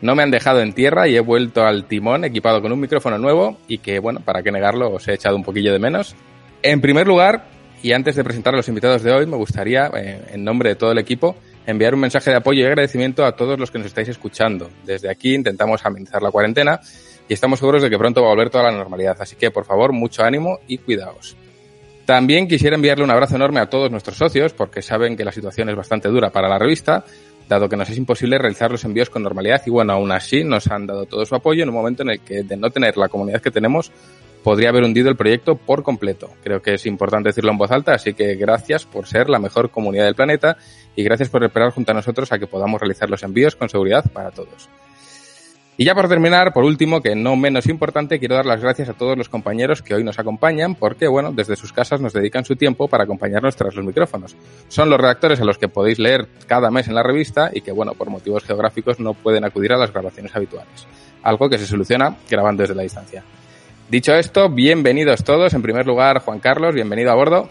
[0.00, 3.18] no me han dejado en tierra y he vuelto al timón equipado con un micrófono
[3.18, 6.14] nuevo y que, bueno, para qué negarlo, os he echado un poquillo de menos.
[6.62, 7.44] En primer lugar,
[7.82, 10.76] y antes de presentar a los invitados de hoy, me gustaría, eh, en nombre de
[10.76, 11.36] todo el equipo,
[11.66, 14.70] enviar un mensaje de apoyo y agradecimiento a todos los que nos estáis escuchando.
[14.84, 16.80] Desde aquí intentamos amenizar la cuarentena
[17.28, 19.16] y estamos seguros de que pronto va a volver toda la normalidad.
[19.20, 21.36] Así que, por favor, mucho ánimo y cuidaos.
[22.04, 25.70] También quisiera enviarle un abrazo enorme a todos nuestros socios, porque saben que la situación
[25.70, 27.04] es bastante dura para la revista,
[27.48, 30.68] dado que nos es imposible realizar los envíos con normalidad y bueno, aún así nos
[30.68, 33.08] han dado todo su apoyo en un momento en el que de no tener la
[33.08, 33.92] comunidad que tenemos
[34.42, 36.30] podría haber hundido el proyecto por completo.
[36.42, 39.70] Creo que es importante decirlo en voz alta, así que gracias por ser la mejor
[39.70, 40.58] comunidad del planeta
[40.94, 44.04] y gracias por esperar junto a nosotros a que podamos realizar los envíos con seguridad
[44.12, 44.68] para todos.
[45.76, 48.92] Y ya por terminar, por último, que no menos importante, quiero dar las gracias a
[48.92, 52.54] todos los compañeros que hoy nos acompañan, porque, bueno, desde sus casas nos dedican su
[52.54, 54.36] tiempo para acompañarnos tras los micrófonos.
[54.68, 57.72] Son los redactores a los que podéis leer cada mes en la revista y que,
[57.72, 60.86] bueno, por motivos geográficos no pueden acudir a las grabaciones habituales.
[61.24, 63.24] Algo que se soluciona grabando desde la distancia.
[63.90, 65.54] Dicho esto, bienvenidos todos.
[65.54, 67.48] En primer lugar, Juan Carlos, bienvenido a bordo.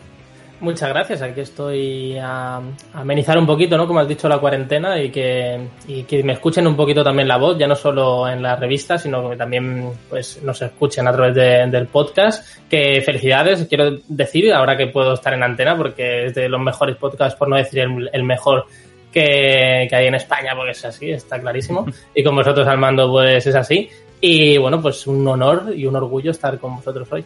[0.64, 2.62] Muchas gracias, aquí estoy a,
[2.94, 3.86] amenizar un poquito, ¿no?
[3.86, 7.36] Como has dicho, la cuarentena y que, y que me escuchen un poquito también la
[7.36, 11.36] voz, ya no solo en la revista, sino que también pues nos escuchen a través
[11.70, 12.48] del podcast.
[12.70, 16.96] Que felicidades, quiero decir, ahora que puedo estar en antena, porque es de los mejores
[16.96, 18.66] podcasts, por no decir el, mejor
[19.12, 21.86] que, que, hay en España, porque es así, está clarísimo.
[22.16, 23.90] Y con vosotros al mando, pues es así.
[24.22, 27.26] Y bueno, pues un honor y un orgullo estar con vosotros hoy.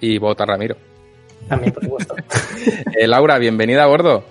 [0.00, 0.91] Y vota Ramiro.
[1.48, 2.14] También, por supuesto.
[2.98, 4.24] eh, Laura, bienvenida a bordo.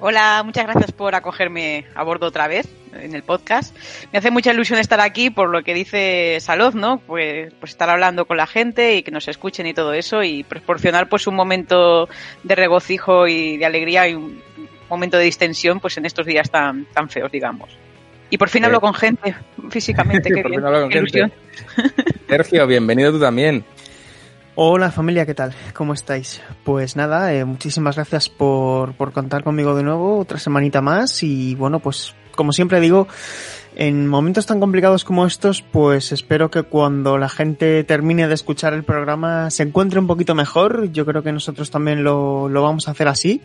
[0.00, 3.74] Hola, muchas gracias por acogerme a bordo otra vez en el podcast.
[4.12, 6.98] Me hace mucha ilusión estar aquí por lo que dice Salud, ¿no?
[6.98, 10.42] Pues, pues estar hablando con la gente y que nos escuchen y todo eso y
[10.44, 12.08] proporcionar pues un momento
[12.42, 14.40] de regocijo y de alegría y un
[14.90, 17.70] momento de distensión pues en estos días tan, tan feos, digamos.
[18.30, 19.34] Y por fin hablo con gente
[19.70, 20.28] físicamente.
[20.34, 20.62] Qué bien.
[20.90, 21.32] Qué ilusión.
[22.28, 23.64] Sergio, bienvenido tú también.
[24.56, 25.52] Hola familia, ¿qué tal?
[25.72, 26.40] ¿Cómo estáis?
[26.62, 31.56] Pues nada, eh, muchísimas gracias por, por contar conmigo de nuevo, otra semanita más y
[31.56, 33.08] bueno, pues como siempre digo,
[33.74, 38.74] en momentos tan complicados como estos, pues espero que cuando la gente termine de escuchar
[38.74, 40.92] el programa se encuentre un poquito mejor.
[40.92, 43.40] Yo creo que nosotros también lo, lo vamos a hacer así.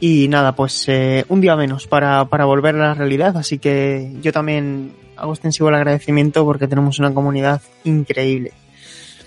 [0.00, 3.36] Y nada, pues eh, un día menos para, para volver a la realidad.
[3.36, 8.52] Así que yo también hago extensivo el agradecimiento porque tenemos una comunidad increíble.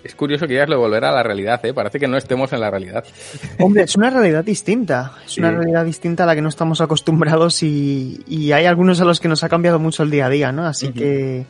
[0.03, 1.73] Es curioso que ya lo volverá a la realidad, ¿eh?
[1.73, 3.03] Parece que no estemos en la realidad.
[3.59, 5.13] Hombre, es una realidad distinta.
[5.25, 5.39] Es sí.
[5.39, 9.19] una realidad distinta a la que no estamos acostumbrados y, y, hay algunos a los
[9.19, 10.65] que nos ha cambiado mucho el día a día, ¿no?
[10.65, 10.93] Así uh -huh.
[10.93, 11.45] que,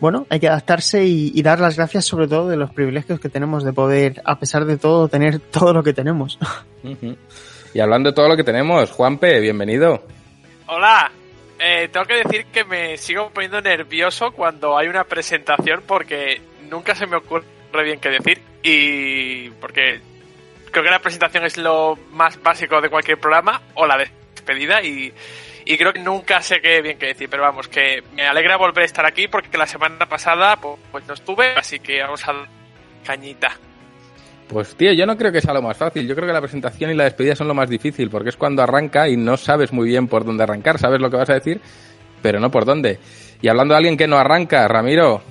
[0.00, 3.28] bueno, hay que adaptarse y, y, dar las gracias sobre todo de los privilegios que
[3.28, 6.38] tenemos de poder, a pesar de todo, tener todo lo que tenemos.
[6.84, 7.16] Uh -huh.
[7.74, 10.02] Y hablando de todo lo que tenemos, Juanpe, bienvenido.
[10.66, 11.12] Hola,
[11.60, 16.96] eh, tengo que decir que me sigo poniendo nervioso cuando hay una presentación porque nunca
[16.96, 17.44] se me ocurre
[17.80, 20.00] bien qué decir y porque
[20.70, 25.12] creo que la presentación es lo más básico de cualquier programa o la despedida y,
[25.64, 28.82] y creo que nunca sé qué bien qué decir, pero vamos, que me alegra volver
[28.82, 32.46] a estar aquí porque la semana pasada pues, pues no estuve, así que vamos a
[33.04, 33.56] cañita.
[34.48, 36.06] Pues tío, yo no creo que sea lo más fácil.
[36.06, 38.62] Yo creo que la presentación y la despedida son lo más difícil, porque es cuando
[38.62, 40.78] arranca y no sabes muy bien por dónde arrancar.
[40.78, 41.58] Sabes lo que vas a decir,
[42.20, 42.98] pero no por dónde.
[43.40, 45.22] Y hablando de alguien que no arranca, Ramiro,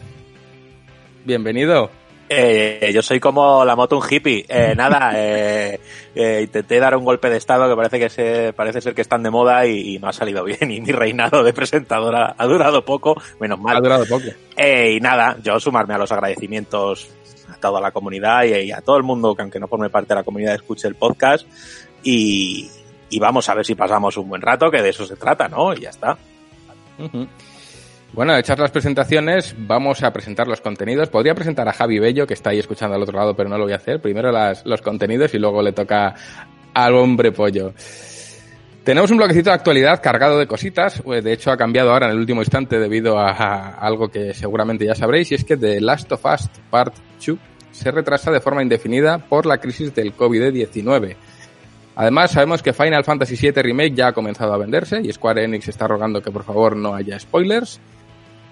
[1.24, 1.92] bienvenido.
[2.34, 4.46] Eh, yo soy como la moto un hippie.
[4.48, 5.80] Eh, nada, eh,
[6.16, 9.22] eh, intenté dar un golpe de estado que parece que se, parece ser que están
[9.22, 10.60] de moda y, y, no ha salido bien.
[10.72, 13.76] Y mi reinado de presentadora ha durado poco, menos mal.
[13.76, 14.28] Ha durado poco.
[14.56, 17.10] Eh, y nada, yo sumarme a los agradecimientos
[17.50, 20.10] a toda la comunidad y, y, a todo el mundo que aunque no forme parte
[20.10, 21.46] de la comunidad escuche el podcast
[22.02, 22.70] y,
[23.10, 25.74] y, vamos a ver si pasamos un buen rato, que de eso se trata, ¿no?
[25.74, 26.18] Y ya está.
[26.98, 27.28] Uh -huh.
[28.14, 31.10] Bueno, hechas las presentaciones, vamos a presentar los contenidos.
[31.10, 33.64] Podría presentar a Javi Bello, que está ahí escuchando al otro lado, pero no lo
[33.64, 34.02] voy a hacer.
[34.02, 34.32] Primero
[34.66, 36.14] los contenidos y luego le toca
[36.74, 37.74] al hombre pollo.
[38.84, 41.02] Tenemos un bloquecito de actualidad cargado de cositas.
[41.02, 44.34] Pues de hecho, ha cambiado ahora en el último instante debido a, a algo que
[44.34, 47.38] seguramente ya sabréis, y es que The Last of Us Part 2
[47.72, 51.16] se retrasa de forma indefinida por la crisis del COVID-19.
[51.96, 55.68] Además, sabemos que Final Fantasy VII Remake ya ha comenzado a venderse y Square Enix
[55.68, 57.80] está rogando que por favor no haya spoilers.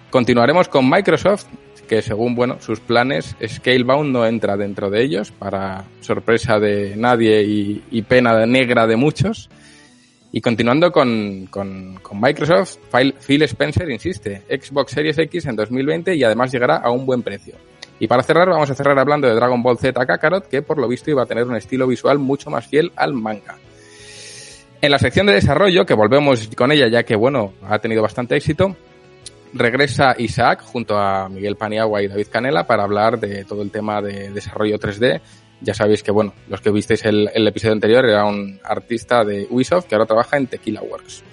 [0.09, 1.45] Continuaremos con Microsoft,
[1.87, 7.43] que según bueno sus planes, Scalebound no entra dentro de ellos, para sorpresa de nadie
[7.43, 9.49] y, pena negra de muchos.
[10.31, 12.77] Y continuando con, con, con, Microsoft,
[13.25, 17.55] Phil Spencer insiste, Xbox Series X en 2020 y además llegará a un buen precio.
[17.99, 20.87] Y para cerrar, vamos a cerrar hablando de Dragon Ball Z Kakarot, que por lo
[20.87, 23.57] visto iba a tener un estilo visual mucho más fiel al manga.
[24.81, 28.37] En la sección de desarrollo, que volvemos con ella ya que, bueno, ha tenido bastante
[28.37, 28.75] éxito,
[29.53, 34.01] regresa Isaac junto a Miguel Paniagua y David Canela para hablar de todo el tema
[34.01, 35.21] de desarrollo 3D.
[35.61, 39.47] Ya sabéis que, bueno, los que visteis el, el episodio anterior era un artista de
[39.49, 41.23] Ubisoft que ahora trabaja en Tequila Works.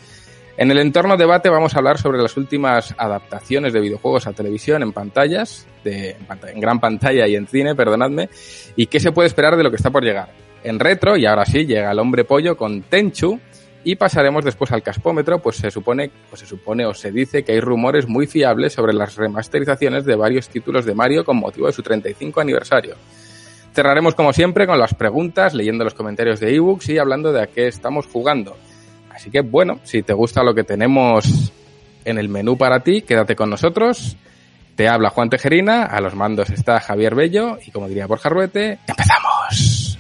[0.59, 4.83] En el entorno debate vamos a hablar sobre las últimas adaptaciones de videojuegos a televisión
[4.83, 6.17] en pantallas, de,
[6.47, 8.31] en, gran pantalla y en cine, perdonadme,
[8.75, 10.31] y qué se puede esperar de lo que está por llegar.
[10.65, 13.39] En retro, y ahora sí, llega el hombre pollo con Tenchu,
[13.87, 17.53] y pasaremos después al caspómetro, pues se supone, pues se supone o se dice que
[17.53, 21.73] hay rumores muy fiables sobre las remasterizaciones de varios títulos de Mario con motivo de
[21.73, 22.97] su 35 aniversario.
[23.73, 27.47] Cerraremos como siempre con las preguntas, leyendo los comentarios de ebooks y hablando de a
[27.47, 28.57] qué estamos jugando.
[29.15, 31.53] Así que bueno, si te gusta lo que tenemos
[32.05, 34.17] en el menú para ti, quédate con nosotros.
[34.75, 38.81] Te habla Juan Tejerina, a los mandos está Javier Bello y como diría Borja Ruete,
[38.89, 39.97] ¡empezamos!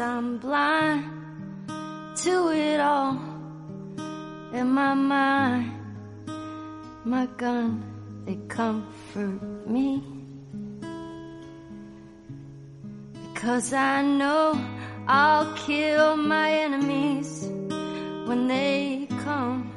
[0.00, 1.04] I'm blind
[2.22, 3.18] to it all.
[4.52, 5.72] In my mind,
[7.04, 7.82] my gun,
[8.24, 10.02] they comfort me
[13.12, 14.58] because I know
[15.06, 17.48] I'll kill my enemies
[18.26, 19.72] when they come.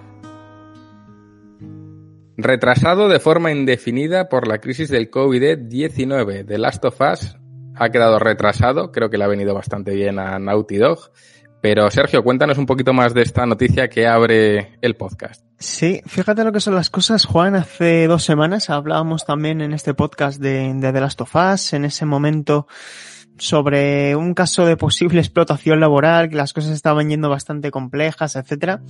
[2.38, 7.41] Retrasado de forma indefinida por la crisis del COVID-19, The Last of Us
[7.76, 11.12] ha quedado retrasado, creo que le ha venido bastante bien a Naughty Dog.
[11.62, 15.46] Pero Sergio, cuéntanos un poquito más de esta noticia que abre el podcast.
[15.60, 17.54] Sí, fíjate lo que son las cosas, Juan.
[17.54, 21.74] Hace dos semanas hablábamos también en este podcast de, de The Last of Us.
[21.74, 22.68] En ese momento
[23.42, 28.82] sobre un caso de posible explotación laboral, que las cosas estaban yendo bastante complejas, etcétera.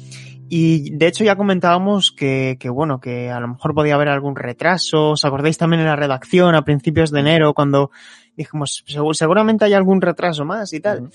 [0.50, 4.36] Y de hecho ya comentábamos que, que, bueno, que a lo mejor podía haber algún
[4.36, 5.12] retraso.
[5.12, 7.92] ¿Os acordáis también en la redacción a principios de enero cuando
[8.36, 8.84] dijimos,
[9.14, 11.10] seguramente hay algún retraso más y tal?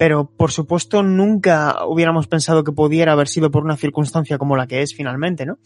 [0.00, 4.66] Pero por supuesto nunca hubiéramos pensado que pudiera haber sido por una circunstancia como la
[4.66, 5.58] que es finalmente, ¿no?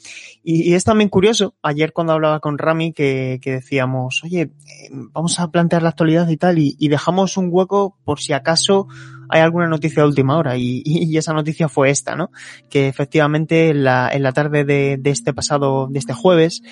[0.42, 5.52] Y, es también curioso, ayer cuando hablaba con Rami que, decíamos, oye, eh, vamos a
[5.52, 8.88] plantear la actualidad y tal, y, dejamos un hueco por si acaso
[9.34, 12.30] hay alguna noticia de última hora y, y, esa noticia fue esta, ¿no?
[12.70, 16.62] Que efectivamente en la, en la tarde de, de, este pasado, de este jueves,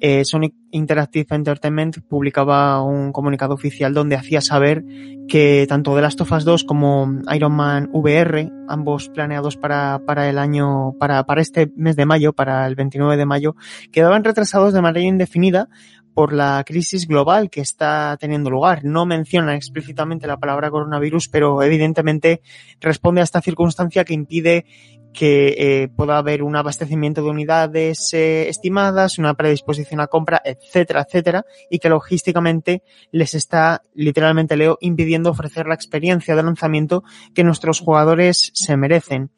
[0.00, 4.84] eh, Sonic Interactive Entertainment publicaba un comunicado oficial donde hacía saber
[5.26, 10.28] que tanto The Last of Us 2 como Iron Man VR, ambos planeados para, para
[10.30, 13.56] el año, para, para este mes de mayo, para el 29 de mayo,
[13.90, 15.68] quedaban retrasados de manera indefinida
[16.14, 18.84] por la crisis global que está teniendo lugar.
[18.84, 22.42] No menciona explícitamente la palabra coronavirus, pero evidentemente
[22.80, 24.66] responde a esta circunstancia que impide
[25.12, 31.04] que eh, pueda haber un abastecimiento de unidades eh, estimadas, una predisposición a compra, etcétera,
[31.06, 37.04] etcétera, y que logísticamente les está, literalmente leo, impidiendo ofrecer la experiencia de lanzamiento
[37.34, 39.30] que nuestros jugadores se merecen.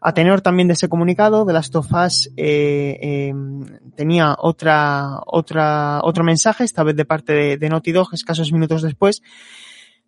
[0.00, 6.00] A tenor también de ese comunicado, de Last of Us eh, em, tenía otra, otra,
[6.02, 9.22] otro mensaje, esta vez de parte de, de Naughty Dog, escasos minutos después,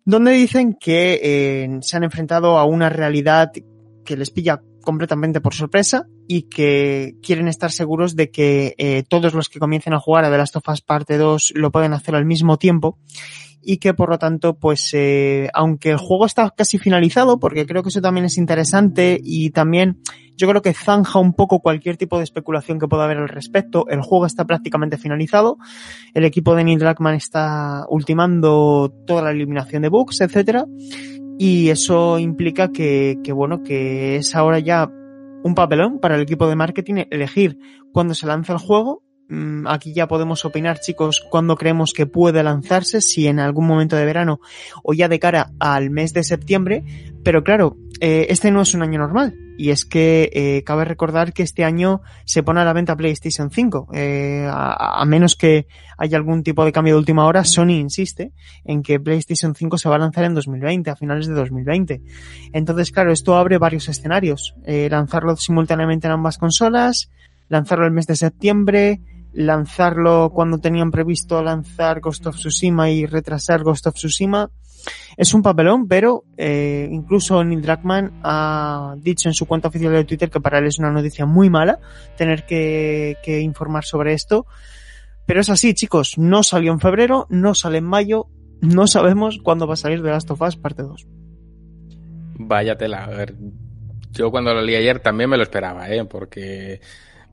[0.03, 3.51] donde dicen que eh, se han enfrentado a una realidad
[4.05, 9.33] que les pilla completamente por sorpresa y que quieren estar seguros de que eh, todos
[9.33, 12.15] los que comiencen a jugar a The Last of Us Parte 2 lo pueden hacer
[12.15, 12.97] al mismo tiempo
[13.65, 17.81] y que por lo tanto pues eh, aunque el juego está casi finalizado porque creo
[17.81, 19.99] que eso también es interesante y también
[20.37, 23.87] yo creo que zanja un poco cualquier tipo de especulación que pueda haber al respecto
[23.89, 25.57] el juego está prácticamente finalizado
[26.13, 30.65] el equipo de Neil Druckmann está ultimando toda la eliminación de bugs etcétera
[31.37, 34.89] y eso implica que, que, bueno, que es ahora ya
[35.43, 37.59] un papelón para el equipo de marketing elegir
[37.91, 39.04] cuándo se lanza el juego.
[39.27, 43.95] Mm, aquí ya podemos opinar, chicos, cuándo creemos que puede lanzarse, si en algún momento
[43.95, 44.39] de verano
[44.83, 46.83] o ya de cara al mes de septiembre.
[47.23, 49.35] Pero claro, eh, este no es un año normal.
[49.57, 53.49] y es que eh, cabe recordar que este año se pone a la venta PlayStation
[53.49, 53.87] 5.
[53.93, 55.67] Eh, a, a, menos que
[55.97, 58.33] haya algún tipo de cambio de última hora, Sony insiste
[58.65, 62.01] en que PlayStation 5 se va a lanzar en 2020, a finales de 2020.
[62.51, 64.55] Entonces, claro, esto abre varios escenarios.
[64.65, 67.09] Eh, lanzarlo simultáneamente en ambas consolas,
[67.47, 68.99] lanzarlo el mes de septiembre,
[69.35, 74.49] lanzarlo cuando tenían previsto lanzar Ghost of Tsushima y retrasar Ghost of Tsushima.
[75.17, 80.05] Es un papelón, pero eh, incluso Neil Druckmann ha dicho en su cuenta oficial de
[80.05, 81.79] Twitter que para él es una noticia muy mala
[82.17, 84.45] tener que, que informar sobre esto.
[85.25, 88.27] Pero es así, chicos, no salió en febrero, no sale en mayo,
[88.61, 91.07] no sabemos cuándo va a salir The Last of Us parte 2.
[92.37, 93.33] Vaya tela, a ver,
[94.11, 96.05] yo cuando lo leí ayer también me lo esperaba, ¿eh?
[96.05, 96.79] porque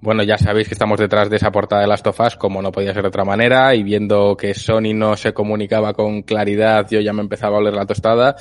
[0.03, 2.73] bueno, ya sabéis que estamos detrás de esa portada de Last of Us, como no
[2.73, 6.99] podía ser de otra manera, y viendo que Sony no se comunicaba con claridad, yo
[7.01, 8.35] ya me empezaba a oler la tostada.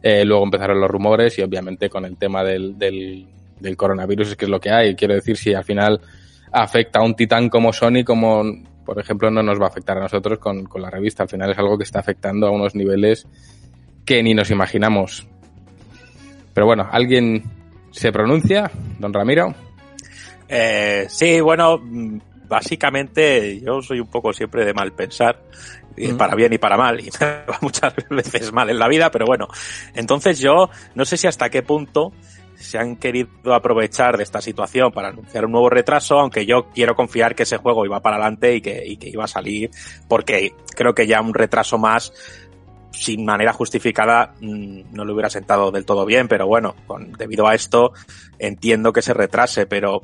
[0.00, 3.26] Eh, luego empezaron los rumores y obviamente con el tema del, del,
[3.58, 4.94] del, coronavirus es que es lo que hay.
[4.94, 6.00] Quiero decir, si al final
[6.52, 8.44] afecta a un titán como Sony, como
[8.84, 11.24] por ejemplo no nos va a afectar a nosotros con, con la revista.
[11.24, 13.26] Al final es algo que está afectando a unos niveles
[14.04, 15.26] que ni nos imaginamos.
[16.54, 17.42] Pero bueno, ¿alguien
[17.90, 18.70] se pronuncia?
[19.00, 19.67] Don Ramiro.
[20.48, 21.80] Eh, sí, bueno,
[22.48, 25.42] básicamente yo soy un poco siempre de mal pensar,
[25.96, 26.16] mm.
[26.16, 29.26] para bien y para mal, y me va muchas veces mal en la vida, pero
[29.26, 29.48] bueno.
[29.94, 32.12] Entonces yo no sé si hasta qué punto
[32.56, 36.96] se han querido aprovechar de esta situación para anunciar un nuevo retraso, aunque yo quiero
[36.96, 39.70] confiar que ese juego iba para adelante y que, y que iba a salir,
[40.08, 42.12] porque creo que ya un retraso más
[42.90, 47.54] sin manera justificada no le hubiera sentado del todo bien, pero bueno, con, debido a
[47.54, 47.92] esto
[48.40, 50.02] entiendo que se retrase, pero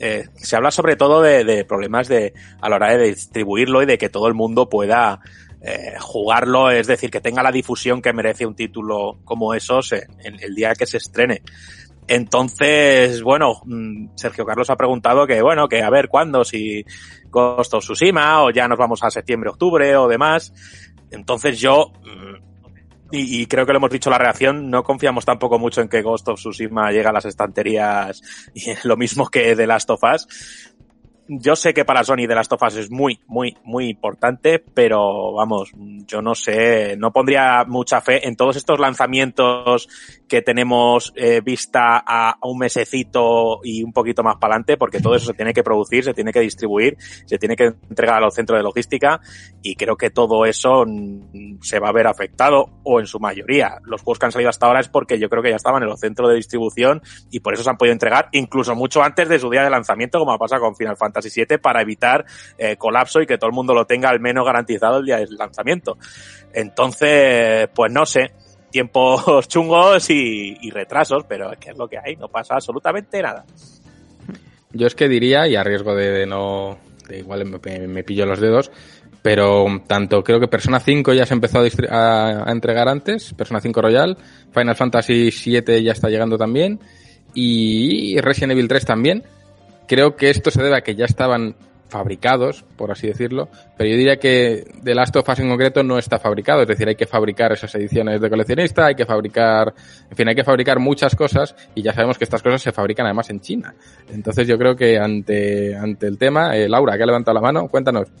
[0.00, 3.98] eh, se habla sobre todo de, problemas de a la hora de distribuirlo y de
[3.98, 5.20] que todo el mundo pueda
[5.60, 10.40] eh, jugarlo, es decir, que tenga la difusión que merece un título como esos en,
[10.40, 11.42] el día que se estrene.
[12.08, 13.60] Entonces, bueno,
[14.14, 16.82] Sergio Carlos ha preguntado que, bueno, que a ver cuándo, si
[17.28, 20.52] Ghost of Tsushima o ya nos vamos a septiembre, octubre o demás.
[21.10, 21.92] Entonces yo,
[23.12, 26.28] y, creo que lo hemos dicho la reacción, no confiamos tampoco mucho en que Ghost
[26.28, 28.22] of Tsushima llegue a las estanterías
[28.54, 30.26] y lo mismo que The Last of Us.
[31.32, 35.32] Yo sé que para Sony The Last of Us es muy, muy, muy importante, pero
[35.32, 35.70] vamos,
[36.04, 39.88] yo no sé, no pondría mucha fe en todos estos lanzamientos
[40.26, 45.14] que tenemos eh, vista a, un mesecito y un poquito más para adelante, porque todo
[45.14, 48.34] eso se tiene que producir, se tiene que distribuir, se tiene que entregar a los
[48.34, 49.20] centros de logística
[49.62, 50.84] y creo que todo eso
[51.60, 53.78] se va a ver afectado o en su mayoría.
[53.84, 55.90] Los juegos que han salido hasta ahora es porque yo creo que ya estaban en
[55.90, 59.38] los centros de distribución y por eso se han podido entregar incluso mucho antes de
[59.38, 62.24] su día de lanzamiento, como pasa con Final Fantasy VII, para evitar
[62.56, 65.34] eh, colapso y que todo el mundo lo tenga al menos garantizado el día del
[65.36, 65.98] lanzamiento.
[66.52, 68.32] Entonces, pues no sé,
[68.70, 73.44] tiempos chungos y, retrasos, pero es que es lo que hay, no pasa absolutamente nada.
[74.72, 76.78] Yo es que diría, y a riesgo de, no,
[77.10, 78.70] igual me, pillo los dedos,
[79.20, 81.58] pero tanto creo que Persona 5 ya se empezó
[81.90, 84.16] a, a, entregar antes, Persona 5 Royal,
[84.54, 86.78] Final Fantasy 7 ya está llegando también,
[87.34, 89.24] y Resident Evil 3 también.
[89.90, 91.56] Creo que esto se debe a que ya estaban
[91.88, 95.98] fabricados, por así decirlo, pero yo diría que The Last of Us en concreto no
[95.98, 99.74] está fabricado, es decir, hay que fabricar esas ediciones de coleccionista, hay que fabricar,
[100.08, 103.04] en fin, hay que fabricar muchas cosas y ya sabemos que estas cosas se fabrican
[103.06, 103.74] además en China.
[104.08, 107.66] Entonces yo creo que ante, ante el tema, eh, Laura, que ha levantado la mano,
[107.66, 108.12] cuéntanos.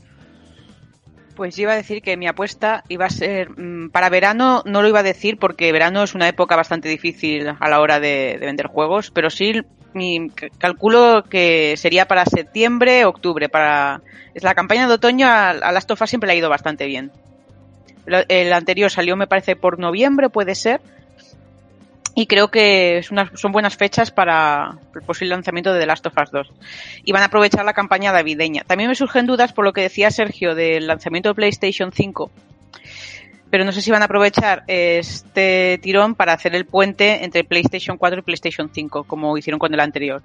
[1.40, 4.82] Pues yo iba a decir que mi apuesta iba a ser mmm, para verano, no
[4.82, 8.36] lo iba a decir porque verano es una época bastante difícil a la hora de,
[8.38, 9.62] de vender juegos, pero sí
[9.94, 10.28] mi,
[10.58, 13.48] calculo que sería para septiembre, octubre.
[13.48, 14.02] Para
[14.34, 16.84] es la campaña de otoño a, a Last of Us siempre le ha ido bastante
[16.84, 17.10] bien.
[18.04, 20.82] El anterior salió, me parece, por noviembre, puede ser.
[22.14, 26.06] Y creo que es una, son buenas fechas para el posible lanzamiento de The Last
[26.06, 26.52] of Us 2.
[27.04, 28.64] Y van a aprovechar la campaña navideña.
[28.66, 32.30] También me surgen dudas por lo que decía Sergio del lanzamiento de PlayStation 5
[33.50, 37.98] pero no sé si van a aprovechar este tirón para hacer el puente entre PlayStation
[37.98, 40.22] 4 y PlayStation 5, como hicieron con el anterior.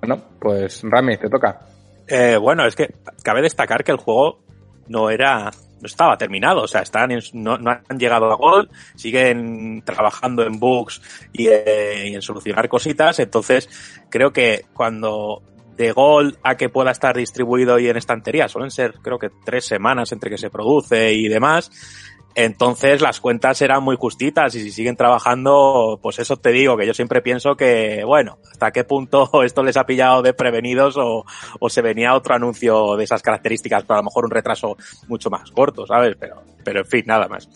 [0.00, 1.60] Bueno, pues Rami, te toca.
[2.08, 2.92] Eh, bueno, es que
[3.22, 4.40] cabe destacar que el juego
[4.88, 5.50] no era
[5.82, 10.58] estaba terminado, o sea, están en, no, no, han llegado a gol, siguen trabajando en
[10.58, 11.00] bugs
[11.32, 13.68] y, eh, y, en solucionar cositas, entonces
[14.10, 15.42] creo que cuando
[15.76, 19.66] de gol a que pueda estar distribuido y en estantería suelen ser creo que tres
[19.66, 21.70] semanas entre que se produce y demás,
[22.36, 26.86] entonces las cuentas eran muy justitas y si siguen trabajando, pues eso te digo, que
[26.86, 31.24] yo siempre pienso que, bueno, hasta qué punto esto les ha pillado desprevenidos o,
[31.58, 34.76] o se venía otro anuncio de esas características, pero a lo mejor un retraso
[35.08, 36.14] mucho más corto, ¿sabes?
[36.20, 37.48] Pero, pero en fin, nada más.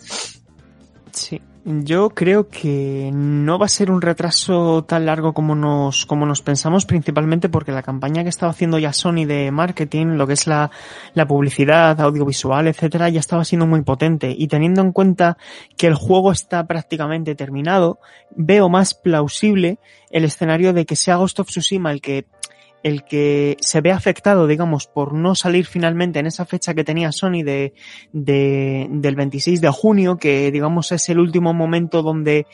[1.12, 1.38] Sí.
[1.64, 6.40] Yo creo que no va a ser un retraso tan largo como nos, como nos
[6.40, 10.46] pensamos, principalmente porque la campaña que estaba haciendo ya Sony de marketing, lo que es
[10.46, 10.70] la,
[11.12, 14.34] la publicidad, audiovisual, etcétera, ya estaba siendo muy potente.
[14.36, 15.36] Y teniendo en cuenta
[15.76, 17.98] que el juego está prácticamente terminado,
[18.34, 19.78] veo más plausible
[20.10, 22.24] el escenario de que sea Ghost of Tsushima el que
[22.82, 27.12] el que se ve afectado, digamos, por no salir finalmente en esa fecha que tenía
[27.12, 27.74] Sony de,
[28.12, 32.46] de, del 26 de junio, que digamos es el último momento donde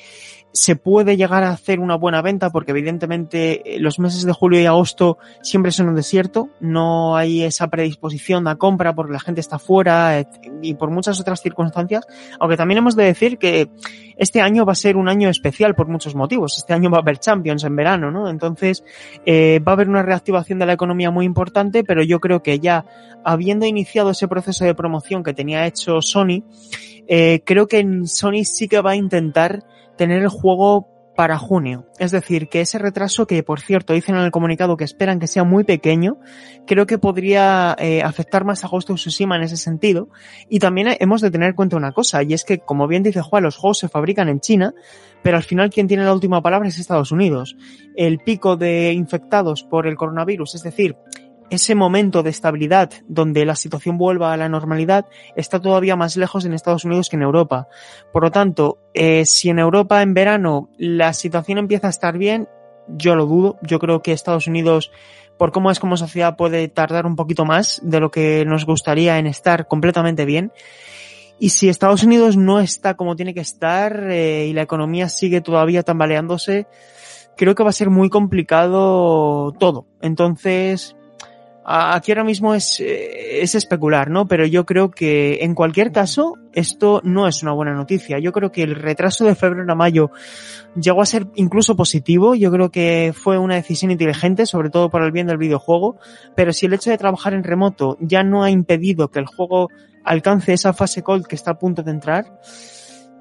[0.57, 4.59] se puede llegar a hacer una buena venta porque evidentemente eh, los meses de julio
[4.59, 9.43] y agosto siempre son un desierto, no hay esa predisposición a compra porque la gente
[9.43, 10.27] está fuera
[10.63, 12.07] y por muchas otras circunstancias,
[12.41, 13.69] aunque también hemos de decir que
[14.17, 17.01] este año va a ser un año especial por muchos motivos, este año va a
[17.03, 18.31] haber Champions en verano, ¿no?
[18.31, 18.83] Entonces
[19.27, 22.61] eh, va a haber una reactivación de la economía muy importante, pero yo creo que
[22.61, 22.87] ya
[23.27, 26.45] habiendo iniciado ese proceso de promoción que tenía hecho Sony,
[27.09, 29.65] eh, creo que Sony sí que va a intentar
[29.97, 31.87] tener el juego para junio.
[31.99, 35.27] Es decir, que ese retraso, que por cierto dicen en el comunicado que esperan que
[35.27, 36.19] sea muy pequeño,
[36.67, 40.11] creo que podría eh, afectar más a Ghost of Tsushima en ese sentido.
[40.49, 43.23] Y también hemos de tener en cuenta una cosa, y es que, como bien dice
[43.23, 44.75] Juan, los juegos se fabrican en China,
[45.23, 47.57] pero al final quien tiene la última palabra es Estados Unidos.
[47.97, 50.97] El pico de infectados por el coronavirus, es decir,
[51.51, 56.45] ese momento de estabilidad donde la situación vuelva a la normalidad está todavía más lejos
[56.45, 57.69] en Estados Unidos que en Europa.
[58.13, 62.49] Por lo tanto, eh, si en Europa en verano la situación empieza a estar bien,
[62.89, 63.59] yo lo dudo.
[63.63, 64.91] Yo creo que Estados Unidos,
[65.39, 69.19] por cómo es como sociedad, puede tardar un poquito más de lo que nos gustaría
[69.19, 70.53] en estar completamente bien.
[71.39, 75.43] Y si Estados Unidos no está como tiene que estar eh, y la economía sigue
[75.43, 76.67] todavía tambaleándose,
[77.37, 79.87] creo que va a ser muy complicado todo.
[80.01, 80.97] Entonces,
[81.67, 84.27] aquí ahora mismo es, eh, es especular, ¿no?
[84.27, 88.19] Pero yo creo que en cualquier caso esto no es una buena noticia.
[88.21, 90.11] Yo creo que el retraso de febrero a mayo
[90.81, 92.35] llegó a ser incluso positivo.
[92.35, 95.99] Yo creo que fue una decisión inteligente, sobre todo por el bien del videojuego.
[96.37, 99.69] Pero si el hecho de trabajar en remoto ya no ha impedido que el juego
[100.05, 102.39] alcance esa fase cold que está a punto de entrar,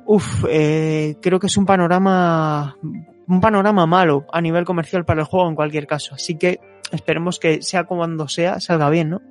[0.06, 2.78] uff, eh, creo que es un panorama
[3.28, 6.14] un panorama malo a nivel comercial para el juego en cualquier caso.
[6.14, 6.60] Así que
[6.92, 9.22] esperemos que sea cuando sea, salga bien, ¿no?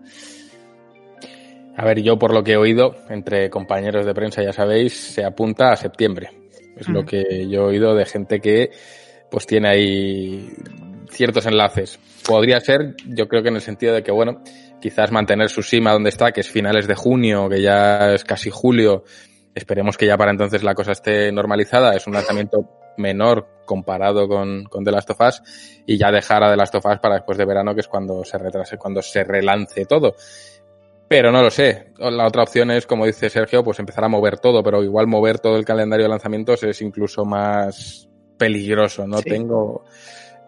[1.76, 5.24] A ver, yo por lo que he oído entre compañeros de prensa, ya sabéis, se
[5.24, 6.30] apunta a septiembre.
[6.76, 8.70] Es lo que yo he oído de gente que
[9.30, 10.48] pues tiene ahí
[11.10, 11.98] ciertos enlaces.
[12.26, 14.42] Podría ser, yo creo que en el sentido de que, bueno,
[14.80, 18.50] quizás mantener su sima donde está, que es finales de junio, que ya es casi
[18.50, 19.04] julio.
[19.54, 21.94] Esperemos que ya para entonces la cosa esté normalizada.
[21.94, 25.42] Es un lanzamiento menor comparado con, con The Last of Us
[25.86, 28.24] y ya dejar a The Last of Us para después de verano, que es cuando
[28.24, 30.14] se retrase, cuando se relance todo.
[31.08, 31.92] Pero no lo sé.
[31.98, 35.38] La otra opción es, como dice Sergio, pues empezar a mover todo, pero igual mover
[35.38, 39.06] todo el calendario de lanzamientos es incluso más peligroso.
[39.06, 39.84] No tengo,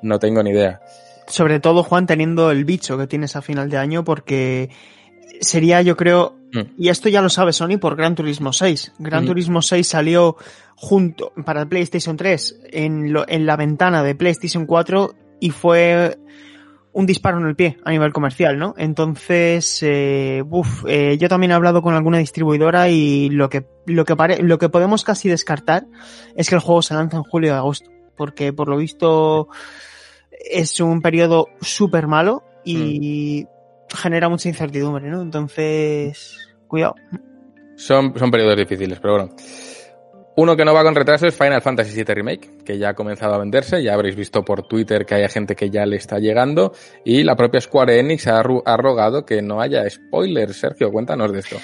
[0.02, 0.80] no tengo ni idea.
[1.26, 4.70] Sobre todo, Juan, teniendo el bicho que tienes a final de año, porque
[5.40, 6.60] sería, yo creo, mm.
[6.78, 8.94] y esto ya lo sabe Sony por Gran Turismo 6.
[8.98, 9.26] Gran mm.
[9.26, 10.36] Turismo 6 salió
[10.74, 16.18] junto para el PlayStation 3 en, lo, en la ventana de PlayStation 4 y fue
[16.92, 18.74] un disparo en el pie a nivel comercial, ¿no?
[18.78, 24.06] Entonces, eh, uf, eh, yo también he hablado con alguna distribuidora y lo que, lo
[24.06, 25.86] que pare, lo que podemos casi descartar
[26.36, 29.48] es que el juego se lanza en julio y agosto, porque por lo visto
[30.30, 33.55] es un periodo súper malo y mm.
[33.94, 35.22] Genera mucha incertidumbre, ¿no?
[35.22, 36.94] Entonces, cuidado.
[37.76, 39.36] Son, son periodos difíciles, pero bueno.
[40.38, 43.34] Uno que no va con retraso es Final Fantasy VII Remake, que ya ha comenzado
[43.34, 46.74] a venderse, ya habréis visto por Twitter que hay gente que ya le está llegando,
[47.06, 50.58] y la propia Square Enix ha, rogado que no haya spoilers.
[50.58, 51.56] Sergio, cuéntanos de esto.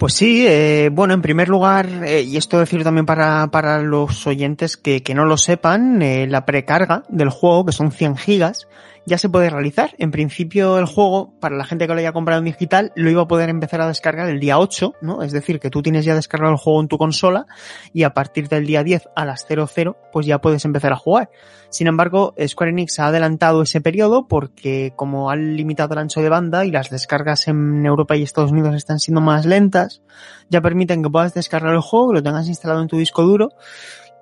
[0.00, 4.26] Pues sí, eh, bueno, en primer lugar, eh, y esto decir también para, para los
[4.26, 8.66] oyentes que, que no lo sepan, eh, la precarga del juego, que son 100 gigas,
[9.08, 9.94] ya se puede realizar.
[9.98, 13.22] En principio el juego, para la gente que lo haya comprado en digital, lo iba
[13.22, 15.22] a poder empezar a descargar el día 8, ¿no?
[15.22, 17.46] Es decir, que tú tienes ya descargado el juego en tu consola
[17.92, 21.30] y a partir del día 10 a las 00, pues ya puedes empezar a jugar.
[21.70, 26.28] Sin embargo, Square Enix ha adelantado ese periodo porque como han limitado el ancho de
[26.28, 30.02] banda y las descargas en Europa y Estados Unidos están siendo más lentas,
[30.48, 33.50] ya permiten que puedas descargar el juego, lo tengas instalado en tu disco duro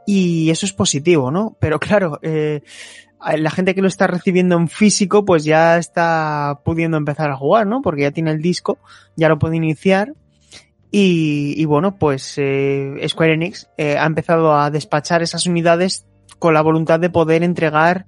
[0.06, 1.56] y eso es positivo, ¿no?
[1.58, 2.62] Pero claro, eh,
[3.36, 7.66] la gente que lo está recibiendo en físico, pues ya está pudiendo empezar a jugar,
[7.66, 7.82] ¿no?
[7.82, 8.78] Porque ya tiene el disco,
[9.16, 10.14] ya lo puede iniciar.
[10.90, 16.06] Y, y bueno, pues eh, Square Enix eh, ha empezado a despachar esas unidades
[16.38, 18.06] con la voluntad de poder entregar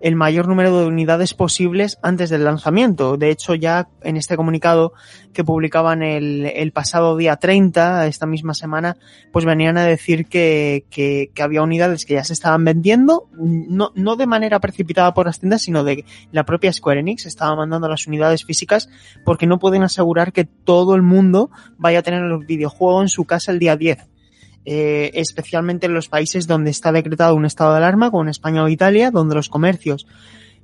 [0.00, 3.16] el mayor número de unidades posibles antes del lanzamiento.
[3.16, 4.92] De hecho, ya en este comunicado
[5.32, 8.96] que publicaban el, el pasado día 30, esta misma semana,
[9.32, 13.92] pues venían a decir que, que, que, había unidades que ya se estaban vendiendo, no,
[13.94, 17.88] no de manera precipitada por las tiendas, sino de la propia Square Enix estaba mandando
[17.88, 18.88] las unidades físicas
[19.24, 23.24] porque no pueden asegurar que todo el mundo vaya a tener el videojuego en su
[23.24, 24.08] casa el día 10
[24.64, 28.62] eh, especialmente en los países donde está decretado un estado de alarma, como en España
[28.62, 30.06] o Italia, donde los comercios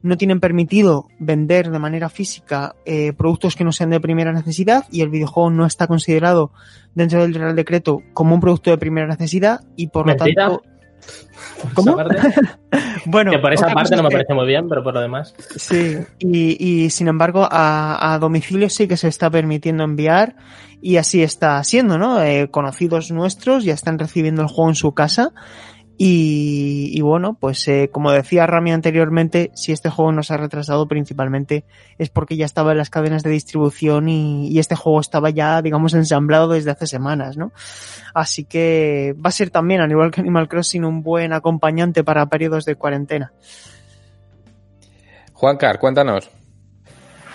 [0.02, 4.85] no tienen permitido vender de manera física eh, productos que no sean de primera necesidad
[4.90, 6.52] y el videojuego no está considerado
[6.94, 10.48] dentro del Real Decreto como un producto de primera necesidad y por ¿Mentira?
[10.48, 10.75] lo tanto...
[11.74, 11.96] ¿Cómo?
[13.06, 15.34] bueno, que por esa parte no me que- parece muy bien, pero por lo demás.
[15.56, 20.36] Sí, y, y sin embargo a, a domicilio sí que se está permitiendo enviar
[20.82, 22.22] y así está siendo, ¿no?
[22.22, 25.32] Eh, conocidos nuestros ya están recibiendo el juego en su casa
[25.98, 31.64] y, bueno, pues eh, como decía Rami anteriormente, si este juego nos ha retrasado principalmente
[31.98, 35.62] es porque ya estaba en las cadenas de distribución y, y este juego estaba ya,
[35.62, 37.52] digamos, ensamblado desde hace semanas, ¿no?
[38.14, 42.26] Así que va a ser también, al igual que Animal Crossing, un buen acompañante para
[42.26, 43.32] periodos de cuarentena.
[45.32, 46.30] Juan Car, cuéntanos.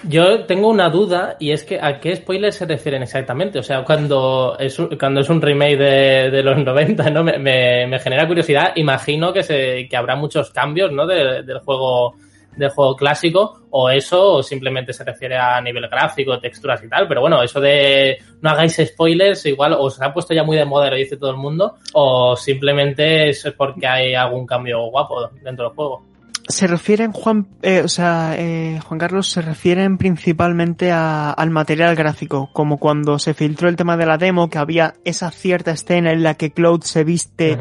[0.07, 3.59] Yo tengo una duda y es que a qué spoilers se refieren exactamente.
[3.59, 7.23] O sea, cuando es un, cuando es un remake de, de los 90, ¿no?
[7.23, 8.71] Me, me- me genera curiosidad.
[8.75, 11.05] Imagino que se, que habrá muchos cambios, ¿no?
[11.05, 12.15] De- del juego
[12.55, 17.07] del juego clásico o eso o simplemente se refiere a nivel gráfico, texturas y tal,
[17.07, 20.65] pero bueno, eso de no hagáis spoilers, igual o se ha puesto ya muy de
[20.65, 25.67] moda, lo dice todo el mundo, o simplemente es porque hay algún cambio guapo dentro
[25.69, 26.03] del juego.
[26.47, 31.95] Se refieren, Juan, eh, o sea, eh, Juan Carlos, se refieren principalmente a- al material
[31.95, 36.11] gráfico, como cuando se filtró el tema de la demo, que había esa cierta escena
[36.11, 37.55] en la que Cloud se viste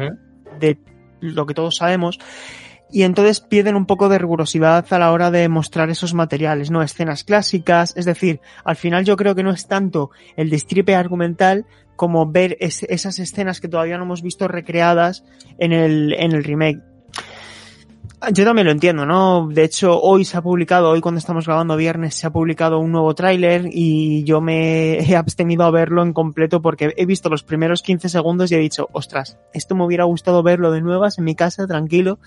[0.59, 0.77] de
[1.21, 2.19] lo que todos sabemos,
[2.91, 6.81] y entonces piden un poco de rigurosidad a la hora de mostrar esos materiales, ¿no?
[6.81, 11.65] Escenas clásicas, es decir, al final yo creo que no es tanto el destripe argumental
[11.95, 15.23] como ver es- esas escenas que todavía no hemos visto recreadas
[15.59, 16.81] en el, en el remake.
[18.33, 19.47] Yo también lo entiendo, ¿no?
[19.47, 22.91] De hecho, hoy se ha publicado, hoy cuando estamos grabando viernes, se ha publicado un
[22.91, 27.41] nuevo tráiler y yo me he abstenido a verlo en completo porque he visto los
[27.43, 31.23] primeros 15 segundos y he dicho, ostras, esto me hubiera gustado verlo de nuevas en
[31.23, 32.19] mi casa, tranquilo.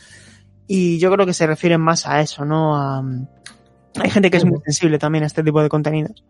[0.66, 2.74] Y yo creo que se refieren más a eso, ¿no?
[2.76, 3.04] A-
[4.00, 6.24] hay gente que es muy sensible también a este tipo de contenidos.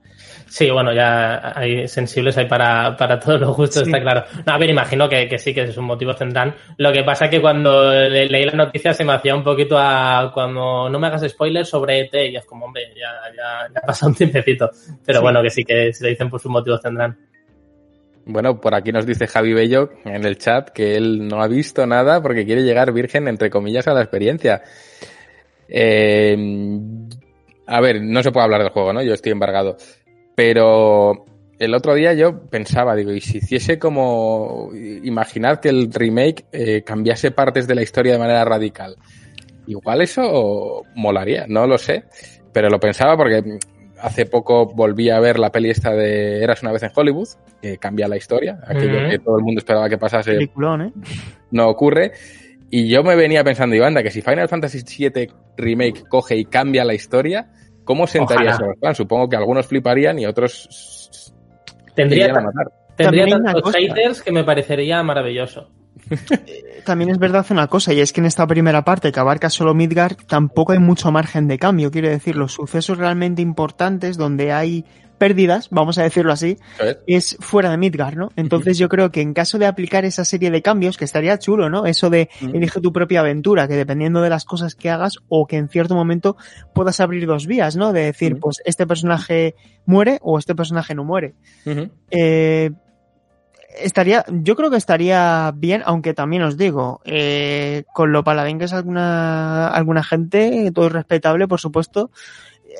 [0.46, 3.90] Sí, bueno, ya hay sensibles hay para, para todos los gustos, Sí.
[3.90, 4.24] está claro.
[4.46, 6.54] No, a ver, imagino que, que sí, que sus motivos tendrán.
[6.76, 10.30] Lo que pasa que cuando le- leí la noticia se me hacía un poquito a
[10.32, 13.86] cuando no me hagas spoilers sobre ET y es como, hombre, ya, ya, ya ha
[13.86, 14.70] pasado un tiempecito.
[15.04, 15.22] Pero Sí.
[15.22, 17.16] bueno, que sí, que si le dicen por sus motivos tendrán.
[18.26, 21.86] Bueno, por aquí nos dice Javi Bello en el chat que él no ha visto
[21.86, 24.62] nada porque quiere llegar virgen, entre comillas, a la experiencia.
[25.68, 26.36] Eh,
[27.66, 29.02] a ver, no se puede hablar del juego, ¿no?
[29.02, 29.76] Yo estoy embargado.
[30.34, 31.24] Pero
[31.58, 36.82] el otro día yo pensaba, digo, y si hiciese como imaginar que el remake eh,
[36.82, 38.96] cambiase partes de la historia de manera radical.
[39.66, 42.04] Igual eso molaría, no lo sé.
[42.52, 43.42] Pero lo pensaba porque
[44.00, 47.28] hace poco volví a ver la peli esta de Eras una vez en Hollywood,
[47.62, 50.92] que cambia la historia, aquello que todo el mundo esperaba que pasase Peliculón, ¿eh?
[51.50, 52.12] no ocurre.
[52.70, 56.84] Y yo me venía pensando, Ivanda, que si Final Fantasy VII Remake coge y cambia
[56.84, 57.48] la historia,
[57.84, 58.54] ¿cómo sentaría Ojalá.
[58.54, 58.96] eso a los fans?
[58.96, 61.32] Supongo que algunos fliparían y otros
[61.94, 62.72] Tendría, a matar.
[62.96, 65.68] tendría tantos haters que me parecería maravilloso.
[66.84, 69.74] También es verdad una cosa, y es que en esta primera parte que abarca solo
[69.74, 71.90] Midgard, tampoco hay mucho margen de cambio.
[71.90, 74.84] Quiero decir, los sucesos realmente importantes donde hay
[75.18, 76.56] pérdidas, vamos a decirlo así,
[77.06, 78.30] es fuera de Midgard, ¿no?
[78.36, 81.70] Entonces yo creo que en caso de aplicar esa serie de cambios, que estaría chulo,
[81.70, 81.86] ¿no?
[81.86, 82.56] Eso de Ujú.
[82.56, 85.94] elige tu propia aventura, que dependiendo de las cosas que hagas o que en cierto
[85.94, 86.36] momento
[86.74, 87.92] puedas abrir dos vías, ¿no?
[87.92, 88.40] De decir, Ujú.
[88.40, 89.54] pues este personaje
[89.86, 91.34] muere o este personaje no muere.
[92.10, 92.70] Eh,
[93.78, 98.66] estaría, yo creo que estaría bien, aunque también os digo, eh, con lo paladín que
[98.66, 102.10] es alguna, alguna gente, todo es respetable, por supuesto,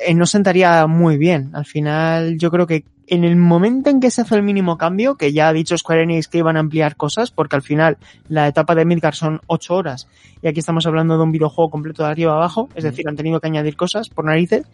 [0.07, 1.50] eh, no sentaría muy bien.
[1.54, 5.16] Al final, yo creo que en el momento en que se hace el mínimo cambio,
[5.16, 8.48] que ya ha dicho Square Enix que iban a ampliar cosas, porque al final la
[8.48, 10.09] etapa de Midgar son 8 horas,
[10.40, 13.16] y aquí estamos hablando de un videojuego completo de arriba a abajo, es decir, han
[13.16, 14.64] tenido que añadir cosas por narices.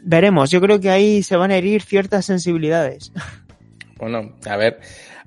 [0.00, 3.12] Veremos, yo creo que ahí se van a herir ciertas sensibilidades.
[3.98, 4.78] Bueno, a ver,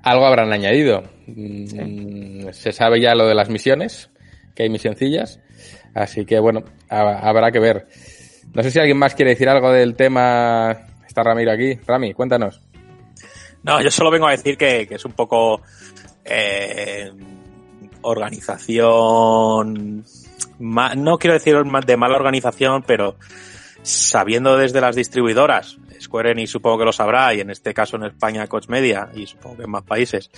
[0.04, 1.02] algo habrán añadido.
[1.26, 4.10] Mm, Se sabe ya lo de las misiones,
[4.54, 5.40] que hay misioncillas.
[5.92, 7.88] Así que bueno, ha- habrá que ver.
[8.54, 10.76] No sé si alguien más quiere decir algo del tema.
[11.06, 11.74] Está Ramiro aquí.
[11.86, 12.60] Rami, cuéntanos.
[13.62, 15.60] No, yo solo vengo a decir que, es un poco
[16.24, 17.10] eh,
[18.02, 20.04] organización
[20.60, 23.16] no quiero decir de mala organización, pero
[23.82, 28.04] sabiendo desde las distribuidoras, Square Enix supongo que lo sabrá, y en este caso en
[28.04, 30.30] España Coach Media, y supongo que en más países,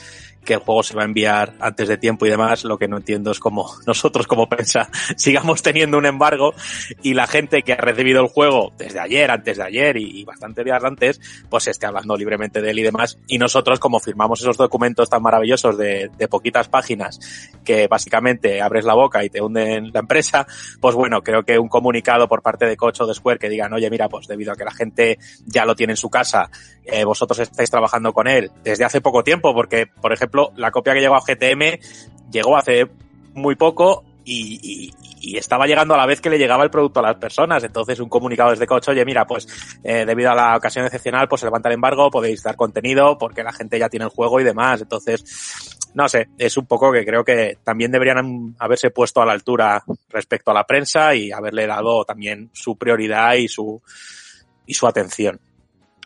[0.45, 2.97] que el juego se va a enviar antes de tiempo y demás, lo que no
[2.97, 6.55] entiendo es cómo nosotros como prensa sigamos teniendo un embargo
[7.03, 10.65] y la gente que ha recibido el juego desde ayer, antes de ayer y, bastante
[10.65, 13.19] días antes, pues esté hablando libremente de él y demás.
[13.27, 17.19] Y nosotros como firmamos esos documentos tan maravillosos de, de poquitas páginas
[17.65, 20.47] que básicamente abres la boca y te hunden la empresa,
[20.81, 23.91] pues bueno, creo que un comunicado por parte de Coach o de que digan, oye,
[23.91, 26.51] mira, pues debido a que la gente ya lo tiene en su casa,
[26.85, 30.95] eh, vosotros estáis trabajando con él desde hace poco tiempo, porque, por ejemplo, la copia
[30.95, 31.79] que llegó a GTM
[32.31, 32.89] llegó hace
[33.35, 34.93] muy poco y,
[35.35, 37.63] estaba llegando a la vez que le llegaba el producto a las personas.
[37.63, 39.47] Entonces, un comunicado desde Coach, oye, mira, pues
[39.85, 43.45] eh, debido a la ocasión excepcional, pues se levanta el embargo, podéis dar contenido porque
[43.45, 44.81] la gente ya tiene el juego y demás.
[44.81, 49.33] Entonces, no sé, es un poco que creo que también deberían haberse puesto a la
[49.33, 53.81] altura respecto a la prensa y haberle dado también su prioridad y su,
[54.67, 55.39] y su atención.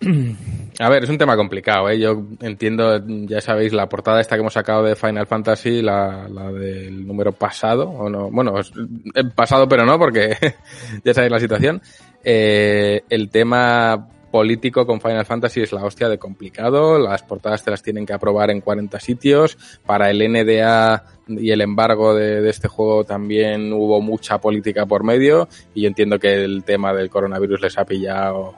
[0.79, 1.99] A ver, es un tema complicado, ¿eh?
[1.99, 6.53] Yo entiendo, ya sabéis, la portada esta que hemos sacado de Final Fantasy, la, la
[6.53, 10.37] del número pasado, o no, bueno, eh, pasado pero no, porque
[11.05, 11.81] ya sabéis la situación.
[12.22, 17.70] Eh, el tema político con Final Fantasy es la hostia de complicado, las portadas te
[17.70, 22.68] las tienen que aprobar en 40 sitios, para el NDA y el embargo de, este
[22.68, 27.62] juego también hubo mucha política por medio, y yo entiendo que el tema del coronavirus
[27.62, 28.57] les ha pillado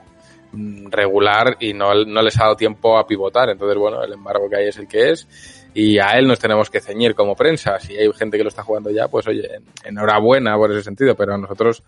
[0.51, 3.49] mm, regular y no, no les ha dado tiempo a pivotar.
[3.49, 5.29] Entonces, bueno, el embargo que hay es el que es
[5.73, 7.79] y a él nos tenemos que ceñir como prensa.
[7.79, 9.47] Si hay gente que lo está jugando ya, pues oye,
[9.85, 11.83] enhorabuena por ese sentido, pero a nosotros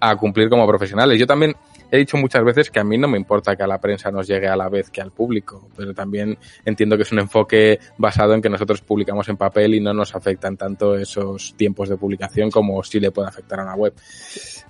[0.00, 1.18] a cumplir como profesionales.
[1.18, 1.54] Yo también
[1.94, 4.26] he dicho muchas veces que a mí no me importa que a la prensa nos
[4.26, 8.34] llegue a la vez que al público, pero también entiendo que es un enfoque basado
[8.34, 12.50] en que nosotros publicamos en papel y no nos afectan tanto esos tiempos de publicación
[12.50, 13.94] como si le puede afectar a una web.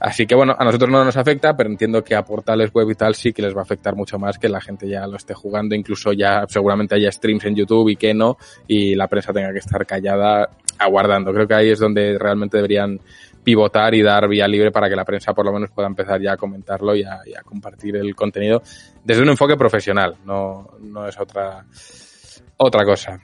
[0.01, 2.95] Así que bueno, a nosotros no nos afecta, pero entiendo que a portales web y
[2.95, 5.33] tal sí que les va a afectar mucho más que la gente ya lo esté
[5.33, 8.37] jugando, incluso ya seguramente haya streams en YouTube y que no,
[8.69, 11.33] y la prensa tenga que estar callada aguardando.
[11.33, 13.01] Creo que ahí es donde realmente deberían
[13.45, 16.33] pivotar y dar vía libre para que la prensa por lo menos pueda empezar ya
[16.33, 18.63] a comentarlo y a, compartir el contenido
[19.05, 21.65] desde un enfoque profesional, no, no es otra,
[22.57, 23.21] otra cosa.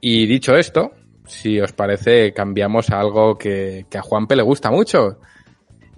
[0.00, 0.92] Y dicho esto,
[1.26, 5.18] si os parece, cambiamos a algo que, que a Juanpe le gusta mucho.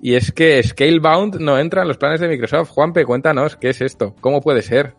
[0.01, 2.71] Y es que Scalebound no entra en los planes de Microsoft.
[2.71, 4.17] Juanpe, cuéntanos, ¿qué es esto?
[4.21, 4.95] ¿Cómo puede ser?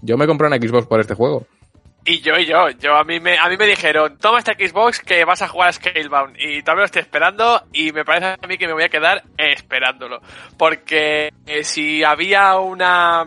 [0.00, 1.46] Yo me compré una Xbox por este juego.
[2.04, 5.00] Y yo, y yo, yo a mí me, a mí me dijeron, toma esta Xbox
[5.00, 6.36] que vas a jugar a Scalebound.
[6.36, 9.22] Y todavía lo estoy esperando y me parece a mí que me voy a quedar
[9.36, 10.20] esperándolo.
[10.58, 13.24] Porque eh, si había una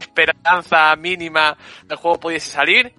[0.00, 2.94] esperanza mínima del juego pudiese salir,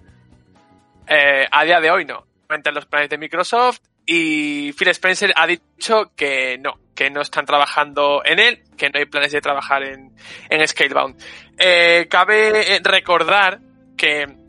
[1.08, 2.26] eh, a día de hoy no.
[2.48, 7.22] Entra en los planes de Microsoft y Phil Spencer ha dicho que no, que no
[7.22, 10.16] están trabajando en él, que no hay planes de trabajar en,
[10.50, 11.20] en Scalebound.
[11.58, 13.60] Eh, cabe eh, recordar
[13.98, 14.45] que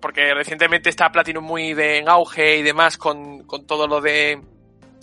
[0.00, 4.40] porque recientemente está Platinum muy de, en auge y demás con, con todo lo de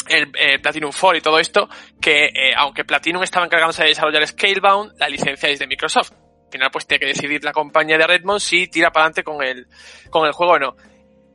[0.10, 1.68] el eh, Platinum 4 y todo esto,
[2.02, 6.12] que eh, aunque Platinum estaba encargándose de desarrollar Scalebound, la licencia es de Microsoft.
[6.12, 9.44] Al final pues tiene que decidir la compañía de Redmond si tira para adelante con
[9.44, 9.68] el,
[10.10, 10.76] con el juego o no.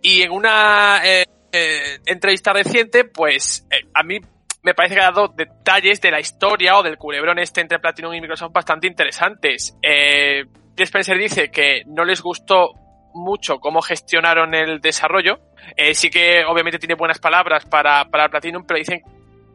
[0.01, 1.27] Y en una eh,
[2.07, 4.19] entrevista reciente, pues a mí
[4.63, 8.15] me parece que ha dado detalles de la historia o del culebrón este entre Platinum
[8.15, 9.77] y Microsoft bastante interesantes.
[9.83, 10.45] Eh,
[10.77, 12.75] Spencer dice que no les gustó
[13.15, 15.39] mucho cómo gestionaron el desarrollo.
[15.77, 19.03] Eh, sí que obviamente tiene buenas palabras para, para Platinum, pero dicen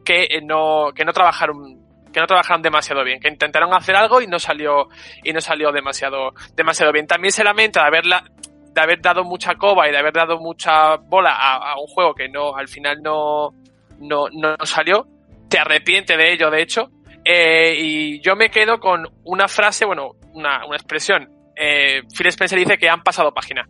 [0.04, 4.22] que eh, no, que no trabajaron que no trabajaron demasiado bien, que intentaron hacer algo
[4.22, 4.88] y no salió
[5.22, 7.06] y no salió demasiado demasiado bien.
[7.06, 8.24] También se lamenta de haberla
[8.72, 12.28] de haber dado mucha coba y de haber dado mucha bola a, un juego que
[12.28, 13.50] no al final no
[13.98, 15.06] no, no salió.
[15.50, 16.90] Se arrepiente de ello, de hecho.
[17.24, 21.37] Eh, y yo me quedo con una frase, bueno, una, una expresión.
[21.58, 23.68] Eh, Phil Spencer dice que han pasado página.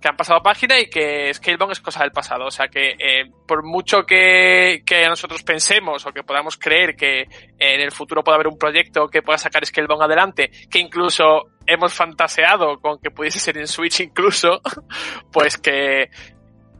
[0.00, 2.46] Que han pasado página y que Scalebound es cosa del pasado.
[2.46, 7.22] O sea que eh, por mucho que, que nosotros pensemos o que podamos creer que
[7.58, 11.92] en el futuro pueda haber un proyecto que pueda sacar Scalebound adelante, que incluso hemos
[11.92, 14.60] fantaseado con que pudiese ser en Switch incluso,
[15.32, 16.08] pues que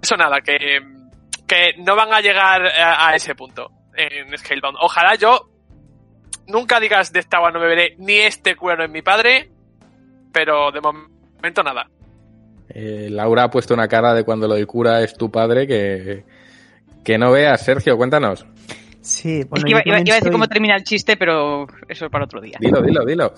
[0.00, 0.80] eso nada, que,
[1.46, 4.78] que no van a llegar a, ese punto en Scalebound.
[4.80, 5.50] Ojalá yo
[6.46, 9.50] nunca digas de esta agua no beberé ni este cuerno en mi padre,
[10.32, 11.88] pero de momento nada.
[12.68, 16.24] Eh, Laura ha puesto una cara de cuando lo del cura es tu padre que,
[17.04, 17.64] que no veas.
[17.64, 18.46] Sergio, cuéntanos.
[19.00, 22.24] Sí, Es bueno, que iba, a decir cómo termina el chiste, pero eso es para
[22.24, 22.58] otro día.
[22.60, 23.32] Dilo, dilo, dilo.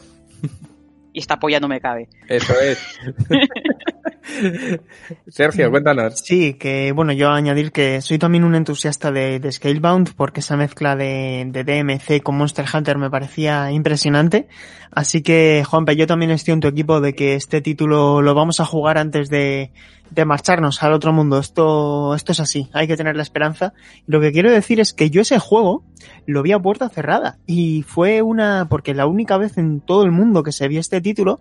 [1.12, 2.08] Y esta polla no me cabe.
[2.28, 2.98] Eso es.
[5.28, 6.20] Sergio, cuéntanos.
[6.24, 10.56] Sí, que bueno, yo añadir que soy también un entusiasta de, de Scalebound porque esa
[10.56, 14.48] mezcla de, de, DMC con Monster Hunter me parecía impresionante.
[14.90, 18.60] Así que, Juanpe, yo también estoy en tu equipo de que este título lo vamos
[18.60, 19.70] a jugar antes de,
[20.10, 21.38] de marcharnos al otro mundo.
[21.38, 23.72] Esto, esto es así, hay que tener la esperanza.
[24.06, 25.84] Lo que quiero decir es que yo ese juego
[26.26, 30.10] lo vi a puerta cerrada y fue una, porque la única vez en todo el
[30.10, 31.40] mundo que se vio este título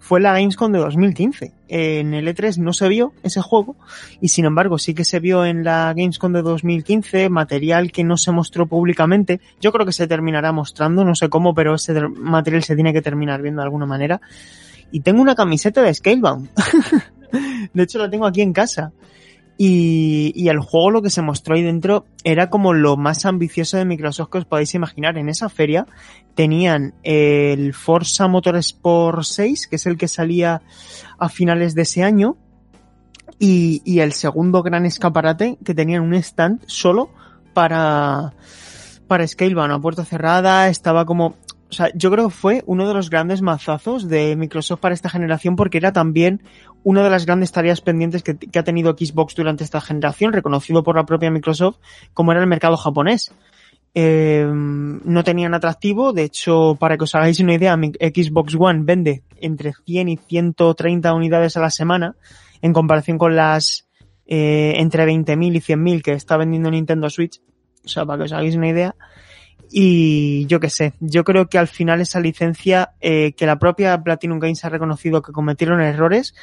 [0.00, 1.52] fue la Gamescom de 2015.
[1.68, 3.76] En el E3 no se vio ese juego
[4.20, 8.16] y sin embargo sí que se vio en la Gamescom de 2015 material que no
[8.16, 9.40] se mostró públicamente.
[9.60, 13.02] Yo creo que se terminará mostrando, no sé cómo, pero ese material se tiene que
[13.02, 14.20] terminar viendo de alguna manera.
[14.90, 16.48] Y tengo una camiseta de Scalebound.
[17.74, 18.92] de hecho la tengo aquí en casa.
[19.62, 23.76] Y, y, el juego lo que se mostró ahí dentro era como lo más ambicioso
[23.76, 25.18] de Microsoft que os podéis imaginar.
[25.18, 25.86] En esa feria
[26.34, 30.62] tenían el Forza Motorsport 6, que es el que salía
[31.18, 32.38] a finales de ese año,
[33.38, 37.10] y, el segundo gran escaparate que tenían un stand solo
[37.52, 38.32] para,
[39.08, 41.34] para Scalebound, a puerta cerrada, estaba como
[41.70, 45.08] o sea, yo creo que fue uno de los grandes mazazos de Microsoft para esta
[45.08, 46.42] generación porque era también
[46.82, 50.96] una de las grandes tareas pendientes que, ha tenido Xbox durante esta generación, reconocido por
[50.96, 51.78] la propia Microsoft,
[52.14, 53.32] como era el mercado japonés.
[53.92, 59.22] Eh, no tenían atractivo, de hecho, para que os hagáis una idea, Xbox One vende
[59.40, 62.14] entre 100 y 130 unidades a la semana,
[62.62, 63.88] en comparación con las
[64.26, 67.40] eh, entre 20.000 y 100.000 que está vendiendo Nintendo Switch.
[67.84, 68.94] O sea, para que os hagáis una idea.
[69.72, 74.02] Y yo qué sé, yo creo que al final esa licencia eh, que la propia
[74.02, 76.34] Platinum Games ha reconocido que cometieron errores,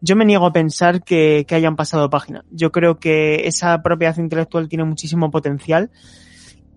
[0.00, 2.44] yo me niego a pensar que, que hayan pasado página.
[2.50, 5.90] Yo creo que esa propiedad intelectual tiene muchísimo potencial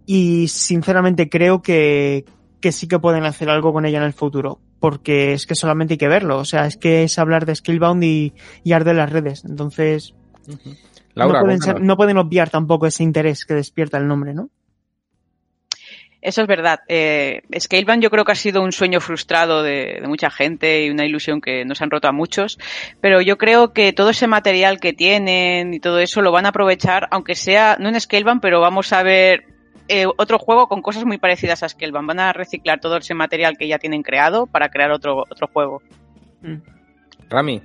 [0.07, 2.25] y sinceramente creo que,
[2.59, 4.59] que sí que pueden hacer algo con ella en el futuro.
[4.79, 6.37] Porque es que solamente hay que verlo.
[6.37, 9.43] O sea, es que es hablar de Skillbound y, y arde las redes.
[9.43, 10.15] Entonces,
[10.47, 10.77] uh -huh.
[11.15, 14.49] Laura, no, pueden ser, no pueden obviar tampoco ese interés que despierta el nombre, ¿no?
[16.21, 16.81] Eso es verdad.
[16.87, 20.89] Eh, Scalebound yo creo que ha sido un sueño frustrado de, de, mucha gente y
[20.89, 22.59] una ilusión que nos han roto a muchos,
[22.99, 26.49] pero yo creo que todo ese material que tienen y todo eso lo van a
[26.49, 29.45] aprovechar, aunque sea, no en Scalebound, pero vamos a ver
[29.91, 32.07] eh, otro juego con cosas muy parecidas a Scalebound.
[32.07, 35.81] Van a reciclar todo ese material que ya tienen creado para crear otro, otro juego.
[36.41, 36.57] Mm.
[37.27, 37.61] Rami.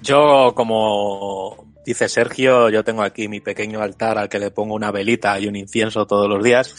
[0.00, 4.90] Yo, como dice Sergio, yo tengo aquí mi pequeño altar al que le pongo una
[4.90, 6.74] velita y un incienso todos los días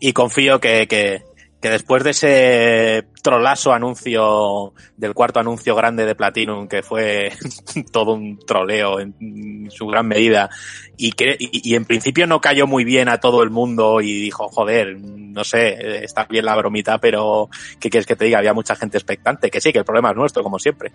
[0.00, 1.22] y confío que, que,
[1.64, 7.32] que después de ese trolazo anuncio del cuarto anuncio grande de Platinum que fue
[7.90, 10.50] todo un troleo en su gran medida
[10.98, 14.12] y que y, y, en principio no cayó muy bien a todo el mundo y
[14.12, 17.48] dijo joder no sé está bien la bromita pero
[17.80, 20.16] qué quieres que te diga había mucha gente expectante que sí que el problema es
[20.16, 20.92] nuestro como siempre.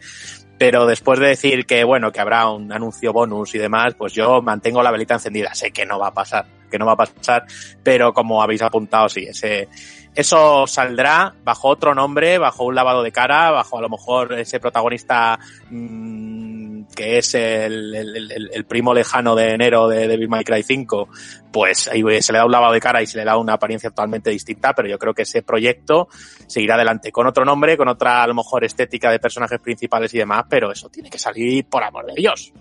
[0.60, 4.44] Pero después de decir que bueno que habrá un anuncio bonus y demás pues yo
[4.44, 5.56] mantengo la velita encendida.
[5.56, 7.48] Sé que no va a pasar que no va a pasar
[7.82, 9.68] pero como habéis apuntado sí ese
[10.16, 14.60] eso saldrá bajo otro nombre, bajo un lavado de cara, bajo a lo mejor ese
[14.60, 20.44] protagonista mmm, que es el, el, el, el, primo lejano de enero de Devil May
[20.44, 21.10] Cry 5,
[21.52, 23.90] pues ahí se le da un lavado de cara y se le da una apariencia
[23.90, 26.10] totalmente distinta, pero yo creo que ese proyecto
[26.48, 30.18] seguirá adelante con otro nombre, con otra a lo mejor estética de personajes principales y
[30.18, 32.52] demás, pero eso tiene que salir por amor de Dios.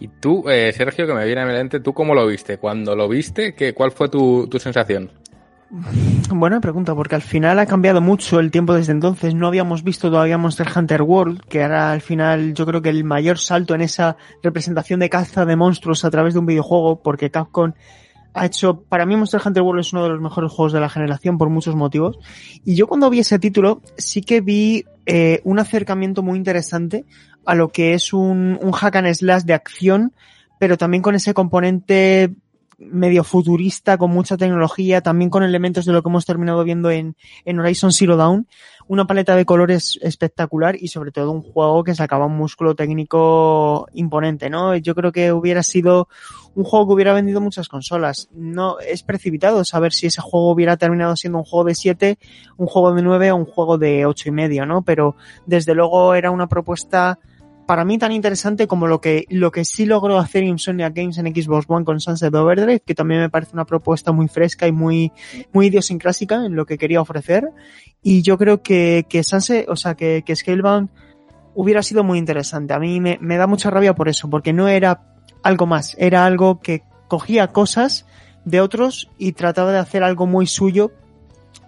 [0.00, 2.58] Y tú, eh, Sergio, que me viene a mi mente, ¿tú cómo lo viste?
[2.58, 5.10] Cuando lo viste, ¿qué, ¿cuál fue tu, tu sensación?
[6.30, 9.34] Buena pregunta, porque al final ha cambiado mucho el tiempo desde entonces.
[9.34, 13.04] No habíamos visto todavía Monster Hunter World, que era al final yo creo que el
[13.04, 17.30] mayor salto en esa representación de caza de monstruos a través de un videojuego, porque
[17.30, 17.72] Capcom
[18.32, 20.88] ha hecho, para mí Monster Hunter World es uno de los mejores juegos de la
[20.88, 22.18] generación por muchos motivos.
[22.64, 27.04] Y yo cuando vi ese título sí que vi eh, un acercamiento muy interesante
[27.48, 30.12] a lo que es un, un hack and slash de acción,
[30.58, 32.34] pero también con ese componente
[32.76, 37.16] medio futurista, con mucha tecnología, también con elementos de lo que hemos terminado viendo en,
[37.46, 38.46] en Horizon Zero Dawn,
[38.86, 43.88] una paleta de colores espectacular y sobre todo un juego que sacaba un músculo técnico
[43.94, 44.76] imponente, ¿no?
[44.76, 46.08] Yo creo que hubiera sido
[46.54, 48.28] un juego que hubiera vendido muchas consolas.
[48.32, 52.18] No es precipitado saber si ese juego hubiera terminado siendo un juego de 7,
[52.58, 54.82] un juego de 9 o un juego de ocho y medio, ¿no?
[54.82, 57.18] Pero desde luego era una propuesta
[57.68, 61.26] para mí tan interesante como lo que, lo que sí logró hacer Insomnia Games en
[61.26, 65.12] Xbox One con Sunset Overdrive, que también me parece una propuesta muy fresca y muy,
[65.52, 67.50] muy idiosincrásica en lo que quería ofrecer.
[68.02, 70.88] Y yo creo que, que Sunset, o sea, que, que Scalebound
[71.54, 72.72] hubiera sido muy interesante.
[72.72, 75.02] A mí me, me da mucha rabia por eso, porque no era
[75.42, 78.06] algo más, era algo que cogía cosas
[78.46, 80.90] de otros y trataba de hacer algo muy suyo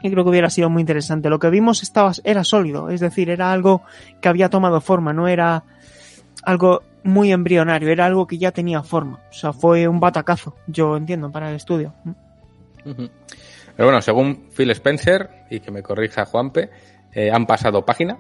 [0.03, 1.29] y creo que hubiera sido muy interesante.
[1.29, 3.83] Lo que vimos estaba, era sólido, es decir, era algo
[4.23, 5.65] que había tomado forma, no era
[6.43, 9.21] algo muy embrionario, era algo que ya tenía forma.
[9.31, 11.95] O sea, fue un batacazo, yo entiendo, para el estudio.
[12.85, 16.71] Pero bueno, según Phil Spencer, y que me corrija Juanpe,
[17.13, 18.19] eh, han pasado página,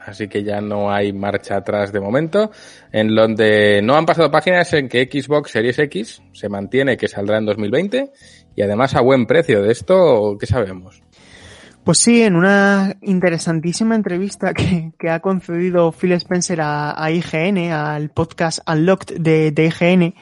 [0.00, 2.50] así que ya no hay marcha atrás de momento.
[2.92, 7.38] En donde no han pasado páginas en que Xbox Series X se mantiene que saldrá
[7.38, 8.12] en 2020
[8.56, 9.62] y además a buen precio.
[9.62, 11.02] De esto, ¿qué sabemos?
[11.88, 18.10] Pues sí, en una interesantísima entrevista que, que ha concedido Phil Spencer a, IGN, al
[18.10, 20.14] podcast Unlocked de, de IGN,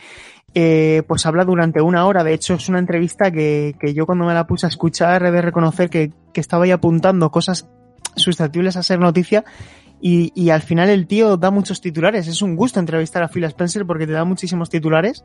[0.54, 2.22] eh, pues habla durante una hora.
[2.22, 5.32] De hecho, es una entrevista que, que yo cuando me la puse a escuchar he
[5.32, 7.68] de reconocer que, que estaba ahí apuntando cosas
[8.14, 9.44] susceptibles a ser noticia
[10.00, 12.28] y, y, al final el tío da muchos titulares.
[12.28, 15.24] Es un gusto entrevistar a Phil Spencer porque te da muchísimos titulares.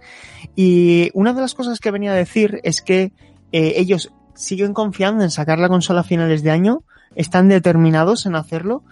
[0.55, 3.13] Y una de las cosas que venía a decir es que
[3.51, 4.11] eh, ellos
[4.41, 6.83] siguen confiando en sacar la consola a finales de año,
[7.15, 8.83] están determinados en hacerlo.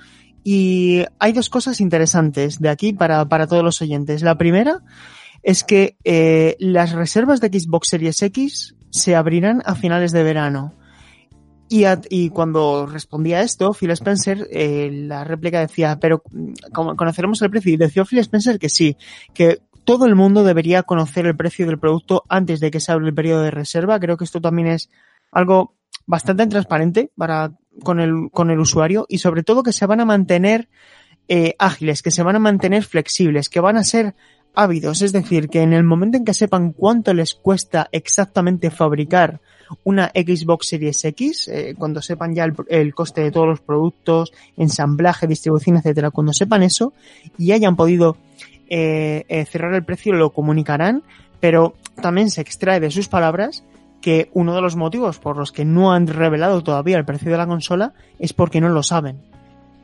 [0.43, 4.21] Y hay dos cosas interesantes de aquí para, para todos los oyentes.
[4.21, 4.81] La primera
[5.43, 10.73] es que eh, las reservas de Xbox Series X se abrirán a finales de verano.
[11.71, 16.23] Y, y, cuando respondía a esto, Phil Spencer, eh, la réplica decía, pero
[16.73, 17.73] conoceremos el precio.
[17.73, 18.97] Y decía Phil Spencer que sí,
[19.35, 23.07] que todo el mundo debería conocer el precio del producto antes de que se abra
[23.07, 23.99] el periodo de reserva.
[23.99, 24.89] Creo que esto también es
[25.31, 25.75] algo
[26.05, 27.51] bastante transparente para,
[27.83, 30.69] con el, con el usuario y sobre todo que se van a mantener
[31.27, 34.15] eh, ágiles, que se van a mantener flexibles, que van a ser
[34.55, 35.01] ávidos.
[35.01, 39.39] Es decir, que en el momento en que sepan cuánto les cuesta exactamente fabricar
[39.83, 45.27] una Xbox Series X, eh, cuando sepan ya el, coste de todos los productos, ensamblaje,
[45.27, 46.93] distribución, etcétera, cuando sepan eso
[47.37, 48.17] y hayan podido
[48.69, 51.03] eh, eh, cerrar el precio, lo comunicarán,
[51.39, 53.63] pero también se extrae de sus palabras
[54.01, 57.37] que uno de los motivos por los que no han revelado todavía el precio de
[57.37, 59.21] la consola es porque no lo saben.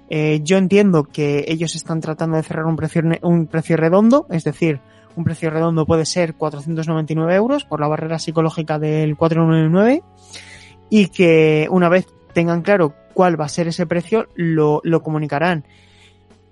[0.10, 4.44] Eh, yo entiendo que ellos están tratando de cerrar un precio, un precio redondo, es
[4.44, 4.80] decir,
[5.16, 10.04] un precio redondo puede ser 499 euros por la barrera psicológica del 499
[10.90, 15.66] y que una vez tengan claro cuál va a ser ese precio, lo, lo comunicarán.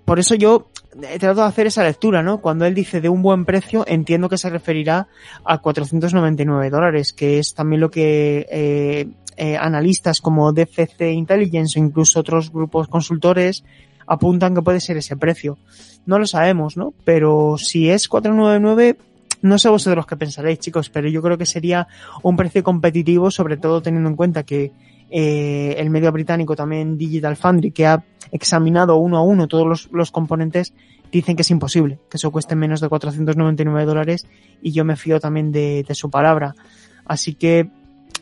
[0.04, 0.68] Por eso yo
[1.02, 2.38] he tratado de hacer esa lectura, ¿no?
[2.38, 5.08] Cuando él dice de un buen precio, entiendo que se referirá
[5.44, 11.82] a 499 dólares, que es también lo que eh, eh, analistas como DCC Intelligence o
[11.82, 13.64] incluso otros grupos consultores
[14.06, 15.58] apuntan que puede ser ese precio.
[16.06, 16.92] No lo sabemos, ¿no?
[17.04, 18.98] Pero si es 499,
[19.42, 21.88] no sé vosotros qué pensaréis, chicos, pero yo creo que sería
[22.22, 24.72] un precio competitivo, sobre todo teniendo en cuenta que
[25.10, 29.88] eh, el medio británico también Digital Foundry, que ha examinado uno a uno todos los,
[29.92, 30.74] los, componentes,
[31.12, 34.26] dicen que es imposible, que eso cueste menos de 499 dólares
[34.60, 36.54] y yo me fío también de, su palabra.
[37.04, 37.68] Así que,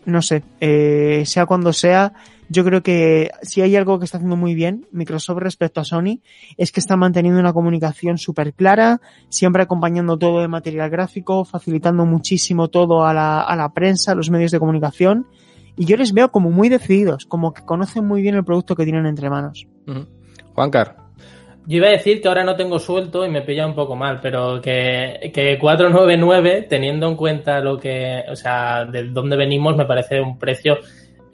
[0.05, 2.13] no sé, eh, sea cuando sea,
[2.49, 6.21] yo creo que si hay algo que está haciendo muy bien Microsoft respecto a Sony
[6.59, 12.05] es que está manteniendo una comunicación súper clara, siempre acompañando todo de material gráfico, facilitando
[12.05, 15.27] muchísimo todo a la, a la prensa, a los medios de comunicación
[15.77, 18.85] y yo les veo como muy decididos, como que conocen muy bien el producto que
[18.85, 19.67] tienen entre manos.
[19.87, 20.07] Uh -huh.
[20.55, 20.97] Juancar.
[21.67, 24.19] Yo iba a decir que ahora no tengo suelto y me pilla un poco mal,
[24.21, 29.85] pero que, que 499, teniendo en cuenta lo que, o sea, de dónde venimos, me
[29.85, 30.79] parece un precio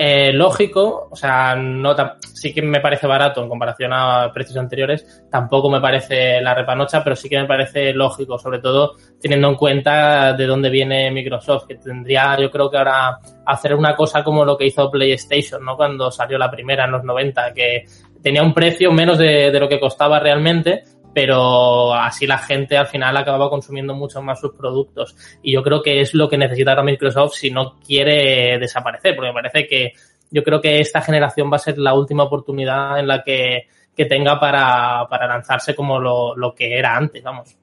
[0.00, 5.24] eh, lógico, o sea, no sí que me parece barato en comparación a precios anteriores,
[5.28, 9.56] tampoco me parece la repanocha, pero sí que me parece lógico, sobre todo teniendo en
[9.56, 14.44] cuenta de dónde viene Microsoft, que tendría yo creo que ahora hacer una cosa como
[14.44, 15.76] lo que hizo PlayStation, ¿no?
[15.76, 17.84] Cuando salió la primera en los 90, que
[18.22, 20.84] tenía un precio menos de, de lo que costaba realmente,
[21.20, 25.16] pero así la gente al final acababa consumiendo mucho más sus productos.
[25.42, 29.32] Y yo creo que es lo que necesita ahora Microsoft si no quiere desaparecer, porque
[29.32, 29.94] me parece que
[30.30, 33.66] yo creo que esta generación va a ser la última oportunidad en la que,
[33.96, 37.56] que tenga para, para lanzarse como lo, lo, que era antes, vamos.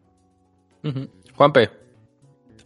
[0.84, 1.10] Uh -huh.
[1.34, 1.70] Juanpe.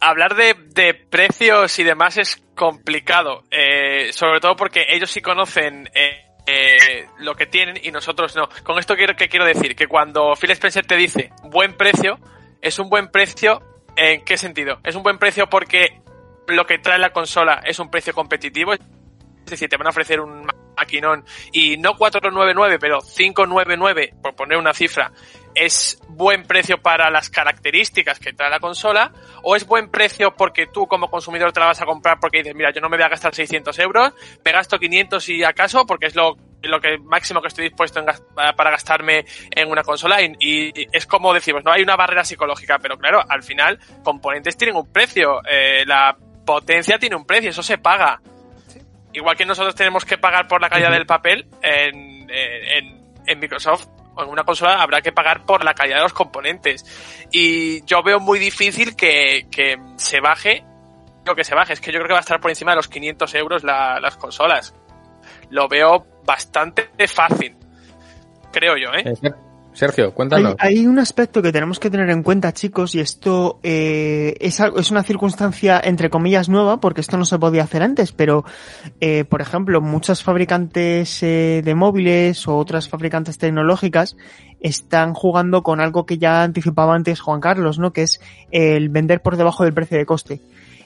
[0.00, 5.88] Hablar de, de, precios y demás es complicado, eh, sobre todo porque ellos sí conocen
[5.94, 8.48] eh, eh, lo que tienen y nosotros no.
[8.62, 12.18] Con esto quiero, que quiero decir que cuando Phil Spencer te dice buen precio,
[12.60, 13.62] es un buen precio
[13.96, 14.78] ¿en qué sentido?
[14.84, 16.00] Es un buen precio porque
[16.48, 18.80] lo que trae la consola es un precio competitivo, es
[19.46, 24.72] decir, te van a ofrecer un maquinón y no 499, pero 599, por poner una
[24.72, 25.12] cifra,
[25.54, 30.66] es buen precio para las características que trae la consola o es buen precio porque
[30.66, 33.04] tú como consumidor te la vas a comprar porque dices, mira, yo no me voy
[33.04, 34.12] a gastar 600 euros,
[34.44, 38.06] me gasto 500 y acaso porque es lo, lo que máximo que estoy dispuesto en,
[38.56, 42.78] para gastarme en una consola y, y, es como decimos, no hay una barrera psicológica,
[42.78, 47.62] pero claro, al final componentes tienen un precio, eh, la potencia tiene un precio, eso
[47.62, 48.20] se paga.
[49.12, 53.99] igual que nosotros tenemos que pagar por la calidad del papel, en, en, en Microsoft
[54.16, 56.84] una consola habrá que pagar por la calidad de los componentes.
[57.30, 60.64] Y yo veo muy difícil que, que se baje,
[61.24, 62.76] lo que se baje, es que yo creo que va a estar por encima de
[62.76, 64.74] los 500 euros la- las consolas.
[65.50, 67.56] Lo veo bastante fácil,
[68.52, 69.02] creo yo, ¿eh?
[69.72, 70.56] Sergio, cuéntanos.
[70.58, 74.90] hay un aspecto que tenemos que tener en cuenta, chicos, y esto eh, es, es
[74.90, 78.44] una circunstancia entre comillas nueva, porque esto no se podía hacer antes, pero,
[79.00, 84.16] eh, por ejemplo, muchos fabricantes eh, de móviles o otras fabricantes tecnológicas
[84.60, 87.92] están jugando con algo que ya anticipaba antes Juan Carlos, ¿no?
[87.92, 90.40] Que es el vender por debajo del precio de coste.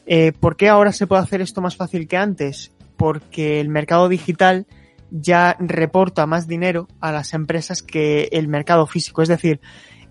[0.06, 2.72] Eh, ¿Por qué ahora se puede hacer esto más fácil que antes?
[2.96, 4.66] Porque el mercado digital
[5.10, 9.22] ya reporta más dinero a las empresas que el mercado físico.
[9.22, 9.60] Es decir,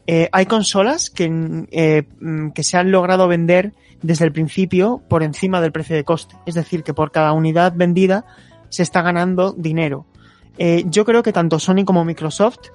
[0.05, 5.23] eh, hay consolas que, eh, mm, que se han logrado vender desde el principio por
[5.23, 6.35] encima del precio de coste.
[6.45, 8.25] Es decir, que por cada unidad vendida
[8.69, 10.05] se está ganando dinero.
[10.57, 12.69] Eh, yo creo que tanto Sony como Microsoft,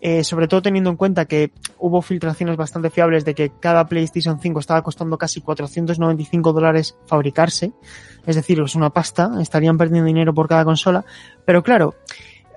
[0.00, 4.40] eh, sobre todo teniendo en cuenta que hubo filtraciones bastante fiables de que cada PlayStation
[4.40, 7.72] 5 estaba costando casi 495 dólares fabricarse,
[8.26, 11.04] es decir, es una pasta, estarían perdiendo dinero por cada consola,
[11.44, 11.94] pero claro,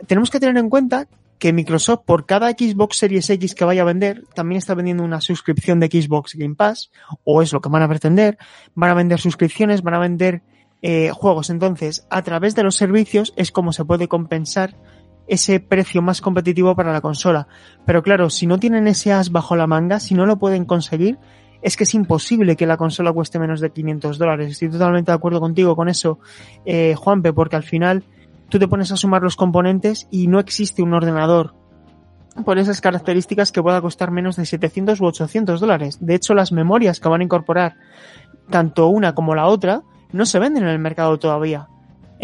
[0.07, 1.07] tenemos que tener en cuenta
[1.43, 5.19] que Microsoft por cada Xbox Series X que vaya a vender, también está vendiendo una
[5.19, 6.91] suscripción de Xbox Game Pass,
[7.25, 8.37] o es lo que van a pretender,
[8.75, 10.41] van a vender suscripciones, van a vender
[10.81, 11.49] eh, juegos.
[11.49, 14.75] Entonces, a través de los servicios es como se puede compensar
[15.27, 17.47] ese precio más competitivo para la consola.
[17.85, 21.17] Pero claro, si no tienen ese as bajo la manga, si no lo pueden conseguir,
[21.61, 24.51] es que es imposible que la consola cueste menos de 500 dólares.
[24.51, 26.19] Estoy totalmente de acuerdo contigo con eso,
[26.65, 28.03] eh, Juanpe, porque al final
[28.49, 31.55] tú te pones a sumar los componentes y no existe un ordenador
[32.45, 35.97] por esas características que pueda costar menos de 700 u 800 dólares.
[36.01, 37.77] De hecho, las memorias que van a incorporar,
[38.49, 41.67] tanto una como la otra, no se venden en el mercado todavía.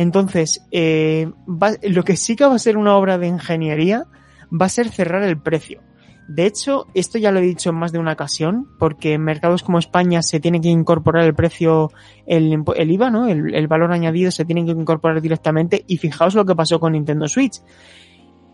[0.01, 4.05] Entonces, eh, va- lo que sí que va a ser una obra de ingeniería
[4.49, 5.81] va a ser cerrar el precio.
[6.29, 9.61] De hecho, esto ya lo he dicho en más de una ocasión, porque en mercados
[9.61, 11.91] como España se tiene que incorporar el precio,
[12.25, 13.27] el, el IVA, ¿no?
[13.27, 16.93] El, el valor añadido se tiene que incorporar directamente y fijaos lo que pasó con
[16.93, 17.59] Nintendo Switch.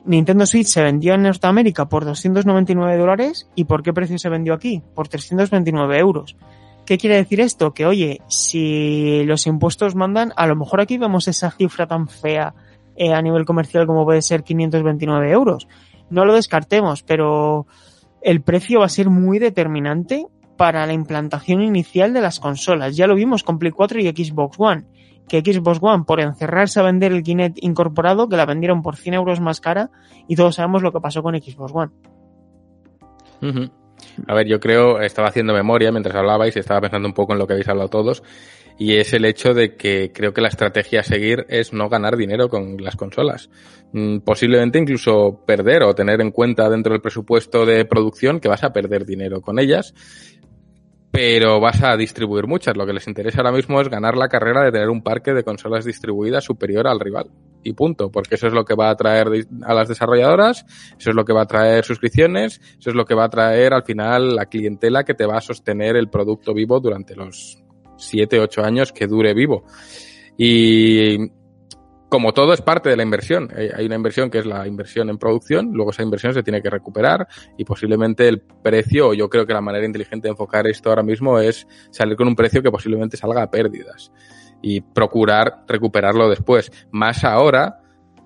[0.03, 4.55] Nintendo Switch se vendió en Norteamérica por 299 dólares y ¿por qué precio se vendió
[4.55, 4.81] aquí?
[4.95, 6.37] Por 329 euros.
[6.85, 7.73] ¿Qué quiere decir esto?
[7.73, 12.53] Que oye, si los impuestos mandan, a lo mejor aquí vemos esa cifra tan fea
[12.95, 15.67] eh, a nivel comercial como puede ser 529 euros.
[16.09, 17.65] No lo descartemos, pero
[18.21, 20.27] el precio va a ser muy determinante
[20.57, 22.95] para la implantación inicial de las consolas.
[22.95, 24.85] Ya lo vimos con Play 4 y Xbox One.
[25.27, 29.15] Que Xbox One, por encerrarse a vender el Kinect incorporado, que la vendieron por 100
[29.15, 29.89] euros más cara,
[30.27, 31.91] y todos sabemos lo que pasó con Xbox One.
[34.27, 37.39] A ver, yo creo, estaba haciendo memoria mientras hablabais y estaba pensando un poco en
[37.39, 38.23] lo que habéis hablado todos,
[38.77, 42.17] y es el hecho de que creo que la estrategia a seguir es no ganar
[42.17, 43.49] dinero con las consolas.
[43.93, 48.63] Mm, Posiblemente incluso perder o tener en cuenta dentro del presupuesto de producción que vas
[48.63, 49.93] a perder dinero con ellas,
[51.11, 52.75] pero vas a distribuir muchas.
[52.75, 55.45] Lo que les interesa ahora mismo es ganar la carrera de tener un parque de
[55.45, 57.27] consolas distribuidas superior al rival.
[57.65, 59.27] Y punto, porque eso es lo que va a atraer
[59.63, 60.65] a las desarrolladoras,
[60.99, 63.73] eso es lo que va a traer suscripciones, eso es lo que va a traer
[63.73, 67.57] al final la clientela que te va a sostener el producto vivo durante los
[67.97, 69.65] 7, 8 años que dure vivo.
[70.37, 71.31] Y
[72.07, 73.49] como todo es parte de la inversión.
[73.55, 76.69] Hay una inversión que es la inversión en producción, luego esa inversión se tiene que
[76.69, 81.01] recuperar y posiblemente el precio, yo creo que la manera inteligente de enfocar esto ahora
[81.01, 84.11] mismo es salir con un precio que posiblemente salga a pérdidas
[84.67, 86.71] y procurar recuperarlo después.
[86.89, 87.83] Más ahora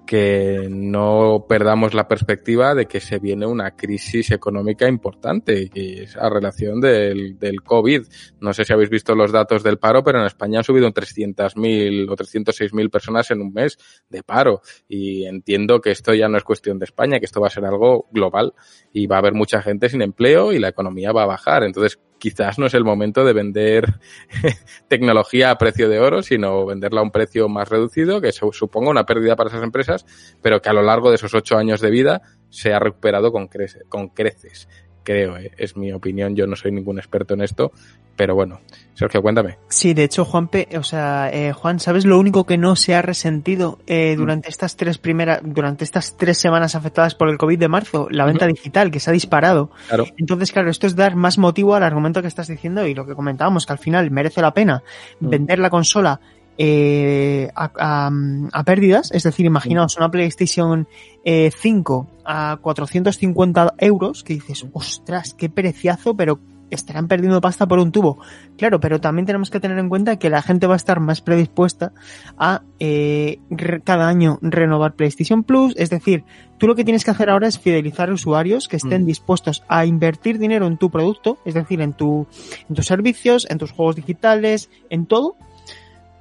[0.07, 6.15] que no perdamos la perspectiva de que se viene una crisis económica importante, que es
[6.15, 8.03] a relación del, del COVID.
[8.39, 10.93] No sé si habéis visto los datos del paro, pero en España han subido un
[10.93, 13.77] 300.000 o 306.000 personas en un mes
[14.07, 14.61] de paro.
[14.87, 17.65] Y entiendo que esto ya no es cuestión de España, que esto va a ser
[17.65, 18.53] algo global
[18.93, 21.63] y va a haber mucha gente sin empleo y la economía va a bajar.
[21.63, 23.99] Entonces, quizás no es el momento de vender
[24.87, 28.89] tecnología a precio de oro, sino venderla a un precio más reducido, que su- suponga
[28.91, 30.05] una pérdida para esas empresas,
[30.41, 33.49] pero que a lo largo de esos ocho años de vida se ha recuperado con,
[33.89, 34.67] con creces.
[35.09, 37.71] Creo, eh, es mi opinión, yo no soy ningún experto en esto,
[38.15, 38.59] pero bueno,
[38.93, 39.57] Sergio, cuéntame.
[39.67, 43.01] Sí, de hecho, Juanpe, o sea, eh, Juan, ¿sabes lo único que no se ha
[43.01, 47.67] resentido eh, durante estas tres primeras, durante estas tres semanas afectadas por el COVID de
[47.67, 48.07] marzo?
[48.11, 49.71] La venta digital, que se ha disparado.
[49.87, 50.05] Claro.
[50.17, 53.15] Entonces, claro, esto es dar más motivo al argumento que estás diciendo y lo que
[53.15, 54.83] comentábamos, que al final merece la pena
[55.19, 55.29] Mm.
[55.29, 56.19] vender la consola
[56.61, 58.11] eh, a, a-
[58.51, 60.87] a pérdidas, es decir, imaginaos una PlayStation
[61.23, 66.39] eh, 5 a 450 euros, que dices, ostras, qué preciazo, pero
[66.69, 68.19] estarán perdiendo pasta por un tubo.
[68.57, 71.21] Claro, pero también tenemos que tener en cuenta que la gente va a estar más
[71.21, 71.93] predispuesta
[72.37, 73.39] a eh,
[73.85, 75.73] cada año renovar PlayStation Plus.
[75.77, 76.25] Es decir,
[76.59, 79.07] tú lo que tienes que hacer ahora es fidelizar usuarios que estén Mm.
[79.07, 82.27] dispuestos a invertir dinero en tu producto, es decir, en, tu,
[82.69, 85.37] en tus servicios, en tus juegos digitales, en todo.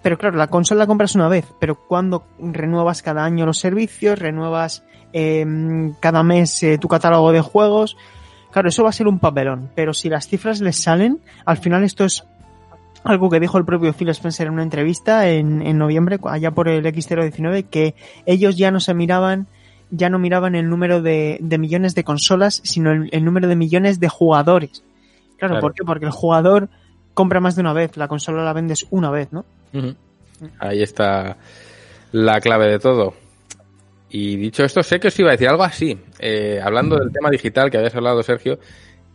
[0.09, 4.19] Pero claro, la consola la compras una vez, pero cuando renuevas cada año los servicios,
[4.19, 4.83] renuevas
[5.13, 5.45] eh,
[6.01, 7.95] cada mes eh, tu catálogo de juegos,
[8.51, 9.69] claro, eso va a ser un papelón.
[9.75, 12.25] Pero si las cifras les salen, al final esto es
[13.05, 16.69] algo que dijo el propio Phil Spencer en una entrevista en, en noviembre, allá por
[16.69, 17.95] el X019, que
[18.25, 19.47] ellos ya no se miraban,
[19.91, 23.57] ya no miraban el número de, de millones de consolas, sino el, el número de
[23.57, 24.83] millones de jugadores.
[25.37, 25.61] Claro, Claro.
[25.61, 25.85] ¿por qué?
[25.85, 26.71] Porque el jugador
[27.13, 29.45] compra más de una vez, la consola la vendes una vez, ¿no?
[30.59, 31.37] Ahí está
[32.13, 33.15] la clave de todo.
[34.11, 35.99] Y dicho esto, sé que os iba a decir algo así.
[36.19, 38.59] Eh, hablando del tema digital que habías hablado, Sergio,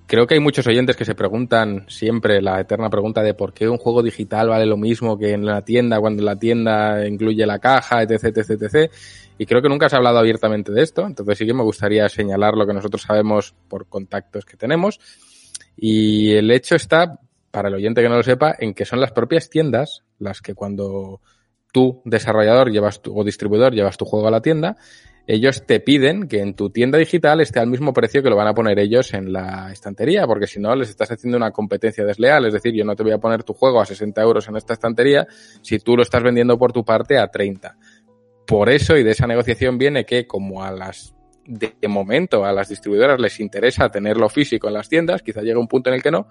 [0.05, 3.67] creo que hay muchos oyentes que se preguntan siempre la eterna pregunta de por qué
[3.67, 7.59] un juego digital vale lo mismo que en la tienda cuando la tienda incluye la
[7.59, 8.91] caja, etc, etc, etc.
[9.39, 11.07] Y creo que nunca se ha hablado abiertamente de esto.
[11.07, 14.99] Entonces sí que me gustaría señalar lo que nosotros sabemos por contactos que tenemos.
[15.75, 17.19] Y el hecho está,
[17.53, 20.55] para el oyente que no lo sepa, en que son las propias tiendas las que
[20.55, 21.21] cuando
[21.71, 24.75] tú, desarrollador, llevas tu, o distribuidor, llevas tu juego a la tienda,
[25.27, 28.47] ellos te piden que en tu tienda digital esté al mismo precio que lo van
[28.47, 32.47] a poner ellos en la estantería, porque si no les estás haciendo una competencia desleal.
[32.47, 34.73] Es decir, yo no te voy a poner tu juego a 60 euros en esta
[34.73, 35.27] estantería
[35.61, 37.77] si tú lo estás vendiendo por tu parte a 30.
[38.47, 41.13] Por eso y de esa negociación viene que como a las
[41.45, 45.67] de momento a las distribuidoras les interesa tenerlo físico en las tiendas, quizá llega un
[45.67, 46.27] punto en el que no,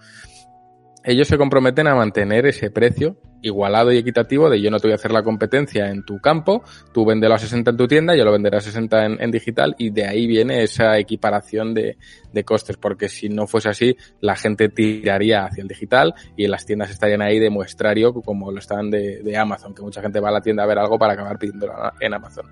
[1.05, 4.93] ellos se comprometen a mantener ese precio igualado y equitativo de yo no te voy
[4.93, 8.25] a hacer la competencia en tu campo, tú véndelo a 60 en tu tienda, yo
[8.25, 11.99] lo venderé a 60 en, digital y de ahí viene esa equiparación de,
[12.33, 16.65] de, costes, porque si no fuese así, la gente tiraría hacia el digital y las
[16.65, 20.29] tiendas estarían ahí de muestrario como lo están de, de Amazon, que mucha gente va
[20.29, 22.47] a la tienda a ver algo para acabar pidiéndolo en Amazon.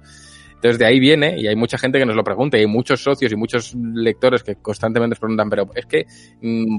[0.60, 3.02] Entonces de ahí viene, y hay mucha gente que nos lo pregunta, y hay muchos
[3.02, 6.06] socios y muchos lectores que constantemente nos preguntan, pero es que,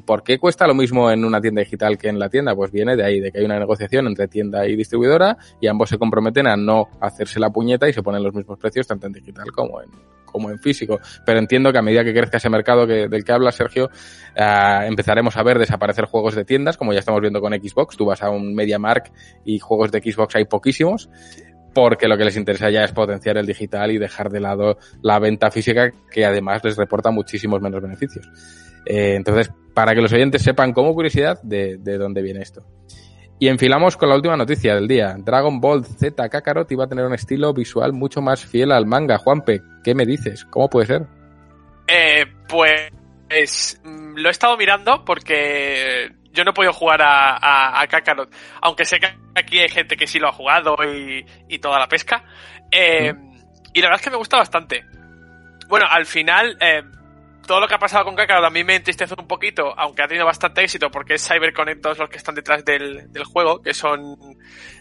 [0.05, 2.55] ¿por qué cuesta lo mismo en una tienda digital que en la tienda?
[2.55, 5.89] Pues viene de ahí, de que hay una negociación entre tienda y distribuidora, y ambos
[5.89, 9.13] se comprometen a no hacerse la puñeta y se ponen los mismos precios tanto en
[9.13, 9.89] digital como en,
[10.25, 10.99] como en físico.
[11.25, 13.85] Pero entiendo que a medida que crezca ese mercado del que habla Sergio,
[14.37, 17.97] uh, empezaremos a ver desaparecer juegos de tiendas, como ya estamos viendo con Xbox.
[17.97, 19.11] Tú vas a un MediaMark
[19.43, 21.09] y juegos de Xbox hay poquísimos
[21.73, 25.19] porque lo que les interesa ya es potenciar el digital y dejar de lado la
[25.19, 28.27] venta física, que además les reporta muchísimos menos beneficios.
[28.85, 32.63] Eh, entonces, para que los oyentes sepan como curiosidad de, de, dónde viene esto.
[33.39, 35.15] Y enfilamos con la última noticia del día.
[35.17, 39.17] Dragon Ball Z Kakarot iba a tener un estilo visual mucho más fiel al manga.
[39.17, 40.45] Juanpe, ¿qué me dices?
[40.45, 41.07] ¿Cómo puede ser?
[41.87, 43.81] Eh, pues
[44.15, 48.85] lo he estado mirando porque yo no he podido jugar a, a, a, Kakarot, aunque
[48.85, 52.23] sé que aquí hay gente que sí lo ha jugado y, y toda la pesca.
[52.71, 53.13] Eh.
[53.73, 54.85] Y la verdad es que me gusta bastante.
[55.67, 56.83] Bueno, al final, eh,
[57.47, 60.07] todo lo que ha pasado con Kakarot a mí me entristece un poquito, aunque ha
[60.07, 63.73] tenido bastante éxito, porque es CyberConnect 2 los que están detrás del, del juego, que
[63.73, 64.17] son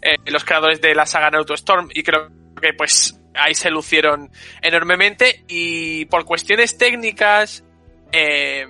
[0.02, 2.28] eh, los creadores de la saga Naruto Storm, y creo
[2.60, 4.30] que pues ahí se lucieron
[4.62, 5.44] enormemente.
[5.46, 7.64] Y por cuestiones técnicas,
[8.12, 8.66] eh,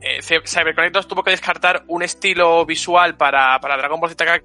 [0.00, 4.42] eh, CyberConnect 2 tuvo que descartar un estilo visual para, para Dragon Ball Z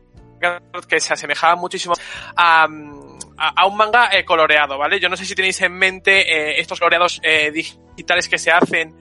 [0.87, 1.95] que se asemejaba muchísimo
[2.35, 2.67] a,
[3.37, 4.99] a, un manga eh, coloreado, ¿vale?
[4.99, 8.95] Yo no sé si tenéis en mente eh, estos coloreados eh, digitales que se hacen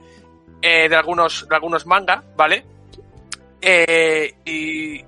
[0.61, 2.65] de algunos de algunos manga, ¿vale?
[4.45, 5.03] Y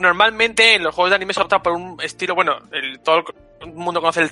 [0.00, 3.22] normalmente en los juegos de anime se opta por un estilo, bueno, el, todo
[3.60, 4.30] el mundo conoce el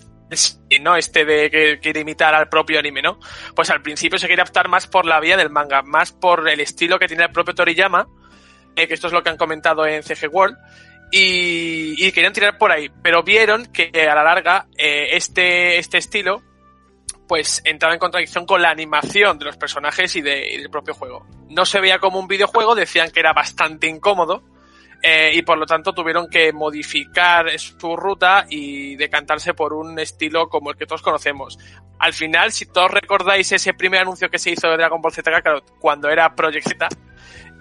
[0.81, 0.97] ¿no?
[0.97, 3.18] Este de que quiere imitar al propio anime, ¿no?
[3.55, 6.61] Pues al principio se quiere optar más por la vía del manga, más por el
[6.61, 8.07] estilo que tiene el propio Toriyama,
[8.76, 10.57] eh, que esto es lo que han comentado en CG World,
[11.11, 15.99] y, y querían tirar por ahí, pero vieron que a la larga eh, este, este
[15.99, 16.43] estilo
[17.26, 21.24] pues entraba en contradicción con la animación de los personajes y, y del propio juego.
[21.49, 24.43] No se veía como un videojuego, decían que era bastante incómodo,
[25.03, 30.48] eh, y por lo tanto tuvieron que modificar su ruta y decantarse por un estilo
[30.48, 31.59] como el que todos conocemos.
[31.98, 35.30] Al final, si todos recordáis ese primer anuncio que se hizo de Dragon Ball Z
[35.78, 36.88] cuando era Project Z,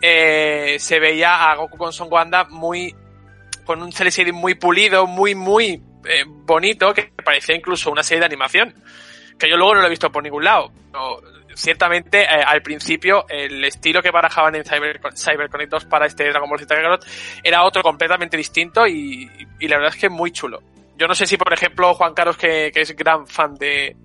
[0.02, 2.96] eh, se veía a Goku con Son Wanda muy
[3.66, 8.26] con un cel muy pulido, muy muy eh, bonito, que parecía incluso una serie de
[8.26, 8.74] animación,
[9.38, 10.72] que yo luego no lo he visto por ningún lado.
[11.60, 16.50] Ciertamente, eh, al principio, el estilo que barajaban en Cyber, CyberConnect 2 para este Dragon
[16.50, 17.06] Ball Z Kakarot
[17.44, 19.30] era otro completamente distinto y,
[19.60, 20.62] y, la verdad es que muy chulo.
[20.98, 23.96] Yo no sé si, por ejemplo, Juan Carlos, que, que es gran fan de,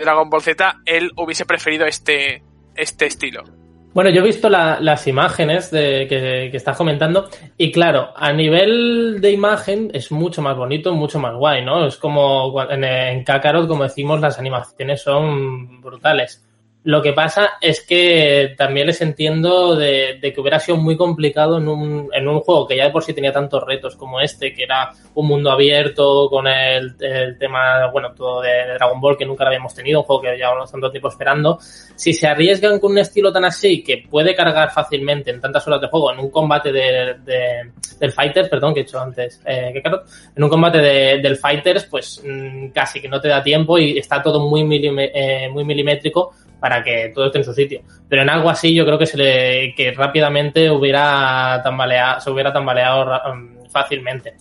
[0.00, 2.42] Dragon Ball Z, él hubiese preferido este,
[2.74, 3.44] este estilo.
[3.92, 8.32] Bueno, yo he visto la, las imágenes de, que, que, estás comentando y claro, a
[8.32, 11.86] nivel de imagen es mucho más bonito, mucho más guay, ¿no?
[11.86, 16.44] Es como en, en Kakarot, como decimos, las animaciones son brutales.
[16.82, 21.58] Lo que pasa es que también les entiendo de, de, que hubiera sido muy complicado
[21.58, 24.54] en un, en un juego que ya de por sí tenía tantos retos como este,
[24.54, 29.26] que era un mundo abierto con el, el tema, bueno, todo de Dragon Ball que
[29.26, 31.58] nunca lo habíamos tenido, un juego que llevamos tanto tiempo esperando.
[31.60, 35.82] Si se arriesgan con un estilo tan así que puede cargar fácilmente en tantas horas
[35.82, 39.70] de juego, en un combate de, de del Fighters, perdón, que he hecho antes, eh,
[39.74, 40.04] que claro,
[40.34, 43.98] en un combate de, del Fighters, pues mmm, casi que no te da tiempo y
[43.98, 47.82] está todo muy, milime, eh, muy milimétrico para que todo esté en su sitio.
[48.08, 52.52] Pero en algo así yo creo que se le, que rápidamente hubiera tambaleado, se hubiera
[52.52, 54.34] tambaleado um, fácilmente.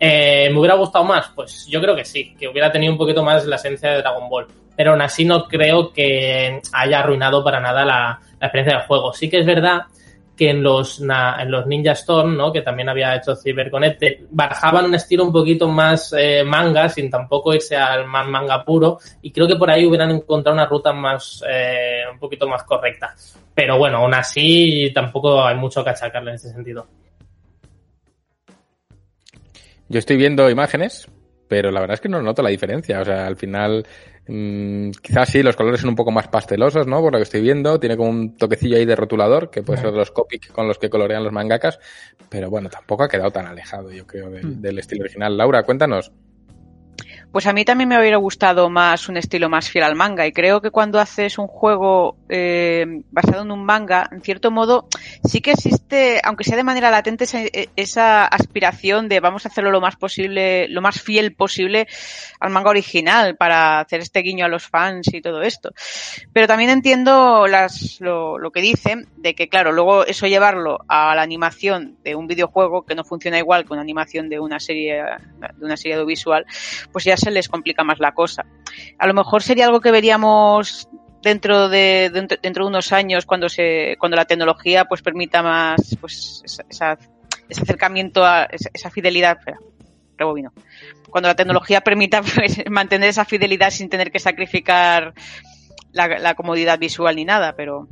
[0.00, 1.30] Eh, ¿Me hubiera gustado más?
[1.34, 4.28] Pues yo creo que sí, que hubiera tenido un poquito más la esencia de Dragon
[4.28, 4.46] Ball.
[4.76, 9.12] Pero aún así no creo que haya arruinado para nada la, la experiencia del juego.
[9.12, 9.82] Sí que es verdad
[10.36, 12.52] que en los, na, en los Ninja Storm, ¿no?
[12.52, 17.54] que también había hecho CyberConnect, barajaban un estilo un poquito más eh, manga, sin tampoco
[17.54, 21.42] irse al más manga puro, y creo que por ahí hubieran encontrado una ruta más,
[21.48, 23.14] eh, un poquito más correcta.
[23.54, 26.86] Pero bueno, aún así tampoco hay mucho que achacarle en ese sentido.
[29.88, 31.08] Yo estoy viendo imágenes,
[31.48, 33.00] pero la verdad es que no noto la diferencia.
[33.00, 33.86] O sea, al final,
[34.28, 37.00] mmm, quizás sí, los colores son un poco más pastelosos, ¿no?
[37.00, 39.92] Por lo que estoy viendo, tiene como un toquecillo ahí de rotulador, que puede ser
[39.92, 41.78] los copic con los que colorean los mangakas,
[42.28, 44.60] pero bueno, tampoco ha quedado tan alejado, yo creo, del, mm.
[44.60, 45.36] del estilo original.
[45.36, 46.12] Laura, cuéntanos.
[47.36, 50.32] Pues a mí también me hubiera gustado más un estilo más fiel al manga y
[50.32, 54.88] creo que cuando haces un juego eh, basado en un manga, en cierto modo
[55.22, 57.40] sí que existe, aunque sea de manera latente, esa,
[57.76, 61.86] esa, aspiración de vamos a hacerlo lo más posible, lo más fiel posible
[62.40, 65.74] al manga original para hacer este guiño a los fans y todo esto.
[66.32, 71.14] Pero también entiendo las, lo, lo que dicen de que claro, luego eso llevarlo a
[71.14, 75.02] la animación de un videojuego que no funciona igual que una animación de una serie
[75.58, 76.46] de una serie audiovisual,
[76.92, 78.44] pues ya se les complica más la cosa.
[78.98, 80.88] A lo mejor sería algo que veríamos
[81.22, 85.96] dentro de, de dentro de unos años cuando se cuando la tecnología pues permita más
[86.00, 86.96] pues esa,
[87.48, 89.58] ese acercamiento a esa, esa fidelidad espera,
[90.16, 90.52] rebobino
[91.10, 95.14] cuando la tecnología permita pues, mantener esa fidelidad sin tener que sacrificar
[95.90, 97.88] la, la comodidad visual ni nada pero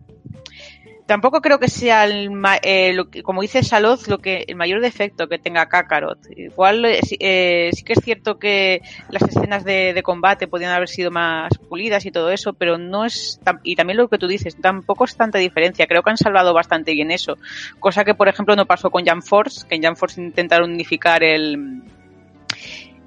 [1.07, 2.31] tampoco creo que sea el,
[2.63, 6.19] eh, lo que, como dice Saloz lo que el mayor defecto que tenga Kakarot.
[6.37, 11.11] Igual eh, eh, sí que es cierto que las escenas de, combate podrían haber sido
[11.11, 15.05] más pulidas y todo eso pero no es y también lo que tú dices tampoco
[15.05, 15.87] es tanta diferencia.
[15.87, 17.37] Creo que han salvado bastante bien eso.
[17.81, 21.23] Cosa que por ejemplo no pasó con Jam Force que en Jam Force intentaron unificar
[21.23, 21.83] el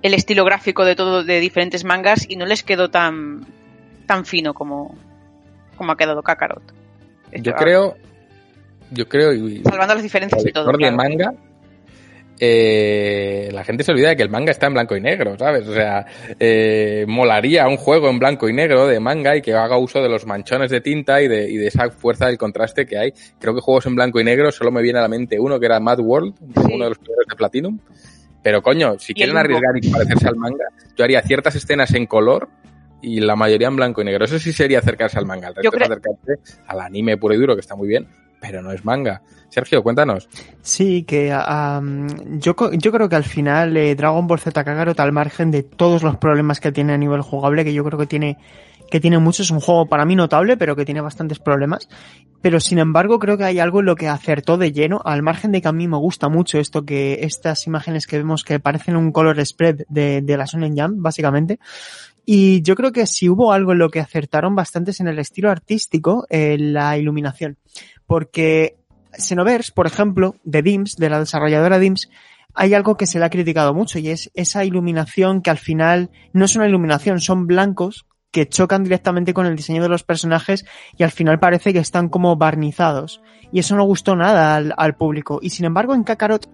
[0.03, 3.45] el estilo gráfico de todo de diferentes mangas y no les quedó tan
[4.05, 4.95] tan fino como
[5.75, 6.76] como ha quedado Kakarot
[7.33, 7.95] yo creo,
[8.91, 10.71] yo creo, y, salvando las diferencias y todo.
[10.71, 10.95] Claro.
[10.95, 11.33] manga,
[12.39, 15.67] eh, la gente se olvida de que el manga está en blanco y negro, ¿sabes?
[15.67, 16.05] O sea,
[16.39, 20.09] eh, molaría un juego en blanco y negro de manga y que haga uso de
[20.09, 23.13] los manchones de tinta y de, y de esa fuerza del contraste que hay.
[23.39, 25.65] Creo que juegos en blanco y negro solo me viene a la mente uno que
[25.65, 26.73] era Mad World, sí.
[26.73, 27.79] uno de los primeros de Platinum.
[28.43, 30.65] Pero coño, si quieren arriesgar y parecerse al manga,
[30.95, 32.47] yo haría ciertas escenas en color
[33.01, 34.25] y la mayoría en blanco y negro.
[34.25, 35.49] Eso sí sería acercarse al manga.
[35.49, 35.85] El resto creo...
[35.85, 38.07] es acercarse al anime puro y duro, que está muy bien,
[38.39, 39.21] pero no es manga.
[39.49, 40.27] Sergio, cuéntanos.
[40.61, 45.11] Sí, que um, yo, yo creo que al final eh, Dragon Ball Z Kakarot, al
[45.11, 48.37] margen de todos los problemas que tiene a nivel jugable, que yo creo que tiene
[48.89, 51.89] que tiene muchos, es un juego para mí notable, pero que tiene bastantes problemas.
[52.41, 55.51] Pero sin embargo, creo que hay algo en lo que acertó de lleno, al margen
[55.51, 58.95] de que a mí me gusta mucho esto, que estas imágenes que vemos que parecen
[58.95, 61.59] un color spread de, de la Shonen Jam, básicamente.
[62.29, 65.49] Y yo creo que si hubo algo en lo que acertaron bastantes en el estilo
[65.49, 67.57] artístico, eh, la iluminación.
[68.05, 68.75] Porque
[69.13, 72.09] Xenoverse, por ejemplo, de DIMS, de la desarrolladora DIMS,
[72.53, 76.09] hay algo que se le ha criticado mucho y es esa iluminación que al final
[76.33, 80.65] no es una iluminación, son blancos que chocan directamente con el diseño de los personajes
[80.97, 83.21] y al final parece que están como barnizados.
[83.53, 85.39] Y eso no gustó nada al público.
[85.41, 86.49] Y sin embargo en Kakarot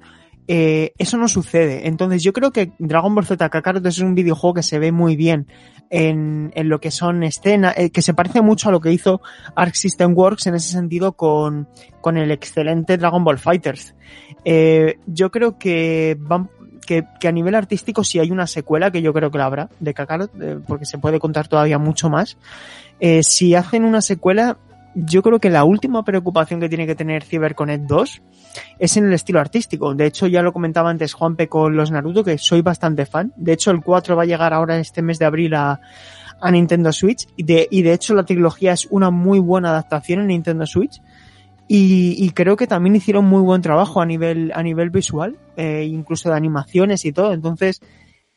[0.48, 1.88] eh, eso no sucede.
[1.88, 5.16] Entonces yo creo que Dragon Ball Z Kakarot es un videojuego que se ve muy
[5.16, 5.48] bien
[5.90, 9.22] en, en lo que son escenas, eh, que se parece mucho a lo que hizo
[9.56, 11.68] Arc System Works en ese sentido con,
[12.02, 13.96] con el excelente Dragon Ball Fighters.
[14.44, 16.50] Eh, yo creo que van,
[16.86, 19.70] que, que, a nivel artístico si hay una secuela, que yo creo que la habrá,
[19.80, 20.32] de Kakarot,
[20.68, 22.38] porque se puede contar todavía mucho más.
[23.22, 24.58] Si hacen una secuela,
[24.96, 28.22] yo creo que la última preocupación que tiene que tener CyberConnect 2
[28.80, 29.94] es en el estilo artístico.
[29.96, 33.34] De hecho, ya lo comentaba antes Juanpe con los Naruto, que soy bastante fan.
[33.36, 35.80] De hecho, el 4 va a llegar ahora este mes de abril a,
[36.40, 37.28] a Nintendo Switch.
[37.36, 41.02] Y de, y de hecho, la trilogía es una muy buena adaptación en Nintendo Switch.
[41.68, 45.88] Y, y creo que también hicieron muy buen trabajo a nivel, a nivel visual, eh,
[45.90, 47.34] incluso de animaciones y todo.
[47.34, 47.82] Entonces,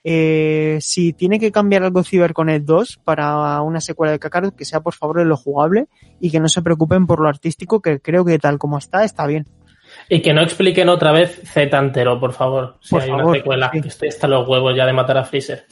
[0.08, 4.78] eh, si tiene que cambiar algo CyberConnect 2 para una secuela de Kakarot, que sea
[4.78, 5.88] por favor en lo jugable
[6.20, 9.26] y que no se preocupen por lo artístico, que creo que tal como está, está
[9.26, 9.48] bien.
[10.08, 12.76] Y que no expliquen otra vez Z entero, por favor.
[12.82, 13.80] Si Por hay favor, una secuela, sí.
[13.80, 15.64] que estoy hasta los huevos ya de matar a Freezer.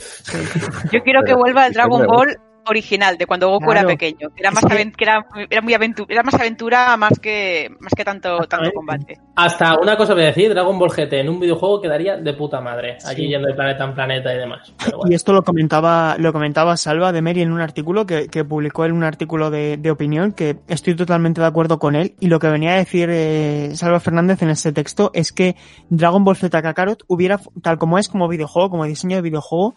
[0.91, 2.37] Yo quiero que vuelva el Dragon Ball
[2.67, 3.89] original, de cuando Goku era Claro.
[3.89, 4.31] pequeño.
[4.31, 8.05] que Era más, que- era, era muy aventura, era más aventura más que, más que
[8.05, 9.19] tanto, tanto combate.
[9.37, 12.61] Hasta una cosa voy a decir, Dragon Ball GT en un videojuego quedaría de puta
[12.61, 12.99] madre.
[13.07, 13.29] Allí Sí.
[13.29, 14.73] yendo de planeta en planeta y demás.
[14.79, 15.17] Pero Y bueno.
[15.17, 18.93] esto lo comentaba, lo comentaba Salva de Meri en un artículo que, que publicó en
[18.93, 22.15] un artículo de, de opinión, que estoy totalmente de acuerdo con él.
[22.21, 25.57] Y lo que venía a decir eh, Salva Fernández en ese texto es que
[25.89, 29.75] Dragon Ball Z Kakarot hubiera, tal como es como videojuego, como diseño de videojuego,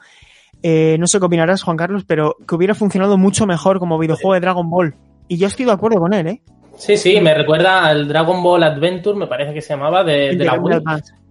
[0.63, 4.33] eh, no sé qué opinarás, Juan Carlos, pero que hubiera funcionado mucho mejor como videojuego
[4.33, 4.95] de Dragon Ball.
[5.27, 6.41] Y yo estoy de acuerdo con él, ¿eh?
[6.77, 10.45] Sí, sí, me recuerda al Dragon Ball Adventure, me parece que se llamaba, de, de
[10.45, 10.79] la Wii.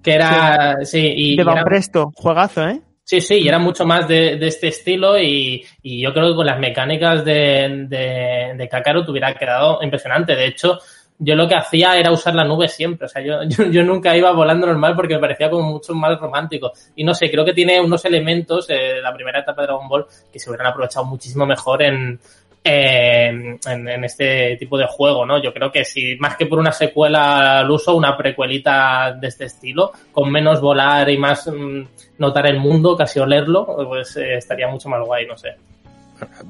[0.02, 2.80] Que era, sí, y, de y era- Van Presto, juegazo, ¿eh?
[3.04, 6.34] Sí, sí, y era mucho más de, de este estilo y, y yo creo que
[6.34, 10.34] con las mecánicas de, de, de Kakarot hubiera quedado impresionante.
[10.34, 10.80] De hecho,
[11.18, 13.06] yo lo que hacía era usar la nube siempre.
[13.06, 16.72] O sea, yo, yo, nunca iba volando normal porque me parecía como mucho más romántico.
[16.94, 20.06] Y no sé, creo que tiene unos elementos, eh, la primera etapa de Dragon Ball,
[20.32, 22.18] que se hubieran aprovechado muchísimo mejor en,
[22.62, 25.40] en, en, este tipo de juego, ¿no?
[25.40, 29.44] Yo creo que si más que por una secuela al uso, una precuelita de este
[29.44, 31.82] estilo, con menos volar y más mm,
[32.18, 35.50] notar el mundo, casi olerlo, pues eh, estaría mucho más guay, no sé.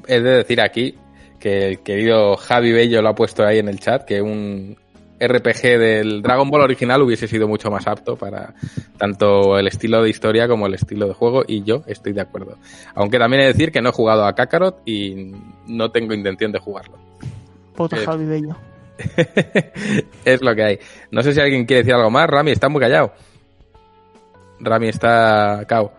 [0.07, 0.95] He de decir aquí
[1.39, 4.77] que el querido Javi Bello lo ha puesto ahí en el chat, que un
[5.19, 8.53] RPG del Dragon Ball original hubiese sido mucho más apto para
[8.99, 12.59] tanto el estilo de historia como el estilo de juego, y yo estoy de acuerdo.
[12.95, 15.33] Aunque también he de decir que no he jugado a Kakarot y
[15.67, 16.99] no tengo intención de jugarlo.
[17.75, 18.57] Puto Eh, Javi Bello.
[20.25, 20.79] es lo que hay.
[21.11, 22.29] No sé si alguien quiere decir algo más.
[22.29, 23.13] Rami está muy callado.
[24.61, 25.93] Rami está cao.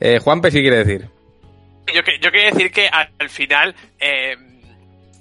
[0.00, 1.08] Eh, Juanpe sí quiere decir.
[1.94, 4.36] Yo, que- yo quería decir que al, al final eh,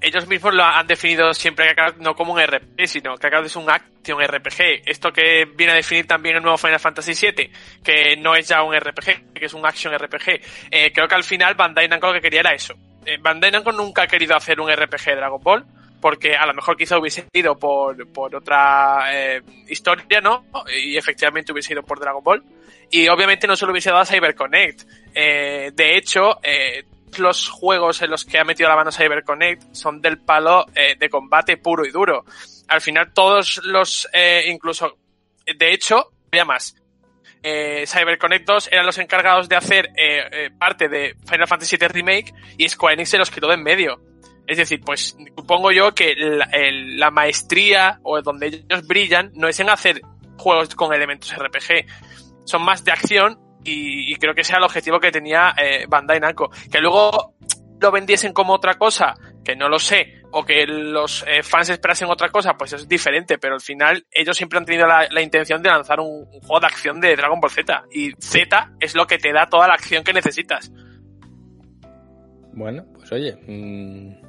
[0.03, 3.55] ellos mismos lo han definido siempre Kakarot no como un RPG, sino que Kakarot es
[3.55, 4.83] un action RPG.
[4.85, 7.49] Esto que viene a definir también el nuevo Final Fantasy VII,
[7.83, 10.41] que no es ya un RPG, que es un action RPG.
[10.69, 12.75] Eh, creo que al final Bandai Namco lo que quería era eso.
[13.05, 15.65] Eh, Bandai Namco nunca ha querido hacer un RPG de Dragon Ball,
[16.03, 20.45] porque a lo mejor quizá hubiese ido por, por otra eh, historia, ¿no?
[20.75, 22.43] Y efectivamente hubiese ido por Dragon Ball.
[22.91, 24.81] Y obviamente no se lo hubiese dado a CyberConnect.
[25.15, 26.83] Eh, de hecho, eh,
[27.19, 31.09] los juegos en los que ha metido la mano CyberConnect son del palo eh, de
[31.09, 32.25] combate puro y duro.
[32.67, 34.97] Al final todos los, eh, incluso,
[35.45, 36.75] de hecho, había más.
[37.41, 39.89] Eh, CyberConnect 2 eran los encargados de hacer
[40.57, 44.01] parte de Final Fantasy VII Remake y Square Enix se los quitó de en medio.
[44.47, 49.59] Es decir, pues supongo yo que la, la maestría o donde ellos brillan no es
[49.59, 50.01] en hacer
[50.37, 51.85] juegos con elementos RPG,
[52.45, 55.85] son más de acción y, y creo que ese era el objetivo que tenía eh,
[55.87, 56.49] Bandai Namco.
[56.71, 57.35] Que luego
[57.79, 62.09] lo vendiesen como otra cosa, que no lo sé, o que los eh, fans esperasen
[62.09, 65.61] otra cosa, pues es diferente, pero al final ellos siempre han tenido la, la intención
[65.61, 69.05] de lanzar un, un juego de acción de Dragon Ball Z y Z es lo
[69.05, 70.71] que te da toda la acción que necesitas.
[72.53, 73.35] Bueno, pues oye.
[73.47, 74.22] mm,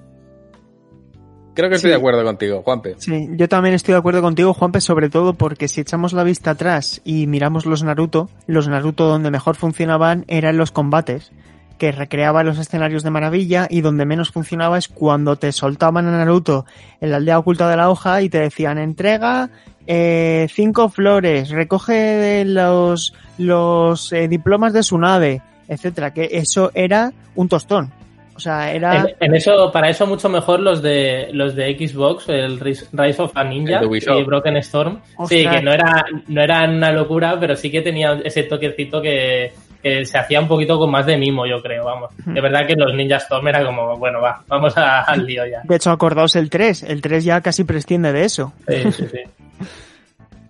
[1.54, 1.92] Creo que estoy Sí.
[1.92, 2.94] de acuerdo contigo, Juanpe.
[2.98, 6.50] Sí, yo también estoy de acuerdo contigo, Juanpe, sobre todo porque si echamos la vista
[6.50, 11.30] atrás y miramos los Naruto, los Naruto donde mejor funcionaban eran los combates,
[11.78, 16.12] que recreaban los escenarios de maravilla y donde menos funcionaba es cuando te soltaban a
[16.12, 16.66] Naruto
[17.00, 19.50] en la aldea oculta de la hoja y te decían entrega
[19.86, 27.12] eh, cinco flores, recoge los, los eh, diplomas de su nave, etcétera, que eso era
[27.34, 27.92] un tostón.
[28.36, 29.00] O sea, era...
[29.02, 32.86] En, en eso, para eso mucho mejor los de los de Xbox, el Rise
[33.22, 33.80] of a Ninja
[34.18, 35.00] y Broken Storm.
[35.28, 39.52] Sí, que no era, no era una locura, pero sí que tenía ese toquecito que,
[39.82, 42.10] que se hacía un poquito con más de mimo, yo creo, vamos.
[42.24, 45.60] De verdad que los Ninja Storm era como, bueno, va, vamos a- al lío ya.
[45.62, 48.52] De hecho, acordaos el 3, el 3 ya casi prescinde de eso.
[48.68, 49.20] Sí, sí, sí.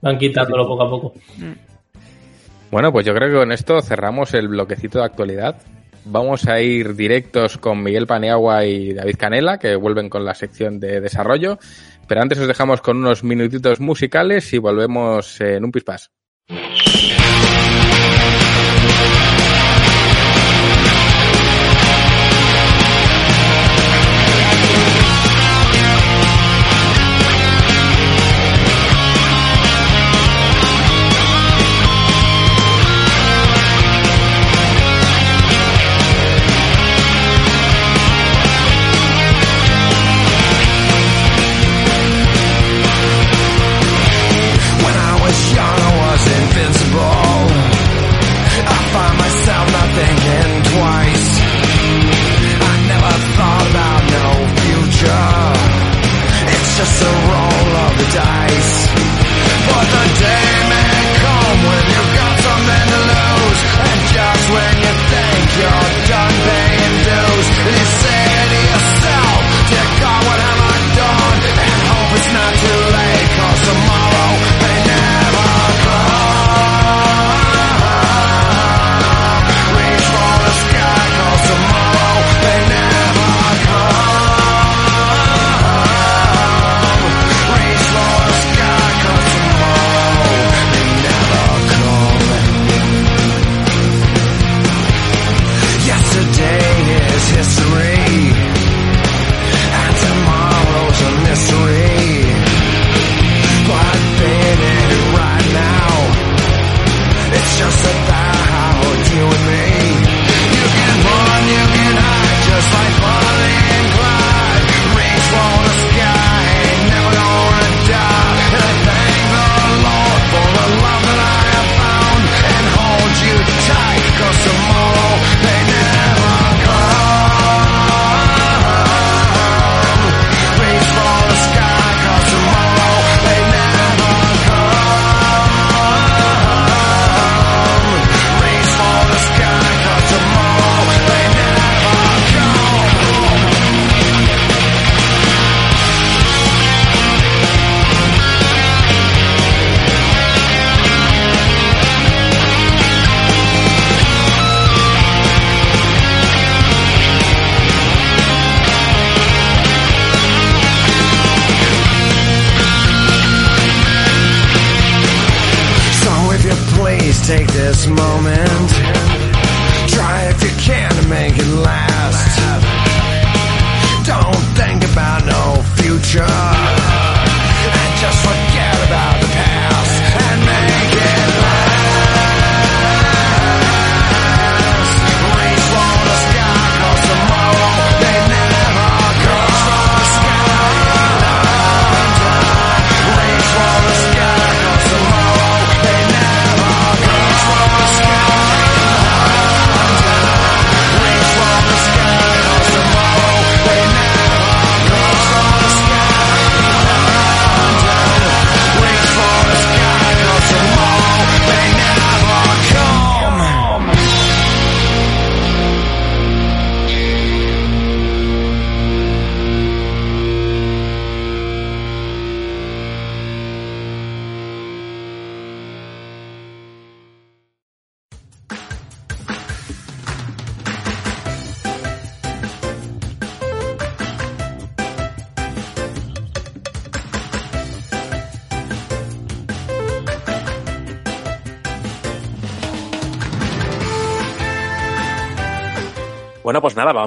[0.01, 1.15] Van quitándolo poco a poco.
[2.71, 5.57] Bueno, pues yo creo que con esto cerramos el bloquecito de actualidad.
[6.07, 10.79] Vamos a ir directos con Miguel Paniagua y David Canela, que vuelven con la sección
[10.79, 11.59] de desarrollo.
[12.07, 16.11] Pero antes os dejamos con unos minutitos musicales y volvemos en un pispás.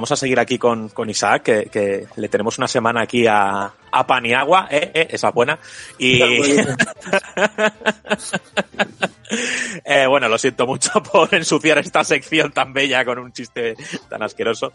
[0.08, 3.70] Vamos a seguir aquí con, con Isaac, que, que le tenemos una semana aquí a,
[3.90, 5.58] a Paniagua, eh, eh, esa buena.
[5.98, 6.22] Y
[9.84, 13.74] Eh, bueno, lo siento mucho por ensuciar esta sección tan bella con un chiste
[14.08, 14.72] tan asqueroso.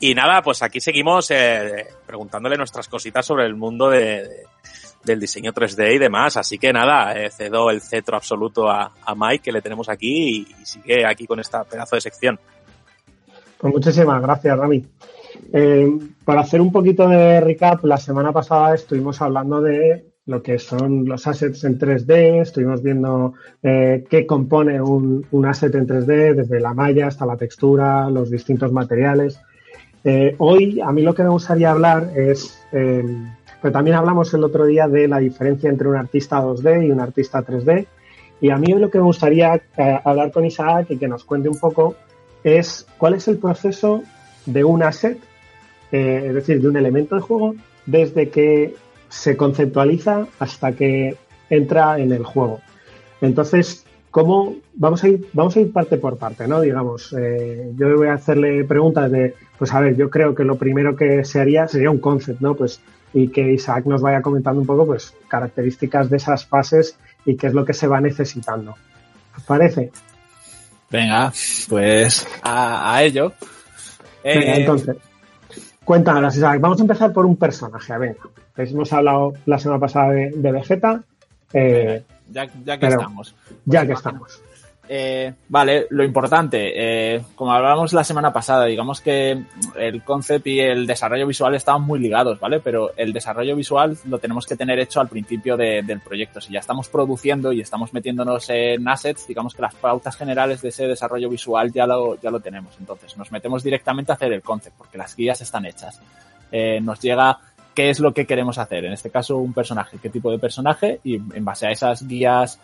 [0.00, 4.46] Y nada, pues aquí seguimos eh, preguntándole nuestras cositas sobre el mundo de, de-
[5.04, 6.36] del diseño 3D y demás.
[6.36, 10.46] Así que nada, eh, cedo el cetro absoluto a, a Mike, que le tenemos aquí,
[10.48, 12.38] y, y sigue aquí con esta pedazo de sección.
[13.62, 14.84] Pues muchísimas gracias, Rami.
[15.52, 20.58] Eh, para hacer un poquito de recap, la semana pasada estuvimos hablando de lo que
[20.58, 26.34] son los assets en 3D, estuvimos viendo eh, qué compone un, un asset en 3D,
[26.34, 29.38] desde la malla hasta la textura, los distintos materiales.
[30.02, 34.66] Eh, hoy a mí lo que me gustaría hablar es, pero también hablamos el otro
[34.66, 37.86] día de la diferencia entre un artista 2D y un artista 3D.
[38.40, 39.62] Y a mí lo que me gustaría
[40.02, 41.94] hablar con Isaac y que nos cuente un poco
[42.44, 44.02] es cuál es el proceso
[44.46, 45.18] de un asset,
[45.92, 47.54] eh, es decir, de un elemento de juego,
[47.86, 48.74] desde que
[49.08, 51.16] se conceptualiza hasta que
[51.50, 52.60] entra en el juego.
[53.20, 56.60] Entonces, ¿cómo vamos a ir, vamos a ir parte por parte, ¿no?
[56.60, 60.56] Digamos, eh, yo voy a hacerle preguntas de, pues a ver, yo creo que lo
[60.56, 62.54] primero que se haría sería un concept, ¿no?
[62.54, 62.80] Pues
[63.14, 67.48] y que Isaac nos vaya comentando un poco, pues, características de esas fases y qué
[67.48, 68.74] es lo que se va necesitando.
[69.36, 69.90] ¿Os parece?
[70.92, 71.32] Venga,
[71.68, 73.32] pues a, a ello.
[74.22, 74.96] Venga, Eh, entonces,
[75.84, 76.60] cuéntanos, Isaac.
[76.60, 77.96] Vamos a empezar por un personaje.
[77.98, 78.16] Venga,
[78.56, 81.02] hemos hablado la semana pasada de, de Vegeta.
[81.54, 83.34] eh, ya, ya que pero- estamos.
[83.64, 84.40] ya que imagina- estamos.
[84.94, 86.72] Eh, vale, lo importante,
[87.14, 89.42] eh, como hablábamos la semana pasada, digamos que
[89.78, 92.60] el concept y el desarrollo visual estaban muy ligados, ¿vale?
[92.60, 96.42] Pero el desarrollo visual lo tenemos que tener hecho al principio de- del proyecto.
[96.42, 100.68] Si ya estamos produciendo y estamos metiéndonos en assets, digamos que las pautas generales de
[100.68, 102.76] ese desarrollo visual ya lo, ya lo tenemos.
[102.78, 106.02] Entonces, nos metemos directamente a hacer el concept, porque las guías están hechas.
[106.50, 107.38] Eh, nos llega
[107.74, 108.84] qué es lo que queremos hacer.
[108.84, 112.60] En este caso, un personaje, qué tipo de personaje, y en base a esas guías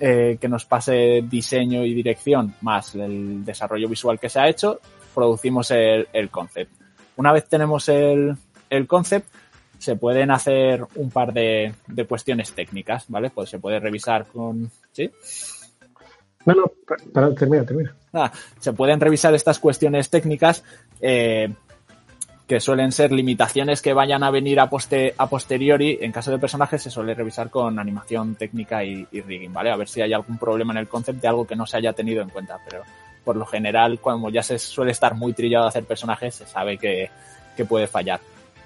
[0.00, 4.80] eh, que nos pase diseño y dirección más el desarrollo visual que se ha hecho,
[5.14, 6.72] producimos el, el concept.
[7.16, 8.36] Una vez tenemos el,
[8.70, 9.26] el concept,
[9.78, 13.30] se pueden hacer un par de, de cuestiones técnicas, ¿vale?
[13.30, 14.70] Pues se puede revisar con...
[14.92, 15.10] ¿Sí?
[16.44, 16.72] No,
[17.12, 17.94] perdón, termina, termina.
[18.12, 20.64] Nada, se pueden revisar estas cuestiones técnicas
[21.00, 21.52] eh,
[22.48, 25.98] que suelen ser limitaciones que vayan a venir a, poste- a posteriori.
[26.00, 29.70] En caso de personajes se suele revisar con animación técnica y, rigging, ¿vale?
[29.70, 31.92] A ver si hay algún problema en el concept de algo que no se haya
[31.92, 32.58] tenido en cuenta.
[32.66, 32.82] Pero
[33.22, 37.10] por lo general, cuando ya se suele estar muy trillado hacer personajes, se sabe que,
[37.54, 38.20] que puede fallar.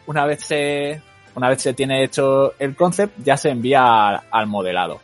[0.06, 1.02] Una vez se,
[1.34, 5.00] una vez se tiene hecho el concept, ya se envía al modelado.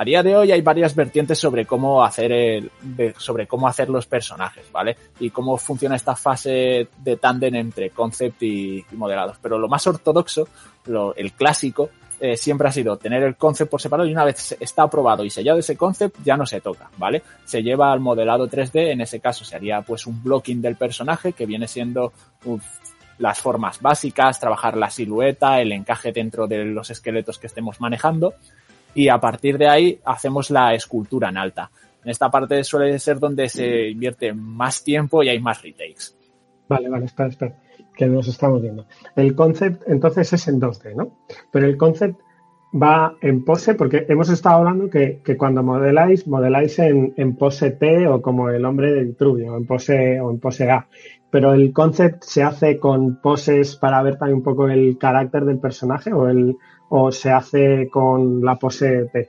[0.00, 2.70] A día de hoy hay varias vertientes sobre cómo hacer el,
[3.18, 4.96] sobre cómo hacer los personajes, ¿vale?
[5.18, 9.36] Y cómo funciona esta fase de tándem entre concept y, y modelados.
[9.42, 10.48] Pero lo más ortodoxo,
[10.86, 14.56] lo- el clásico, eh, siempre ha sido tener el concept por separado y una vez
[14.58, 17.22] está aprobado y sellado ese concept ya no se toca, ¿vale?
[17.44, 21.34] Se lleva al modelado 3D, en ese caso se haría pues un blocking del personaje
[21.34, 22.14] que viene siendo
[23.18, 28.32] las formas básicas, trabajar la silueta, el encaje dentro de los esqueletos que estemos manejando
[28.94, 31.70] y a partir de ahí hacemos la escultura en alta.
[32.02, 36.16] En esta parte suele ser donde se invierte más tiempo y hay más retakes.
[36.68, 37.56] Vale, vale, espera, espera,
[37.94, 38.86] que nos estamos viendo.
[39.16, 41.18] El concept entonces es en 2D, ¿no?
[41.50, 42.20] Pero el concept
[42.72, 47.72] va en pose, porque hemos estado hablando que, que cuando modeláis, modeláis en, en pose
[47.72, 50.86] T o como el hombre de Vitruvio, en pose, o en pose A.
[51.30, 55.58] Pero el concept se hace con poses para ver también un poco el carácter del
[55.58, 56.56] personaje o el
[56.90, 59.28] o se hace con la pose T.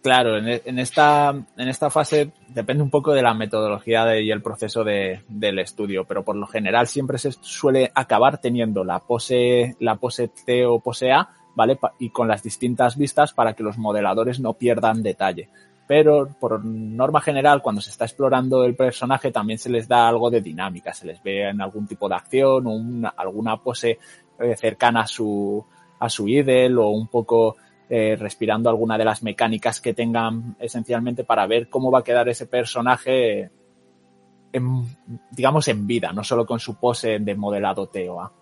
[0.00, 4.84] Claro, en, esta, en esta fase depende un poco de la metodología y el proceso
[4.84, 9.96] de- del estudio, pero por lo general siempre se suele acabar teniendo la pose, la
[9.96, 11.78] pose T o pose A, ¿vale?
[11.98, 15.48] Y con las distintas vistas para que los modeladores no pierdan detalle.
[15.88, 20.30] Pero por norma general, cuando se está explorando el personaje, también se les da algo
[20.30, 23.98] de dinámica, se les ve en algún tipo de acción o una- alguna pose
[24.38, 25.66] eh, cercana a su,
[25.98, 27.56] a su idel o un poco
[27.90, 32.28] eh, respirando alguna de las mecánicas que tengan esencialmente para ver cómo va a quedar
[32.28, 33.50] ese personaje
[34.52, 34.82] en,
[35.30, 38.32] digamos en vida, no solo con su pose de modelado T o A.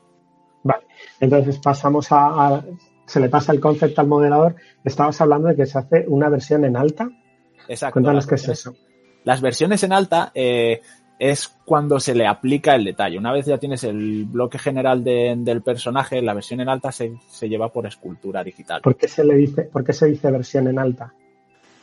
[0.63, 0.85] Vale,
[1.21, 2.27] entonces pasamos a,
[2.57, 2.65] a-
[3.07, 4.57] se le pasa el concepto al modelador.
[4.83, 7.09] Estabas hablando de que se hace una versión en alta.
[7.69, 7.95] Exacto.
[7.95, 8.75] Cuéntanos qué es eso.
[9.23, 10.81] Las versiones en alta eh,
[11.19, 13.19] es cuando se le aplica el detalle.
[13.19, 17.15] Una vez ya tienes el bloque general de- del personaje, la versión en alta se,
[17.29, 18.83] se lleva por escultura digital.
[18.83, 21.13] ¿Por qué se le dice, por qué se dice versión en alta?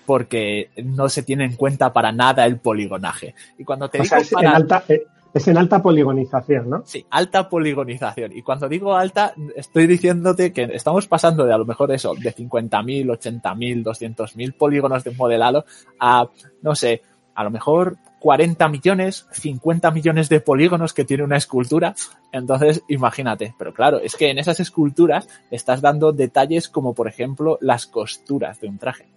[0.05, 3.35] Porque no se tiene en cuenta para nada el poligonaje.
[3.57, 5.03] Y cuando te O digo sea, es en alta, eh,
[5.33, 6.83] es en alta poligonización, ¿no?
[6.85, 8.33] Sí, alta poligonización.
[8.35, 12.33] Y cuando digo alta, estoy diciéndote que estamos pasando de a lo mejor eso, de
[12.35, 15.65] 50.000, 80.000, 200.000 polígonos de modelado
[15.99, 16.27] a,
[16.61, 17.01] no sé,
[17.33, 21.93] a lo mejor 40 millones, 50 millones de polígonos que tiene una escultura.
[22.31, 23.53] Entonces, imagínate.
[23.57, 28.61] Pero claro, es que en esas esculturas estás dando detalles como, por ejemplo, las costuras
[28.61, 29.09] de un traje.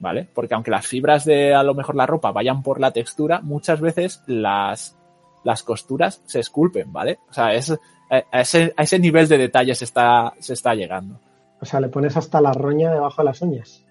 [0.00, 0.28] ¿Vale?
[0.34, 3.80] Porque aunque las fibras de a lo mejor la ropa vayan por la textura, muchas
[3.80, 4.98] veces las,
[5.44, 7.20] las costuras se esculpen, ¿vale?
[7.30, 11.20] O sea, es, a, ese nivel de detalle se está, se está llegando.
[11.60, 13.84] O sea, le pones hasta la roña debajo de las uñas.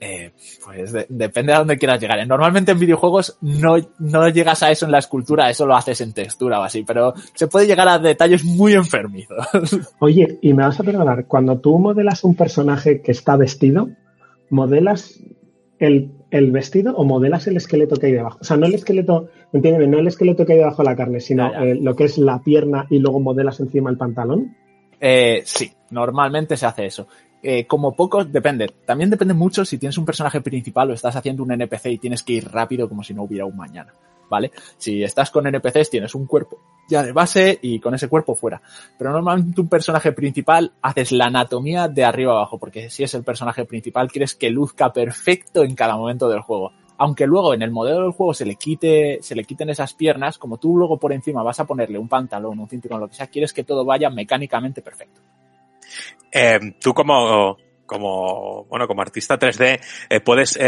[0.00, 0.30] Eh,
[0.64, 2.20] pues de- depende a dónde quieras llegar.
[2.20, 2.26] ¿eh?
[2.26, 6.12] Normalmente en videojuegos no, no llegas a eso en la escultura, eso lo haces en
[6.12, 9.44] textura o así, pero se puede llegar a detalles muy enfermizos.
[9.98, 13.88] Oye, y me vas a perdonar, cuando tú modelas un personaje que está vestido,
[14.50, 15.18] ¿modelas
[15.78, 18.38] el, el vestido o modelas el esqueleto que hay debajo?
[18.40, 21.20] O sea, no el esqueleto, entiéndeme, no el esqueleto que hay debajo de la carne,
[21.20, 21.64] sino Ya, ya.
[21.66, 24.56] eh, lo que es la pierna y luego modelas encima el pantalón.
[25.00, 27.06] Eh, sí, normalmente se hace eso.
[27.42, 28.68] Eh, como pocos, depende.
[28.84, 32.22] También depende mucho si tienes un personaje principal o estás haciendo un NPC y tienes
[32.22, 33.92] que ir rápido como si no hubiera un mañana.
[34.28, 34.50] ¿Vale?
[34.76, 36.58] Si estás con NPCs tienes un cuerpo
[36.88, 38.60] ya de base y con ese cuerpo fuera.
[38.98, 43.24] Pero normalmente un personaje principal haces la anatomía de arriba abajo, porque si es el
[43.24, 46.72] personaje principal quieres que luzca perfecto en cada momento del juego.
[46.96, 50.36] Aunque luego en el modelo del juego se le quite, se le quiten esas piernas,
[50.36, 53.28] como tú luego por encima vas a ponerle un pantalón, un cinturón, lo que sea,
[53.28, 55.20] quieres que todo vaya mecánicamente perfecto.
[56.32, 57.56] Eh, tú como,
[57.86, 59.80] como, bueno, como artista 3D,
[60.10, 60.58] eh, puedes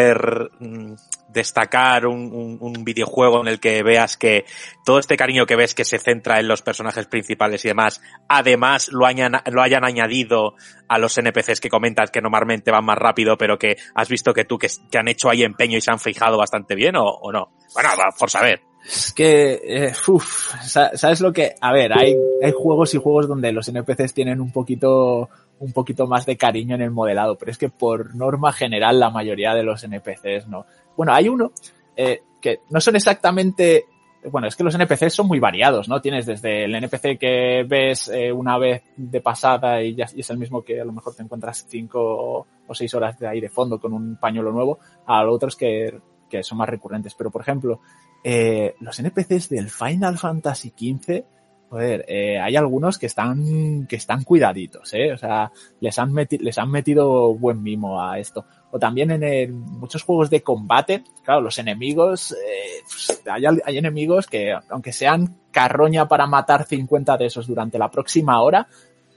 [0.61, 0.95] mm,
[1.28, 4.45] destacar un, un- un videojuego en el que veas que
[4.85, 8.89] todo este cariño que ves que se centra en los personajes principales y demás, además
[8.89, 10.55] lo hayan, lo hayan añadido
[10.89, 14.45] a los NPCs que comentas que normalmente van más rápido, pero que has visto que
[14.45, 17.51] tú que, que han hecho ahí empeño y se han fijado bastante bien o, no.
[17.74, 18.62] Bueno, por saber.
[18.85, 21.55] Es que, eh, uf, sa- ¿sabes lo que?
[21.61, 25.28] A ver, hay, hay juegos y juegos donde los NPCs tienen un poquito,
[25.61, 29.11] un poquito más de cariño en el modelado, pero es que por norma general la
[29.11, 30.66] mayoría de los NPCs no.
[30.97, 31.53] Bueno, hay uno
[31.97, 33.85] eh, que no son exactamente,
[34.31, 36.01] bueno, es que los NPCs son muy variados, ¿no?
[36.01, 40.39] Tienes desde el NPC que ves eh, una vez de pasada y, ya, es el
[40.39, 43.51] mismo que a lo mejor te encuentras cinco o, o seis horas de ahí de
[43.51, 46.01] fondo con un pañuelo nuevo, a otros que,
[46.31, 47.15] que son más recurrentes.
[47.15, 47.81] Pero, por ejemplo,
[48.24, 51.24] eh, los NPCs del Final Fantasy XV,
[51.71, 56.41] joder, eh, hay algunos que están, que están cuidaditos, eh, o sea, les han, meti-
[56.41, 58.45] les han metido buen mimo a esto.
[58.73, 64.27] O también en muchos juegos de combate, claro, los enemigos, eh, pues, hay, hay enemigos
[64.27, 68.67] que, aunque sean carroña para matar 50 de esos durante la próxima hora,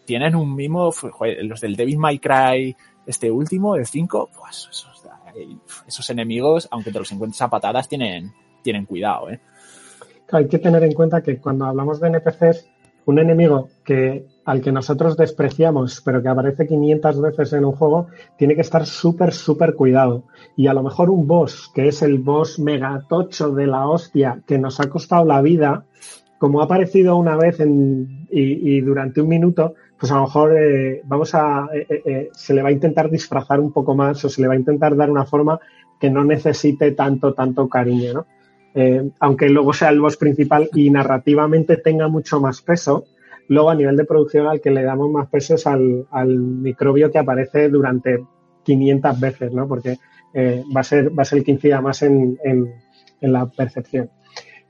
[0.05, 2.75] tienen un mimo, joder, los del Devil May Cry,
[3.05, 5.03] este último, el 5, pues esos,
[5.87, 8.31] esos enemigos, aunque te los encuentres a patadas, tienen,
[8.61, 9.39] tienen cuidado, eh.
[10.33, 12.67] Hay que tener en cuenta que cuando hablamos de NPCs,
[13.05, 18.07] un enemigo que al que nosotros despreciamos, pero que aparece 500 veces en un juego,
[18.37, 20.23] tiene que estar súper, súper cuidado.
[20.55, 24.57] Y a lo mejor un boss, que es el boss megatocho de la hostia, que
[24.57, 25.85] nos ha costado la vida,
[26.39, 31.01] como ha aparecido una vez en- y, durante un minuto, pues a lo mejor eh,
[31.05, 34.41] vamos a, eh, eh, se le va a intentar disfrazar un poco más o se
[34.41, 35.59] le va a intentar dar una forma
[35.99, 38.25] que no necesite tanto, tanto cariño, ¿no?
[38.75, 43.05] Eh, aunque luego sea el boss principal y narrativamente tenga mucho más peso,
[43.47, 47.11] luego a nivel de producción al que le damos más peso es al, al microbio
[47.11, 48.23] que aparece durante
[48.63, 49.67] 500 veces, ¿no?
[49.67, 49.97] Porque
[50.33, 52.73] eh, va, a ser, va a ser el que incida más en, en-
[53.21, 54.09] la percepción.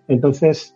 [0.07, 0.75] Entonces,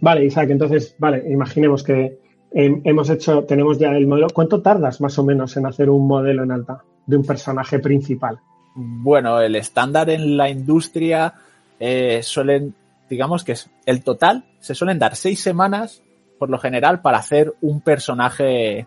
[0.00, 2.18] vale, Isaac, entonces, vale, imaginemos que
[2.52, 4.28] eh, hemos hecho, tenemos ya el modelo.
[4.32, 8.38] ¿Cuánto tardas más o menos en hacer un modelo en alta de un personaje principal?
[8.76, 11.34] Bueno, el estándar en la industria
[11.78, 12.74] eh, suelen,
[13.08, 16.02] digamos que es el total, se suelen dar seis semanas
[16.38, 18.86] por lo general para hacer un personaje,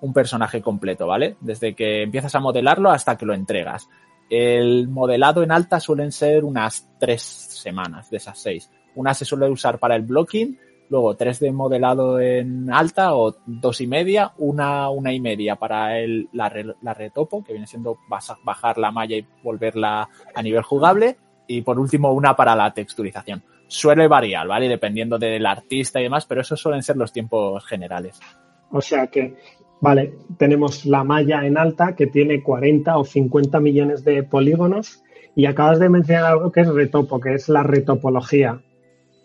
[0.00, 1.36] un personaje completo, ¿vale?
[1.40, 3.88] Desde que empiezas a modelarlo hasta que lo entregas.
[4.28, 8.70] El modelado en alta suelen ser unas tres semanas de esas seis.
[8.94, 13.80] Una se suele usar para el blocking, luego tres de modelado en alta o dos
[13.80, 16.52] y media, una, una y media para el, la,
[16.82, 17.98] la retopo, que viene siendo
[18.44, 21.16] bajar la malla y volverla a nivel jugable,
[21.50, 23.42] y por último una para la texturización.
[23.66, 24.68] Suele variar, ¿vale?
[24.68, 28.20] Dependiendo del artista y demás, pero esos suelen ser los tiempos generales.
[28.70, 29.34] O sea que,
[29.80, 35.02] vale, tenemos la malla en alta que tiene 40 o 50 millones de polígonos
[35.34, 38.60] y acabas de mencionar algo que es retopo, que es la retopología.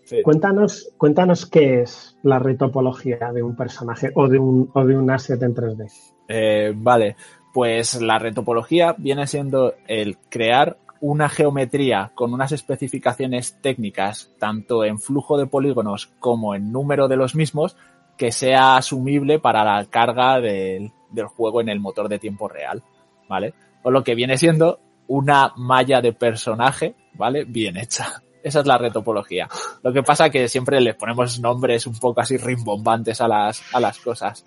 [0.05, 0.23] Sí.
[0.23, 5.11] Cuéntanos, cuéntanos qué es la retopología de un personaje o de un, o de un
[5.11, 5.91] asset en 3D.
[6.27, 7.15] Eh, vale,
[7.53, 10.77] pues la retopología viene siendo el crear
[11.07, 17.15] una geometría con unas especificaciones técnicas, tanto en flujo de polígonos como en número de
[17.15, 17.77] los mismos,
[18.17, 22.81] que sea asumible para la carga del, del juego en el motor de tiempo real,
[23.29, 23.53] ¿vale?
[23.83, 27.45] O lo que viene siendo una malla de personaje, ¿vale?
[27.45, 28.23] Bien hecha.
[28.43, 29.47] Esa es la retopología.
[29.83, 33.79] Lo que pasa que siempre les ponemos nombres un poco así rimbombantes a las, a
[33.79, 34.43] las cosas.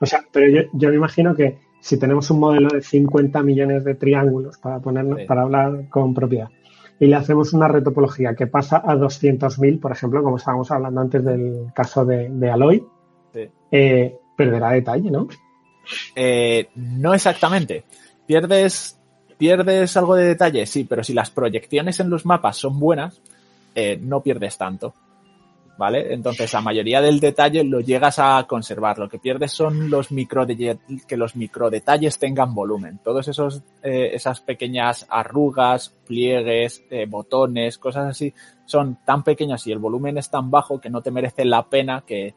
[0.00, 3.84] O sea, pero yo, yo me imagino que si tenemos un modelo de 50 millones
[3.84, 5.24] de triángulos, para ponernos, Sí.
[5.26, 6.48] para hablar con propiedad,
[6.98, 11.24] y le hacemos una retopología que pasa a 200.000, por ejemplo, como estábamos hablando antes
[11.24, 12.84] del caso de, de Aloy,
[13.32, 13.48] Sí.
[13.70, 15.28] eh, perderá detalle, ¿no?
[16.16, 17.84] Eh, no exactamente.
[18.26, 18.98] Pierdes,
[19.38, 23.22] pierdes algo de detalle, sí, pero si las proyecciones en los mapas son buenas,
[23.76, 24.92] eh, no pierdes tanto.
[25.78, 26.14] ¿Vale?
[26.14, 28.98] Entonces, la mayoría del detalle lo llegas a conservar.
[28.98, 32.98] Lo que pierdes son los micro que los microdetalles tengan volumen.
[33.04, 38.32] Todos esos, eh, esas pequeñas arrugas, pliegues, eh, botones, cosas así,
[38.64, 42.04] son tan pequeñas y el volumen es tan bajo que no te merece la pena
[42.06, 42.34] que,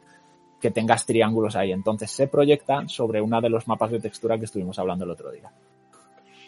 [0.60, 1.72] que tengas triángulos ahí.
[1.72, 5.30] Entonces se proyectan sobre uno de los mapas de textura que estuvimos hablando el otro
[5.30, 5.50] día.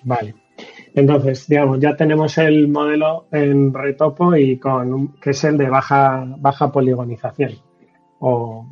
[0.05, 0.35] Vale.
[0.95, 6.25] Entonces, digamos, ya tenemos el modelo en retopo y con que es el de baja,
[6.39, 7.53] baja poligonización.
[8.21, 8.67] O,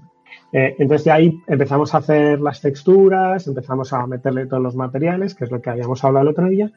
[0.53, 5.35] eh, entonces de ahí empezamos a hacer las texturas, empezamos a meterle todos los materiales,
[5.35, 6.71] que es lo que habíamos hablado el otro día.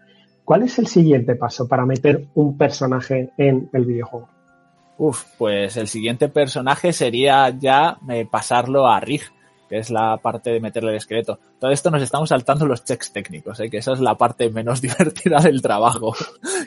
[0.46, 4.30] ¿Cuál es el siguiente paso para meter un personaje en el videojuego?
[4.98, 9.24] Uf, pues el siguiente personaje sería ya eh, pasarlo a Rig,
[9.74, 11.40] que es la parte de meterle el esqueleto.
[11.60, 13.72] Todo esto nos estamos saltando los checks técnicos, ¿eh?
[13.72, 16.14] que esa es la parte menos divertida del trabajo,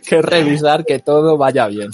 [0.05, 1.91] que es revisar que todo vaya bien.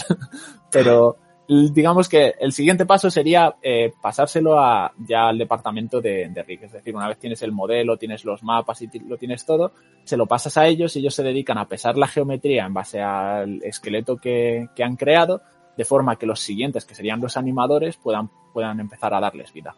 [0.71, 6.43] Pero digamos que el siguiente paso sería eh, pasárselo a, ya al departamento de, de
[6.45, 6.63] Rick.
[6.63, 9.73] Es decir, una vez tienes el modelo, tienes los mapas y lo tienes todo,
[10.05, 13.03] se lo pasas a ellos y ellos se dedican a pesar la geometría en base
[13.03, 15.43] al esqueleto que, que han creado,
[15.77, 19.75] de forma que los siguientes, que serían los animadores, puedan, puedan empezar a darles vida.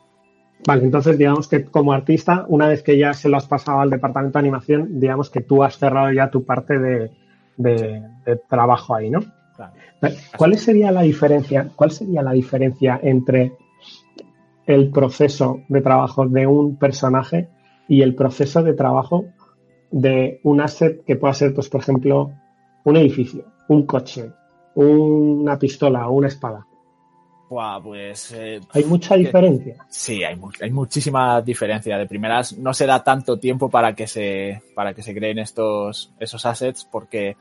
[0.66, 3.90] Vale, entonces digamos que como artista, una vez que ya se lo has pasado al
[3.90, 7.10] departamento de animación, digamos que tú has cerrado ya tu parte de,
[7.56, 9.20] de, de trabajo ahí, ¿no?
[9.56, 9.72] Claro.
[10.36, 11.70] ¿Cuál sería la diferencia?
[11.76, 13.52] ¿Cuál sería la diferencia entre
[14.66, 17.48] el proceso de trabajo de un personaje
[17.86, 19.26] y el proceso de trabajo
[19.90, 22.32] de un asset que pueda ser, pues, por ejemplo,
[22.84, 24.32] un edificio, un coche,
[24.74, 26.66] una pistola o una espada?
[27.54, 28.32] Buah, pues.
[28.32, 29.76] Eh, ¿Hay mucha diferencia?
[29.88, 31.96] Sí, hay, hay muchísima diferencia.
[31.96, 36.10] De primeras, no se da tanto tiempo para que se, para que se creen estos,
[36.18, 37.36] esos assets porque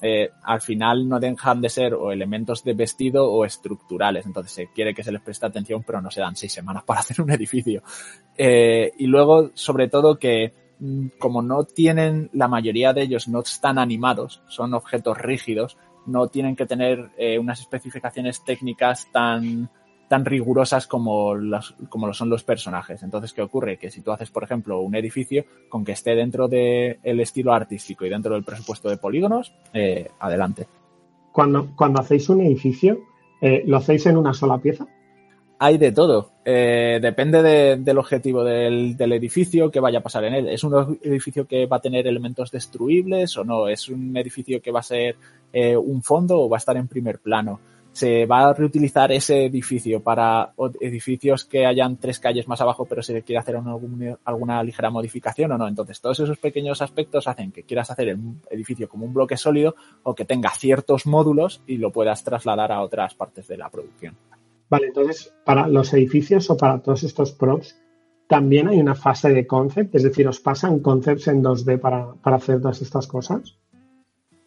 [0.00, 4.24] eh, al final no dejan de ser o elementos de vestido o estructurales.
[4.24, 7.00] Entonces se quiere que se les preste atención, pero no se dan seis semanas para
[7.00, 7.82] hacer un edificio.
[8.38, 13.40] Eh, y luego, sobre todo, que mm, como no tienen, la mayoría de ellos no
[13.40, 15.76] están animados, son objetos rígidos,
[16.06, 19.68] no tienen que tener eh, unas especificaciones técnicas tan,
[20.08, 23.02] tan rigurosas como, los, como lo son los personajes.
[23.02, 23.78] Entonces, ¿qué ocurre?
[23.78, 27.52] Que si tú haces, por ejemplo, un edificio con que esté dentro del el estilo
[27.52, 30.66] artístico y dentro del presupuesto de polígonos, eh, adelante.
[31.32, 33.00] Cuando, cuando hacéis un edificio,
[33.40, 34.86] eh, ¿lo hacéis en una sola pieza?
[35.58, 36.32] Hay de todo.
[36.44, 40.48] Eh, depende de, del objetivo del, edificio que vaya a pasar en él.
[40.48, 43.66] ¿Es un edificio que va a tener elementos destruibles o no?
[43.68, 45.16] ¿Es un edificio que va a ser
[45.52, 47.58] eh, un fondo o va a estar en primer plano?
[47.92, 53.02] ¿Se va a reutilizar ese edificio para edificios que hayan tres calles más abajo pero
[53.02, 55.66] se quiere hacer alguna ligera modificación o no?
[55.66, 58.18] Entonces, todos esos pequeños aspectos hacen que quieras hacer el
[58.50, 62.82] edificio como un bloque sólido o que tenga ciertos módulos y lo puedas trasladar a
[62.82, 64.14] otras partes de la producción.
[64.68, 67.76] Vale, entonces, para los edificios o para todos estos props,
[68.28, 72.36] también hay una fase de concept, es decir, os pasan concepts en 2D para, para
[72.36, 73.58] hacer todas estas cosas.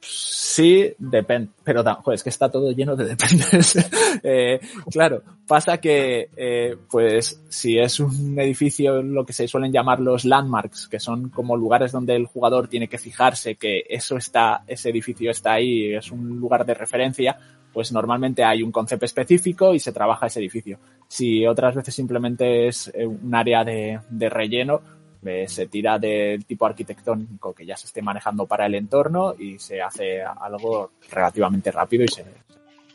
[0.02, 3.78] Sí, depende, pero es que está todo lleno de dependes.
[4.24, 4.60] eh,
[4.90, 10.26] claro, pasa que, eh, pues, si es un edificio, lo que se suelen llamar los
[10.26, 14.90] landmarks, que son como lugares donde el jugador tiene que fijarse que eso está, ese
[14.90, 17.38] edificio está ahí, es un lugar de referencia,
[17.74, 20.80] pues normalmente hay un concepto específico y se trabaja ese edificio.
[21.08, 24.82] Si otras veces simplemente es un área de relleno,
[25.26, 29.60] eh, se tira del tipo arquitectónico que ya se esté manejando para el entorno y
[29.60, 32.24] se hace algo relativamente rápido y se...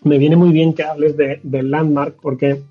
[0.03, 2.63] Me viene muy bien que hables de, del landmark porque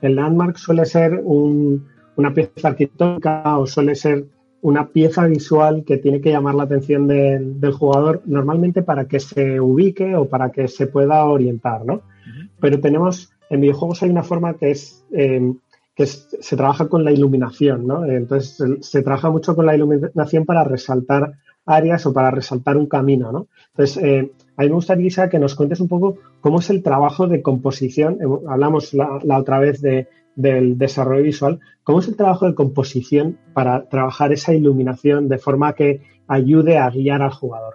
[0.00, 1.86] el landmark suele ser un,
[2.16, 4.24] una pieza arquitectónica o suele ser
[4.60, 9.20] una pieza visual que tiene que llamar la atención de, del jugador normalmente para que
[9.20, 11.94] se ubique o para que se pueda orientar, ¿no?
[11.94, 12.48] Uh -huh.
[12.60, 15.52] Pero tenemos, en videojuegos hay una forma que es, eh,
[15.98, 18.04] que se trabaja con la iluminación, ¿no?
[18.04, 21.32] Entonces se, trabaja mucho con la iluminación para resaltar
[21.66, 23.48] áreas o para resaltar un camino, ¿no?
[23.70, 26.84] Entonces, eh, a mí me gustaría, Isa, que nos cuentes un poco cómo es el
[26.84, 28.16] trabajo de composición.
[28.48, 30.06] Hablamos la, la otra vez de,
[30.36, 31.58] del desarrollo visual.
[31.82, 36.90] ¿Cómo es el trabajo de composición para trabajar esa iluminación de forma que ayude a
[36.90, 37.74] guiar al jugador?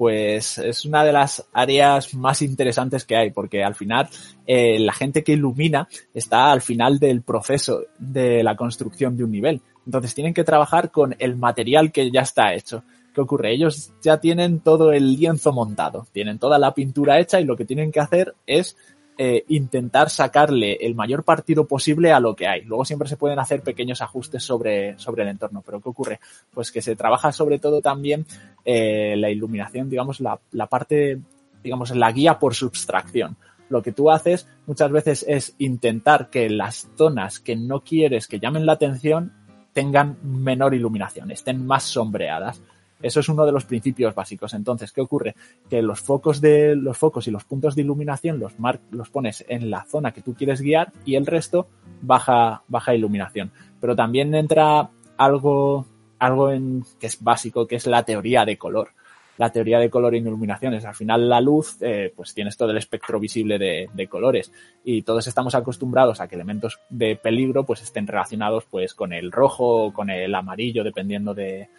[0.00, 4.08] Pues es una de las áreas más interesantes que hay, porque al final
[4.46, 9.30] eh, la gente que ilumina está al final del proceso de la construcción de un
[9.30, 9.60] nivel.
[9.84, 12.82] Entonces tienen que trabajar con el material que ya está hecho.
[13.14, 13.52] ¿Qué ocurre?
[13.52, 17.66] Ellos ya tienen todo el lienzo montado, tienen toda la pintura hecha y lo que
[17.66, 18.78] tienen que hacer es
[19.22, 22.62] eh, intentar sacarle el mayor partido posible a lo que hay.
[22.62, 25.60] Luego siempre se pueden hacer pequeños ajustes sobre, sobre el entorno.
[25.60, 26.20] Pero ¿qué ocurre?
[26.54, 28.24] Pues que se trabaja sobre todo también
[28.64, 31.20] eh, la iluminación, digamos, la, la parte,
[31.62, 33.36] digamos, la guía por subtracción.
[33.68, 38.40] Lo que tú haces muchas veces es intentar que las zonas que no quieres que
[38.40, 39.34] llamen la atención
[39.74, 42.62] tengan menor iluminación, estén más sombreadas.
[43.02, 44.54] Eso es uno de los principios básicos.
[44.54, 45.34] Entonces, ¿qué ocurre?
[45.68, 49.44] Que los focos de los focos y los puntos de iluminación los mar los pones
[49.48, 51.68] en la zona que tú quieres guiar y el resto
[52.02, 53.52] baja baja iluminación.
[53.80, 55.86] Pero también entra algo
[56.18, 58.90] algo en, que es básico, que es la teoría de color.
[59.38, 60.84] La teoría de color en iluminaciones.
[60.84, 64.52] Al final la luz, eh, pues tienes todo el espectro visible de, de, colores
[64.84, 69.32] y todos estamos acostumbrados a que elementos de peligro pues estén relacionados pues con el
[69.32, 71.70] rojo o con el amarillo dependiendo de,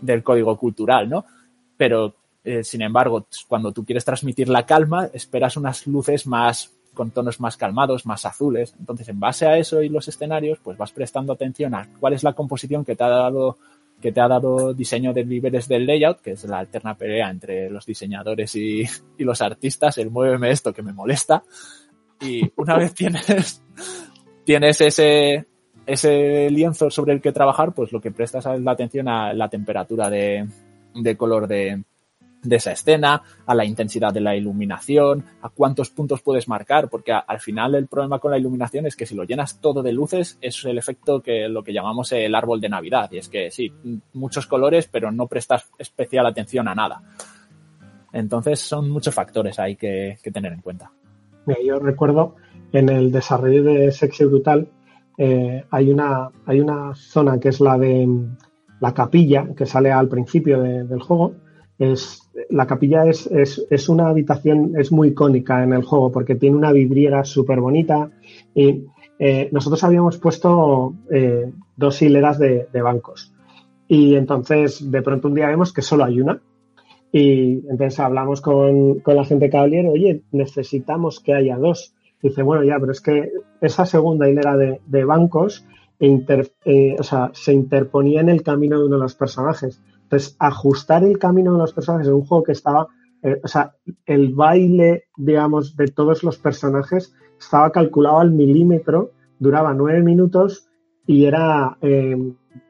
[0.00, 1.24] del código cultural, ¿no?
[1.76, 7.10] Pero, eh, sin embargo, cuando tú quieres transmitir la calma, esperas unas luces más, con
[7.10, 8.74] tonos más calmados, más azules.
[8.78, 12.22] Entonces, en base a eso y los escenarios, pues vas prestando atención a cuál es
[12.22, 13.58] la composición que te ha dado
[14.00, 17.70] que te ha dado diseño de niveles del layout, que es la alterna pelea entre
[17.70, 18.82] los diseñadores y,
[19.16, 21.42] y los artistas, el muéveme esto que me molesta.
[22.20, 23.62] Y una vez tienes,
[24.44, 25.46] tienes ese,
[25.86, 29.48] ese lienzo sobre el que trabajar, pues lo que prestas es la atención a la
[29.48, 30.46] temperatura de,
[31.16, 31.82] color de,
[32.48, 37.40] esa escena, a la intensidad de la iluminación, a cuántos puntos puedes marcar, porque al
[37.40, 40.64] final el problema con la iluminación es que si lo llenas todo de luces es
[40.64, 43.72] el efecto que lo que llamamos el árbol de Navidad, y es que sí,
[44.12, 47.02] muchos colores, pero no prestas especial atención a nada.
[48.12, 50.92] Entonces son muchos factores ahí que, que tener en cuenta.
[51.66, 52.36] Yo recuerdo
[52.72, 54.68] en el desarrollo de Sexy Brutal
[55.18, 58.08] eh, hay, una, hay una zona que es la de
[58.80, 61.34] la capilla que sale al principio de- del juego.
[61.78, 66.34] Es, la capilla es, es, es una habitación, es muy icónica en el juego porque
[66.36, 68.10] tiene una vidriera súper bonita
[68.54, 68.84] y
[69.18, 73.32] eh, nosotros habíamos puesto eh, dos hileras de, de bancos
[73.88, 76.40] y entonces de pronto un día vemos que solo hay una
[77.12, 81.94] y entonces hablamos con, con la gente caballero, oye, necesitamos que haya dos.
[82.24, 85.66] Dice, bueno, ya, pero es que esa segunda hilera de, bancos
[86.00, 89.82] eh, o sea, se interponía en el camino de uno de los personajes.
[90.04, 92.88] Entonces, ajustar el camino de los personajes en un juego que estaba,
[93.22, 93.74] eh, o sea,
[94.06, 100.70] el baile, digamos, de todos los personajes estaba calculado al milímetro, duraba nueve minutos
[101.06, 102.16] y era, eh,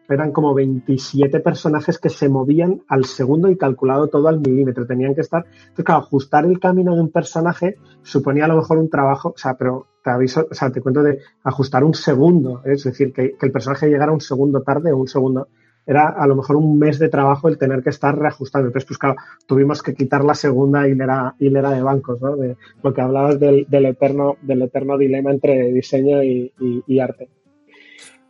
[0.09, 4.86] eran como 27 personajes que se movían al segundo y calculado todo al milímetro.
[4.86, 5.44] Tenían que estar.
[5.47, 9.39] Entonces, claro, ajustar el camino de un personaje suponía a lo mejor un trabajo, o
[9.39, 12.72] sea, pero te aviso, o sea, te cuento de ajustar un segundo, ¿eh?
[12.72, 15.48] es decir, que, el personaje llegara un segundo tarde o un segundo.
[15.86, 18.68] Era a lo mejor un mes de trabajo el tener que estar reajustando.
[18.68, 19.16] Entonces, pues claro,
[19.47, 22.36] tuvimos que quitar la segunda hilera, hilera de bancos, ¿no?
[22.36, 26.52] De lo que hablabas del, eterno, del eterno dilema entre diseño y,
[26.86, 27.28] y- arte.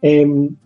[0.03, 0.57] Em,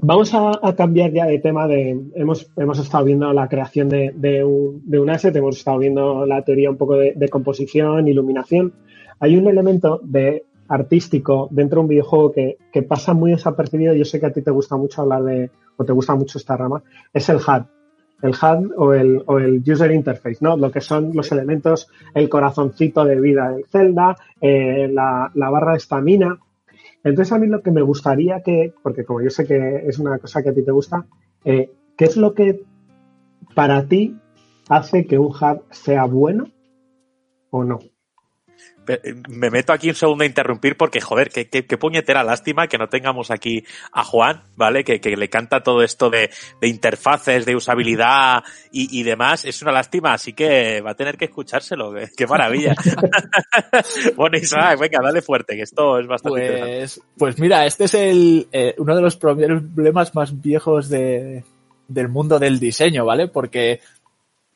[0.00, 1.66] Vamos a, cambiar ya de tema.
[1.66, 5.78] De, hemos, hemos estado viendo la creación de, de un, de un asset, hemos estado
[5.78, 8.72] viendo la teoría un poco de, de composición, iluminación.
[9.18, 13.92] Hay un elemento de artístico dentro de un videojuego que, que pasa muy desapercibido.
[13.94, 16.56] Yo sé que a ti te gusta mucho hablar de, o te gusta mucho esta
[16.56, 17.64] rama, es el HUD.
[18.22, 20.56] El HUD o el, o el User Interface, ¿no?
[20.56, 25.72] Lo que son los elementos, el corazoncito de vida del Zelda, eh, la, la barra
[25.72, 26.38] de estamina,
[27.10, 30.18] entonces a mí lo que me gustaría que, porque como yo sé que es una
[30.18, 31.06] cosa que a ti te gusta,
[31.44, 32.64] eh, ¿qué es lo que
[33.54, 34.16] para ti
[34.68, 36.46] hace que un hub sea bueno
[37.50, 37.78] o no?
[39.28, 42.78] Me meto aquí un segundo a interrumpir porque, joder, qué, qué, qué puñetera lástima que
[42.78, 44.84] no tengamos aquí a Juan, ¿vale?
[44.84, 48.42] Que, que le canta todo esto de, de interfaces, de usabilidad
[48.72, 49.44] y, y demás.
[49.44, 51.92] Es una lástima, así que va a tener que escuchárselo.
[51.92, 52.74] Qué, qué maravilla.
[54.16, 56.78] bueno, Isaac, venga, dale fuerte, que esto es bastante interesante.
[56.78, 61.44] Pues, pues mira, este es el, eh, uno de los problemas más viejos de,
[61.88, 63.28] del mundo del diseño, ¿vale?
[63.28, 63.80] Porque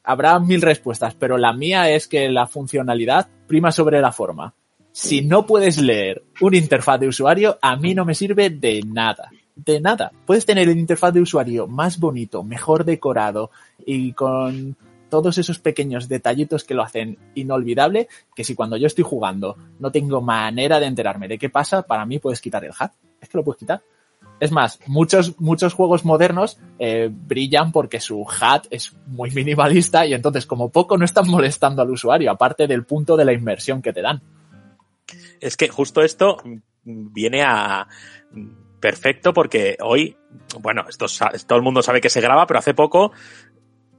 [0.05, 4.55] habrá mil respuestas, pero la mía es que la funcionalidad prima sobre la forma.
[4.93, 9.31] Si no puedes leer una interfaz de usuario, a mí no me sirve de nada.
[9.55, 10.13] De nada.
[10.27, 13.51] Puedes tener el interfaz de usuario más bonito, mejor decorado
[13.85, 14.77] y con
[15.09, 19.93] todos esos pequeños detallitos que lo hacen inolvidable, que si cuando yo estoy jugando no
[19.93, 22.93] tengo manera de enterarme de qué pasa, para mí puedes quitar el hat.
[23.21, 23.83] Es que lo puedes quitar.
[24.43, 30.15] Es más, muchos, muchos juegos modernos eh, brillan porque su hat es muy minimalista y
[30.15, 33.93] entonces como poco no están molestando al usuario, aparte del punto de la inmersión que
[33.93, 34.21] te dan.
[35.41, 36.39] Es que justo esto
[36.83, 37.87] viene a
[38.81, 40.17] perfecto porque hoy,
[40.59, 41.07] bueno, esto
[41.47, 43.13] todo el mundo sabe que se graba, pero hace poco,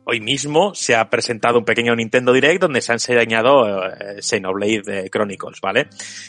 [0.05, 4.81] hoy mismo, se ha presentado un pequeño Nintendo Direct donde se ha enseñado eh, Xenoblade
[5.05, 5.87] eh, Chronicles, ¿vale?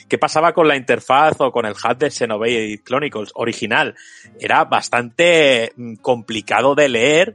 [0.09, 3.95] ¿Qué pasaba con la interfaz o con el HUD de Xenoblade Chronicles original?
[4.39, 7.35] Era bastante mm, complicado de leer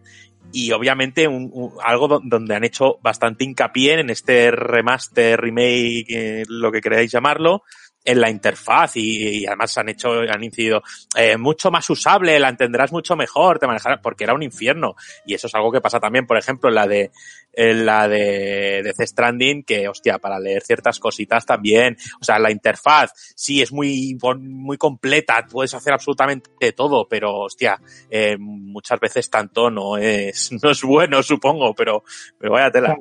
[0.52, 6.44] y obviamente un, algo do- donde han hecho bastante hincapié en este remaster, remake, eh,
[6.48, 7.64] lo que queráis llamarlo,
[8.10, 10.82] en la interfaz y, y además han hecho, han incidido
[11.16, 14.96] eh, mucho más usable, la entenderás mucho mejor, te manejarás, porque era un infierno.
[15.28, 17.12] Y eso es algo que pasa también, por ejemplo, en la de,
[17.54, 22.40] en la de, de Death Stranding, que hostia, para leer ciertas cositas también, o sea,
[22.40, 27.80] la interfaz sí es muy, muy completa, puedes hacer absolutamente todo, pero hostia,
[28.10, 32.04] eh, muchas veces tanto no es, no es bueno, supongo, pero,
[32.40, 32.98] pero vaya tela.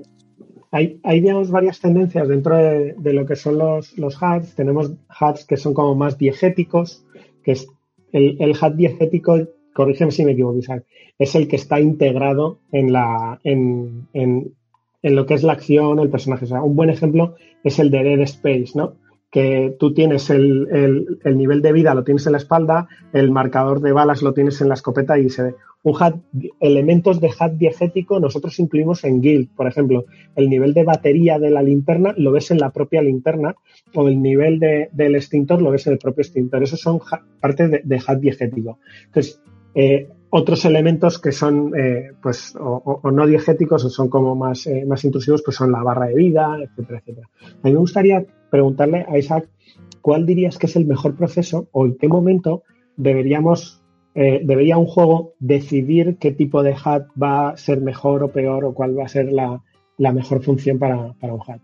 [0.70, 4.54] Hay, hay digamos, varias tendencias dentro de, lo que son los, los HUDs.
[4.54, 7.04] Tenemos HUDs que son como más diegéticos,
[7.42, 7.68] que es
[8.12, 9.38] el, el HUD diegético,
[9.74, 10.58] corrígeme si me equivoco,
[11.18, 14.52] es el que está integrado en, la, en, en,
[15.02, 16.44] en lo que es la acción, el personaje.
[16.44, 17.34] O sea, un buen ejemplo
[17.64, 18.94] es el de Dead Space, ¿no?
[19.30, 23.30] que tú tienes el, el- el nivel de vida, lo tienes en la espalda, el
[23.30, 25.54] marcador de balas lo tienes en la escopeta y se ve.
[25.84, 30.84] Un HUD, elementos de HUD diegético nosotros incluimos en Guild, por ejemplo, el nivel de
[30.84, 33.54] batería de la linterna lo ves en la propia linterna
[33.94, 36.62] o el nivel de- del extintor lo ves en el propio extintor.
[36.62, 38.78] Esos son ha- parte de, de HUD diegético.
[39.06, 39.40] Entonces,
[39.74, 44.66] eh, otros elementos que son eh, pues o- o no diegéticos o son como más,
[44.66, 47.30] eh, más intrusivos, pues son la barra de vida, etcétera, etcétera.
[47.62, 49.48] A mí me gustaría preguntarle a Isaac
[50.02, 52.62] cuál dirías que es el mejor proceso o en qué momento
[52.96, 53.77] deberíamos,
[54.20, 58.64] eh, debería un juego decidir qué tipo de HUD va a ser mejor o peor
[58.64, 59.62] o cuál va a ser la,
[59.96, 61.60] mejor función para, un HUD.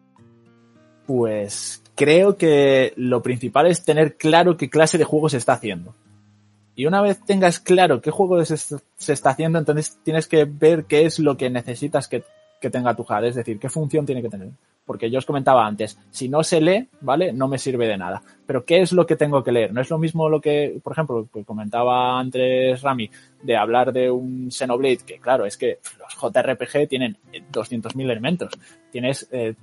[1.04, 5.96] Pues creo que lo principal es tener claro qué clase de juego se está haciendo.
[6.76, 10.84] Y una vez tengas claro qué juego se, se está haciendo, entonces tienes que ver
[10.84, 12.22] qué es lo que necesitas que,
[12.60, 14.50] que tenga tu HUD, es decir, qué función tiene que tener.
[14.84, 17.32] Porque yo os comentaba antes, si no se lee, ¿vale?
[17.32, 18.22] No me sirve de nada.
[18.46, 19.72] Pero ¿qué es lo que tengo que leer?
[19.72, 23.10] No es lo mismo lo que, por ejemplo, que comentaba antes Rami,
[23.42, 27.16] de hablar de un Xenoblade, que claro, es que los JRPG tienen
[27.52, 28.52] 200.000 elementos.
[28.90, 29.54] Tienes eh,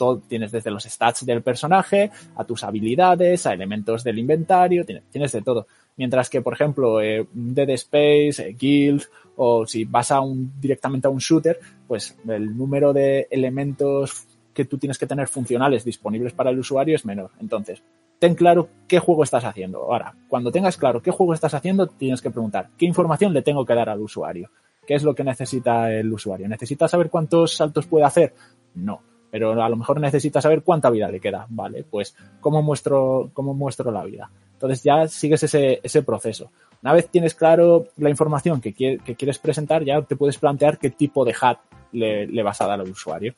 [0.00, 5.04] todo, tienes desde los stats del personaje, a tus habilidades, a elementos del inventario, tienes,
[5.10, 5.66] tienes de todo.
[5.96, 9.02] Mientras que, por ejemplo, eh, Dead Space, eh, Guild,
[9.36, 14.26] o si vas a un, directamente a un shooter, pues el número de elementos
[14.60, 17.30] que tú tienes que tener funcionales disponibles para el usuario es menor.
[17.40, 17.82] Entonces,
[18.18, 19.78] ten claro qué juego estás haciendo.
[19.84, 23.64] Ahora, cuando tengas claro qué juego estás haciendo, tienes que preguntar qué información le tengo
[23.64, 24.50] que dar al usuario.
[24.86, 26.46] ¿Qué es lo que necesita el usuario?
[26.46, 28.34] ¿Necesita saber cuántos saltos puede hacer?
[28.74, 29.00] No
[29.30, 31.84] pero a lo mejor necesita saber cuánta vida le queda, ¿vale?
[31.88, 34.30] Pues cómo muestro, cómo muestro la vida.
[34.54, 36.50] Entonces ya sigues ese, proceso.
[36.82, 40.78] Una vez tienes claro la información que, quiere, que quieres presentar, ya te puedes plantear
[40.78, 41.34] qué tipo de
[41.92, 43.34] le, le vas a dar al usuario.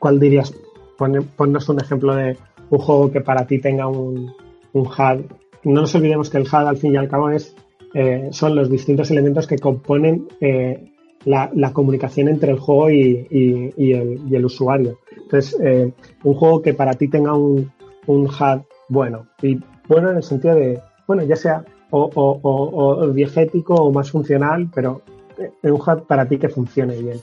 [0.00, 0.52] ¿Cuál dirías?
[0.98, 2.36] Pon, ponnos un ejemplo de
[2.70, 4.32] un juego que para ti tenga un,
[4.72, 5.26] un HUD.
[5.64, 7.54] No nos olvidemos que el HUD al fin y al cabo es,
[7.94, 10.90] eh, son los distintos elementos que componen eh,
[11.24, 14.98] la, comunicación entre el juego y, y, el, y el, usuario.
[15.16, 15.92] Entonces, eh,
[16.24, 17.70] un juego que para ti tenga un,
[18.06, 23.04] un HUD bueno, y bueno en el sentido de, bueno, ya sea o, o, o,
[23.04, 25.02] o o más funcional, pero
[25.62, 27.20] un HUD para ti que funcione bien.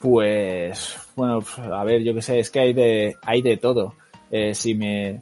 [0.00, 1.40] Pues, bueno,
[1.72, 3.94] a ver, yo qué sé, es que hay de, hay de todo.
[4.30, 5.20] Eh, si me,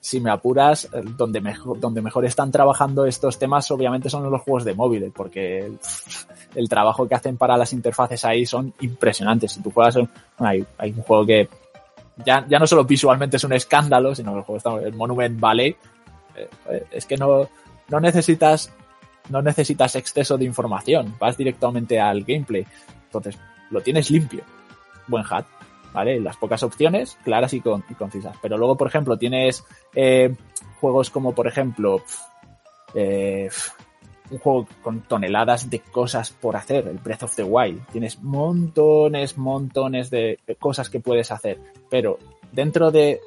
[0.00, 4.64] si me apuras, donde mejor, donde mejor están trabajando estos temas obviamente son los juegos
[4.64, 5.72] de móviles, porque
[6.54, 9.52] el trabajo que hacen para las interfaces ahí son impresionantes.
[9.52, 11.48] Si tú juegas, un, hay, un juego que
[12.26, 15.76] ya, ya no solo visualmente es un escándalo, sino el juego está, el Monument Valley,
[16.36, 17.48] eh, es que no,
[17.88, 18.72] no necesitas,
[19.30, 22.66] no necesitas exceso de información, vas directamente al gameplay.
[23.04, 23.38] Entonces,
[23.70, 24.42] lo tienes limpio.
[25.12, 25.44] Buen hat.
[25.92, 26.18] ¿vale?
[26.20, 28.36] Las pocas opciones, claras y, con, y concisas.
[28.40, 29.64] Pero luego, por ejemplo, tienes
[29.94, 30.34] eh,
[30.80, 32.02] juegos como, por ejemplo,
[32.94, 33.48] eh,
[34.30, 37.86] un juego con toneladas de cosas por hacer, el Breath of the Wild.
[37.92, 41.60] Tienes montones, montones de cosas que puedes hacer,
[41.90, 42.18] pero
[42.50, 43.20] dentro de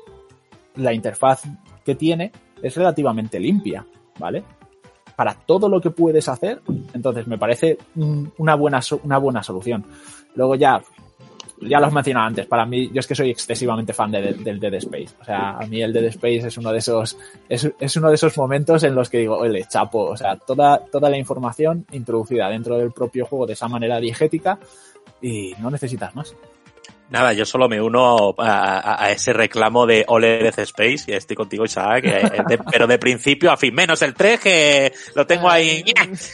[0.76, 1.44] la interfaz
[1.84, 2.32] que tiene
[2.62, 3.86] es relativamente limpia,
[4.20, 4.44] ¿vale?
[5.16, 6.62] Para todo lo que puedes hacer,
[6.94, 7.78] entonces me parece
[8.38, 9.86] una buena, una buena solución.
[10.36, 10.82] Luego ya,
[11.62, 14.34] ya lo has mencionado antes, para mí, yo es que soy excesivamente fan de, de,
[14.34, 15.16] del Dead Space.
[15.22, 17.18] O sea, a mí el Dead Space es uno de esos,
[17.48, 20.80] es, es uno de esos momentos en los que digo, oye, chapo, o sea, toda,
[20.86, 24.60] toda la información introducida dentro del propio juego de esa manera diegética
[25.22, 26.36] y no necesitas más.
[27.10, 31.64] Nada, yo solo me uno a, ese reclamo de Ole Death Space, y estoy contigo,
[31.64, 35.84] Isaac, de, pero de principio a fin, menos el 3 que lo tengo ahí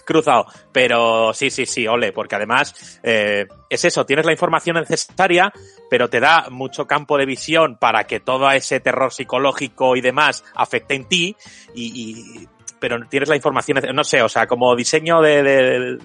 [0.05, 0.45] cruzado.
[0.71, 5.51] Pero sí, sí, sí, Ole, porque además eh, es eso, tienes la información necesaria,
[5.89, 10.45] pero te da mucho campo de visión para que todo ese terror psicológico y demás
[10.55, 11.35] afecte en ti,
[11.75, 12.47] y, y
[12.79, 15.97] pero tienes la información, no sé, o sea, como diseño de, de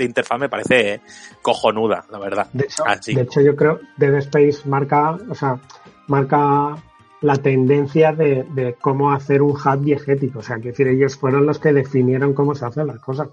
[0.00, 1.00] de interfaz me parece
[1.42, 2.48] cojonuda, la verdad.
[2.52, 3.14] De hecho, Así.
[3.14, 5.60] de hecho yo creo Dead Space marca, o sea,
[6.08, 6.76] marca
[7.20, 10.40] la tendencia de, de cómo hacer un HUD diegético.
[10.40, 13.28] O sea, que decir, ellos fueron los que definieron cómo se hacen las cosas.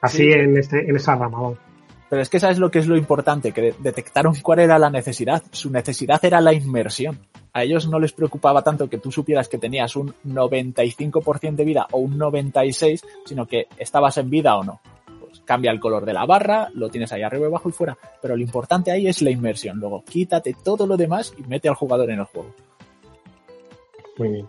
[0.00, 0.32] Así sí.
[0.32, 1.38] en, este, en esa rama.
[1.38, 1.56] ¿no?
[2.10, 5.42] Pero es que sabes lo que es lo importante, que detectaron cuál era la necesidad.
[5.50, 7.18] Su necesidad era la inmersión.
[7.54, 11.86] A ellos no les preocupaba tanto que tú supieras que tenías un 95% de vida
[11.92, 14.80] o un 96%, sino que estabas en vida o no
[15.44, 17.96] cambia el color de la barra, lo tienes ahí arriba, abajo y fuera.
[18.20, 19.78] Pero lo importante ahí es la inmersión.
[19.78, 22.54] Luego quítate todo lo demás y mete al jugador en el juego.
[24.18, 24.46] Muy bien.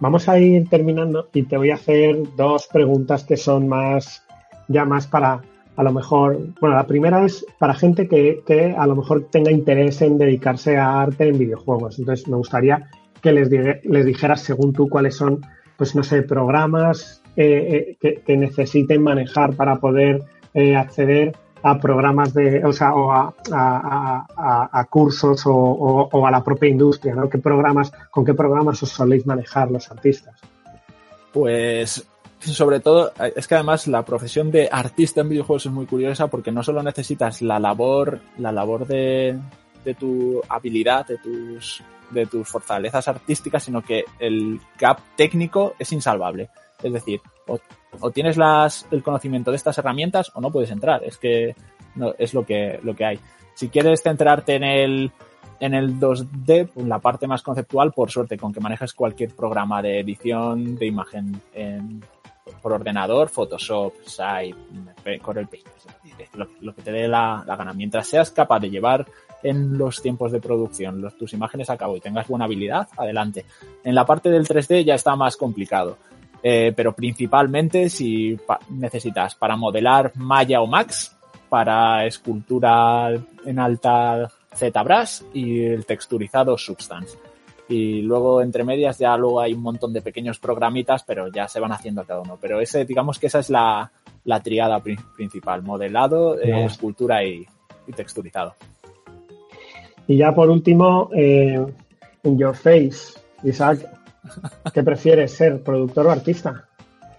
[0.00, 4.24] Vamos a ir terminando y te voy a hacer dos preguntas que son más,
[4.68, 5.42] ya más para,
[5.76, 9.52] a lo mejor, bueno, la primera es para gente que, que a lo mejor tenga
[9.52, 11.98] interés en dedicarse a arte en videojuegos.
[11.98, 12.88] Entonces me gustaría
[13.24, 13.48] que les,
[14.04, 15.40] dijeras según tú cuáles son,
[15.78, 17.46] pues no sé, programas eh,
[17.90, 20.22] eh, que, que necesiten manejar para poder
[20.54, 26.26] eh, acceder a programas de, o sea, o a, a- a- cursos o, o- o
[26.26, 27.28] a la propia industria, ¿no?
[27.30, 30.38] ¿Qué programas, con qué programas os soléis manejar los artistas?
[31.32, 32.06] Pues
[32.40, 36.52] sobre todo, es que además la profesión de artista en videojuegos es muy curiosa porque
[36.52, 39.38] no solo necesitas la labor, la labor de,
[39.84, 45.90] de tu habilidad, de tus, de tus fortalezas artísticas, sino que el gap técnico es
[45.92, 46.50] insalvable.
[46.84, 51.02] Es decir, o, tienes las, el conocimiento de estas herramientas o no puedes entrar.
[51.02, 51.56] Es que
[52.18, 53.18] es lo que, hay.
[53.54, 55.12] Si quieres centrarte en el,
[55.60, 59.80] en el 2D, pues la parte más conceptual, por suerte, con que manejes cualquier programa
[59.80, 62.04] de edición de imagen en-
[62.60, 64.54] por ordenador, Photoshop, Site,
[65.22, 65.66] Corel Paint,
[66.34, 67.72] lo, lo que te dé la, gana.
[67.72, 69.06] Mientras seas capaz de llevar
[69.42, 73.44] en los tiempos de producción tus imágenes a cabo y tengas buena habilidad, adelante.
[73.82, 75.98] En la parte del 3D ya está más complicado.
[76.46, 81.16] Eh, pero principalmente si pa- necesitas para modelar Maya o Max,
[81.48, 83.10] para escultura
[83.46, 87.16] en alta ZBrush y el texturizado Substance.
[87.66, 91.60] Y luego entre medias ya luego hay un montón de pequeños programitas, pero ya se
[91.60, 92.36] van haciendo cada uno.
[92.38, 93.90] Pero ese, digamos que esa es la,
[94.24, 97.46] la triada pri- principal, modelado, eh, escultura y,
[97.86, 98.54] y texturizado.
[100.06, 101.64] Y ya por último, eh,
[102.24, 103.78] in your face, Isaac,
[104.72, 106.64] ¿qué prefieres ser, productor o artista?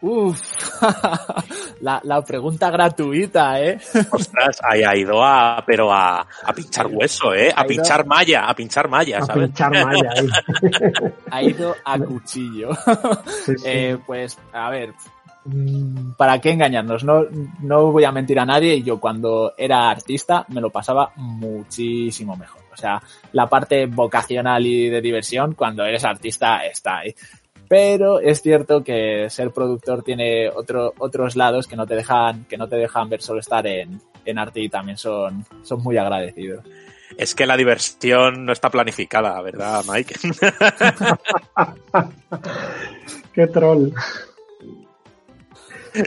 [0.01, 0.39] Uf,
[1.81, 3.79] la, la pregunta gratuita, ¿eh?
[4.11, 7.51] Ostras, ahí ha ido a, pero a, a pinchar hueso, ¿eh?
[7.55, 9.45] A pinchar malla, a pinchar malla, A ¿sabes?
[9.47, 10.27] pinchar malla ahí.
[11.31, 12.69] ha ido a cuchillo.
[13.45, 13.63] Sí, sí.
[13.65, 14.93] Eh, pues, a ver,
[15.45, 17.03] mm, ¿para qué engañarnos?
[17.03, 17.23] No,
[17.61, 18.83] no voy a mentir a nadie.
[18.83, 22.64] Yo cuando era artista me lo pasaba muchísimo mejor.
[22.75, 27.15] O sea, la parte vocacional y de diversión, cuando eres artista, está ahí.
[27.67, 32.57] Pero es cierto que ser productor tiene otro, otros lados que no te dejan, que
[32.57, 36.63] no te dejan ver solo estar en, en arte y también son, son muy agradecidos.
[37.17, 40.15] Es que la diversión no está planificada, ¿verdad, Mike?
[43.33, 43.91] Qué troll.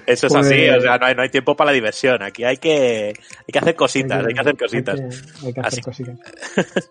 [0.06, 2.22] Eso es Pues- así, o sea, no hay, no hay tiempo para la diversión.
[2.22, 5.00] Aquí hay que, hay que hacer cositas, hay que hacer cositas.
[5.00, 6.18] Hay que, hay que hacer cositas.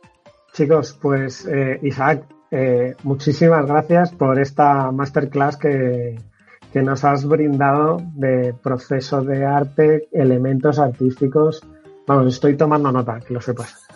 [0.54, 6.16] Chicos, pues eh, Isaac, eh, muchísimas gracias por esta masterclass que,
[6.74, 11.62] que nos has brindado de proceso de arte, elementos artísticos.
[12.08, 13.87] Vamos, estoy tomando nota, que lo sepas.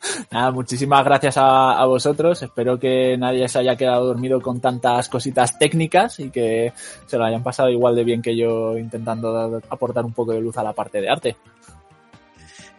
[0.30, 2.42] Nada, muchísimas gracias a, a vosotros.
[2.42, 6.72] Espero que nadie se haya quedado dormido con tantas cositas técnicas y que
[7.06, 10.56] se lo hayan pasado igual de bien que yo intentando aportar un poco de luz
[10.56, 11.36] a la parte de arte.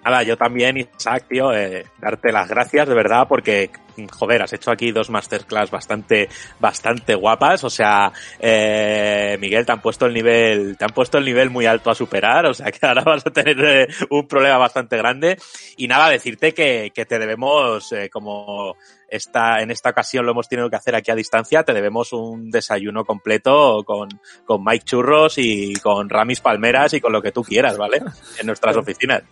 [0.04, 3.70] Nada, yo también, Isaac, tío, eh, darte las gracias de verdad porque,
[4.08, 7.64] joder, has hecho aquí dos masterclass bastante, bastante guapas.
[7.64, 11.66] O sea, eh, Miguel, te han puesto el nivel, te han puesto el nivel muy
[11.66, 12.46] alto a superar.
[12.46, 15.38] O sea, que ahora vas a tener eh, un problema bastante grande.
[15.78, 18.76] Y nada, decirte que, que te debemos, eh, como
[19.10, 22.52] esta, en esta ocasión lo hemos tenido que hacer aquí a distancia, te debemos un
[22.52, 24.10] desayuno completo con,
[24.46, 28.02] con Mike Churros y con Ramis Palmeras y con lo que tú quieras, ¿vale?
[28.40, 29.24] En nuestras oficinas.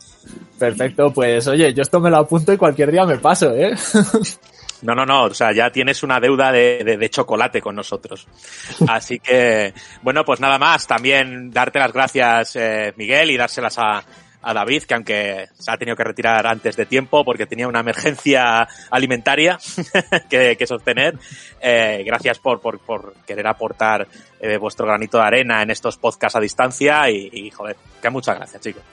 [0.57, 3.75] Perfecto, pues oye, yo esto me lo apunto y cualquier día me paso, ¿eh?
[4.83, 8.27] No, no, no, o sea, ya tienes una deuda de, de- de chocolate con nosotros.
[8.87, 14.03] Así que, bueno, pues nada más, también darte las gracias, eh, Miguel, y dárselas a,
[14.41, 17.79] a David, que aunque se ha tenido que retirar antes de tiempo porque tenía una
[17.79, 19.57] emergencia alimentaria
[20.29, 21.17] que, que sostener,
[21.59, 24.07] eh, gracias por, por, por querer aportar
[24.39, 28.37] eh, vuestro granito de arena en estos podcasts a distancia y, y, joder, que muchas
[28.37, 28.83] gracias, chicos.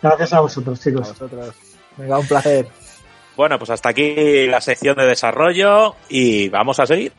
[0.00, 1.08] Gracias a vosotros, A chicos.
[1.08, 1.54] vosotros.
[1.96, 2.66] Venga, un placer.
[3.36, 7.12] Bueno, pues hasta aquí la sección de desarrollo y vamos a seguir.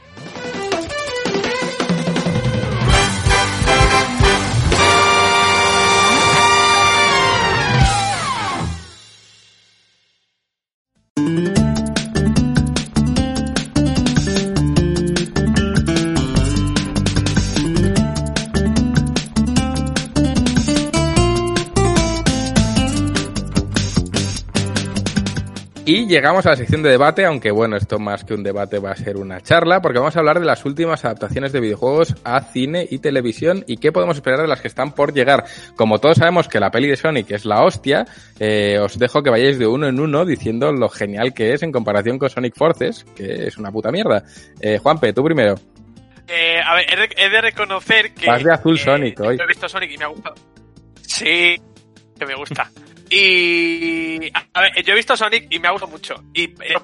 [25.87, 28.89] Y llegamos a la sección de debate, aunque bueno, esto más que un debate va
[28.89, 32.41] a ser una charla, porque vamos a hablar de las últimas adaptaciones de videojuegos a
[32.41, 35.45] cine y televisión y qué podemos esperar de las que están por llegar.
[35.75, 38.07] Como todos sabemos que la peli de Sonic es la hostia,
[38.39, 41.71] eh, os dejo que vayáis de uno en uno diciendo lo genial que es en
[41.71, 44.23] comparación con Sonic Forces, que es una puta mierda.
[44.59, 45.53] Eh, Juanpe, tú primero.
[46.27, 48.25] Eh, a ver, he de, reconocer que.
[48.25, 49.37] Vas de azul Sonic hoy.
[49.39, 50.35] He visto Sonic y me ha gustado.
[51.03, 51.55] Sí,
[52.17, 52.71] que me gusta.
[53.15, 54.31] Y.
[54.53, 56.21] A ver, yo he visto Sonic y me ha gustado mucho.
[56.33, 56.75] Y eh,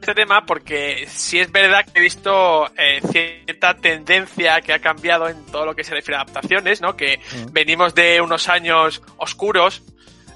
[0.00, 5.28] este tema porque sí es verdad que he visto eh, cierta tendencia que ha cambiado
[5.28, 6.96] en todo lo que se refiere a adaptaciones, ¿no?
[6.96, 7.20] Que
[7.52, 9.82] venimos de unos años oscuros,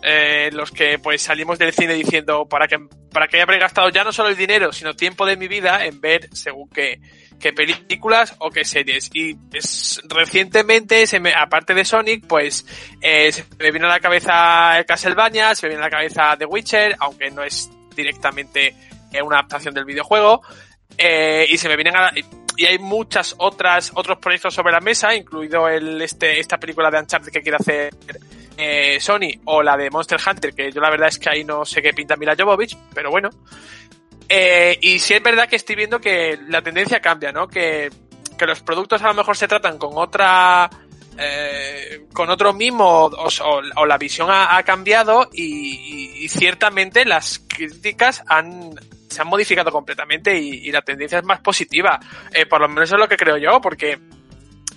[0.02, 2.78] eh, en los que pues salimos del cine diciendo para que
[3.12, 6.00] para que habré gastado ya no solo el dinero, sino tiempo de mi vida en
[6.00, 7.00] ver según qué,
[7.40, 9.10] qué películas o qué series.
[9.12, 12.64] Y es, recientemente, se me, aparte de Sonic, pues
[13.00, 16.46] eh, se me vino a la cabeza Castlevania, se me viene a la cabeza The
[16.46, 18.74] Witcher, aunque no es directamente
[19.12, 20.42] eh, una adaptación del videojuego.
[20.96, 22.12] Eh, y se me vienen a,
[22.60, 26.98] y hay muchas otras otros proyectos sobre la mesa, incluido el este esta película de
[26.98, 27.90] Uncharted que quiere hacer
[28.58, 31.64] eh, Sony o la de Monster Hunter, que yo la verdad es que ahí no
[31.64, 33.30] sé qué pinta Mila Jovovich, pero bueno.
[34.32, 37.48] Eh, y sí es verdad que estoy viendo que la tendencia cambia, ¿no?
[37.48, 37.90] Que,
[38.38, 40.70] que los productos a lo mejor se tratan con otra
[41.18, 43.28] eh, con otro mimo o,
[43.74, 48.78] o- la visión ha, cambiado y, ciertamente las críticas han
[49.08, 51.98] se han modificado completamente y, la tendencia es más positiva.
[52.32, 53.98] Eh, por lo menos es lo que creo yo, porque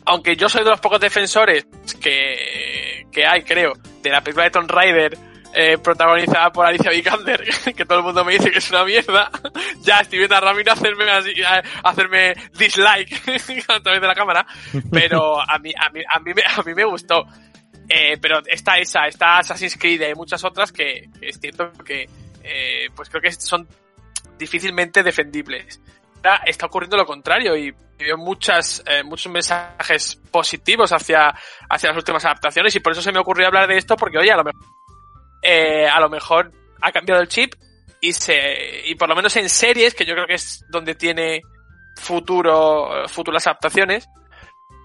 [0.06, 1.68] aunque yo soy de los pocos defensores
[2.02, 5.16] que, que hay, creo, de la película de Tomb Raider
[5.54, 7.44] eh, protagonizada por Alicia Vikander,
[7.76, 9.30] que todo el mundo me dice que es una mierda,
[9.82, 13.14] ya estoy viendo a Ramiro hacerme así, a- hacerme dislike
[13.70, 14.46] a través de la cámara,
[14.92, 17.26] pero a mí, a mí, a mí, me, a mí me gustó.
[17.90, 22.08] Eh, pero está esa, está Assassin's Creed y muchas otras que, que es cierto que
[22.42, 23.68] eh, pues creo que son
[24.38, 25.82] difícilmente defendibles.
[26.24, 31.34] Ahora está ocurriendo lo contrario y veo muchas, eh, muchos mensajes positivos hacia,
[31.70, 34.32] hacia las últimas adaptaciones y por eso se me ocurrió hablar de esto porque oye,
[34.32, 34.62] a lo mejor,
[35.44, 36.52] eh, a lo mejor
[36.82, 37.54] ha cambiado el chip
[38.02, 38.36] y se,
[38.86, 41.42] y por lo menos en series, que yo creo que es donde tiene
[41.96, 44.08] futuro, futuras adaptaciones,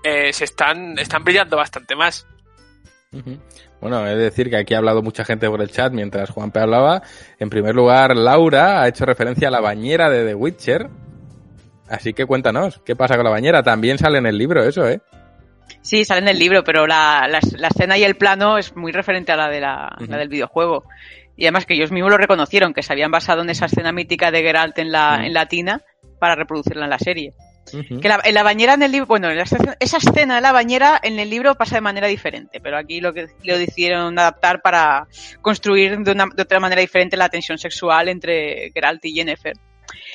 [0.04, 2.26] eh, se están, están brillando bastante más.
[3.80, 7.02] Bueno, de decir que aquí ha hablado mucha gente por el chat mientras Juanpe hablaba.
[7.38, 10.88] En primer lugar, Laura ha hecho referencia a la bañera de The Witcher.
[11.88, 13.62] Así que cuéntanos, ¿qué pasa con la bañera?
[13.62, 15.00] También sale en el libro eso, ¿eh?
[15.80, 18.92] Sí, sale en el libro, pero la, la, la escena y el plano es muy
[18.92, 20.84] referente a la, de la, la del videojuego.
[21.36, 24.30] Y además que ellos mismos lo reconocieron, que se habían basado en esa escena mítica
[24.30, 25.82] de Geralt en la, en la tina
[26.18, 27.32] para reproducirla en la serie.
[27.72, 28.00] Ujú.
[28.00, 30.40] Que la, en la bañera en el libro, bueno, en la escena- esa escena de
[30.40, 34.18] la bañera en el libro pasa de manera diferente, pero aquí lo que lo decidieron
[34.18, 35.06] adaptar para
[35.42, 39.54] construir de, una, de otra manera diferente la tensión sexual entre Geralt y Yennefer.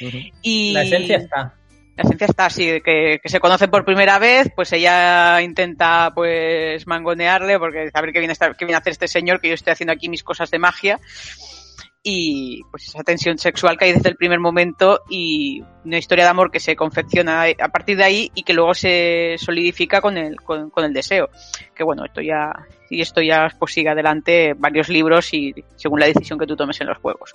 [0.02, 0.18] Ujú.
[0.42, 1.54] Y La esencia está.
[1.96, 6.86] La esencia está así, que, que se conocen por primera vez, pues ella intenta pues
[6.88, 9.50] mangonearle porque a ver qué viene, a estar- qué viene a hacer este señor, que
[9.50, 11.00] yo estoy haciendo aquí mis cosas de magia.
[12.06, 16.32] Y pues esa tensión sexual que hay desde el primer momento y una historia de
[16.32, 20.36] amor que se confecciona a partir de ahí y que luego se solidifica con el,
[20.36, 21.30] con, con el deseo.
[21.74, 22.52] Que bueno, esto ya,
[22.90, 26.82] y esto ya pues sigue adelante varios libros y según la decisión que tú tomes
[26.82, 27.32] en los juegos.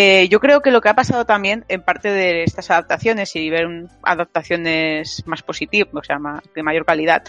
[0.00, 3.50] Eh, yo creo que lo que ha pasado también, en parte de estas adaptaciones y
[3.50, 7.24] ver un- adaptaciones más positivas, o sea, más, de mayor calidad,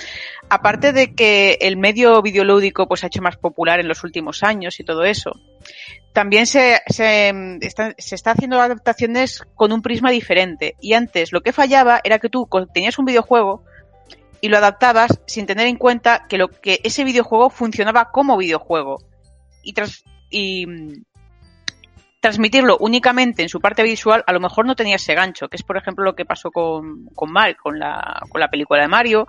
[0.52, 4.80] aparte de que el medio videolúdico pues, ha hecho más popular en los últimos años
[4.80, 5.32] y todo eso,
[6.14, 10.76] también se, se, está, se está haciendo adaptaciones con un prisma diferente.
[10.80, 13.64] Y antes lo que fallaba era que tú tenías un videojuego
[14.42, 19.02] y lo adaptabas sin tener en cuenta que lo que ese videojuego funcionaba como videojuego.
[19.64, 20.68] Y tras, y
[22.20, 25.64] transmitirlo únicamente en su parte visual, a lo mejor no tenía ese gancho, que es
[25.64, 29.28] por ejemplo lo que pasó con, con Mal, con la, con la película de Mario.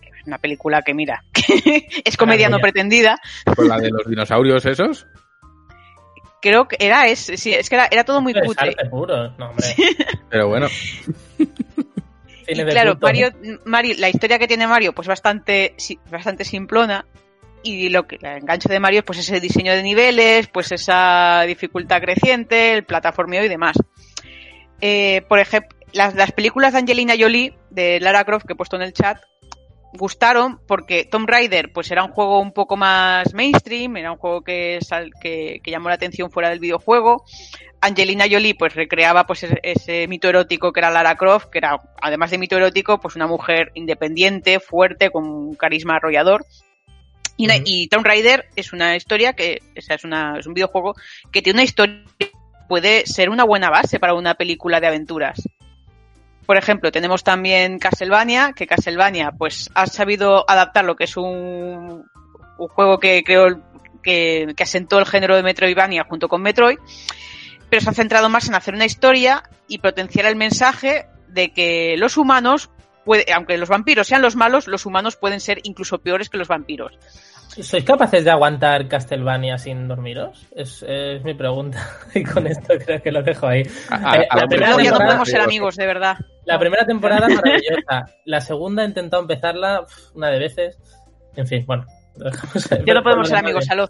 [0.00, 1.24] que es Una película que, mira,
[2.04, 3.16] es comedia no pretendida.
[3.56, 5.06] Con la de los dinosaurios esos.
[6.40, 8.68] Creo que era, es, sí, es que era, era todo muy Esto es cutre.
[8.68, 9.30] arte puro.
[9.38, 9.66] No, hombre.
[10.30, 10.68] Pero bueno,
[12.46, 12.96] Y claro.
[13.00, 13.30] Mario,
[13.64, 17.04] Mario, la historia que tiene Mario, pues bastante, si- bastante simplona.
[17.62, 22.00] Y lo que el enganche de Mario, pues ese diseño de niveles, pues esa dificultad
[22.00, 23.76] creciente, el plataformeo y demás.
[24.80, 28.76] Eh, por ejemplo, las, las películas de Angelina Jolie, de Lara Croft, que he puesto
[28.76, 29.18] en el chat,
[29.94, 34.42] gustaron porque Tomb Raider, pues era un juego un poco más mainstream, era un juego
[34.42, 37.24] que, sal- que, llamó la atención fuera del videojuego.
[37.80, 42.30] Angelina Jolie pues recreaba pues ese mito erótico que era Lara Croft, que era además
[42.30, 46.44] de mito erótico pues una mujer independiente, fuerte, con un carisma arrollador.
[47.38, 50.52] Y, una- y Tomb Raider es una historia que o sea, es, una, es un
[50.52, 50.94] videojuego
[51.32, 52.32] que tiene una historia que
[52.68, 55.40] puede ser una buena base para una película de aventuras.
[56.44, 62.04] Por ejemplo, tenemos también Castlevania, que Castlevania pues ha sabido adaptar lo que es un,
[62.58, 63.62] un juego que creó
[64.02, 66.78] que, que asentó el género de Metroidvania junto con Metroid,
[67.68, 71.96] pero se ha centrado más en hacer una historia y potenciar el mensaje de que
[71.98, 72.70] los humanos,
[73.04, 76.48] puede, aunque los vampiros sean los malos, los humanos pueden ser incluso peores que los
[76.48, 76.98] vampiros.
[77.62, 80.46] ¿Sois capaces de aguantar Castlevania sin dormiros?
[80.54, 81.78] Es, es mi pregunta.
[82.14, 83.62] Y con esto creo que lo dejo ahí.
[83.90, 86.16] A- a- Eh, a la primera Claro que no temporada- podemos ser amigos, de verdad.
[86.44, 88.06] La primera temporada maravillosa.
[88.24, 90.78] La segunda he intentado empezarla una de veces.
[91.36, 91.84] En fin, bueno.
[92.16, 92.30] lo.
[92.84, 93.88] Ya no podemos ser amigos, salud.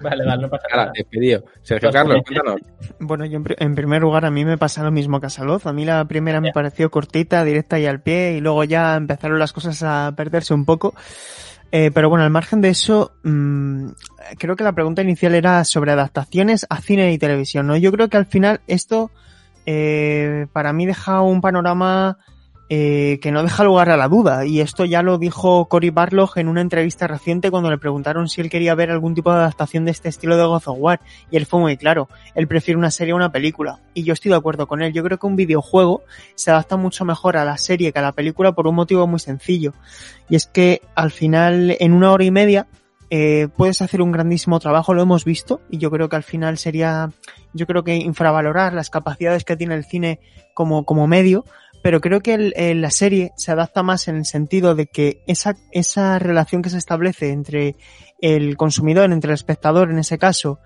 [0.00, 0.92] Vale, vale, no pasa Ahora, nada.
[0.94, 1.44] despedido.
[1.62, 2.60] Sergio Los Carlos, cuéntanos.
[3.00, 5.30] Bueno, yo en, pri- en primer lugar a mí me pasa lo mismo que a
[5.30, 5.66] Saloz.
[5.66, 9.38] A mí la primera me pareció cortita, directa y al pie y luego ya empezaron
[9.38, 10.94] las cosas a perderse un poco.
[11.72, 13.88] Eh, pero bueno, al margen de eso, mm,
[14.38, 17.76] creo que la pregunta inicial era sobre adaptaciones a cine y televisión, ¿no?
[17.76, 19.10] Yo creo que al final esto
[19.66, 22.18] eh, para mí deja un panorama
[22.68, 24.44] eh, que no deja lugar a la duda.
[24.44, 28.40] Y esto ya lo dijo Cory Barlog en una entrevista reciente cuando le preguntaron si
[28.40, 31.00] él quería ver algún tipo de adaptación de este estilo de God of War.
[31.30, 33.80] Y él fue muy claro, él prefiere una serie a una película.
[33.94, 34.92] Y yo estoy de acuerdo con él.
[34.92, 36.02] Yo creo que un videojuego
[36.34, 39.20] se adapta mucho mejor a la serie que a la película por un motivo muy
[39.20, 39.72] sencillo.
[40.28, 42.66] Y es que al final, en una hora y media,
[43.08, 46.58] eh, puedes hacer un grandísimo trabajo, lo hemos visto, y yo creo que al final
[46.58, 47.10] sería,
[47.52, 50.18] yo creo que infravalorar las capacidades que tiene el cine
[50.54, 51.44] como, como medio,
[51.86, 55.54] pero creo que el- la serie se adapta más en el sentido de que esa,
[55.70, 57.76] esa relación que se establece entre
[58.20, 60.58] el consumidor, entre el espectador en ese caso,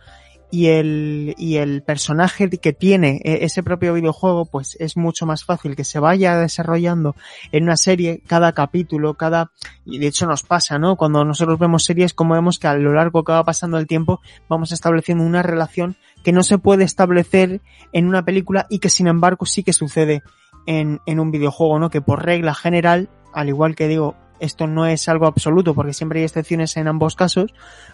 [0.51, 5.45] y el, y el personaje que tiene eh, ese propio videojuego, pues es mucho más
[5.45, 7.15] fácil que se vaya desarrollando
[7.53, 9.53] en una serie, cada capítulo, cada,
[9.85, 10.97] y de hecho nos pasa, ¿no?
[10.97, 14.23] Cuando nosotros vemos series, como vemos que a lo largo que va pasando el tiempo,
[14.49, 17.61] vamos estableciendo una relación que no se puede establecer
[17.93, 20.23] en una película y que sin embargo sí que sucede
[20.67, 21.91] en, en un videojuego, ¿no?
[21.91, 26.21] Que por regla general, al igual que digo, esto no es algo absoluto porque siempre
[26.21, 27.53] hay excepciones en ambos casos,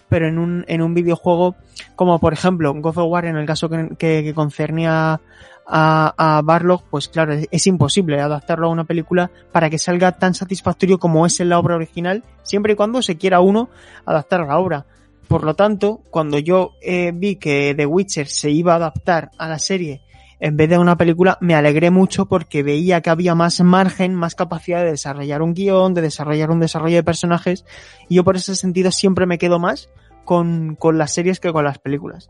[0.09, 1.55] pero en un, en un videojuego
[1.95, 5.19] como por ejemplo God of War en el caso que, que, que concernía
[5.67, 10.13] a, a Barlog, pues claro, es, es imposible adaptarlo a una película para que salga
[10.13, 13.69] tan satisfactorio como es en la obra original, siempre y cuando se quiera uno
[14.05, 14.85] adaptar a la obra.
[15.27, 19.49] Por lo tanto, cuando yo eh, vi que The Witcher se iba a adaptar a
[19.49, 20.01] la serie
[20.39, 24.35] en vez de una película, me alegré mucho porque veía que había más margen, más
[24.35, 27.65] capacidad de desarrollar un guion, de desarrollar un desarrollo de personajes,
[28.07, 29.89] y yo por ese sentido siempre me quedo más
[30.25, 32.29] con, con las series que con las películas.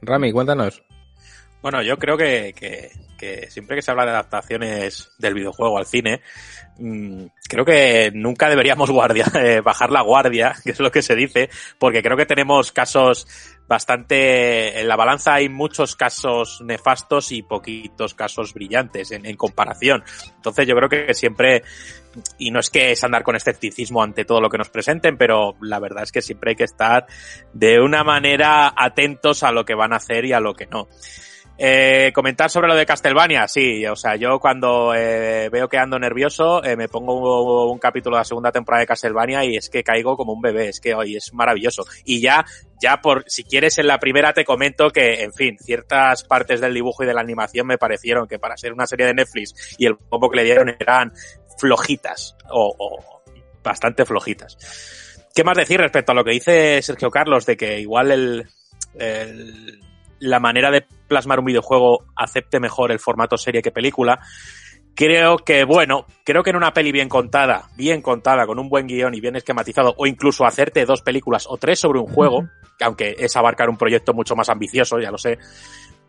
[0.00, 0.82] Rami, cuéntanos.
[1.62, 2.90] Bueno, yo creo que, que,
[3.22, 6.22] que siempre que se habla de adaptaciones del videojuego al cine,
[6.76, 11.14] mmm, creo que nunca deberíamos guardia, eh, bajar la guardia, que es lo que se
[11.14, 13.28] dice, porque creo que tenemos casos
[13.68, 20.02] bastante, en la balanza hay muchos casos nefastos y poquitos casos brillantes en, en comparación.
[20.34, 21.62] Entonces yo creo que siempre,
[22.38, 25.54] y no es que es andar con escepticismo ante todo lo que nos presenten, pero
[25.60, 27.06] la verdad es que siempre hay que estar
[27.52, 30.88] de una manera atentos a lo que van a hacer y a lo que no.
[31.58, 35.98] Eh, comentar sobre lo de Castlevania, sí, o sea, yo cuando eh, veo que ando
[35.98, 39.84] nervioso, eh, me pongo un, capítulo de la segunda temporada de Castlevania y es que
[39.84, 41.84] caigo como un bebé, es que hoy es maravilloso.
[42.04, 42.44] Y ya,
[42.80, 46.74] ya por, si quieres en la primera te comento que, en fin, ciertas partes del
[46.74, 49.86] dibujo y de la animación me parecieron que para ser una serie de Netflix y
[49.86, 51.12] el poco que le dieron eran
[51.58, 53.22] flojitas o, o
[53.62, 54.56] bastante flojitas.
[55.34, 58.46] ¿Qué más decir respecto a lo que dice Sergio Carlos de que igual el,
[58.98, 59.80] el
[60.22, 64.20] la manera de plasmar un videojuego acepte mejor el formato serie que película.
[64.94, 68.86] Creo que, bueno, creo que en una peli bien contada, bien contada, con un buen
[68.86, 72.84] guion y bien esquematizado, o incluso hacerte dos películas o tres sobre un juego, que
[72.84, 75.38] aunque es abarcar un proyecto mucho más ambicioso, ya lo sé,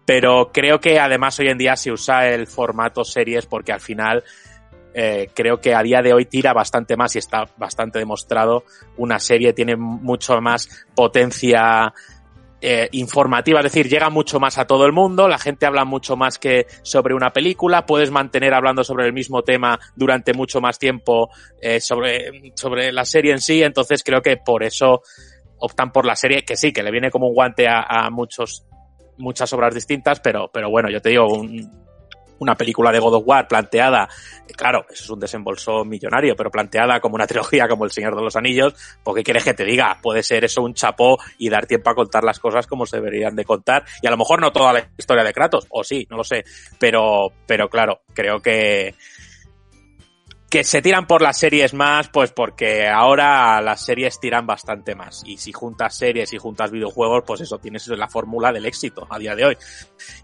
[0.06, 4.24] pero creo que además hoy en día se usa el formato series porque al final
[4.94, 8.64] eh, creo que a día de hoy tira bastante más y está bastante demostrado.
[8.98, 11.94] Una serie tiene mucho más potencia
[12.66, 16.16] eh, informativa, es decir, llega mucho más a todo el mundo, la gente habla mucho
[16.16, 20.80] más que sobre una película, puedes mantener hablando sobre el mismo tema durante mucho más
[20.80, 21.30] tiempo
[21.62, 25.02] eh, sobre, sobre la serie en sí, entonces creo que por eso
[25.58, 28.66] optan por la serie, que sí, que le viene como un guante a, a muchos,
[29.18, 31.83] muchas obras distintas, pero, pero bueno, yo te digo, un,
[32.40, 34.08] una película de God of War planteada,
[34.56, 38.24] claro, eso es un desembolso millonario, pero planteada como una trilogía como El Señor de
[38.24, 38.74] los Anillos,
[39.04, 39.98] ¿por qué quieres que te diga?
[40.02, 43.36] Puede ser eso un chapó y dar tiempo a contar las cosas como se deberían
[43.36, 43.86] de contar.
[44.02, 46.44] Y a lo mejor no toda la historia de Kratos, o sí, no lo sé.
[46.80, 48.96] Pero, pero claro, creo que,
[50.54, 55.24] que se tiran por las series más, pues porque ahora las series tiran bastante más.
[55.26, 59.18] Y si juntas series y juntas videojuegos, pues eso tienes la fórmula del éxito a
[59.18, 59.58] día de hoy.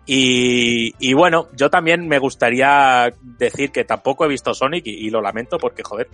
[0.05, 5.09] Y, y bueno, yo también me gustaría decir que tampoco he visto Sonic y, y
[5.09, 6.07] lo lamento porque, joder,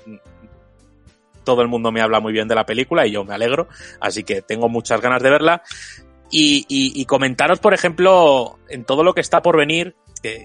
[1.43, 3.67] todo el mundo me habla muy bien de la película y yo me alegro,
[3.99, 5.61] así que tengo muchas ganas de verla.
[6.31, 9.93] Y, y, y comentaros, por ejemplo, en todo lo que está por venir,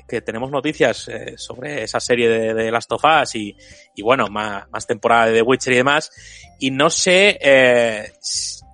[0.06, 3.56] que, tenemos noticias eh, sobre esa serie de, Last of Us y,
[3.94, 6.10] y bueno, más, más temporada de The Witcher y demás.
[6.58, 8.12] Y no sé eh,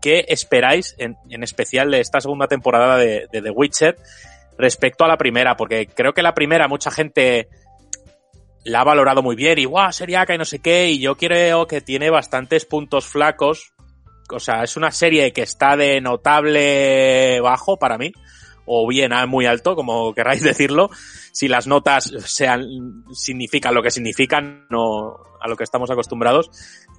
[0.02, 3.96] qué esperáis en, en especial de esta segunda temporada de, The Witcher
[4.58, 7.48] respecto a la primera, porque creo que la primera mucha gente
[8.64, 11.66] la ha valorado muy bien y guau, seriaca y no sé qué, y yo creo
[11.66, 13.72] que tiene bastantes puntos flacos.
[14.32, 18.12] O sea, es una serie que está de notable bajo para mí,
[18.66, 20.90] o bien a muy alto, como queráis decirlo.
[21.32, 26.50] Si las notas sean, significan lo que significan, no a lo que estamos acostumbrados.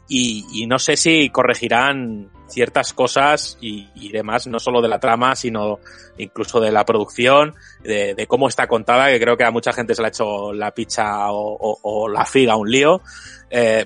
[0.09, 5.35] Y, y no sé si corregirán ciertas cosas y, demás, no solo de la trama,
[5.35, 5.79] sino
[6.17, 7.53] incluso de la producción,
[7.83, 10.53] de, de, cómo está contada, que creo que a mucha gente se le ha hecho
[10.53, 13.01] la picha o, o, o la figa un lío.
[13.49, 13.85] Eh,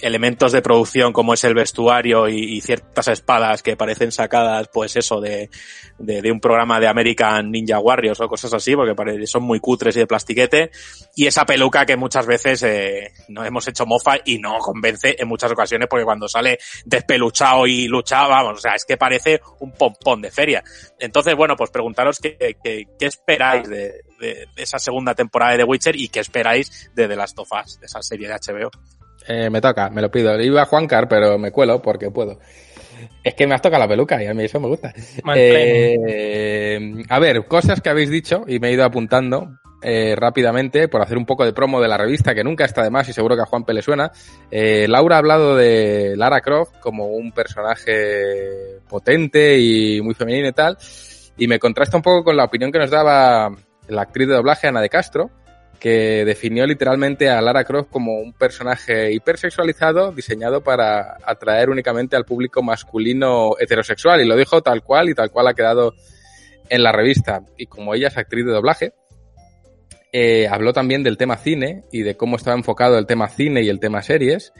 [0.00, 4.96] elementos de producción como es el vestuario y, y, ciertas espadas que parecen sacadas, pues
[4.96, 5.50] eso, de,
[5.98, 9.96] de, de, un programa de American Ninja Warriors o cosas así, porque son muy cutres
[9.96, 10.70] y de plastiquete.
[11.16, 15.28] Y esa peluca que muchas veces eh, nos hemos hecho mofa y no convence en
[15.28, 19.72] muchas ocasiones, porque cuando sale despeluchado y luchado, vamos, o sea, es que parece un
[19.72, 20.62] pompón de feria.
[20.98, 25.64] Entonces, bueno, pues preguntaros qué, qué, qué esperáis de, de, esa segunda temporada de The
[25.64, 27.48] Witcher y qué esperáis de The Last of
[27.80, 28.70] de esa serie de HBO.
[29.28, 30.40] Eh, me toca, me lo pido.
[30.40, 32.38] Iba a Juancar, pero me cuelo porque puedo.
[33.22, 34.92] Es que me has tocado la peluca y a mí eso me gusta.
[35.34, 41.02] Eh, a ver, cosas que habéis dicho y me he ido apuntando eh, rápidamente por
[41.02, 43.36] hacer un poco de promo de la revista, que nunca está de más y seguro
[43.36, 44.10] que a Juanpe le suena.
[44.50, 50.52] Eh, Laura ha hablado de Lara Croft como un personaje potente y muy femenino y
[50.52, 50.76] tal,
[51.36, 53.54] y me contrasta un poco con la opinión que nos daba
[53.88, 55.30] la actriz de doblaje Ana de Castro,
[55.78, 62.24] que definió literalmente a Lara Croft como un personaje hipersexualizado diseñado para atraer únicamente al
[62.24, 65.94] público masculino heterosexual y lo dijo tal cual y tal cual ha quedado
[66.68, 67.42] en la revista.
[67.56, 68.92] Y como ella es actriz de doblaje
[70.12, 73.68] eh, habló también del tema cine y de cómo estaba enfocado el tema cine y
[73.68, 74.54] el tema series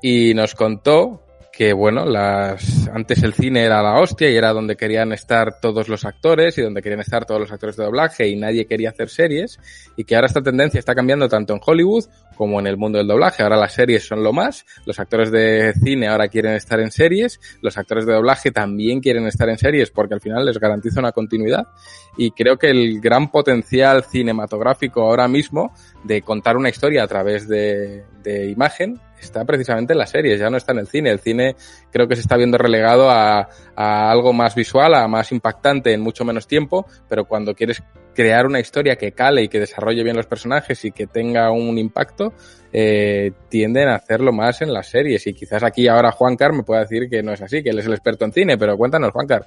[0.00, 4.74] y nos contó que bueno, las antes el cine era la hostia y era donde
[4.74, 8.36] querían estar todos los actores y donde querían estar todos los actores de doblaje y
[8.36, 9.60] nadie quería hacer series
[9.94, 12.06] y que ahora esta tendencia está cambiando tanto en Hollywood
[12.36, 13.42] como en el mundo del doblaje.
[13.42, 17.38] Ahora las series son lo más, los actores de cine ahora quieren estar en series,
[17.60, 21.12] los actores de doblaje también quieren estar en series porque al final les garantiza una
[21.12, 21.68] continuidad
[22.16, 27.46] y creo que el gran potencial cinematográfico ahora mismo de contar una historia a través
[27.46, 31.10] de, de imagen está precisamente en las series, ya no está en el cine.
[31.10, 31.56] El cine
[31.90, 36.24] creo que se está viendo relegado a, algo más visual, a más impactante en mucho
[36.24, 37.82] menos tiempo, pero cuando quieres
[38.14, 41.78] crear una historia que cale y que desarrolle bien los personajes y que tenga un
[41.78, 42.32] impacto,
[42.72, 45.26] eh, tienden a hacerlo más en las series.
[45.26, 47.78] Y quizás aquí ahora Juan Car me pueda decir que no es así, que él
[47.78, 49.46] es el experto en cine, pero cuéntanos, Juan Car.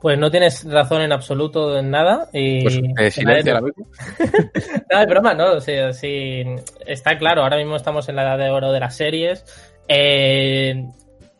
[0.00, 2.28] Pues no tienes razón en absoluto en nada.
[2.32, 3.86] Y pues, eh, silencio ahora mismo.
[4.92, 5.52] no, es broma, no.
[5.52, 6.44] O sea, sí,
[6.86, 9.44] está claro, ahora mismo estamos en la edad de oro de las series.
[9.86, 10.86] Eh,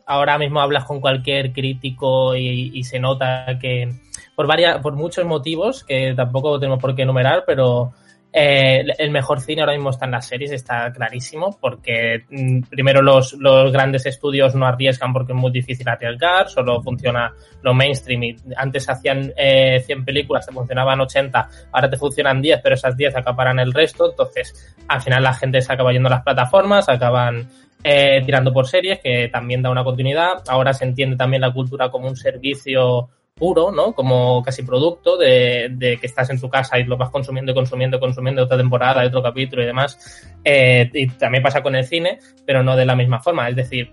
[0.05, 3.89] ahora mismo hablas con cualquier crítico y, y, se nota que
[4.35, 7.93] por varias, por muchos motivos que tampoco tenemos por qué enumerar, pero
[8.35, 13.03] eh, el mejor cine ahora mismo está en las series, está clarísimo, porque mm, primero
[13.03, 17.31] los, los, grandes estudios no arriesgan porque es muy difícil arriesgar, solo funciona
[17.61, 22.59] lo mainstream y antes hacían eh, 100 películas, te funcionaban 80, ahora te funcionan 10,
[22.63, 26.13] pero esas 10 acaparan el resto, entonces al final la gente se acaba yendo a
[26.13, 27.47] las plataformas, acaban
[27.83, 31.91] eh, tirando por series, que también da una continuidad, ahora se entiende también la cultura
[31.91, 33.93] como un servicio puro, ¿no?
[33.93, 37.55] Como casi producto de, de, que estás en tu casa y lo vas consumiendo y
[37.55, 40.27] consumiendo consumiendo otra temporada, otro capítulo y demás.
[40.43, 43.49] Eh, y también pasa con el cine, pero no de la misma forma.
[43.49, 43.91] Es decir,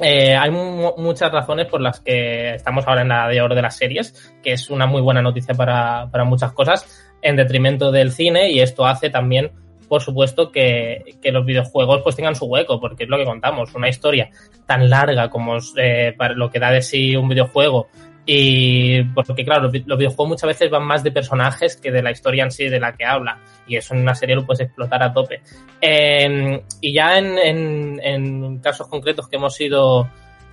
[0.00, 3.76] eh, hay muchas razones por las que estamos ahora en la de oro de las
[3.76, 8.50] series, que es una muy buena noticia para, para muchas cosas, en detrimento del cine,
[8.50, 9.50] y esto hace también
[9.88, 13.74] por supuesto que, que, los videojuegos pues tengan su hueco, porque es lo que contamos,
[13.74, 14.30] una historia
[14.66, 17.88] tan larga como eh, para lo que da de sí un videojuego,
[18.30, 22.44] y porque claro, los videojuegos muchas veces van más de personajes que de la historia
[22.44, 23.38] en sí de la que habla.
[23.66, 25.40] Y eso en una serie lo puedes explotar a tope.
[25.80, 30.10] Eh, y ya en, en, casos concretos que hemos ido,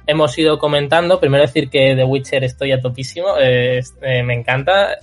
[0.08, 4.98] hemos ido comentando, primero decir que The Witcher estoy a topísimo, eh, eh, me encanta,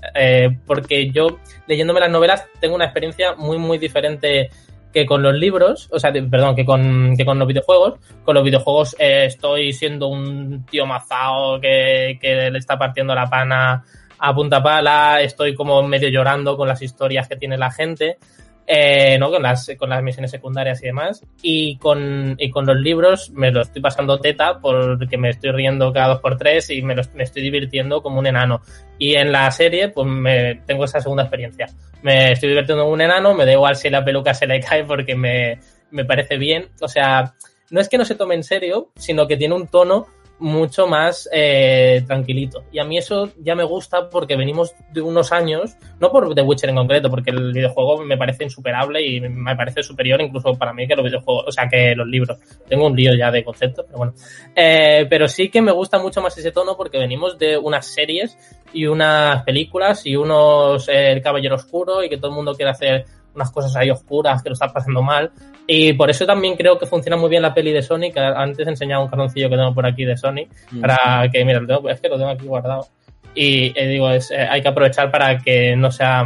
[0.64, 4.48] porque yo leyéndome las novelas tengo una experiencia muy, muy diferente
[4.92, 7.94] que con los libros, o sea, perdón, que con, que con los videojuegos,
[8.24, 13.28] con los videojuegos eh, estoy siendo un tío mazao que, que le está partiendo la
[13.28, 13.84] pana
[14.18, 18.18] a punta pala, estoy como medio llorando con las historias que tiene la gente.
[18.66, 19.30] Eh, ¿no?
[19.30, 21.24] Con las, con las misiones secundarias y demás.
[21.42, 25.92] Y con, y con los libros me lo estoy pasando teta porque me estoy riendo
[25.92, 28.62] cada dos por tres y me, lo- me estoy divirtiendo como un enano.
[28.98, 31.66] Y en la serie, pues me, tengo esa segunda experiencia.
[32.02, 34.84] Me estoy divirtiendo como un enano, me da igual si la peluca se le cae
[34.84, 35.58] porque me,
[35.90, 36.68] me parece bien.
[36.80, 37.34] O sea,
[37.70, 40.06] no es que no se tome en serio, sino que tiene un tono
[40.42, 42.64] mucho más eh, tranquilito.
[42.72, 46.42] Y a mí eso ya me gusta porque venimos de unos años, no por The
[46.42, 50.72] Witcher en concreto, porque el videojuego me parece insuperable y me parece superior incluso para
[50.72, 52.38] mí que los videojuegos, o sea, que los libros.
[52.68, 54.14] Tengo un lío ya de conceptos, pero bueno.
[54.54, 58.36] Eh, pero sí que me gusta mucho más ese tono porque venimos de unas series
[58.72, 62.72] y unas películas y unos eh, El Caballero Oscuro y que todo el mundo quiere
[62.72, 63.04] hacer
[63.34, 65.30] unas cosas ahí oscuras que lo está pasando mal.
[65.66, 68.16] Y por eso también creo que funciona muy bien la peli de Sonic.
[68.16, 70.48] Antes he enseñado un cartoncillo que tengo por aquí de Sonic
[70.80, 72.88] para que, mira, lo tengo- es que lo tengo aquí guardado.
[73.34, 76.24] Y eh, digo, es, eh, hay que aprovechar para que no sea,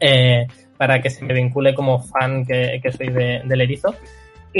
[0.00, 3.94] eh, para que se me vincule como fan que, que soy de- del erizo.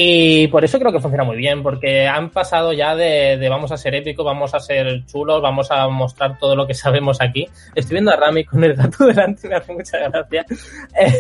[0.01, 3.73] Y por eso creo que funciona muy bien, porque han pasado ya de, de vamos
[3.73, 7.49] a ser épicos, vamos a ser chulos, vamos a mostrar todo lo que sabemos aquí.
[7.75, 10.47] Estoy viendo a Rami con el gato delante me hace mucha gracia.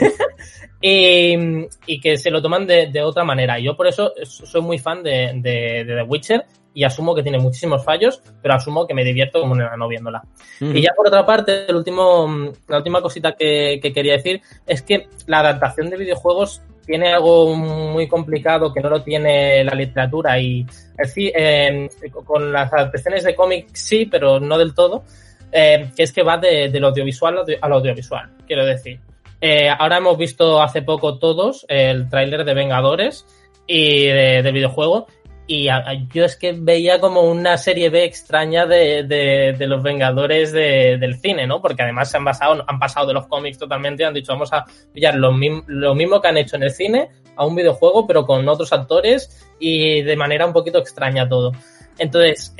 [0.80, 1.36] y,
[1.86, 3.58] y que se lo toman de, de otra manera.
[3.58, 7.40] Yo por eso soy muy fan de, de, de The Witcher y asumo que tiene
[7.40, 10.22] muchísimos fallos, pero asumo que me divierto como un enano viéndola.
[10.60, 14.82] Y ya por otra parte, el último, la última cosita que, que quería decir es
[14.82, 20.40] que la adaptación de videojuegos tiene algo muy complicado que no lo tiene la literatura
[20.40, 20.64] y
[20.96, 21.88] decir, eh,
[22.24, 25.04] con las adaptaciones de cómics sí, pero no del todo,
[25.52, 28.98] eh, que es que va de, del audiovisual al audiovisual, quiero decir.
[29.40, 33.24] Eh, ahora hemos visto hace poco todos el tráiler de Vengadores
[33.66, 35.06] y de- del videojuego
[35.50, 35.66] y
[36.12, 40.98] yo es que veía como una serie B extraña de, de, de los Vengadores de-
[40.98, 41.60] del cine, ¿no?
[41.62, 44.52] Porque además se han basado, han pasado de los cómics totalmente y han dicho vamos
[44.52, 48.06] a pillar lo, mim- lo mismo que han hecho en el cine a un videojuego,
[48.06, 51.52] pero con otros actores y de manera un poquito extraña todo.
[51.98, 52.54] Entonces,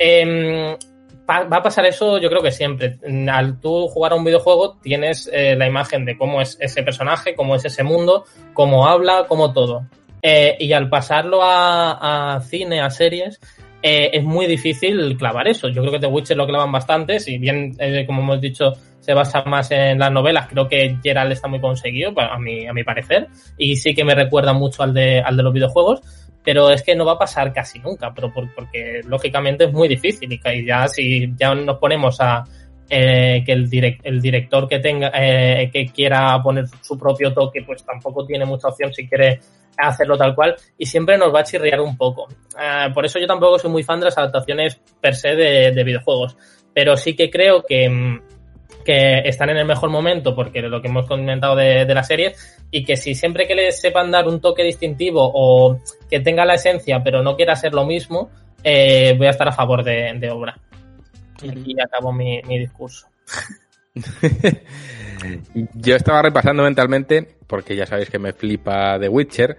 [1.25, 2.97] pa- va a pasar eso yo creo que siempre.
[3.31, 7.35] Al tú jugar a un videojuego tienes eh, la imagen de cómo es ese personaje,
[7.35, 9.85] cómo es ese mundo, cómo habla, cómo todo.
[10.21, 13.39] Eh, y al pasarlo a, cine, a series,
[13.81, 15.69] eh, es muy difícil clavar eso.
[15.69, 19.13] Yo creo que The Witcher lo clavan bastante, si bien, eh, como hemos dicho, se
[19.13, 22.83] basa más en las novelas, creo que Geralt está muy conseguido, a mi, a mi
[22.83, 23.27] parecer,
[23.57, 26.01] y sí que me recuerda mucho al de, al de los videojuegos,
[26.43, 29.87] pero es que no va a pasar casi nunca, pero por- porque lógicamente es muy
[29.87, 30.31] difícil.
[30.33, 32.43] Y ya si ya nos ponemos a
[32.89, 37.61] eh, que el, direc- el director que tenga eh, que quiera poner su propio toque,
[37.63, 39.39] pues tampoco tiene mucha opción si quiere
[39.87, 42.27] hacerlo tal cual y siempre nos va a chirriar un poco.
[42.57, 45.83] Ah, por eso yo tampoco soy muy fan de las adaptaciones per se de, de
[45.83, 46.37] videojuegos,
[46.73, 48.21] pero sí que creo que, mm,
[48.83, 52.33] que están en el mejor momento porque lo que hemos comentado de, de la serie
[52.71, 55.79] y que si siempre que les sepan dar un toque distintivo o
[56.09, 58.29] que tenga la esencia pero no quiera ser lo mismo,
[58.63, 60.57] eh, voy a estar a favor de, de obra.
[61.41, 63.07] Y aquí acabo mi, mi discurso.
[65.73, 69.57] Yo estaba repasando mentalmente, porque ya sabéis que me flipa The Witcher,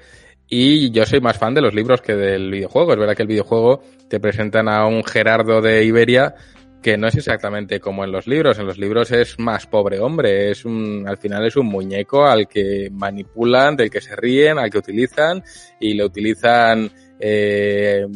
[0.48, 2.92] y yo soy más fan de los libros que del videojuego.
[2.92, 6.34] Es verdad que el videojuego te presentan a un Gerardo de Iberia
[6.82, 8.58] que no es exactamente como en los libros.
[8.58, 12.48] En los libros es más pobre hombre, es un, al final es un muñeco al
[12.48, 15.42] que manipulan, del que se ríen, al que utilizan,
[15.78, 16.90] y lo utilizan
[17.20, 18.06] eh,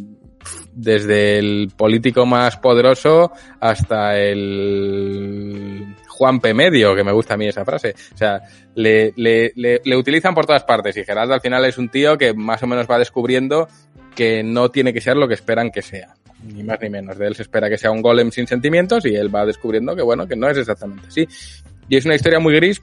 [0.73, 6.55] desde el político más poderoso hasta el Juan P.
[6.55, 7.95] Medio, que me gusta a mí esa frase.
[8.15, 8.41] O sea,
[8.77, 12.33] le, le, le, utilizan por todas partes y Gerardo al final es un tío que
[12.35, 13.69] más o menos va descubriendo
[14.15, 16.15] que no tiene que ser lo que esperan que sea.
[16.45, 17.19] Ni más ni menos.
[17.19, 20.03] De él se espera que sea un golem sin sentimientos y él va descubriendo que
[20.03, 21.27] bueno, que no es exactamente así.
[21.89, 22.81] Y es una historia muy gris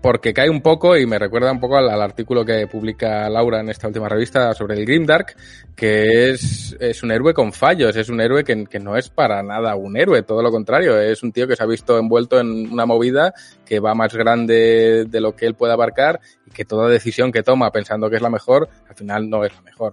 [0.00, 3.68] porque cae un poco y me recuerda un poco al, artículo que publica Laura en
[3.68, 5.36] esta última revista sobre el Grimdark,
[5.76, 9.76] que es, es un héroe con fallos, es un héroe que, no es para nada
[9.76, 12.86] un héroe, todo lo contrario, es un tío que se ha visto envuelto en una
[12.86, 13.34] movida
[13.66, 17.42] que va más grande de lo que él puede abarcar y que toda decisión que
[17.42, 19.92] toma pensando que es la mejor, al final no es la mejor.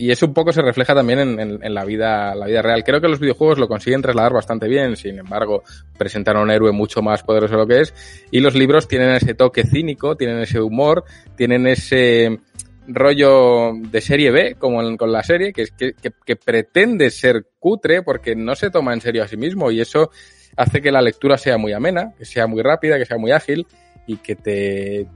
[0.00, 2.82] Y eso un poco se refleja también en, la vida la vida real.
[2.82, 5.62] Creo que los videojuegos lo consiguen trasladar bastante bien, sin embargo,
[5.98, 8.24] presentan a un héroe mucho más poderoso de lo que es.
[8.30, 11.04] Y los libros tienen ese toque cínico, tienen ese humor,
[11.36, 12.40] tienen ese
[12.88, 18.00] rollo de serie B, como en, con la serie, que, que, que pretende ser cutre
[18.00, 20.10] porque no se toma en serio a sí mismo y eso
[20.56, 23.66] hace que la lectura sea muy amena, que sea muy rápida, que sea muy ágil
[24.06, 25.06] y que te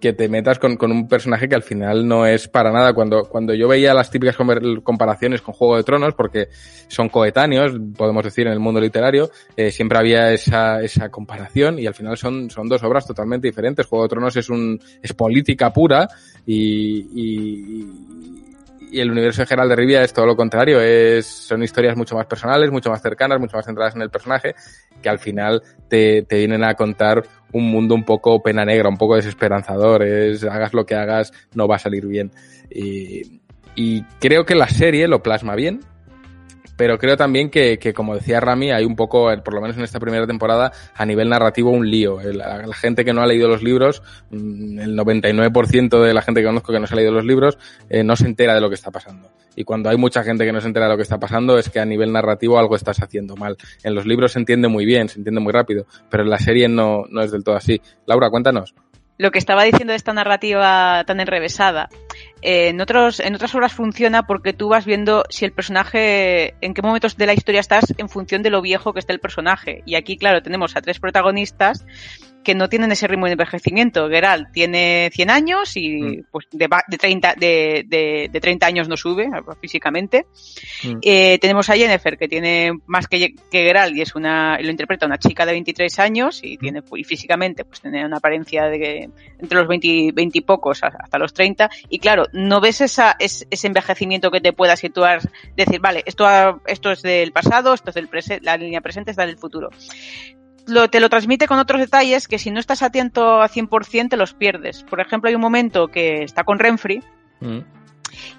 [0.00, 2.92] que te metas con, con, un personaje que al final no es para nada.
[2.92, 4.36] Cuando, cuando yo veía las típicas
[4.82, 6.48] comparaciones con Juego de Tronos, porque
[6.88, 11.86] son coetáneos, podemos decir, en el mundo literario, eh, siempre había esa, esa comparación y
[11.86, 13.86] al final son, son dos obras totalmente diferentes.
[13.86, 16.08] Juego de Tronos es un, es política pura
[16.46, 18.39] y, y,
[18.90, 22.14] y el universo de Geralt de Rivia es todo lo contrario, es, son historias mucho
[22.14, 24.54] más personales, mucho más cercanas, mucho más centradas en el personaje,
[25.02, 27.22] que al final te, te vienen a contar
[27.52, 31.66] un mundo un poco pena negra, un poco desesperanzador, es hagas lo que hagas, no
[31.66, 32.30] va a salir bien.
[33.74, 35.80] Y creo que la serie lo plasma bien,
[36.80, 39.82] pero creo también que, que, como decía Rami, hay un poco, por lo menos en
[39.82, 42.18] esta primera temporada, a nivel narrativo un lío.
[42.22, 46.40] La, la gente que no ha leído los libros, mm, el 99% de la gente
[46.40, 47.58] que conozco que no se ha leído los libros,
[47.90, 49.28] eh, no se entera de lo que está pasando.
[49.54, 51.68] Y cuando hay mucha gente que no se entera de lo que está pasando, es
[51.68, 53.58] que a nivel narrativo algo estás haciendo mal.
[53.84, 56.66] En los libros se entiende muy bien, se entiende muy rápido, pero en la serie
[56.66, 57.78] no, no es del todo así.
[58.06, 58.74] Laura, cuéntanos
[59.20, 61.90] lo que estaba diciendo de esta narrativa tan enrevesada,
[62.42, 66.82] en, otros, en otras obras funciona porque tú vas viendo si el personaje, en qué
[66.82, 69.82] momentos de la historia estás en función de lo viejo que está el personaje.
[69.86, 71.84] Y aquí, claro, tenemos a tres protagonistas
[72.42, 74.08] que no tienen ese ritmo de envejecimiento.
[74.08, 76.24] Geralt tiene 100 años y mm.
[76.30, 79.28] pues de, de, 30, de, de, de, 30 años no sube
[79.60, 80.26] físicamente.
[80.84, 80.98] Mm.
[81.02, 85.06] Eh, tenemos a Jennifer que tiene más que, que Geralt y es una, lo interpreta
[85.06, 89.10] una chica de 23 años y tiene y físicamente pues tiene una apariencia de que
[89.38, 93.46] entre los 20, 20 y pocos hasta los 30 y claro, no ves esa, ese,
[93.50, 95.20] ese envejecimiento que te pueda situar,
[95.56, 96.26] decir, vale, esto,
[96.66, 99.70] esto es del pasado, esto es del presente, la línea presente está del futuro
[100.66, 104.16] lo, te lo transmite con otros detalles que si no estás atento a 100% te
[104.16, 104.82] los pierdes.
[104.84, 107.02] Por ejemplo, hay un momento que está con Renfri
[107.40, 107.58] mm.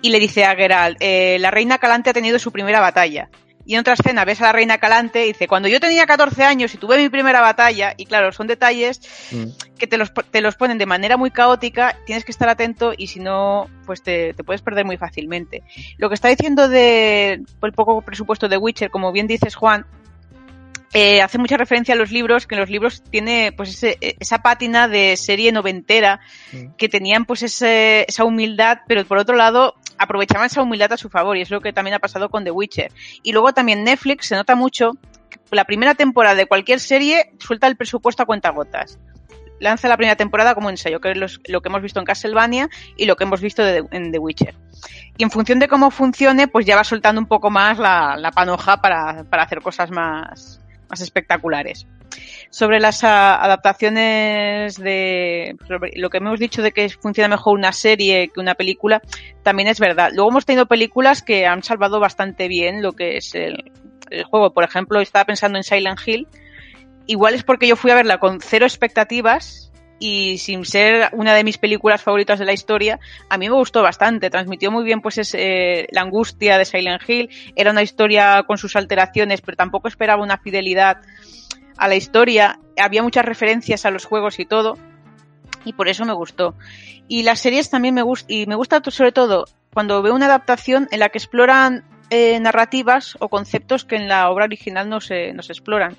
[0.01, 3.29] y le dice a Geralt, eh, la reina Calante ha tenido su primera batalla.
[3.63, 6.43] Y en otra escena ves a la reina Calante y dice, cuando yo tenía 14
[6.43, 9.77] años y tuve mi primera batalla, y claro, son detalles mm.
[9.77, 13.07] que te los, te los ponen de manera muy caótica, tienes que estar atento y
[13.07, 15.63] si no, pues te, te puedes perder muy fácilmente.
[15.97, 19.85] Lo que está diciendo de el poco presupuesto de Witcher, como bien dices Juan,
[20.93, 24.39] eh, hace mucha referencia a los libros, que en los libros tiene pues ese, esa
[24.39, 26.19] pátina de serie noventera,
[26.77, 31.09] que tenían pues ese, esa humildad, pero por otro lado aprovechaban esa humildad a su
[31.09, 32.91] favor, y es lo que también ha pasado con The Witcher.
[33.23, 34.91] Y luego también Netflix se nota mucho,
[35.29, 38.99] que la primera temporada de cualquier serie suelta el presupuesto a cuentagotas.
[39.59, 42.67] Lanza la primera temporada como ensayo, que es los, lo que hemos visto en Castlevania
[42.97, 44.55] y lo que hemos visto de, en The Witcher.
[45.17, 48.31] Y en función de cómo funcione, pues ya va soltando un poco más la, la
[48.31, 50.60] panoja para, para hacer cosas más,
[50.91, 51.87] más espectaculares.
[52.49, 55.55] Sobre las adaptaciones de
[55.95, 59.01] lo que hemos dicho de que funciona mejor una serie que una película,
[59.41, 60.11] también es verdad.
[60.13, 63.71] Luego hemos tenido películas que han salvado bastante bien lo que es el,
[64.09, 64.53] el juego.
[64.53, 66.27] Por ejemplo, estaba pensando en Silent Hill.
[67.07, 69.70] Igual es porque yo fui a verla con cero expectativas
[70.01, 72.99] y sin ser una de mis películas favoritas de la historia,
[73.29, 74.31] a mí me gustó bastante.
[74.31, 77.29] Transmitió muy bien pues es, eh, la angustia de Silent Hill.
[77.55, 80.97] Era una historia con sus alteraciones, pero tampoco esperaba una fidelidad
[81.77, 82.59] a la historia.
[82.77, 84.75] Había muchas referencias a los juegos y todo.
[85.65, 86.55] Y por eso me gustó.
[87.07, 88.31] Y las series también me gustan.
[88.35, 93.15] Y me gusta sobre todo cuando veo una adaptación en la que exploran eh, narrativas
[93.19, 95.95] o conceptos que en la obra original no se, no se exploran.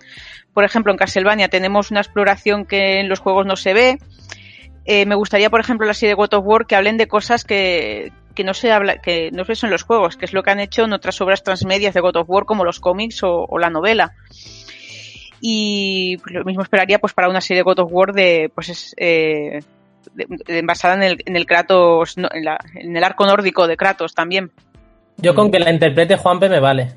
[0.52, 3.98] Por ejemplo, en Castlevania tenemos una exploración que en los juegos no se ve.
[4.84, 7.44] Eh, me gustaría, por ejemplo, la serie de God of War que hablen de cosas
[7.44, 10.50] que, que no se habla, que no se en los juegos, que es lo que
[10.50, 13.70] han hecho en otras obras transmedias de God of War como los cómics o, la
[13.70, 14.12] novela.
[15.40, 18.94] Y lo mismo esperaría pues para una serie de God of War de pues es,
[18.98, 19.60] eh,
[20.62, 24.52] basada en el, en el Kratos, en, la, en el arco nórdico de Kratos también.
[25.18, 26.94] Yo con que la interprete Juanpe me vale.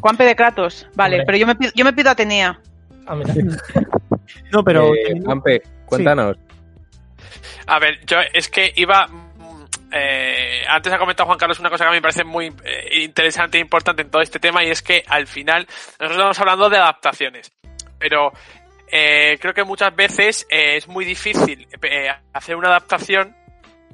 [0.00, 1.26] Juanpe de Kratos, vale, Hombre.
[1.26, 2.58] pero yo me, pido, yo me pido Atenea.
[3.06, 3.34] Ah, mira.
[4.52, 4.94] no, pero.
[4.94, 6.36] Eh, Juanpe, cuéntanos.
[6.36, 7.60] Sí.
[7.66, 9.06] A ver, yo es que iba.
[9.92, 13.04] Eh, antes ha comentado Juan Carlos una cosa que a mí me parece muy eh,
[13.04, 15.66] interesante e importante en todo este tema y es que al final
[16.00, 17.52] nosotros estamos hablando de adaptaciones,
[17.98, 18.32] pero
[18.96, 23.34] eh, creo que muchas veces eh, es muy difícil eh, hacer una adaptación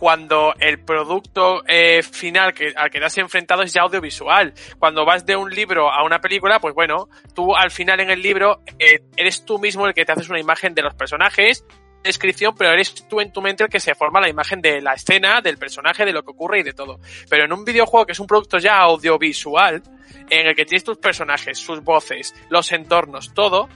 [0.01, 4.55] cuando el producto eh, final que, al que te has enfrentado es ya audiovisual.
[4.79, 8.23] Cuando vas de un libro a una película, pues bueno, tú al final en el
[8.23, 11.67] libro eh, eres tú mismo el que te haces una imagen de los personajes,
[12.03, 14.95] descripción, pero eres tú en tu mente el que se forma la imagen de la
[14.95, 16.99] escena, del personaje, de lo que ocurre y de todo.
[17.29, 19.83] Pero en un videojuego que es un producto ya audiovisual,
[20.31, 23.69] en el que tienes tus personajes, sus voces, los entornos, todo,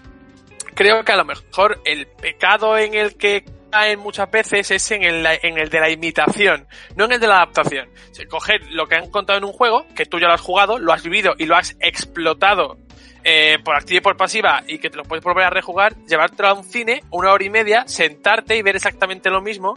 [0.75, 3.45] creo que a lo mejor el pecado en el que
[3.75, 7.89] caen muchas veces es en el, de la imitación, no en el de la adaptación.
[7.89, 10.79] O coger lo que han contado en un juego, que tú ya lo has jugado,
[10.79, 12.79] lo has vivido y lo has explotado
[13.25, 16.51] eh, por activa y por pasiva y que te lo puedes volver a rejugar, llevártelo
[16.51, 19.77] a un cine, una hora y media, sentarte y ver exactamente lo mismo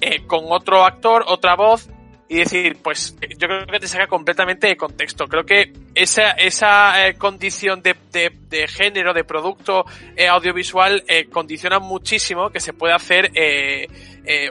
[0.00, 1.88] eh, con otro actor, otra voz,
[2.30, 5.26] y decir, pues yo creo que te saca completamente de contexto.
[5.26, 9.84] Creo que esa, esa eh, condición de, de, de, género, de producto
[10.14, 13.88] eh, audiovisual, eh, condiciona muchísimo que se puede hacer eh,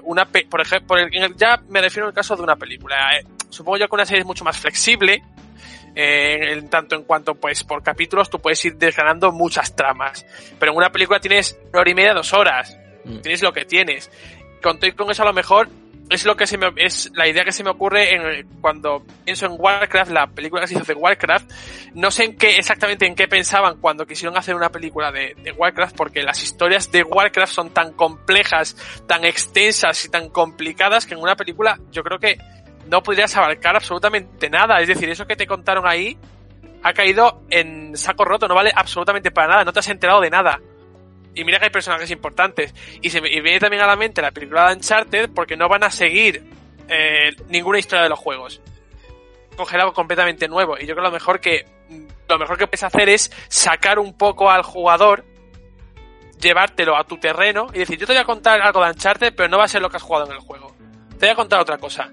[0.04, 0.98] una, pe por ejemplo,
[1.38, 3.12] ya me refiero al caso de una película.
[3.50, 5.24] Supongo yo que una serie es mucho más flexible,
[5.96, 10.26] eh, en tanto en cuanto pues por capítulos tú puedes ir desgranando muchas tramas.
[10.60, 12.78] Pero en una película tienes una hora y media, dos horas.
[13.06, 13.20] Mm.
[13.20, 14.12] Tienes lo que tienes.
[14.62, 15.70] Con, con eso a lo mejor
[16.10, 19.46] es lo que se me, es la idea que se me ocurre en, cuando pienso
[19.46, 21.52] en Warcraft, la película que se hizo de Warcraft.
[21.94, 25.52] No sé en qué, exactamente en qué pensaban cuando quisieron hacer una película de, de
[25.52, 28.76] Warcraft, porque las historias de Warcraft son tan complejas,
[29.08, 32.38] tan extensas y tan complicadas que en una película yo creo que
[32.88, 34.82] no podrías abarcar absolutamente nada.
[34.82, 36.18] Es decir, eso que te contaron ahí
[36.84, 40.30] ha caído en saco roto, no vale absolutamente para nada, no te has enterado de
[40.30, 40.60] nada.
[41.36, 42.74] Y mira que hay personajes importantes.
[43.02, 45.92] Y se viene también a la mente la película de Uncharted porque no van a
[45.92, 46.44] seguir
[46.88, 48.62] eh, ninguna historia de los juegos.
[49.56, 50.78] Coger algo completamente nuevo.
[50.78, 51.66] Y yo creo que lo mejor que
[52.30, 55.26] lo mejor que puedes hacer es sacar un poco al jugador,
[56.40, 59.50] llevártelo a tu terreno y decir, yo te voy a contar algo de Uncharted, pero
[59.50, 60.76] no va a ser lo que has jugado en el juego.
[61.18, 62.12] Te voy a contar otra cosa.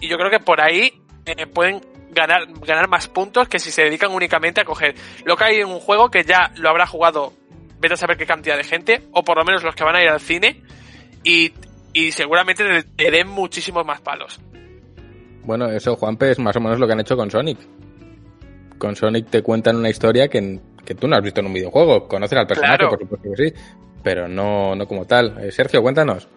[0.00, 1.80] Y yo creo que por ahí eh, pueden
[2.10, 5.68] ganar, ganar más puntos que si se dedican únicamente a coger lo que hay en
[5.68, 7.32] un juego que ya lo habrá jugado
[7.82, 10.02] vete a saber qué cantidad de gente, o por lo menos los que van a
[10.02, 10.62] ir al cine,
[11.24, 11.52] y,
[11.92, 12.64] y seguramente
[12.96, 14.40] te den muchísimos más palos.
[15.44, 17.58] Bueno, eso, Juanpe, es más o menos lo que han hecho con Sonic.
[18.78, 22.06] Con Sonic te cuentan una historia que, que tú no has visto en un videojuego.
[22.08, 22.90] Conoces al personaje, Claro.
[22.90, 23.54] por supuesto que sí,
[24.02, 25.36] pero no, no como tal.
[25.44, 26.28] Eh, Sergio, cuéntanos.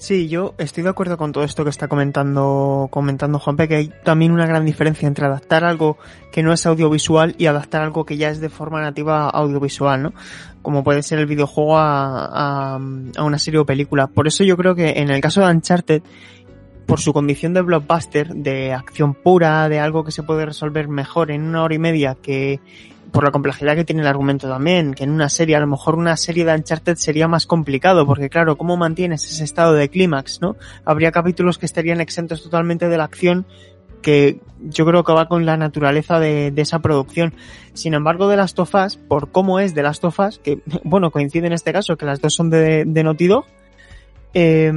[0.00, 3.92] Sí, yo estoy de acuerdo con todo esto que está comentando, comentando Juanpe, que hay
[4.02, 5.98] también una gran diferencia entre adaptar algo
[6.32, 10.14] que no es audiovisual y adaptar algo que ya es de forma nativa audiovisual, ¿no?
[10.62, 14.06] Como puede ser el videojuego a, una serie o película.
[14.06, 16.02] Por eso yo creo que en el caso de Uncharted,
[16.86, 21.30] por su condición de blockbuster, de acción pura, de algo que se puede resolver mejor
[21.30, 22.60] en una hora y media que
[23.10, 25.96] por la complejidad que tiene el argumento también, que en una serie, a lo mejor
[25.96, 30.40] una serie de Uncharted sería más complicado, porque claro, ¿cómo mantienes ese estado de clímax,
[30.40, 30.56] no?
[30.84, 33.46] Habría capítulos que estarían exentos totalmente de la acción,
[34.02, 37.34] que yo creo que va con la naturaleza de, esa producción.
[37.74, 41.10] Sin embargo, de Last of Us, por cómo es de Last of Us, que bueno,
[41.10, 43.42] coincide en este caso que las dos son de, de
[44.32, 44.72] eh,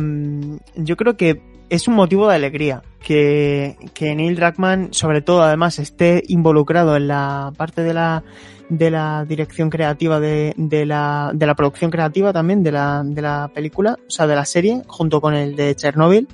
[0.76, 5.80] yo creo que es un motivo de alegría que, que Neil Druckmann, sobre todo además,
[5.80, 8.24] esté involucrado en la parte de la,
[8.70, 13.22] de la dirección creativa de, de la, de la producción creativa también de la, de
[13.22, 16.28] la película, o sea, de la serie, junto con el de Chernobyl,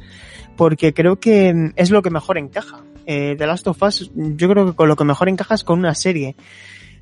[0.56, 2.84] porque creo que es lo que mejor encaja.
[3.06, 5.80] Eh, The Last of Us, yo creo que con lo que mejor encaja es con
[5.80, 6.35] una serie.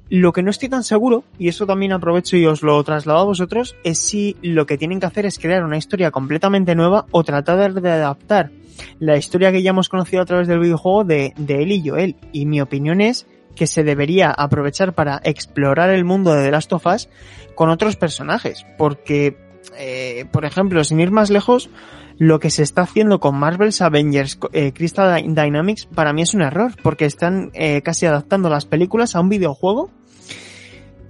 [0.10, 3.26] Lo que no estoy tan seguro, y eso también aprovecho y os lo traslado a
[3.26, 7.24] vosotros, es si lo que tienen que hacer es crear una historia completamente nueva o
[7.24, 8.52] tratar de adaptar
[9.00, 12.16] la historia que ya hemos conocido a través del videojuego de, él y Joel.
[12.32, 16.74] Y mi opinión es que se debería aprovechar para explorar el mundo de The Last
[16.74, 17.10] of Us
[17.56, 18.66] con otros personajes.
[18.78, 19.38] Porque,
[19.78, 21.70] eh, por ejemplo, sin ir más lejos,
[22.18, 26.42] lo que se está haciendo con Marvel's Avengers eh, Crystal Dynamics para mí es un
[26.42, 29.90] error, porque están eh, casi adaptando las películas a un videojuego.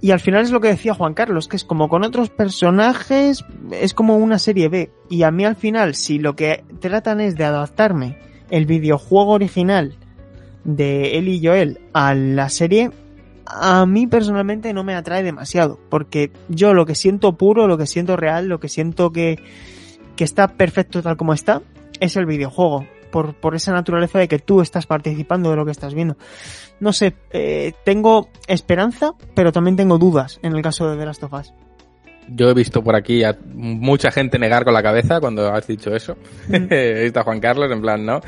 [0.00, 3.44] Y al final es lo que decía Juan Carlos, que es como con otros personajes,
[3.72, 4.92] es como una serie B.
[5.10, 8.18] Y a mí al final, si lo que tratan es de adaptarme
[8.50, 9.96] el videojuego original
[10.62, 12.90] de él y Joel a la serie,
[13.46, 17.86] a mí personalmente no me atrae demasiado, porque yo lo que siento puro, lo que
[17.86, 19.38] siento real, lo que siento que,
[20.18, 21.62] que está perfecto tal como está,
[22.00, 22.84] es el videojuego.
[23.12, 26.18] Por, por esa naturaleza de que tú estás participando de lo que estás viendo.
[26.78, 31.22] No sé, eh, tengo esperanza, pero también tengo dudas en el caso de The Last
[31.22, 31.54] of Us.
[32.28, 35.94] Yo he visto por aquí a mucha gente negar con la cabeza cuando has dicho
[35.94, 36.18] eso.
[36.52, 38.20] he visto a Juan Carlos en plan, no.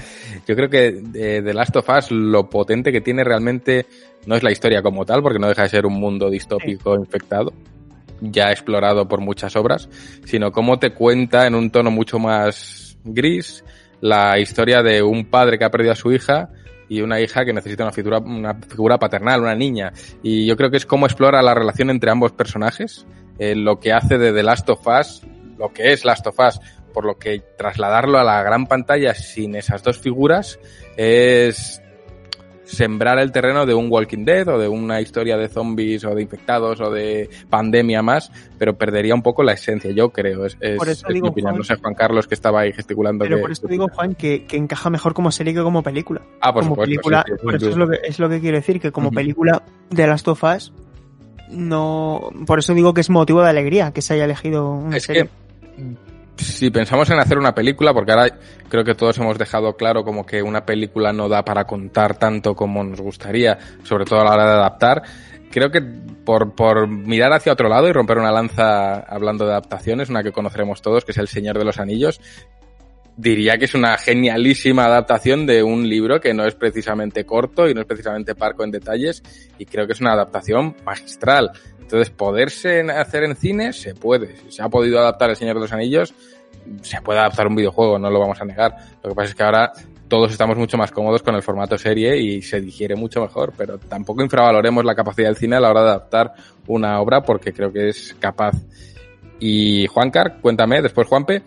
[0.48, 3.84] Yo creo que eh, The Last of Us lo potente que tiene realmente
[4.24, 7.02] no es la historia como tal, porque no deja de ser un mundo distópico sí.
[7.02, 7.52] infectado,
[8.20, 9.88] ya explorado por muchas obras,
[10.24, 13.64] sino cómo te cuenta en un tono mucho más gris
[14.00, 16.50] la historia de un padre que ha perdido a su hija
[16.88, 19.92] y una hija que necesita una figura, una figura paternal, una niña.
[20.22, 23.06] Y yo creo que es cómo explora la relación entre ambos personajes,
[23.38, 25.22] eh, lo que hace de The Last of Us,
[25.56, 26.60] lo que es Last of Us,
[26.92, 30.58] por lo que trasladarlo a la gran pantalla sin esas dos figuras
[30.96, 31.80] es
[32.70, 36.22] sembrar el terreno de un Walking Dead o de una historia de zombies o de
[36.22, 40.46] infectados o de pandemia más, pero perdería un poco la esencia, yo creo.
[40.46, 41.52] Es, es, por eso es digo, mi opinión.
[41.52, 43.24] Juan, no sé, Juan Carlos, que estaba ahí gesticulando.
[43.24, 46.22] Pero que, por eso digo, Juan, que, que, encaja mejor como serie que como película.
[46.40, 46.90] Ah, por como supuesto.
[46.90, 49.08] Película, sí, sí, por eso es lo, que, es lo que quiero decir, que como
[49.08, 49.16] uh -huh.
[49.16, 50.72] película de Last of Us,
[51.50, 52.30] no.
[52.46, 55.24] Por eso digo que es motivo de alegría que se haya elegido una es serie.
[55.24, 56.09] Que
[56.40, 58.38] si pensamos en hacer una película, porque ahora
[58.68, 62.54] creo que todos hemos dejado claro como que una película no da para contar tanto
[62.54, 65.02] como nos gustaría, sobre todo a la hora de adaptar,
[65.50, 70.08] creo que por, por mirar hacia otro lado y romper una lanza hablando de adaptaciones,
[70.08, 72.20] una que conoceremos todos, que es El Señor de los Anillos,
[73.16, 77.74] diría que es una genialísima adaptación de un libro que no es precisamente corto y
[77.74, 79.22] no es precisamente parco en detalles
[79.58, 81.50] y creo que es una adaptación magistral.
[81.90, 84.36] Entonces, poderse hacer en cine, se puede.
[84.36, 86.14] Si se ha podido adaptar El Señor de los Anillos,
[86.82, 88.76] se puede adaptar un videojuego, no lo vamos a negar.
[89.02, 89.72] Lo que pasa es que ahora
[90.06, 93.76] todos estamos mucho más cómodos con el formato serie y se digiere mucho mejor, pero
[93.78, 96.32] tampoco infravaloremos la capacidad del cine a la hora de adaptar
[96.68, 98.54] una obra porque creo que es capaz.
[99.40, 101.42] Y Juancar, cuéntame, después Juanpe.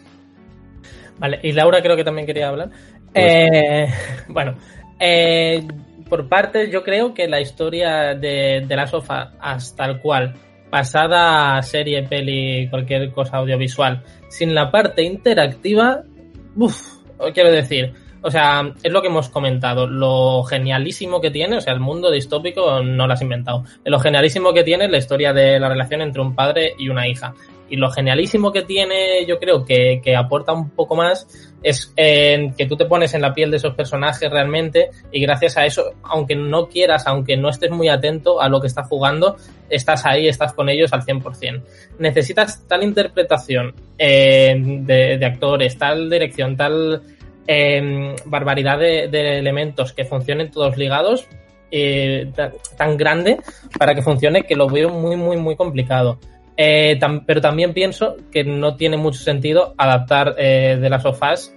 [1.19, 2.69] Vale, y Laura creo que también quería hablar.
[3.13, 3.87] Eh,
[4.27, 4.55] bueno,
[4.99, 5.65] eh,
[6.09, 10.33] por parte, yo creo que la historia de, de la sofá, hasta el cual,
[10.69, 16.03] pasada serie, peli, cualquier cosa audiovisual, sin la parte interactiva,
[16.55, 16.97] uff,
[17.33, 17.93] quiero decir,
[18.23, 22.09] o sea, es lo que hemos comentado, lo genialísimo que tiene, o sea, el mundo
[22.09, 26.21] distópico no lo has inventado, lo genialísimo que tiene la historia de la relación entre
[26.21, 27.33] un padre y una hija.
[27.69, 31.27] Y lo genialísimo que tiene, yo creo que, que aporta un poco más,
[31.63, 35.57] es eh, que tú te pones en la piel de esos personajes realmente y gracias
[35.57, 39.37] a eso, aunque no quieras, aunque no estés muy atento a lo que estás jugando,
[39.69, 41.63] estás ahí, estás con ellos al 100%.
[41.99, 47.01] Necesitas tal interpretación eh, de, de actores, tal dirección, tal
[47.47, 51.27] eh, barbaridad de, elementos que funcionen todos ligados
[51.71, 52.31] eh,
[52.77, 53.37] tan grande
[53.77, 56.19] para que funcione que lo veo muy, muy, muy complicado.
[56.55, 61.55] Eh, pero también pienso que no tiene mucho sentido adaptar eh, de las sofás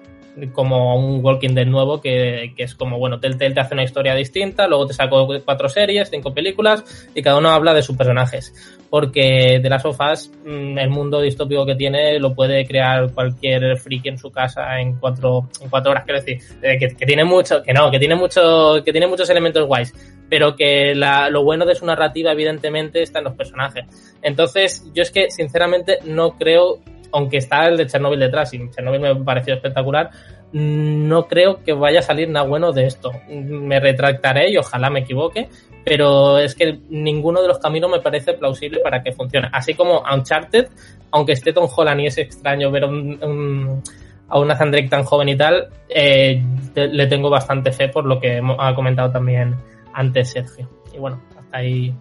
[0.52, 4.14] como un Walking Dead nuevo que, que, es como, bueno, Telltale te hace una historia
[4.14, 6.84] distinta, luego te saco cuatro series, cinco películas
[7.14, 8.54] y cada uno habla de sus personajes.
[8.90, 14.08] Porque de las sofás, mm, el mundo distópico que tiene lo puede crear cualquier friki
[14.08, 17.62] en su casa en cuatro, en cuatro horas, quiero decir, eh, que, que, tiene mucho,
[17.62, 19.92] que no, que tiene mucho, que tiene muchos elementos guays,
[20.28, 23.84] pero que la, lo bueno de su narrativa evidentemente está en los personajes.
[24.22, 26.80] Entonces, yo es que sinceramente no creo
[27.12, 30.10] aunque está el de Chernobyl detrás y Chernobyl me pareció espectacular,
[30.52, 33.10] no creo que vaya a salir nada bueno de esto.
[33.28, 35.48] Me retractaré y ojalá me equivoque,
[35.84, 39.48] pero es que ninguno de los caminos me parece plausible para que funcione.
[39.52, 40.68] Así como Uncharted,
[41.10, 43.82] aunque esté Tom Holland y es extraño ver un,
[44.28, 46.42] a una Drake tan joven y tal, eh,
[46.74, 49.56] le tengo bastante fe por lo que ha comentado también
[49.92, 50.68] antes Sergio.
[50.94, 51.94] Y bueno, hasta ahí.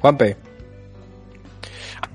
[0.00, 0.36] Juanpe.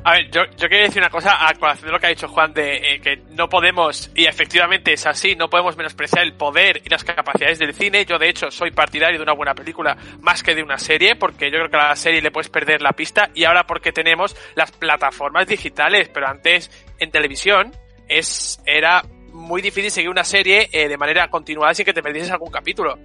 [0.04, 2.28] A ver, yo, yo quería decir una cosa a colación de lo que ha dicho
[2.28, 6.82] Juan de eh, que no podemos, y efectivamente es así, no podemos menospreciar el poder
[6.84, 8.04] y las capacidades del cine.
[8.06, 11.52] Yo de hecho soy partidario de una buena película más que de una serie, porque
[11.52, 14.36] yo creo que a la serie le puedes perder la pista y ahora porque tenemos
[14.56, 17.72] las plataformas digitales, pero antes en televisión
[18.08, 22.32] es, era muy difícil seguir una serie eh, de manera continuada sin que te perdieses
[22.32, 22.98] algún capítulo.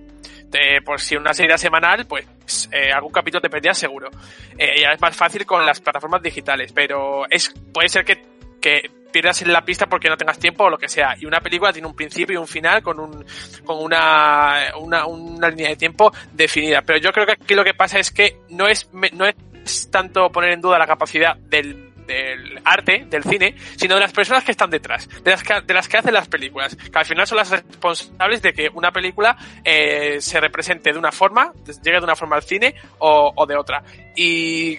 [0.51, 2.27] Te, por si una serie era semanal, pues
[2.73, 4.11] eh, algún capítulo te perdías seguro.
[4.59, 8.23] Eh, ya es más fácil con las plataformas digitales, pero es puede ser que,
[8.61, 11.15] que pierdas en la pista porque no tengas tiempo o lo que sea.
[11.19, 13.25] Y una película tiene un principio y un final con un
[13.65, 16.83] con una, una, una línea de tiempo definida.
[16.83, 20.31] Pero yo creo que aquí lo que pasa es que no es no es tanto
[20.31, 24.53] poner en duda la capacidad del del arte, del cine, sino de las personas que
[24.53, 27.51] están detrás, de las que, las que hacen las películas, que al final son las
[27.51, 31.53] responsables de que una película eh, se represente de una forma,
[31.83, 33.83] llegue de una forma al cine o, o de otra.
[34.15, 34.79] Y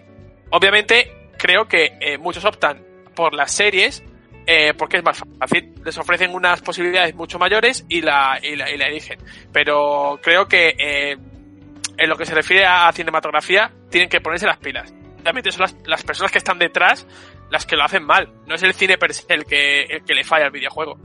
[0.50, 2.84] obviamente creo que eh, muchos optan
[3.16, 4.04] por las series
[4.46, 5.74] eh, porque es más fácil.
[5.84, 9.20] Les ofrecen unas posibilidades mucho mayores y la, y la, y la eligen.
[9.52, 11.18] Pero creo que
[11.98, 14.94] en lo que se refiere a cinematografía, tienen que ponerse las pilas
[15.28, 17.06] realmente son las, personas que están detrás
[17.50, 18.30] las que lo hacen mal.
[18.46, 18.96] No es el cine
[19.28, 20.98] el que, el que le falla al videojuego.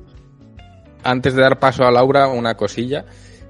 [1.03, 3.05] Antes de dar paso a Laura, una cosilla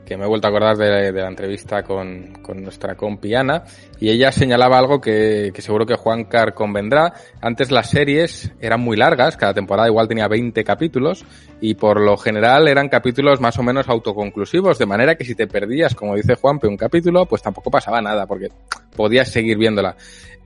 [0.06, 3.64] que me he vuelto a acordar de, la entrevista con, con, nuestra compi Ana,
[4.00, 7.12] y ella señalaba algo que, que seguro que Juan Car convendrá.
[7.40, 11.24] Antes las series eran muy largas, cada temporada igual tenía 20 capítulos,
[11.60, 15.46] y por lo general eran capítulos más o menos autoconclusivos, de manera que si te
[15.46, 18.48] perdías, como dice Juanpe, un capítulo, pues tampoco pasaba nada, porque
[18.96, 19.96] podías seguir viéndola.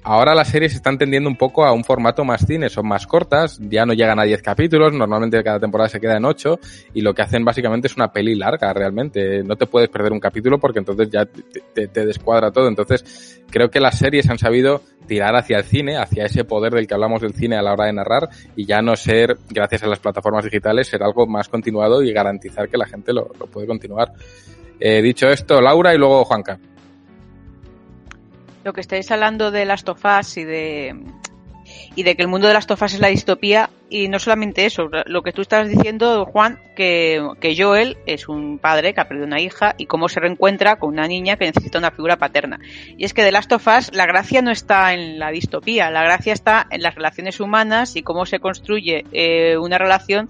[0.09, 3.59] Ahora las series están tendiendo un poco a un formato más cine, son más cortas,
[3.61, 6.61] ya no llegan a 10 capítulos, normalmente cada temporada se queda en 8
[6.95, 9.43] y lo que hacen básicamente es una peli larga realmente.
[9.43, 12.69] No te puedes perder un capítulo porque entonces ya te, te, descuadra todo.
[12.69, 16.87] Entonces creo que las series han sabido tirar hacia el cine, hacia ese poder del
[16.87, 19.89] que hablamos del cine a la hora de narrar y ya no ser, gracias a
[19.89, 23.67] las plataformas digitales, ser algo más continuado y garantizar que la gente lo, lo puede
[23.67, 24.13] continuar.
[24.79, 26.61] Eh, dicho esto, Laura y luego Juanca
[28.67, 30.93] lo que estáis hablando de las tofás y de
[31.95, 34.89] y de que el mundo de las tofas es la distopía y no solamente eso,
[35.07, 39.27] lo que tú estás diciendo, Juan, que, que Joel es un padre que ha perdido
[39.27, 42.59] una hija y cómo se reencuentra con una niña que necesita una figura paterna.
[42.97, 46.03] Y es que de Last of Us la gracia no está en la distopía, la
[46.03, 50.29] gracia está en las relaciones humanas y cómo se construye eh, una relación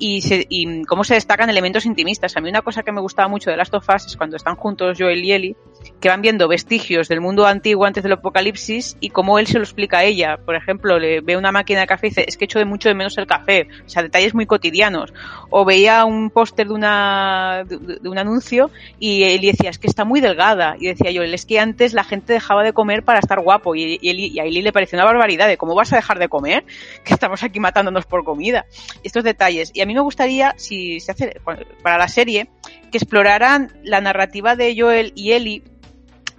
[0.00, 2.36] y, se, y cómo se destacan elementos intimistas.
[2.36, 4.56] A mí una cosa que me gustaba mucho de Last of Us es cuando están
[4.56, 5.56] juntos Joel y Ellie,
[6.00, 9.64] que van viendo vestigios del mundo antiguo antes del apocalipsis y cómo él se lo
[9.64, 10.38] explica a ella.
[10.38, 12.88] Por ejemplo, le ve una máquina de café y dice, es que echo de mucho
[12.88, 13.68] de menos el café.
[13.84, 15.12] O sea, detalles muy cotidianos.
[15.50, 20.04] O veía un póster de, una, de, un anuncio y él decía, es que está
[20.04, 20.76] muy delgada.
[20.78, 23.74] Y decía yo, es que antes la gente dejaba de comer para estar guapo.
[23.74, 26.18] Y, y, él, y a Eli le pareció una barbaridad de cómo vas a dejar
[26.18, 26.64] de comer,
[27.04, 28.64] que estamos aquí matándonos por comida.
[29.02, 29.70] Estos detalles.
[29.74, 31.40] Y a mí me gustaría, si se hace
[31.82, 32.48] para la serie,
[32.90, 35.62] que exploraran la narrativa de Joel y Ellie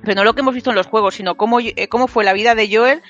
[0.03, 2.33] pero no lo que hemos visto en los juegos, sino cómo, eh, cómo fue la
[2.33, 3.01] vida de Joel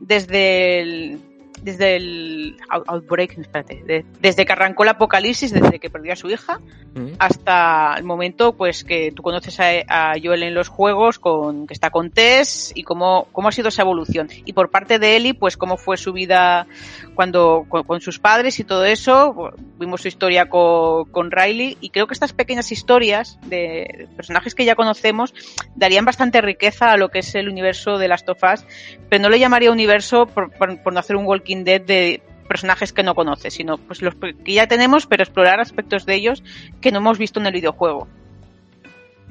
[0.00, 1.29] desde el,
[1.62, 6.30] desde el outbreak, espérate, de, desde que arrancó el apocalipsis, desde que perdió a su
[6.30, 6.60] hija,
[6.94, 7.14] mm.
[7.18, 11.74] hasta el momento pues que tú conoces a, a, Joel en los juegos, con que
[11.74, 14.28] está con Tess y cómo, cómo ha sido esa evolución.
[14.44, 16.66] Y por parte de Ellie, pues cómo fue su vida
[17.14, 19.52] cuando con, con sus padres y todo eso.
[19.78, 24.64] Vimos su historia con, con, Riley y creo que estas pequeñas historias de personajes que
[24.64, 25.34] ya conocemos
[25.74, 28.64] darían bastante riqueza a lo que es el universo de Last of Us,
[29.08, 32.92] pero no le llamaría universo por, por, por no hacer un Walking Dead de personajes
[32.92, 36.42] que no conoces, sino pues los que ya tenemos, pero explorar aspectos de ellos
[36.80, 38.08] que no hemos visto en el videojuego.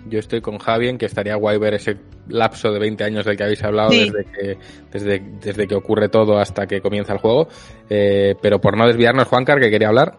[0.08, 1.98] Yo estoy con Javi en que estaría guay ver ese
[2.30, 4.10] lapso de 20 años del que habéis hablado, sí.
[4.10, 4.58] desde, que,
[4.92, 7.50] desde, desde, que ocurre todo hasta que comienza el juego.
[7.90, 10.18] Eh, pero por no desviarnos, Juancar, que quería hablar.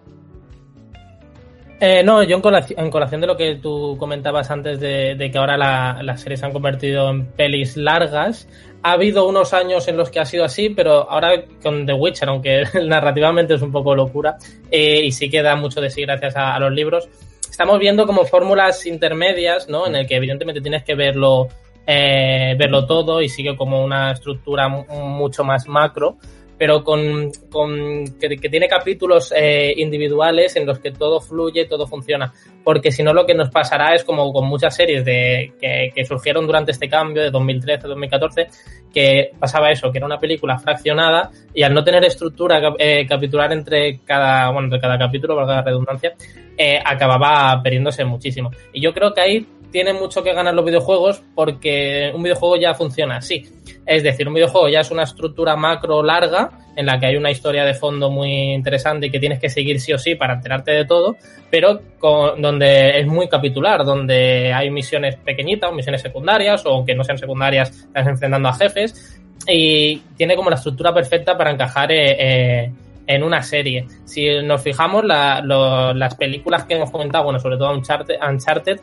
[1.82, 2.42] Eh, no, yo en
[2.90, 6.52] colación, de lo que tú comentabas antes de, que ahora la, las series se han
[6.52, 8.46] convertido en pelis largas,
[8.82, 12.28] ha habido unos años en los que ha sido así, pero ahora con The Witcher,
[12.28, 14.36] aunque narrativamente es un poco locura,
[14.70, 17.08] eh, y sí que da mucho de sí gracias a, a los libros,
[17.50, 19.86] estamos viendo como fórmulas intermedias, ¿no?
[19.86, 21.48] En el que evidentemente tienes que verlo,
[21.86, 26.18] eh, verlo todo y sigue como una estructura mucho más macro,
[26.60, 32.34] pero con, con que, tiene capítulos eh, individuales en los que todo fluye, todo funciona.
[32.62, 36.04] Porque si no, lo que nos pasará es como con muchas series de, que, que
[36.04, 38.48] surgieron durante este cambio de 2013-2014,
[38.92, 43.50] que pasaba eso, que era una película fraccionada y al no tener estructura eh, capitular
[43.54, 46.12] entre cada, bueno, entre cada capítulo, valga la redundancia,
[46.58, 48.50] eh, acababa perdiéndose muchísimo.
[48.74, 52.74] Y yo creo que ahí tiene mucho que ganar los videojuegos porque un videojuego ya
[52.74, 53.44] funciona así.
[53.86, 57.30] Es decir, un videojuego ya es una estructura macro larga en la que hay una
[57.30, 60.72] historia de fondo muy interesante y que tienes que seguir sí o sí para enterarte
[60.72, 61.16] de todo,
[61.50, 66.94] pero con, donde es muy capitular, donde hay misiones pequeñitas o misiones secundarias o aunque
[66.94, 71.90] no sean secundarias, estás enfrentando a jefes y tiene como la estructura perfecta para encajar
[71.92, 72.72] eh, eh,
[73.06, 73.86] en una serie.
[74.04, 78.80] Si nos fijamos, las películas que hemos comentado, bueno, sobre todo Uncharted, Uncharted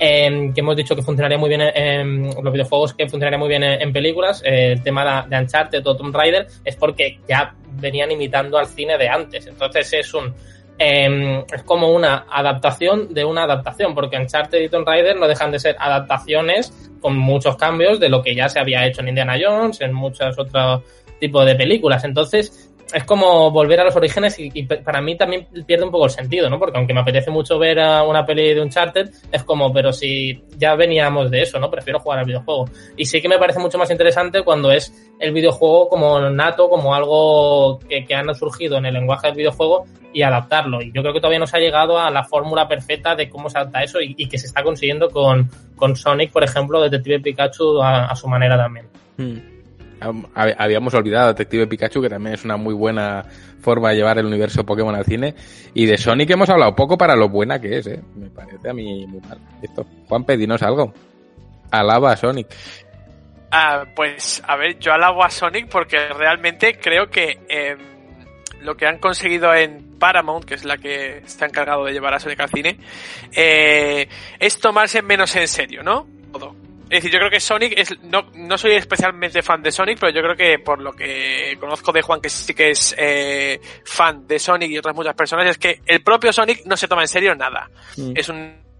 [0.00, 3.62] eh, que hemos dicho que funcionaría muy bien en, los videojuegos, que funcionaría muy bien
[3.62, 4.42] en, en películas.
[4.44, 8.66] Eh, el tema de, de Uncharted o Tomb Raider es porque ya venían imitando al
[8.66, 9.46] cine de antes.
[9.46, 10.34] Entonces es un
[10.82, 15.50] eh, es como una adaptación de una adaptación, porque Uncharted y Tomb Raider no dejan
[15.50, 16.72] de ser adaptaciones
[17.02, 20.38] con muchos cambios de lo que ya se había hecho en Indiana Jones, en muchos
[20.38, 20.82] otros
[21.18, 22.02] tipos de películas.
[22.04, 26.10] Entonces, es como volver a los orígenes y, para mí también pierde un poco el
[26.10, 26.58] sentido, ¿no?
[26.58, 30.42] Porque aunque me apetece mucho ver a una peli de Uncharted, es como, pero si
[30.56, 31.70] ya veníamos de eso, ¿no?
[31.70, 32.68] Prefiero jugar al videojuego.
[32.96, 36.94] Y sí que me parece mucho más interesante cuando es el videojuego como nato, como
[36.94, 40.82] algo que, que han surgido en el lenguaje del videojuego y adaptarlo.
[40.82, 43.48] Y yo creo que todavía no se ha llegado a la fórmula perfecta de cómo
[43.48, 47.80] se adapta eso y, que se está consiguiendo con, con Sonic, por ejemplo, Detective Pikachu
[47.82, 48.86] a, su manera también.
[49.16, 49.59] Mm
[50.34, 53.24] habíamos olvidado Detective Pikachu, que también es una muy buena
[53.60, 55.34] forma de llevar el universo Pokémon al cine.
[55.74, 58.00] Y de Sonic hemos hablado poco para lo buena que es, ¿eh?
[58.16, 59.38] Me parece a mí muy mal.
[59.62, 59.86] Esto.
[60.08, 60.92] Juan, pedinos algo.
[61.70, 62.48] Alaba a Sonic.
[63.52, 67.76] Ah, pues, a ver, yo alabo a Sonic porque realmente creo que eh,
[68.60, 72.20] lo que han conseguido en Paramount, que es la que está encargado de llevar a
[72.20, 72.78] Sonic al cine,
[73.32, 74.08] eh,
[74.38, 76.06] es tomarse menos en serio, ¿no?
[76.32, 76.59] Todo.
[76.90, 80.12] Es decir, yo creo que Sonic es, no, no soy especialmente fan de Sonic, pero
[80.12, 84.26] yo creo que por lo que conozco de Juan, que sí que es eh, fan
[84.26, 87.08] de Sonic y otras muchas personas, es que el propio Sonic no se toma en
[87.08, 87.70] serio nada.
[87.96, 88.12] Mm.
[88.16, 88.38] Es un,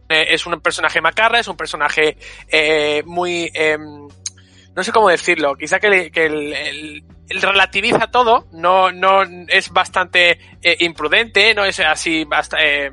[0.09, 2.17] eh, es un personaje macarra, es un personaje
[2.49, 8.11] eh, muy, eh, no sé cómo decirlo, quizá que, le, que el, el, el, relativiza
[8.11, 12.91] todo, no, no, es bastante eh, imprudente, no es así, basta, eh,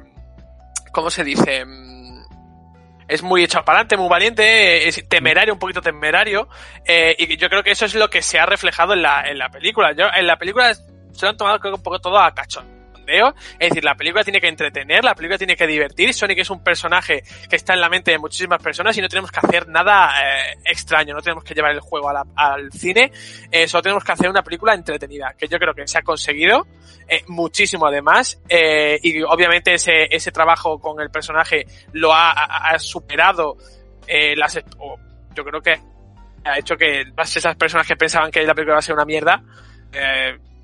[0.91, 1.65] ¿cómo se dice?
[3.07, 6.47] Es muy hecho para adelante, muy valiente, es temerario, un poquito temerario,
[6.85, 9.37] eh, y yo creo que eso es lo que se ha reflejado en la, en
[9.37, 9.93] la película.
[9.93, 10.83] Yo, en la película se
[11.21, 12.76] lo han tomado creo un poco todo a cachón.
[13.07, 16.13] Es decir, la película tiene que entretener, la película tiene que divertir.
[16.13, 19.31] Sonic es un personaje que está en la mente de muchísimas personas y no tenemos
[19.31, 23.11] que hacer nada eh, extraño, no tenemos que llevar el juego al cine,
[23.51, 26.67] eh, solo tenemos que hacer una película entretenida, que yo creo que se ha conseguido
[27.07, 28.39] eh, muchísimo además.
[28.49, 33.57] y obviamente ese, ese trabajo con el personaje lo ha, superado
[35.35, 35.79] yo creo que
[36.43, 39.43] ha hecho que esas personas que pensaban que la película iba a ser una mierda,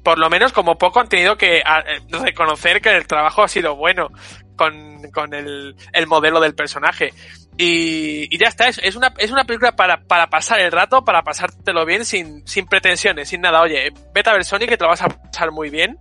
[0.04, 1.64] por lo menos como poco han tenido que eh,
[2.10, 4.10] reconocer que el trabajo ha sido bueno
[4.56, 7.14] con, con el, el modelo del personaje.
[7.58, 11.86] Y, ya está, es, una, es una película para, para pasar el rato, para pasártelo
[11.86, 13.62] bien sin, sin pretensiones, sin nada.
[13.62, 15.98] Oye, vete a ver Sonic que te lo vas a pasar muy bien.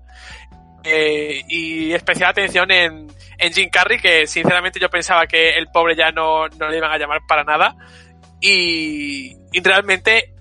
[0.84, 3.06] Eh, y especial atención en,
[3.38, 6.90] en Jim Carrey, que sinceramente yo pensaba que el pobre ya no, no le iban
[6.90, 7.76] a llamar para nada.
[8.40, 10.34] Y realmente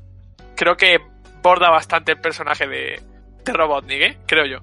[0.56, 1.00] creo que
[1.44, 3.11] borda bastante el personaje de,
[3.46, 4.60] Robotnik, creo yo.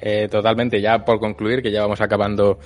[0.00, 2.58] Eh, totalmente, ya por concluir, que ya vamos acabando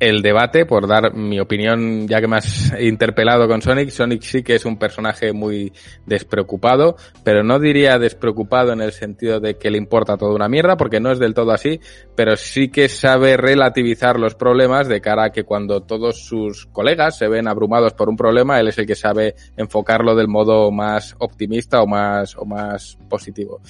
[0.00, 3.90] el debate, por dar mi opinión, ya que me has interpelado con Sonic.
[3.90, 5.72] Sonic sí que es un personaje muy
[6.06, 10.76] despreocupado, pero no diría despreocupado en el sentido de que le importa toda una mierda,
[10.76, 11.80] porque no es del todo así,
[12.14, 17.18] pero sí que sabe relativizar los problemas de cara a que cuando todos sus colegas
[17.18, 21.16] se ven abrumados por un problema, él es el que sabe enfocarlo del modo más
[21.18, 23.60] optimista o más, o más positivo.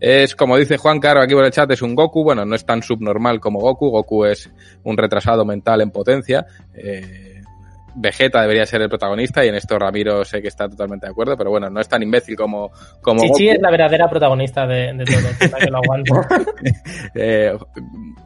[0.00, 2.66] Es como dice Juan Caro aquí por el chat, es un Goku, bueno, no es
[2.66, 4.50] tan subnormal como Goku, Goku es
[4.82, 6.46] un retrasado mental en potencia.
[6.74, 7.35] Eh,
[7.96, 11.36] Vegeta debería ser el protagonista y en esto Ramiro sé que está totalmente de acuerdo,
[11.36, 12.70] pero bueno, no es tan imbécil como...
[13.00, 16.14] como Chichi es la verdadera protagonista de, de todo, que lo aguanto.
[17.14, 17.56] eh,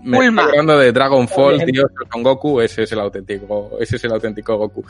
[0.02, 4.12] me estoy hablando de Dragonfall, tío, con Goku, ese es el auténtico, ese es el
[4.12, 4.84] auténtico Goku.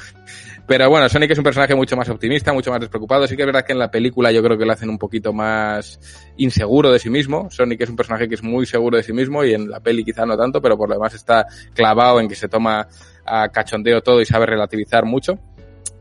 [0.67, 3.27] Pero bueno, Sonic es un personaje mucho más optimista, mucho más despreocupado.
[3.27, 5.33] Sí que es verdad que en la película yo creo que lo hacen un poquito
[5.33, 5.99] más
[6.37, 7.51] inseguro de sí mismo.
[7.51, 10.05] Sonic es un personaje que es muy seguro de sí mismo y en la peli
[10.05, 12.87] quizá no tanto, pero por lo demás está clavado en que se toma
[13.25, 15.39] a cachondeo todo y sabe relativizar mucho.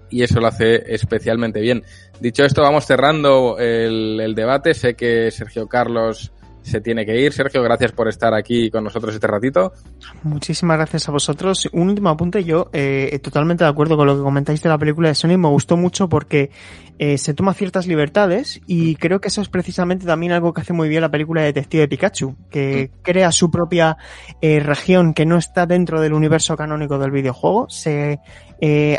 [0.09, 1.83] Y eso lo hace especialmente bien.
[2.19, 4.73] Dicho esto, vamos cerrando el, debate.
[4.73, 6.31] Sé que Sergio Carlos
[6.69, 7.33] se tiene que ir.
[7.33, 9.73] Sergio, gracias por estar aquí con nosotros este ratito.
[10.23, 11.67] Muchísimas gracias a vosotros.
[11.73, 15.09] Un último apunte, yo eh, totalmente de acuerdo con lo que comentáis de la película
[15.09, 15.37] de Sony.
[15.37, 16.51] Me gustó mucho porque
[16.97, 20.73] eh, se toma ciertas libertades y creo que eso es precisamente también algo que hace
[20.73, 23.97] muy bien la película de Detective Pikachu, que crea su propia
[24.41, 28.19] eh, región que no está dentro del universo canónico del videojuego, se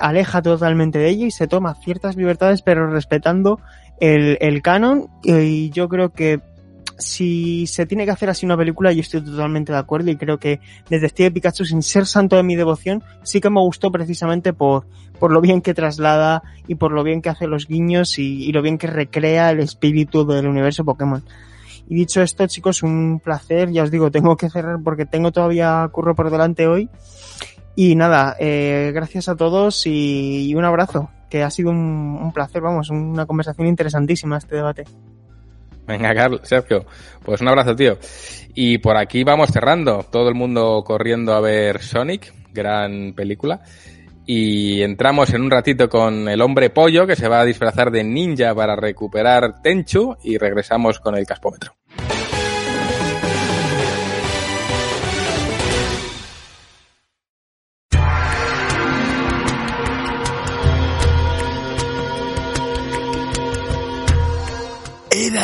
[0.00, 3.60] aleja totalmente de ella y se toma ciertas libertades pero respetando
[4.00, 6.40] el, el canon y yo creo que
[7.00, 10.38] si se tiene que hacer así una película, yo estoy totalmente de acuerdo y creo
[10.38, 14.86] que Detective Pikachu, sin ser santo de mi devoción, sí que me gustó precisamente por,
[15.18, 18.62] por lo bien que traslada y por lo bien que hace los guiños y, lo
[18.62, 21.22] bien que recrea el espíritu del universo Pokémon.
[21.88, 23.70] Y dicho esto, chicos, un placer.
[23.72, 26.88] Ya os digo, tengo que cerrar porque tengo todavía curro por delante hoy.
[27.74, 32.32] Y nada, eh, gracias a todos y, y un abrazo, que ha sido un, un
[32.32, 34.84] placer, vamos, una conversación interesantísima este debate.
[35.90, 36.86] Venga, Carlos, Sergio,
[37.24, 37.98] pues un abrazo, tío.
[38.54, 40.04] Y por aquí vamos cerrando.
[40.04, 43.60] Todo el mundo corriendo a ver Sonic, gran película.
[44.24, 48.04] Y entramos en un ratito con el hombre pollo que se va a disfrazar de
[48.04, 51.74] ninja para recuperar Tenchu y regresamos con el caspómetro.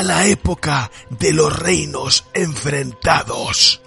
[0.03, 3.81] La época de los reinos enfrentados.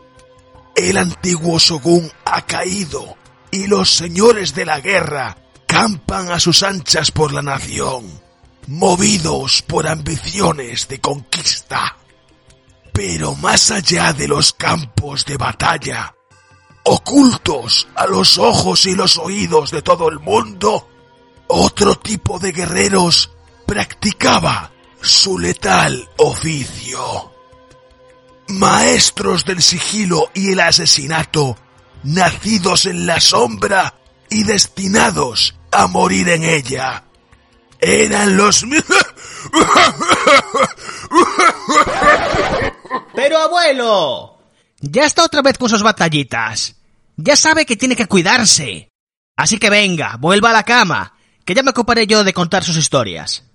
[0.76, 3.18] El antiguo Shogun ha caído
[3.52, 8.22] y los señores de la guerra campan a sus anchas por la nación,
[8.68, 11.98] movidos por ambiciones de conquista.
[12.92, 16.16] Pero más allá de los campos de batalla,
[16.84, 20.90] ocultos a los ojos y los oídos de todo el mundo,
[21.48, 23.32] otro tipo de guerreros
[23.66, 24.72] practicaba
[25.02, 27.34] su letal oficio.
[28.48, 31.56] Maestros del sigilo y el asesinato,
[32.03, 33.94] nacidos en la sombra
[34.30, 37.03] y destinados a morir en ella.
[37.80, 38.66] Eran los...
[43.16, 44.40] Pero abuelo,
[44.82, 46.76] ya está otra vez con sus batallitas.
[47.18, 48.90] Ya sabe que tiene que cuidarse.
[49.36, 51.14] Así que venga, vuelva a la cama,
[51.45, 53.49] que ya me ocuparé yo de contar sus historias.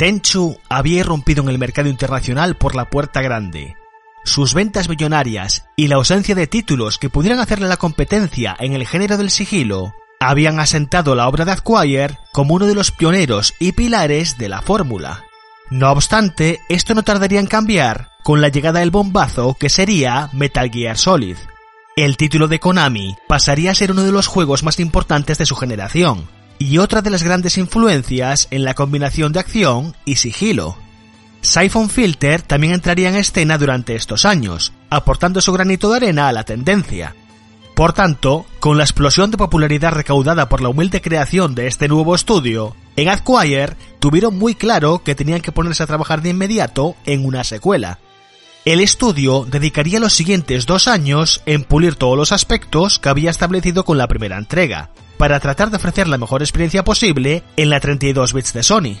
[0.00, 3.76] Tenchu había irrumpido en el mercado internacional por la puerta grande.
[4.24, 8.86] Sus ventas millonarias y la ausencia de títulos que pudieran hacerle la competencia en el
[8.86, 13.72] género del sigilo habían asentado la obra de Acquire como uno de los pioneros y
[13.72, 15.26] pilares de la fórmula.
[15.68, 20.70] No obstante, esto no tardaría en cambiar con la llegada del bombazo que sería Metal
[20.72, 21.36] Gear Solid.
[21.94, 25.56] El título de Konami pasaría a ser uno de los juegos más importantes de su
[25.56, 26.26] generación,
[26.60, 30.76] y otra de las grandes influencias en la combinación de acción y sigilo.
[31.40, 36.32] Siphon Filter también entraría en escena durante estos años, aportando su granito de arena a
[36.32, 37.16] la tendencia.
[37.74, 42.14] Por tanto, con la explosión de popularidad recaudada por la humilde creación de este nuevo
[42.14, 47.24] estudio, en Acquire tuvieron muy claro que tenían que ponerse a trabajar de inmediato en
[47.24, 47.98] una secuela.
[48.66, 53.86] El estudio dedicaría los siguientes dos años en pulir todos los aspectos que había establecido
[53.86, 58.34] con la primera entrega, para tratar de ofrecer la mejor experiencia posible en la 32
[58.34, 58.96] bits de Sony.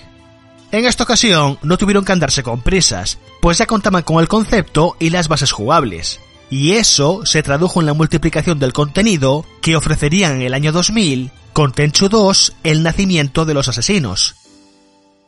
[0.72, 4.96] En esta ocasión no tuvieron que andarse con prisas, pues ya contaban con el concepto
[4.98, 6.20] y las bases jugables.
[6.48, 11.32] Y eso se tradujo en la multiplicación del contenido que ofrecerían en el año 2000
[11.52, 14.36] con Tenchu 2, El nacimiento de los asesinos.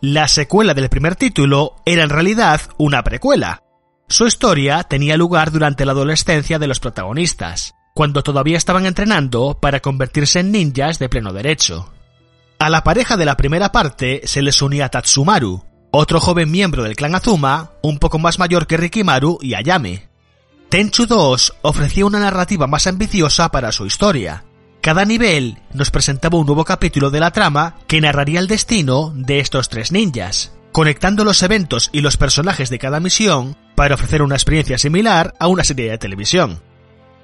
[0.00, 3.62] La secuela del primer título era en realidad una precuela.
[4.08, 9.80] Su historia tenía lugar durante la adolescencia de los protagonistas, cuando todavía estaban entrenando para
[9.80, 11.92] convertirse en ninjas de pleno derecho.
[12.58, 16.96] A la pareja de la primera parte se les unía Tatsumaru, otro joven miembro del
[16.96, 20.08] clan Azuma, un poco más mayor que Rikimaru y Ayame.
[20.68, 24.44] Tenchu 2 ofrecía una narrativa más ambiciosa para su historia.
[24.80, 29.40] Cada nivel nos presentaba un nuevo capítulo de la trama que narraría el destino de
[29.40, 34.34] estos tres ninjas, conectando los eventos y los personajes de cada misión para ofrecer una
[34.34, 36.60] experiencia similar a una serie de televisión.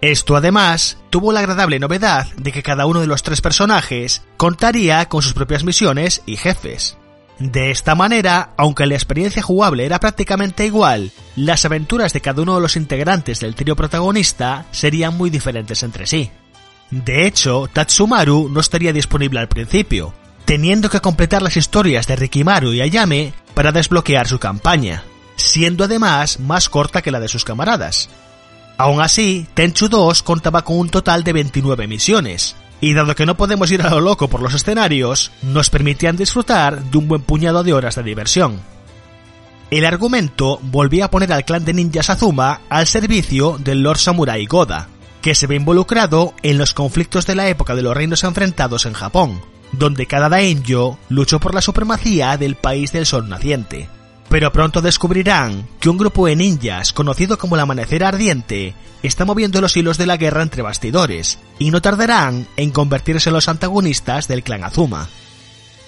[0.00, 5.08] Esto además tuvo la agradable novedad de que cada uno de los tres personajes contaría
[5.08, 6.96] con sus propias misiones y jefes.
[7.40, 12.56] De esta manera, aunque la experiencia jugable era prácticamente igual, las aventuras de cada uno
[12.56, 16.30] de los integrantes del trío protagonista serían muy diferentes entre sí.
[16.90, 20.14] De hecho, Tatsumaru no estaría disponible al principio,
[20.48, 25.04] teniendo que completar las historias de Rikimaru y Ayame para desbloquear su campaña,
[25.36, 28.08] siendo además más corta que la de sus camaradas.
[28.78, 33.36] Aún así, Tenchu 2 contaba con un total de 29 misiones, y dado que no
[33.36, 37.62] podemos ir a lo loco por los escenarios, nos permitían disfrutar de un buen puñado
[37.62, 38.58] de horas de diversión.
[39.70, 44.46] El argumento volvía a poner al clan de ninjas Azuma al servicio del Lord Samurai
[44.46, 44.88] Goda,
[45.20, 48.94] que se ve involucrado en los conflictos de la época de los reinos enfrentados en
[48.94, 53.88] Japón, donde cada daimyo luchó por la supremacía del país del sol naciente.
[54.28, 59.60] Pero pronto descubrirán que un grupo de ninjas conocido como el Amanecer Ardiente está moviendo
[59.60, 64.28] los hilos de la guerra entre bastidores, y no tardarán en convertirse en los antagonistas
[64.28, 65.08] del clan Azuma.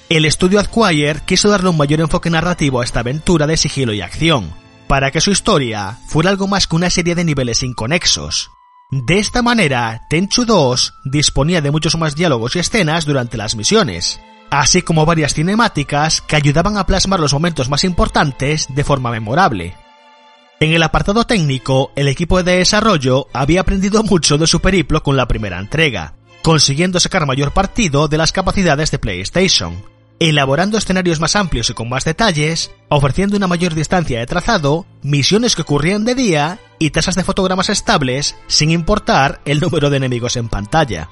[0.09, 4.01] El estudio Acquire quiso darle un mayor enfoque narrativo a esta aventura de sigilo y
[4.01, 4.53] acción,
[4.89, 8.51] para que su historia fuera algo más que una serie de niveles inconexos.
[8.91, 14.21] De esta manera, Tenchu 2 disponía de muchos más diálogos y escenas durante las misiones,
[14.51, 19.77] así como varias cinemáticas que ayudaban a plasmar los momentos más importantes de forma memorable.
[20.59, 25.17] En el apartado técnico, el equipo de desarrollo había aprendido mucho de su periplo con
[25.17, 29.85] la primera entrega, consiguiendo sacar mayor partido de las capacidades de PlayStation,
[30.19, 35.55] elaborando escenarios más amplios y con más detalles, ofreciendo una mayor distancia de trazado, misiones
[35.55, 40.37] que ocurrían de día y tasas de fotogramas estables sin importar el número de enemigos
[40.37, 41.11] en pantalla.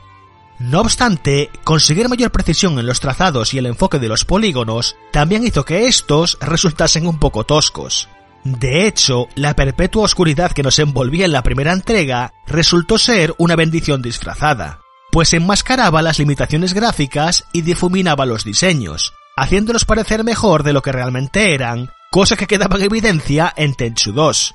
[0.59, 5.47] No obstante, conseguir mayor precisión en los trazados y el enfoque de los polígonos también
[5.47, 8.09] hizo que estos resultasen un poco toscos.
[8.43, 13.55] De hecho, la perpetua oscuridad que nos envolvía en la primera entrega resultó ser una
[13.55, 14.81] bendición disfrazada,
[15.13, 20.93] pues enmascaraba las limitaciones gráficas y difuminaba los diseños, haciéndolos parecer mejor de lo que
[20.93, 24.55] realmente eran, cosa que quedaba en evidencia en Tenchu 2.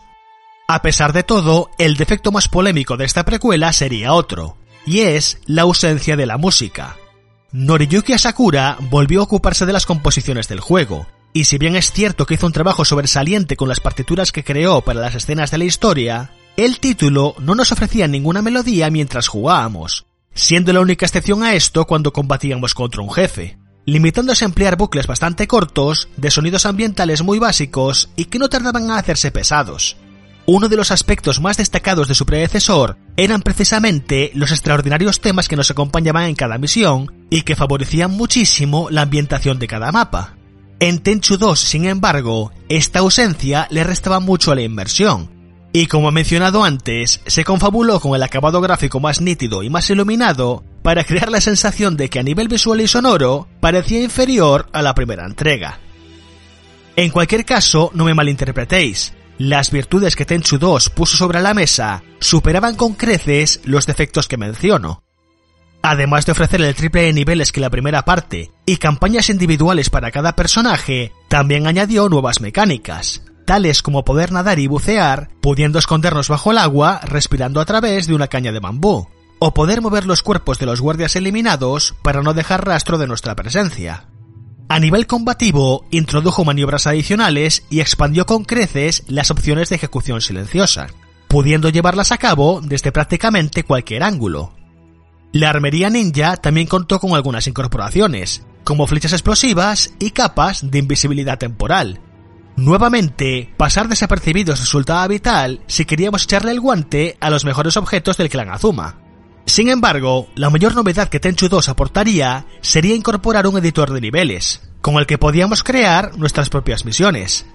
[0.73, 5.37] A pesar de todo, el defecto más polémico de esta precuela sería otro, y es
[5.45, 6.97] la ausencia de la música.
[7.51, 12.25] Noriyuki Asakura volvió a ocuparse de las composiciones del juego, y si bien es cierto
[12.25, 15.65] que hizo un trabajo sobresaliente con las partituras que creó para las escenas de la
[15.65, 21.53] historia, el título no nos ofrecía ninguna melodía mientras jugábamos, siendo la única excepción a
[21.53, 27.21] esto cuando combatíamos contra un jefe, limitándose a emplear bucles bastante cortos, de sonidos ambientales
[27.21, 29.97] muy básicos y que no tardaban a hacerse pesados.
[30.45, 35.55] Uno de los aspectos más destacados de su predecesor eran precisamente los extraordinarios temas que
[35.55, 40.35] nos acompañaban en cada misión y que favorecían muchísimo la ambientación de cada mapa.
[40.81, 45.31] En Tenchu 2, sin embargo, esta ausencia le restaba mucho a la inmersión,
[45.71, 49.89] y como he mencionado antes, se confabuló con el acabado gráfico más nítido y más
[49.89, 54.81] iluminado para crear la sensación de que a nivel visual y sonoro parecía inferior a
[54.81, 55.79] la primera entrega.
[56.97, 59.13] En cualquier caso, no me malinterpretéis.
[59.37, 64.37] Las virtudes que Tenchu 2 puso sobre la mesa superaban con creces los defectos que
[64.37, 65.03] menciono.
[65.81, 70.11] Además de ofrecer el triple de niveles que la primera parte y campañas individuales para
[70.11, 76.51] cada personaje, también añadió nuevas mecánicas, tales como poder nadar y bucear, pudiendo escondernos bajo
[76.51, 80.57] el agua respirando a través de una caña de bambú, o poder mover los cuerpos
[80.59, 84.07] de los guardias eliminados para no dejar rastro de nuestra presencia.
[84.73, 90.87] A nivel combativo, introdujo maniobras adicionales y expandió con creces las opciones de ejecución silenciosa,
[91.27, 94.55] pudiendo llevarlas a cabo desde prácticamente cualquier ángulo.
[95.31, 101.37] La armería ninja también contó con algunas incorporaciones, como flechas explosivas y capas de invisibilidad
[101.37, 102.01] temporal.
[102.55, 108.29] Nuevamente, pasar desapercibidos resultaba vital si queríamos echarle el guante a los mejores objetos del
[108.29, 109.02] clan Azuma.
[109.45, 114.61] Sin embargo, la mayor novedad que Tenchu 2 aportaría sería incorporar un editor de niveles,
[114.81, 117.45] con el que podíamos crear nuestras propias misiones.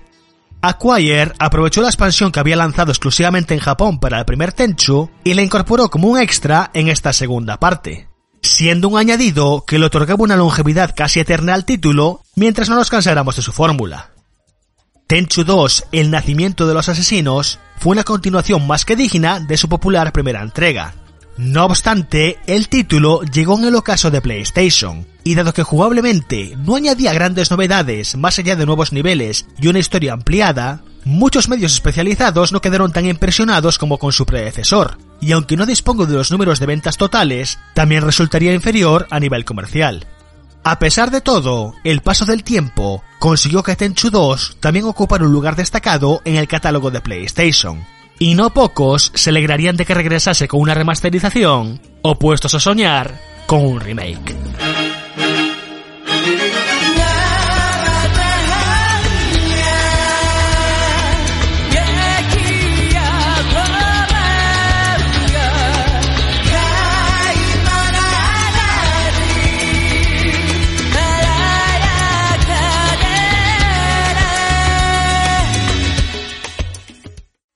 [0.60, 5.34] Acquire aprovechó la expansión que había lanzado exclusivamente en Japón para el primer Tenchu y
[5.34, 8.08] la incorporó como un extra en esta segunda parte,
[8.42, 12.91] siendo un añadido que le otorgaba una longevidad casi eterna al título mientras no nos
[12.91, 14.10] cansáramos de su fórmula.
[15.07, 19.68] Tenchu 2, El nacimiento de los asesinos, fue una continuación más que digna de su
[19.68, 20.94] popular primera entrega,
[21.39, 26.75] no obstante, el título llegó en el ocaso de PlayStation, y dado que jugablemente no
[26.75, 32.50] añadía grandes novedades más allá de nuevos niveles y una historia ampliada, muchos medios especializados
[32.50, 36.58] no quedaron tan impresionados como con su predecesor, y aunque no dispongo de los números
[36.58, 40.08] de ventas totales, también resultaría inferior a nivel comercial.
[40.65, 45.33] A pesar de todo, el paso del tiempo consiguió que Tenchu 2 también ocupara un
[45.33, 47.86] lugar destacado en el catálogo de PlayStation,
[48.19, 53.65] y no pocos se alegrarían de que regresase con una remasterización, opuestos a soñar con
[53.65, 54.98] un remake.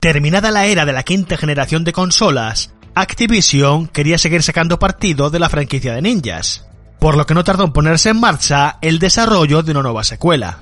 [0.03, 5.39] Terminada la era de la quinta generación de consolas, Activision quería seguir sacando partido de
[5.39, 6.67] la franquicia de ninjas,
[6.99, 10.59] por lo que no tardó en ponerse en marcha el desarrollo de una nueva secuela.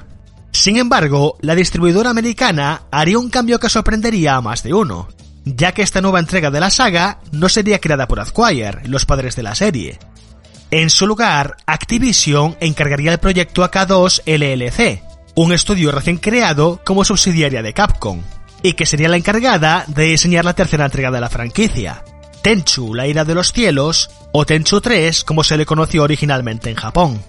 [0.52, 5.09] Sin embargo, la distribuidora americana haría un cambio que sorprendería a más de uno,
[5.47, 9.36] ya que esta nueva entrega de la saga no sería creada por Acquire, los padres
[9.36, 9.99] de la serie.
[10.70, 15.02] En su lugar, Activision encargaría el proyecto AK2 LLC,
[15.35, 18.20] un estudio recién creado como subsidiaria de Capcom,
[18.62, 22.05] y que sería la encargada de diseñar la tercera entrega de la franquicia,
[22.42, 26.76] Tenchu, la ira de los cielos, o Tenchu 3, como se le conoció originalmente en
[26.76, 27.22] Japón.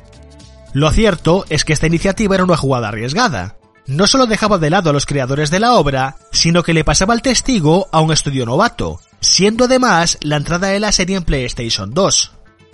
[0.74, 3.58] Lo cierto es que esta iniciativa era una jugada arriesgada.
[3.88, 7.14] No solo dejaba de lado a los creadores de la obra, sino que le pasaba
[7.14, 11.94] el testigo a un estudio novato, siendo además la entrada de la serie en PlayStation
[11.94, 12.32] 2.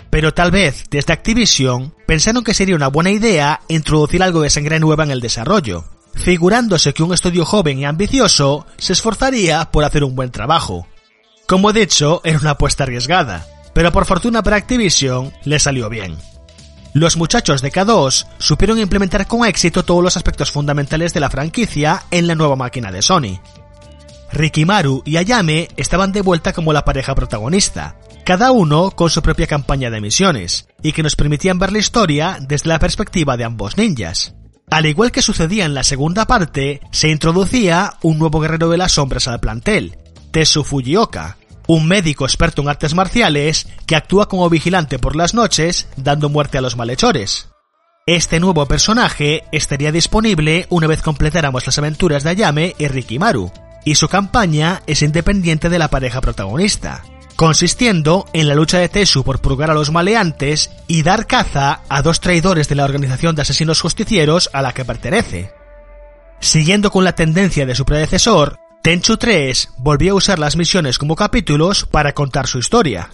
[0.09, 4.79] Pero tal vez desde Activision pensaron que sería una buena idea introducir algo de sangre
[4.79, 5.85] nueva en el desarrollo,
[6.17, 10.87] figurándose que un estudio joven y ambicioso se esforzaría por hacer un buen trabajo.
[11.47, 16.17] Como he dicho, era una apuesta arriesgada, pero por fortuna para Activision le salió bien.
[16.93, 22.03] Los muchachos de K2 supieron implementar con éxito todos los aspectos fundamentales de la franquicia
[22.11, 23.39] en la nueva máquina de Sony.
[24.31, 29.47] Rikimaru y Ayame estaban de vuelta como la pareja protagonista, cada uno con su propia
[29.47, 33.77] campaña de misiones, y que nos permitían ver la historia desde la perspectiva de ambos
[33.77, 34.33] ninjas.
[34.69, 38.93] Al igual que sucedía en la segunda parte, se introducía un nuevo guerrero de las
[38.93, 39.97] sombras al plantel,
[40.31, 41.37] Tetsu Fujioka,
[41.67, 46.57] un médico experto en artes marciales que actúa como vigilante por las noches, dando muerte
[46.57, 47.47] a los malhechores.
[48.05, 53.49] Este nuevo personaje estaría disponible una vez completáramos las aventuras de Ayame y Rikimaru,
[53.85, 57.03] y su campaña es independiente de la pareja protagonista,
[57.37, 62.01] consistiendo en la lucha de Tesu por purgar a los maleantes y dar caza a
[62.01, 65.53] dos traidores de la organización de asesinos justicieros a la que pertenece.
[66.41, 71.15] Siguiendo con la tendencia de su predecesor, Tenchu 3 volvió a usar las misiones como
[71.15, 73.11] capítulos para contar su historia.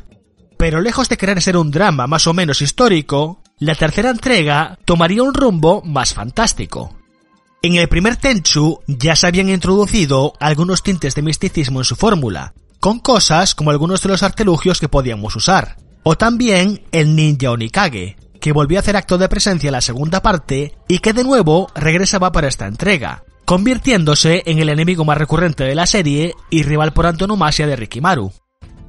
[0.57, 5.21] Pero lejos de querer ser un drama más o menos histórico, la tercera entrega tomaría
[5.21, 6.97] un rumbo más fantástico.
[7.61, 12.53] En el primer Tenchu ya se habían introducido algunos tintes de misticismo en su fórmula,
[12.83, 18.17] con cosas como algunos de los artilugios que podíamos usar, o también el ninja Onikage,
[18.41, 21.69] que volvió a hacer acto de presencia en la segunda parte y que de nuevo
[21.75, 26.91] regresaba para esta entrega, convirtiéndose en el enemigo más recurrente de la serie y rival
[26.91, 28.33] por antonomasia de Rikimaru.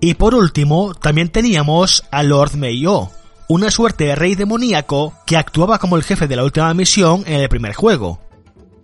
[0.01, 3.11] Y por último, también teníamos a Lord Meiyo,
[3.47, 7.35] una suerte de rey demoníaco que actuaba como el jefe de la última misión en
[7.35, 8.24] el primer juego.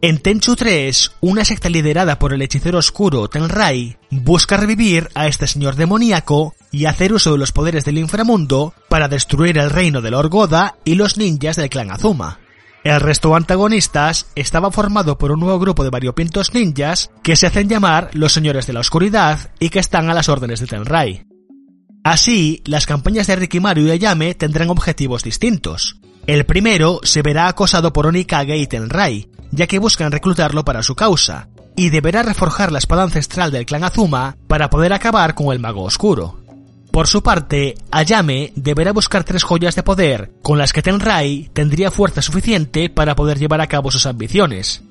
[0.02, 5.46] En Tenchu 3, una secta liderada por el hechicero oscuro Tenrai busca revivir a este
[5.46, 10.10] señor demoníaco y hacer uso de los poderes del inframundo para destruir el reino de
[10.10, 12.38] Lord Goda y los ninjas del clan Azuma.
[12.82, 17.46] El resto de antagonistas estaba formado por un nuevo grupo de variopintos ninjas que se
[17.46, 21.26] hacen llamar los Señores de la Oscuridad y que están a las órdenes de Tenrai.
[22.04, 26.00] Así, las campañas de Rikimaru y Ayame tendrán objetivos distintos.
[26.26, 30.94] El primero se verá acosado por Onikage y Tenrai, ya que buscan reclutarlo para su
[30.94, 35.60] causa, y deberá reforjar la espada ancestral del clan Azuma para poder acabar con el
[35.60, 36.40] mago oscuro.
[36.90, 41.90] Por su parte, Ayame deberá buscar tres joyas de poder, con las que Tenrai tendría
[41.90, 44.82] fuerza suficiente para poder llevar a cabo sus ambiciones.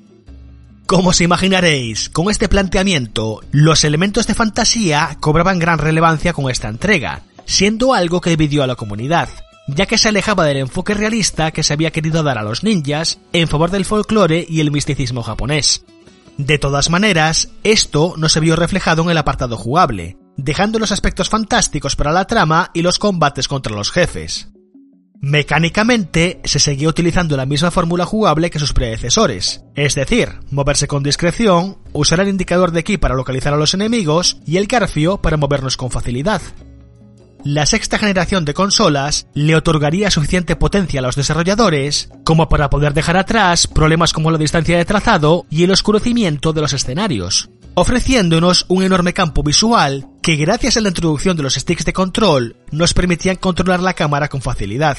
[0.86, 6.68] Como os imaginaréis, con este planteamiento, los elementos de fantasía cobraban gran relevancia con esta
[6.68, 9.28] entrega, siendo algo que dividió a la comunidad,
[9.74, 13.18] ya que se alejaba del enfoque realista que se había querido dar a los ninjas
[13.32, 15.84] en favor del folclore y el misticismo japonés.
[16.36, 21.28] De todas maneras, esto no se vio reflejado en el apartado jugable, dejando los aspectos
[21.28, 24.48] fantásticos para la trama y los combates contra los jefes.
[25.22, 31.02] Mecánicamente, se seguía utilizando la misma fórmula jugable que sus predecesores, es decir, moverse con
[31.02, 35.36] discreción, usar el indicador de ki para localizar a los enemigos y el garfio para
[35.36, 36.40] movernos con facilidad.
[37.44, 42.92] La sexta generación de consolas le otorgaría suficiente potencia a los desarrolladores como para poder
[42.92, 48.66] dejar atrás problemas como la distancia de trazado y el oscurecimiento de los escenarios, ofreciéndonos
[48.68, 52.92] un enorme campo visual que gracias a la introducción de los sticks de control nos
[52.92, 54.98] permitían controlar la cámara con facilidad.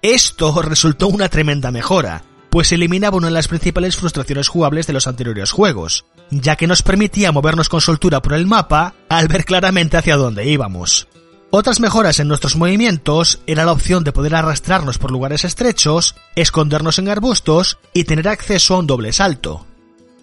[0.00, 5.06] Esto resultó una tremenda mejora, pues eliminaba una de las principales frustraciones jugables de los
[5.06, 9.98] anteriores juegos, ya que nos permitía movernos con soltura por el mapa al ver claramente
[9.98, 11.06] hacia dónde íbamos.
[11.54, 16.98] Otras mejoras en nuestros movimientos era la opción de poder arrastrarnos por lugares estrechos, escondernos
[16.98, 19.66] en arbustos y tener acceso a un doble salto.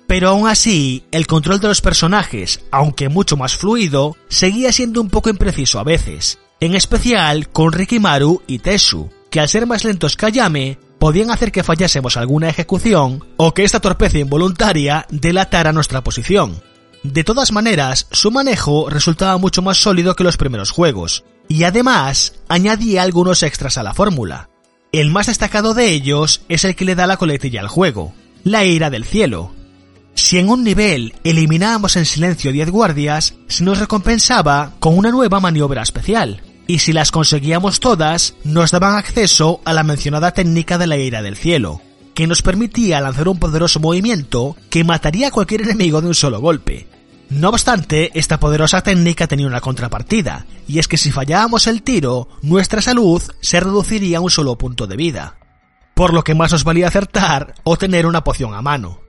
[0.07, 5.11] Pero aún así, el control de los personajes, aunque mucho más fluido, seguía siendo un
[5.11, 10.17] poco impreciso a veces, en especial con Rikimaru y Tesu, que al ser más lentos
[10.17, 16.03] que Ayame, podían hacer que fallásemos alguna ejecución o que esta torpeza involuntaria delatara nuestra
[16.03, 16.59] posición.
[17.03, 22.33] De todas maneras, su manejo resultaba mucho más sólido que los primeros juegos, y además
[22.49, 24.49] añadía algunos extras a la fórmula.
[24.91, 28.13] El más destacado de ellos es el que le da la coletilla al juego,
[28.43, 29.53] la ira del cielo.
[30.13, 35.39] Si en un nivel eliminábamos en silencio 10 guardias, se nos recompensaba con una nueva
[35.39, 40.87] maniobra especial, y si las conseguíamos todas, nos daban acceso a la mencionada técnica de
[40.87, 41.81] la ira del cielo,
[42.19, 46.41] que nos permitía lanzar un poderoso movimiento que mataría a cualquier enemigo de un solo
[46.41, 46.85] golpe.
[47.29, 52.27] No obstante, esta poderosa técnica tenía una contrapartida, y es que si fallábamos el tiro,
[52.41, 55.37] nuestra salud se reduciría a un solo punto de vida.
[55.93, 58.99] Por lo que más nos valía acertar o tener una poción a mano.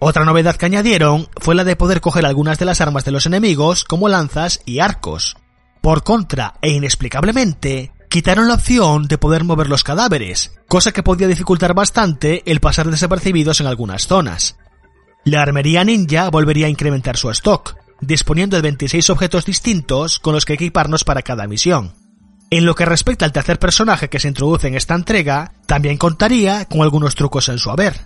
[0.00, 3.26] Otra novedad que añadieron fue la de poder coger algunas de las armas de los
[3.26, 5.36] enemigos como lanzas y arcos.
[5.82, 11.28] Por contra, e inexplicablemente, quitaron la opción de poder mover los cadáveres, cosa que podía
[11.28, 14.56] dificultar bastante el pasar desapercibidos en algunas zonas.
[15.22, 20.46] La armería ninja volvería a incrementar su stock, disponiendo de 26 objetos distintos con los
[20.46, 21.92] que equiparnos para cada misión.
[22.48, 26.64] En lo que respecta al tercer personaje que se introduce en esta entrega, también contaría
[26.64, 28.00] con algunos trucos en su haber.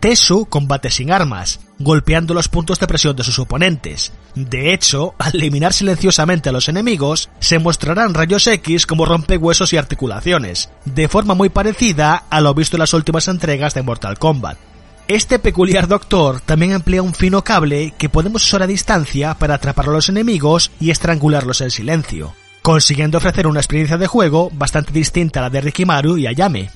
[0.00, 4.12] Tesu combate sin armas, golpeando los puntos de presión de sus oponentes.
[4.34, 9.76] De hecho, al eliminar silenciosamente a los enemigos, se mostrarán rayos X como rompehuesos y
[9.76, 14.56] articulaciones, de forma muy parecida a lo visto en las últimas entregas de Mortal Kombat.
[15.06, 19.88] Este peculiar doctor también emplea un fino cable que podemos usar a distancia para atrapar
[19.90, 25.40] a los enemigos y estrangularlos en silencio, consiguiendo ofrecer una experiencia de juego bastante distinta
[25.40, 26.70] a la de Rikimaru y Ayame,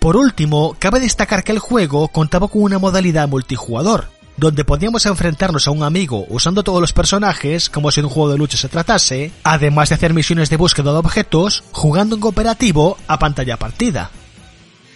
[0.00, 5.68] por último, cabe destacar que el juego contaba con una modalidad multijugador, donde podíamos enfrentarnos
[5.68, 9.30] a un amigo usando todos los personajes como si un juego de lucha se tratase,
[9.44, 14.10] además de hacer misiones de búsqueda de objetos, jugando en cooperativo a pantalla partida.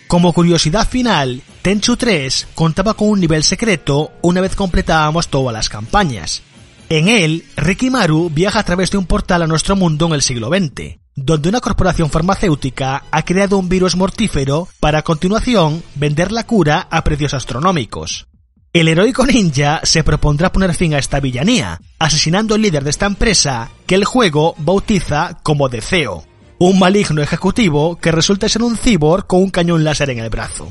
[0.08, 5.68] Como curiosidad final, Tenchu 3 contaba con un nivel secreto una vez completábamos todas las
[5.68, 6.42] campañas.
[6.88, 10.48] En él, Rikimaru viaja a través de un portal a nuestro mundo en el siglo
[10.48, 16.46] XX, donde una corporación farmacéutica ha creado un virus mortífero para a continuación vender la
[16.46, 18.26] cura a precios astronómicos.
[18.72, 23.06] El heroico ninja se propondrá poner fin a esta villanía, asesinando al líder de esta
[23.06, 26.24] empresa, que el juego bautiza como Deseo,
[26.58, 30.68] un maligno ejecutivo que resulta ser un cibor con un cañón láser en el brazo.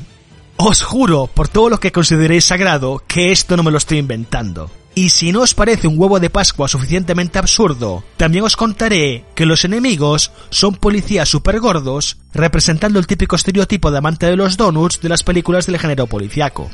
[0.57, 4.69] Os juro, por todo lo que consideréis sagrado, que esto no me lo estoy inventando.
[4.95, 9.47] Y si no os parece un huevo de Pascua suficientemente absurdo, también os contaré que
[9.47, 15.01] los enemigos son policías super gordos, representando el típico estereotipo de amante de los donuts
[15.01, 16.69] de las películas del género policiaco.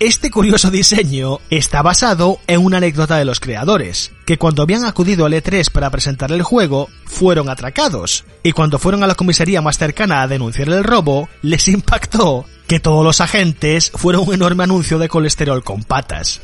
[0.00, 5.24] Este curioso diseño está basado en una anécdota de los creadores, que cuando habían acudido
[5.24, 9.78] al E3 para presentar el juego, fueron atracados, y cuando fueron a la comisaría más
[9.78, 14.98] cercana a denunciar el robo, les impactó que todos los agentes fueron un enorme anuncio
[14.98, 16.40] de colesterol con patas.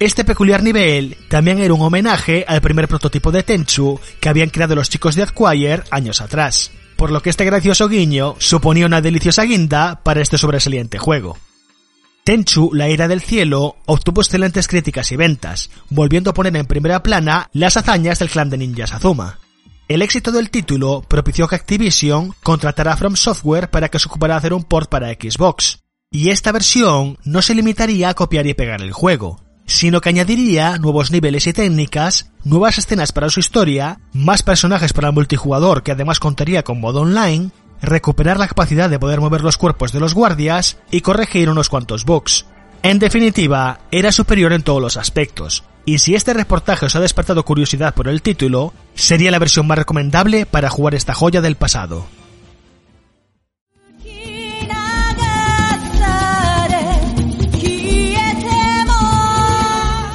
[0.00, 4.74] Este peculiar nivel también era un homenaje al primer prototipo de Tenchu que habían creado
[4.74, 9.42] los chicos de Acquire años atrás, por lo que este gracioso guiño suponía una deliciosa
[9.42, 11.36] guinda para este sobresaliente juego.
[12.24, 17.02] Tenchu, la ira del cielo, obtuvo excelentes críticas y ventas, volviendo a poner en primera
[17.02, 19.38] plana las hazañas del clan de ninjas Azuma.
[19.86, 24.32] El éxito del título propició que Activision contratara a From Software para que se ocupara
[24.32, 25.80] de hacer un port para Xbox,
[26.10, 30.78] y esta versión no se limitaría a copiar y pegar el juego, sino que añadiría
[30.78, 35.92] nuevos niveles y técnicas, nuevas escenas para su historia, más personajes para el multijugador que
[35.92, 37.50] además contaría con modo online,
[37.80, 42.04] recuperar la capacidad de poder mover los cuerpos de los guardias y corregir unos cuantos
[42.04, 42.46] bugs.
[42.82, 47.44] En definitiva, era superior en todos los aspectos, y si este reportaje os ha despertado
[47.44, 52.06] curiosidad por el título, sería la versión más recomendable para jugar esta joya del pasado.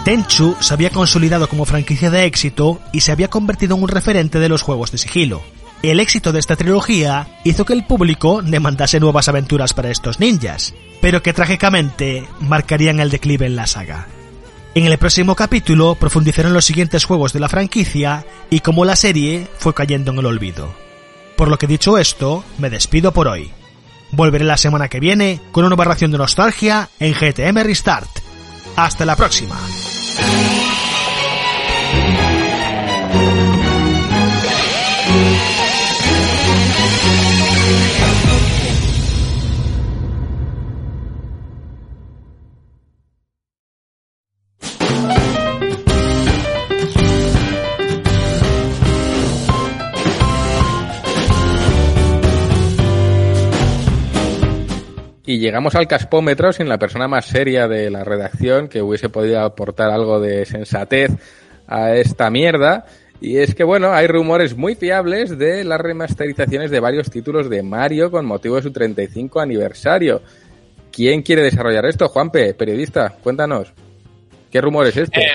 [0.05, 4.37] Tenchu se había consolidado como franquicia de éxito y se había convertido en un referente
[4.37, 5.41] de los juegos de sigilo.
[5.81, 10.75] El éxito de esta trilogía hizo que el público demandase nuevas aventuras para estos ninjas,
[11.01, 14.05] pero que trágicamente marcarían el declive en la saga.
[14.75, 19.47] En el próximo capítulo profundizarán los siguientes juegos de la franquicia y cómo la serie
[19.57, 20.71] fue cayendo en el olvido.
[21.35, 23.49] Por lo que dicho esto, me despido por hoy.
[24.11, 28.09] Volveré la semana que viene con una nueva ración de nostalgia en GTM Restart.
[28.75, 29.57] Hasta la próxima.
[30.17, 30.55] Thank
[33.49, 33.54] you.
[55.25, 59.41] Y llegamos al caspómetro sin la persona más seria de la redacción que hubiese podido
[59.41, 61.11] aportar algo de sensatez
[61.67, 62.85] a esta mierda.
[63.21, 67.63] Y es que, bueno, hay rumores muy fiables de las remasterizaciones de varios títulos de
[67.63, 70.21] Mario con motivo de su 35 aniversario.
[70.91, 72.07] ¿Quién quiere desarrollar esto?
[72.07, 73.73] Juanpe, periodista, cuéntanos.
[74.51, 75.21] ¿Qué rumor es este?
[75.21, 75.31] Eh,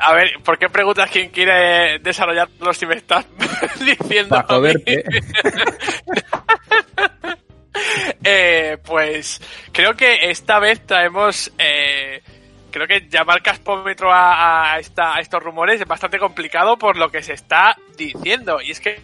[0.00, 3.26] a ver, ¿por qué preguntas quién quiere desarrollarlo si me estás
[3.80, 4.72] diciendo Pa' a mí?
[8.24, 9.40] Eh, pues
[9.72, 11.52] creo que esta vez traemos.
[11.58, 12.22] eh,
[12.70, 17.32] creo que llamar caspómetro a, a estos rumores es bastante complicado por lo que se
[17.32, 18.60] está diciendo.
[18.60, 19.00] Y es que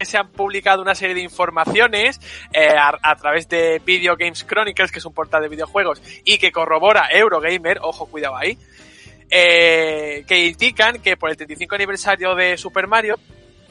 [0.00, 2.20] se han publicado una serie de informaciones
[2.52, 6.38] eh, a, a través de Video Games Chronicles, que es un portal de videojuegos, y
[6.38, 8.56] que corrobora Eurogamer, ojo, cuidado ahí,
[9.30, 13.18] eh, que indican que por el 35 aniversario de Super Mario,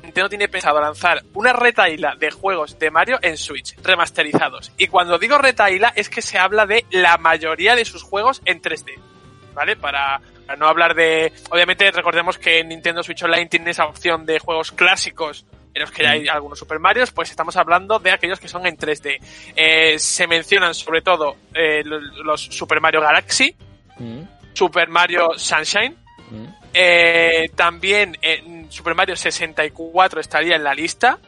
[0.03, 4.71] Nintendo tiene pensado lanzar una retaila de juegos de Mario en Switch, remasterizados.
[4.77, 8.61] Y cuando digo retaila es que se habla de la mayoría de sus juegos en
[8.61, 8.93] 3D.
[9.53, 9.75] ¿Vale?
[9.75, 11.33] Para, para no hablar de...
[11.49, 16.01] Obviamente recordemos que Nintendo Switch Online tiene esa opción de juegos clásicos en los que
[16.03, 19.19] ya hay algunos Super Marios, pues estamos hablando de aquellos que son en 3D.
[19.55, 23.55] Eh, se mencionan sobre todo eh, lo- los Super Mario Galaxy,
[23.99, 24.21] Mm,
[24.53, 25.95] Super Mario Sunshine,
[26.31, 26.45] mm.
[26.73, 28.17] eh, también
[28.69, 31.19] Super Mario 64 estaría en la lista.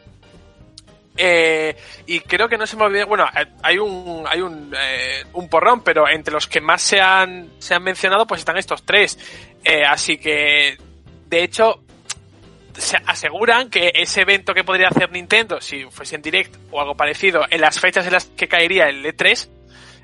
[1.17, 5.25] Eh, y creo que no se me olvide, bueno, eh, hay un hay un, eh,
[5.33, 8.83] un porrón, pero entre los que más se han, se han mencionado, pues están estos
[8.83, 9.19] tres.
[9.63, 10.77] Eh, así que,
[11.27, 11.83] de hecho,
[12.77, 16.95] se aseguran que ese evento que podría hacer Nintendo, si fuese en direct o algo
[16.95, 19.49] parecido, en las fechas en las que caería el E3,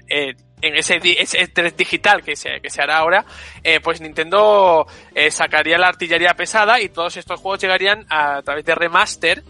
[0.09, 3.25] eh, en ese, di- ese E3 digital que se, que se hará ahora,
[3.63, 8.65] eh, pues Nintendo eh, sacaría la artillería pesada y todos estos juegos llegarían a, través
[8.65, 9.43] de remaster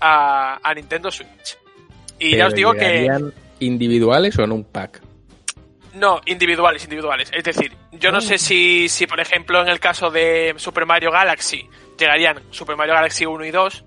[0.00, 1.58] a, a Nintendo Switch.
[2.18, 2.78] Y ya os digo que...
[2.80, 5.00] ¿llegarían individuales o en un pack?
[5.94, 7.30] No, individuales, individuales.
[7.32, 11.12] Es decir, yo no sé si, si, por ejemplo, en el caso de Super Mario
[11.12, 11.68] Galaxy,
[11.98, 13.84] llegarían Super Mario Galaxy 1 y 2.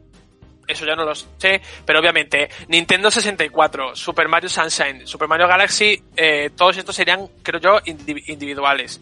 [0.67, 6.03] Eso ya no lo sé, pero obviamente Nintendo 64, Super Mario Sunshine, Super Mario Galaxy,
[6.15, 8.99] eh, todos estos serían, creo yo, indivi- individuales.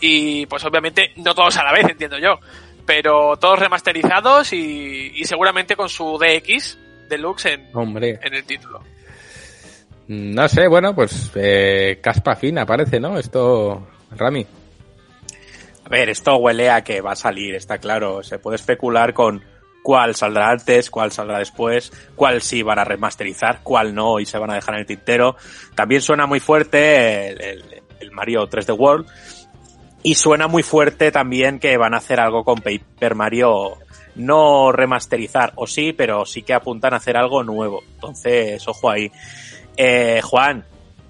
[0.00, 2.38] Y pues obviamente no todos a la vez, entiendo yo,
[2.86, 6.78] pero todos remasterizados y, y seguramente con su DX
[7.08, 8.82] Deluxe en, Hombre, en el título.
[10.08, 13.18] no sé, bueno, pues eh, caspa fina parece, ¿no?
[13.18, 14.46] Esto, Rami.
[15.84, 18.22] A ver, esto huele a que va a salir, está claro.
[18.22, 19.42] Se puede especular con
[19.88, 24.36] cuál saldrá antes, cuál saldrá después, cuál sí van a remasterizar, cuál no y se
[24.36, 25.34] van a dejar en el tintero.
[25.74, 29.06] También suena muy fuerte el, el- el Mario 3D World.
[30.02, 33.78] Y suena muy fuerte también que van a hacer algo con Paper Mario,
[34.16, 37.82] no remasterizar, o sí, pero sí que apuntan a hacer algo nuevo.
[37.94, 39.10] Entonces, ojo ahí.
[39.78, 40.66] Eh, Juan,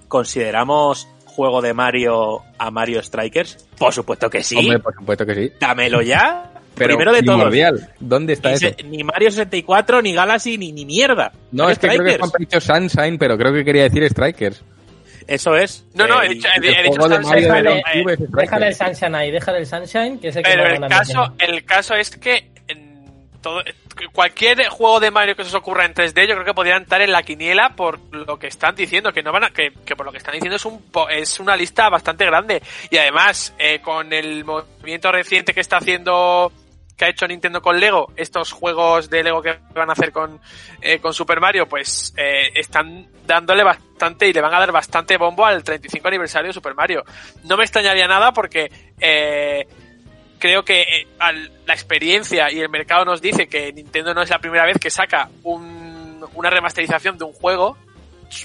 [0.07, 3.67] ¿consideramos juego de Mario a Mario Strikers?
[3.77, 4.55] Por supuesto que sí.
[4.57, 5.51] Hombre, por supuesto que sí.
[5.59, 6.51] Dámelo ya.
[6.79, 7.81] Pero Primero de todos.
[7.99, 8.67] ¿Dónde está Ni, eso?
[8.85, 11.31] ni Mario 64, ni Galaxy, ni, ni mierda.
[11.51, 12.17] No, Mario es que creo que.
[12.17, 14.63] Juan dicho Sunshine, pero creo que quería decir Strikers.
[15.27, 15.85] Eso es.
[15.93, 18.75] No, no, he dicho, el Sunshine, de eh, es Déjale el.
[18.75, 22.09] Sunshine ahí, déjale el Sunshine, que ese que pero más el caso, el caso es
[22.09, 23.05] que en
[23.39, 23.61] todo,
[24.11, 27.01] cualquier juego de Mario que se os ocurra en 3D, yo creo que podrían estar
[27.01, 30.05] en la quiniela por lo que están diciendo, que no van a, que, que por
[30.05, 32.61] lo que están diciendo es un es una lista bastante grande.
[32.89, 36.51] Y además, eh, con el movimiento reciente que está haciendo
[36.99, 40.39] que ha hecho Nintendo con Lego, estos juegos de Lego que van a hacer con,
[40.81, 45.15] eh, con Super Mario, pues eh, están dándole bastante y le van a dar bastante
[45.17, 47.03] bombo al 35 aniversario de Super Mario.
[47.45, 48.69] No me extrañaría nada porque
[48.99, 49.65] eh,
[50.39, 54.29] creo que eh, al- la experiencia y el mercado nos dice que Nintendo no es
[54.29, 57.77] la primera vez que saca un- una remasterización de un juego,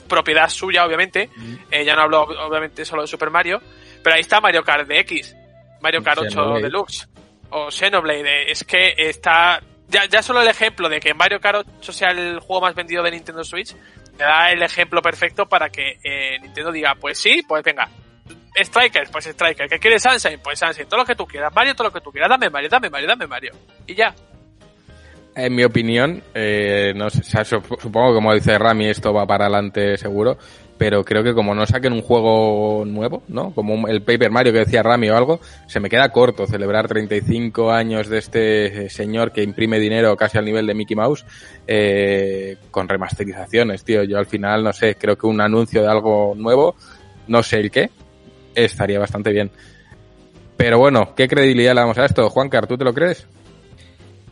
[0.09, 1.29] propiedad suya obviamente,
[1.73, 3.61] eh, ya no hablo obviamente solo de Super Mario,
[4.03, 5.35] pero ahí está Mario Kart DX,
[5.81, 6.63] Mario Kart 8 Xenoblade.
[6.63, 7.09] Deluxe
[7.55, 11.93] o Xenoblade, es que está ya, ya solo el ejemplo de que Mario Kart 8
[11.93, 13.75] sea el juego más vendido de Nintendo Switch,
[14.19, 17.89] me da el ejemplo perfecto para que eh, Nintendo diga, pues sí, pues venga,
[18.57, 19.69] Strikers, pues Striker.
[19.69, 20.41] ¿Qué quieres Sunshine?
[20.43, 20.87] Pues Sunshine.
[20.87, 21.53] Todo lo que tú quieras.
[21.55, 22.29] Mario, todo lo que tú quieras.
[22.31, 23.53] Dame Mario, dame Mario, dame Mario.
[23.87, 24.15] Y ya.
[25.37, 30.39] En mi opinión, eh, supongo que como dice Rami, esto va para adelante seguro,
[30.79, 33.55] pero creo que como no saquen un juego nuevo, ¿no?
[33.55, 37.71] Como el Paper Mario que decía Rami o algo, se me queda corto celebrar 35
[37.71, 41.25] años de este señor que imprime dinero casi al nivel de Mickey Mouse
[41.67, 44.03] eh, con remasterizaciones, tío.
[44.05, 46.75] Yo al final, no sé, creo que un anuncio de algo nuevo,
[47.29, 47.91] no sé el qué,
[48.55, 49.51] estaría bastante bien.
[50.57, 52.29] Pero bueno, ¿qué credibilidad le damos a esto?
[52.31, 53.27] Juancar, ¿tú te lo crees?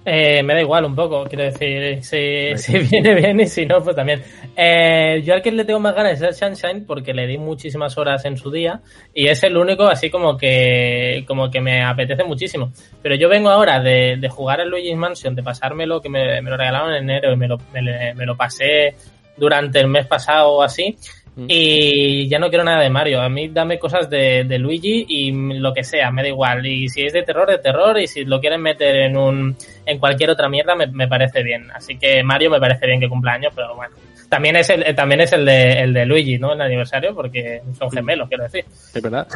[0.04, 3.82] Eh, me da igual un poco, quiero decir, si, si viene bien y si no,
[3.82, 4.22] pues también.
[4.56, 7.96] Eh, yo al que le tengo más ganas es al Sunshine porque le di muchísimas
[7.96, 8.80] horas en su día
[9.14, 12.72] y es el único así como que como que me apetece muchísimo.
[13.00, 16.50] Pero yo vengo ahora de, de jugar al Luigi's Mansion, de pasármelo, que me, me
[16.50, 18.96] lo regalaron en enero y me lo, me lo pasé
[19.36, 20.96] durante el mes pasado o así.
[21.34, 23.22] Y ya no quiero nada de Mario.
[23.22, 26.66] A mí dame cosas de, de Luigi y lo que sea, me da igual.
[26.66, 27.98] Y si es de terror, de terror.
[27.98, 31.70] Y si lo quieren meter en un en cualquier otra mierda, me, me parece bien.
[31.70, 33.94] Así que Mario me parece bien que cumpla años, pero bueno.
[34.28, 36.52] También es el, eh, también es el de, el de Luigi, ¿no?
[36.52, 38.64] El aniversario, porque son gemelos, quiero decir.
[38.94, 39.26] Es verdad.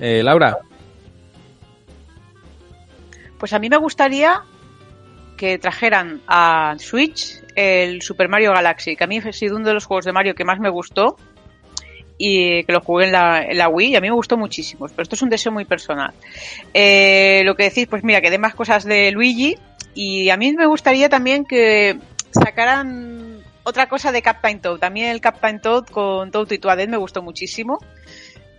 [0.00, 0.58] Eh, Laura,
[3.38, 4.42] Pues a mí me gustaría
[5.36, 9.74] que trajeran a Switch el Super Mario Galaxy, que a mí ha sido uno de
[9.74, 11.16] los juegos de Mario que más me gustó
[12.18, 14.86] y que lo jugué en la, en la Wii y a mí me gustó muchísimo,
[14.88, 16.12] pero esto es un deseo muy personal.
[16.72, 19.56] Eh, lo que decís, pues mira, que den más cosas de Luigi
[19.94, 21.98] y a mí me gustaría también que
[22.30, 24.78] sacaran otra cosa de Captain Toad.
[24.78, 27.78] También el Captain Toad con Toad y Toadette me gustó muchísimo.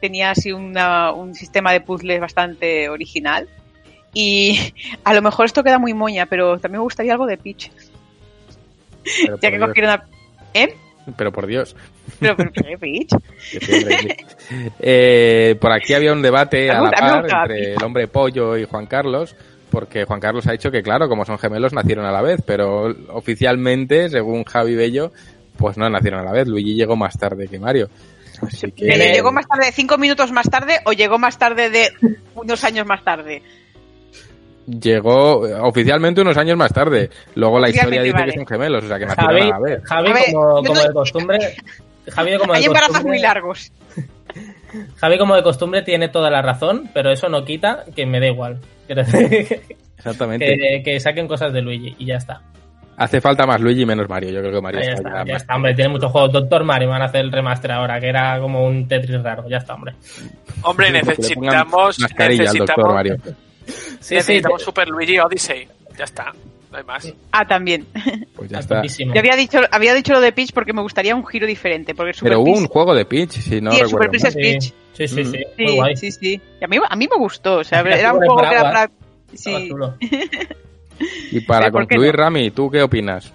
[0.02, 3.48] Tenía así una- un sistema de puzzles bastante original.
[4.14, 7.72] Y a lo mejor esto queda muy moña, pero también me gustaría algo de Peach.
[9.42, 10.04] Ya que cogieron a...
[10.54, 10.76] ¿Eh?
[11.18, 11.76] Pero por Dios.
[12.20, 13.08] Pero, pero ¿qué hombre,
[13.40, 13.58] sí.
[14.80, 18.86] Eh, por aquí había un debate A la par entre el hombre pollo y Juan
[18.86, 19.36] Carlos,
[19.70, 22.96] porque Juan Carlos ha dicho que, claro, como son gemelos, nacieron a la vez, pero
[23.10, 25.12] oficialmente, según Javi Bello,
[25.58, 26.48] pues no nacieron a la vez.
[26.48, 27.90] Luigi llegó más tarde que Mario.
[28.42, 28.88] Así que...
[28.88, 31.90] ¿Pero ¿Llegó más tarde de cinco minutos más tarde o llegó más tarde de
[32.36, 33.42] unos años más tarde?
[34.68, 37.10] Llegó eh, oficialmente unos años más tarde.
[37.36, 38.32] Luego la historia dice vale.
[38.32, 39.84] que son gemelos, o sea que nacieron Javi, a la vez.
[39.84, 41.40] Javi A ver, como, de costumbre.
[42.12, 43.72] Javi como de Hay embarazos costumbre- muy largos.
[44.98, 48.28] Javi, como de costumbre, tiene toda la razón, pero eso no quita que me da
[48.28, 48.60] igual.
[49.98, 50.46] Exactamente.
[50.46, 52.42] que, que saquen cosas de Luigi y ya está.
[52.98, 54.30] Hace falta más Luigi y menos Mario.
[54.30, 55.74] Yo creo que Mario ya está está, ya está, hombre.
[55.74, 56.32] Tiene muchos juegos.
[56.32, 59.48] Doctor Mario van a hacer el remaster ahora, que era como un Tetris raro.
[59.50, 59.94] Ya está, hombre.
[60.62, 62.00] Hombre, necesitamos.
[62.00, 63.18] mascarilla al doctor necesitamos, Mario.
[63.66, 65.68] Sí, sí, necesitamos Super Luigi Odyssey.
[65.98, 66.34] Ya está.
[66.72, 67.14] No hay más.
[67.32, 67.86] Ah, también.
[68.36, 68.82] Pues ya está.
[68.86, 71.96] Yo había dicho, había dicho lo de Peach porque me gustaría un giro diferente.
[71.96, 74.10] Porque Super Pero hubo Peach- un juego de Peach, si no Sí, recuerdo Super.
[74.10, 74.74] Princess Sí, Peach.
[74.94, 75.32] sí, sí, sí.
[75.58, 75.96] Sí, Muy guay.
[75.96, 76.42] sí, sí.
[76.60, 77.58] Y a mí, a mí me gustó.
[77.60, 78.92] O sea, Era un juego que era para...
[79.34, 79.70] Sí.
[81.32, 82.24] Y para Eh, ¿por qué concluir, no?
[82.24, 83.32] Rami, ¿tú qué opinas?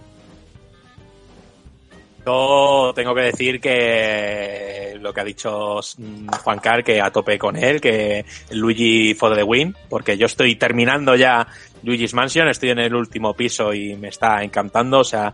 [2.95, 7.57] Tengo que decir que lo que ha dicho mm, Juan Car, que a tope con
[7.57, 11.47] él, que Luigi for the win, porque yo estoy terminando ya
[11.83, 15.33] Luigi's Mansion, estoy en el último piso y me está encantando, o sea,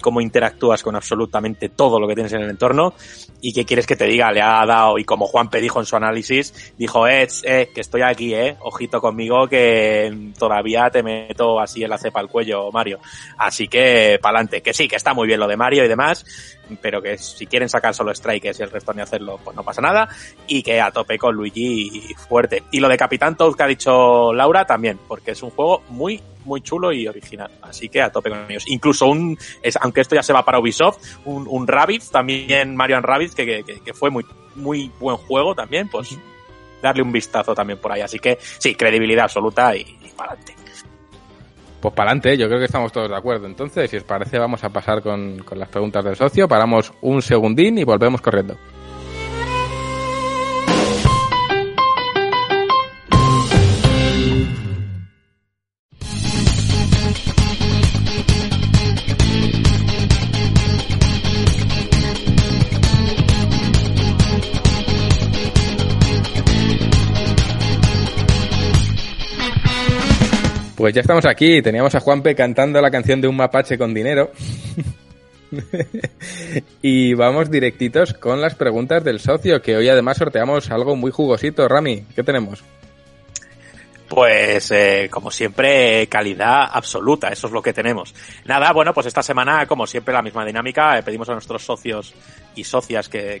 [0.00, 2.94] cómo interactúas con absolutamente todo lo que tienes en el entorno
[3.40, 5.86] y qué quieres que te diga, le ha dado, y como Juan P dijo en
[5.86, 11.60] su análisis, dijo, eh, eh, que estoy aquí, eh, ojito conmigo que todavía te meto
[11.60, 13.00] así en la al cuello, Mario.
[13.36, 16.24] Así que, pa'lante, que sí, que está muy bien lo de Mario y demás,
[16.76, 19.80] pero que si quieren sacar solo strikers y el resto ni hacerlo, pues no pasa
[19.80, 20.08] nada,
[20.46, 22.64] y que a tope con Luigi fuerte.
[22.70, 26.20] Y lo de Capitán Toad que ha dicho Laura también, porque es un juego muy,
[26.44, 27.50] muy chulo y original.
[27.62, 28.64] Así que a tope con ellos.
[28.68, 33.00] Incluso un, es, aunque esto ya se va para Ubisoft, un, un Rabbids, también Mario
[33.00, 34.24] Rabbids, que, que, que, fue muy,
[34.54, 36.16] muy buen juego también, pues
[36.82, 38.00] darle un vistazo también por ahí.
[38.00, 40.67] Así que sí, credibilidad absoluta y, y para adelante.
[41.80, 43.46] Pues para adelante, yo creo que estamos todos de acuerdo.
[43.46, 46.48] Entonces, si os parece, vamos a pasar con, con las preguntas del socio.
[46.48, 48.56] Paramos un segundín y volvemos corriendo.
[70.78, 74.30] Pues ya estamos aquí, teníamos a Juanpe cantando la canción de un mapache con dinero.
[76.82, 81.66] y vamos directitos con las preguntas del socio, que hoy además sorteamos algo muy jugosito.
[81.66, 82.62] Rami, ¿qué tenemos?
[84.08, 88.14] Pues, eh, como siempre, calidad absoluta, eso es lo que tenemos.
[88.44, 90.96] Nada, bueno, pues esta semana, como siempre, la misma dinámica.
[90.96, 92.14] Eh, pedimos a nuestros socios
[92.58, 93.40] y socias que,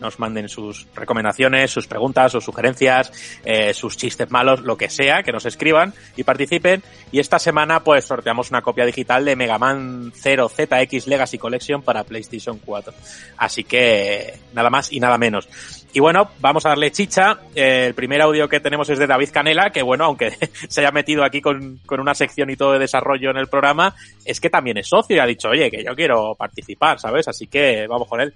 [0.00, 3.12] nos manden sus recomendaciones, sus preguntas, sus sugerencias,
[3.44, 6.82] eh, sus chistes malos, lo que sea, que nos escriban y participen.
[7.12, 11.82] Y esta semana, pues, sorteamos una copia digital de Mega Man 0 ZX Legacy Collection
[11.82, 12.92] para PlayStation 4.
[13.36, 15.48] Así que, nada más y nada menos.
[15.94, 17.38] Y bueno, vamos a darle chicha.
[17.54, 20.32] Eh, el primer audio que tenemos es de David Canela, que bueno, aunque
[20.68, 23.94] se haya metido aquí con, con, una sección y todo de desarrollo en el programa,
[24.24, 27.28] es que también es socio y ha dicho, oye, que yo quiero participar, ¿sabes?
[27.28, 28.34] Así que vamos con él.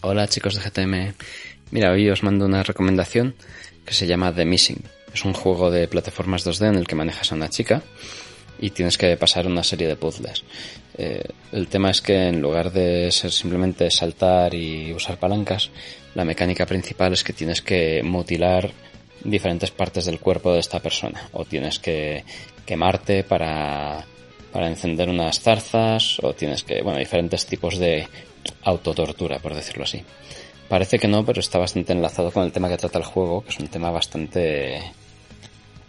[0.00, 1.14] Hola chicos de GTM.
[1.70, 3.36] Mira, hoy os mando una recomendación
[3.86, 4.82] que se llama The Missing.
[5.14, 7.82] Es un juego de plataformas 2D en el que manejas a una chica
[8.58, 10.42] y tienes que pasar una serie de puzzles.
[10.98, 15.70] Eh, el tema es que en lugar de ser simplemente saltar y usar palancas,
[16.14, 18.70] la mecánica principal es que tienes que mutilar
[19.24, 22.24] diferentes partes del cuerpo de esta persona o tienes que
[22.64, 24.04] quemarte para,
[24.52, 28.08] para encender unas zarzas o tienes que, bueno, diferentes tipos de
[28.62, 30.02] autotortura, por decirlo así.
[30.68, 33.50] Parece que no, pero está bastante enlazado con el tema que trata el juego, que
[33.50, 34.80] es un tema bastante...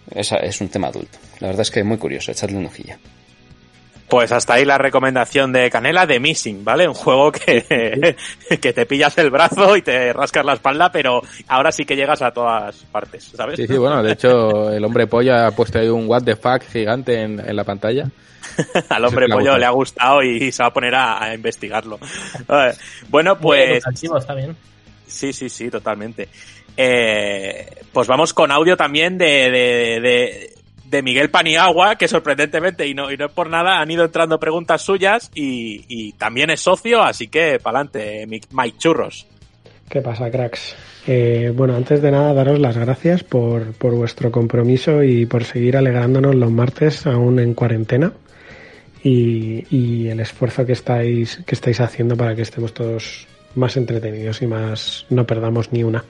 [0.09, 1.19] Es, es un tema adulto.
[1.39, 2.99] La verdad es que muy curioso, echadle una hojilla.
[4.11, 6.85] Pues hasta ahí la recomendación de Canela de Missing, ¿vale?
[6.85, 8.17] Un juego que,
[8.61, 12.21] que te pillas el brazo y te rascas la espalda, pero ahora sí que llegas
[12.21, 13.55] a todas partes, ¿sabes?
[13.55, 16.61] Sí, sí, bueno, de hecho el hombre polla ha puesto ahí un what the fuck
[16.61, 18.09] gigante en, en la pantalla.
[18.89, 21.97] Al hombre pollo le ha gustado y se va a poner a, a investigarlo.
[23.07, 23.81] Bueno, pues...
[23.81, 24.57] Bueno, está bien.
[25.07, 26.27] Sí, sí, sí, totalmente.
[26.75, 30.60] Eh, pues vamos con audio también de, de, de de
[31.01, 34.81] Miguel Paniagua, que sorprendentemente, y no, y no es por nada, han ido entrando preguntas
[34.81, 39.27] suyas y, y también es socio, así que pa'lante, Mike Churros.
[39.89, 40.75] ¿Qué pasa, cracks?
[41.05, 45.75] Eh, bueno, antes de nada, daros las gracias por, por vuestro compromiso y por seguir
[45.75, 48.13] alegrándonos los martes aún en cuarentena
[49.03, 54.41] y, y, el esfuerzo que estáis, que estáis haciendo para que estemos todos más entretenidos
[54.41, 56.05] y más no perdamos ni una.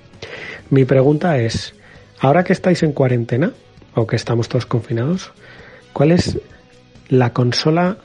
[0.69, 1.74] Mi pregunta es,
[2.19, 3.53] ahora que estáis en cuarentena,
[3.95, 5.32] o que estamos todos confinados,
[5.94, 6.40] ¿cuál es
[7.10, 7.98] la consola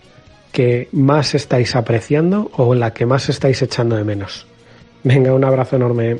[0.52, 4.46] que más estáis apreciando o la que más estáis echando de menos?
[5.04, 6.18] Venga, un abrazo enorme.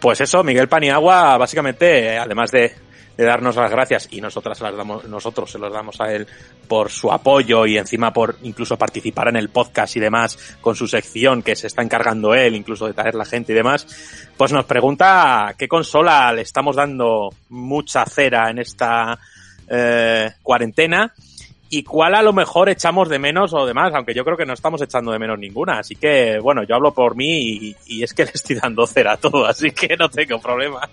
[0.00, 2.72] Pues eso, Miguel Paniagua, básicamente, además de,
[3.16, 6.26] de darnos las gracias y nosotras las damos, nosotros se los damos a él
[6.68, 10.86] por su apoyo y encima por incluso participar en el podcast y demás con su
[10.86, 13.86] sección que se está encargando él, incluso de traer la gente y demás,
[14.36, 19.18] pues nos pregunta qué consola le estamos dando mucha cera en esta
[19.68, 21.12] eh, cuarentena
[21.68, 24.52] y cuál a lo mejor echamos de menos o demás, aunque yo creo que no
[24.52, 25.80] estamos echando de menos ninguna.
[25.80, 29.14] Así que, bueno, yo hablo por mí y, y es que le estoy dando cera
[29.14, 30.88] a todo, así que no tengo problema.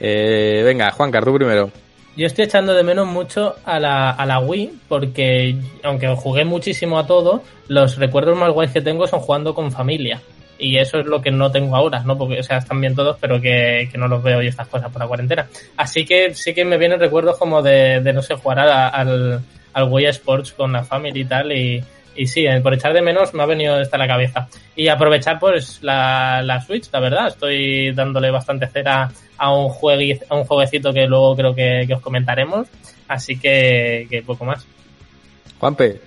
[0.00, 1.70] Eh, venga, Juan tú primero.
[2.16, 6.98] Yo estoy echando de menos mucho a la, a la Wii, porque aunque jugué muchísimo
[6.98, 10.20] a todo, los recuerdos más guays que tengo son jugando con familia.
[10.58, 12.18] Y eso es lo que no tengo ahora, ¿no?
[12.18, 14.90] Porque, o sea, están bien todos, pero que, que no los veo y estas cosas
[14.90, 15.46] por la cuarentena.
[15.76, 19.40] Así que sí que me vienen recuerdos como de, de no sé, jugar a, al,
[19.72, 21.84] al Wii Sports con la familia y tal, y,
[22.18, 24.48] y sí, por echar de menos me ha venido esta a la cabeza.
[24.74, 30.20] Y aprovechar pues la, la Switch, la verdad, estoy dándole bastante cera a un, juegue,
[30.28, 32.66] a un jueguecito que luego creo que, que os comentaremos,
[33.06, 34.66] así que, que, poco más.
[35.60, 36.00] Juanpe.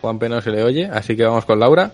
[0.00, 1.90] Juanpe no se le oye, así que vamos con Laura.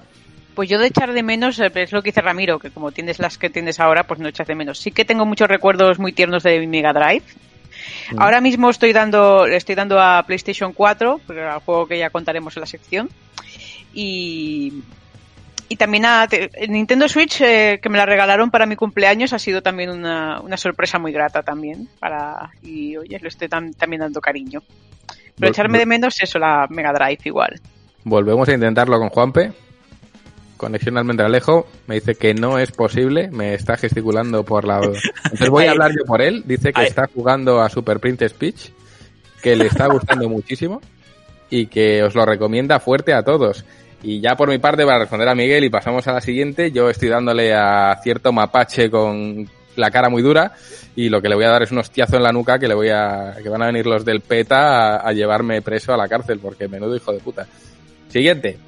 [0.54, 3.18] Pues yo de echar de menos, eh, es lo que dice Ramiro, que como tienes
[3.18, 4.78] las que tienes ahora, pues no echas de menos.
[4.78, 7.24] Sí que tengo muchos recuerdos muy tiernos de mi Mega Drive.
[8.12, 8.20] Mm.
[8.20, 11.98] Ahora mismo estoy dando, le estoy dando a PlayStation 4, porque era el juego que
[11.98, 13.08] ya contaremos en la sección.
[13.92, 14.82] Y,
[15.68, 19.38] y también a te- Nintendo Switch, eh, que me la regalaron para mi cumpleaños, ha
[19.38, 21.88] sido también una, una sorpresa muy grata también.
[21.98, 24.62] Para, y oye, le estoy tam- también dando cariño.
[25.36, 27.60] Pero Vol- echarme de menos eso, la Mega Drive igual.
[28.04, 29.52] Volvemos a intentarlo con Juanpe.
[30.60, 31.66] Conexión al Mendralejo.
[31.86, 33.30] Me dice que no es posible.
[33.30, 34.76] Me está gesticulando por la.
[34.76, 36.42] Entonces voy a hablar yo por él.
[36.44, 38.70] Dice que está jugando a Super Princess Peach.
[39.42, 40.82] Que le está gustando muchísimo.
[41.48, 43.64] Y que os lo recomienda fuerte a todos.
[44.02, 46.90] Y ya por mi parte, para responder a Miguel y pasamos a la siguiente, yo
[46.90, 50.52] estoy dándole a cierto mapache con la cara muy dura
[50.94, 52.74] y lo que le voy a dar es un hostiazo en la nuca que le
[52.74, 56.08] voy a que van a venir los del PETA a, a llevarme preso a la
[56.08, 57.46] cárcel porque menudo hijo de puta.
[58.08, 58.58] Siguiente.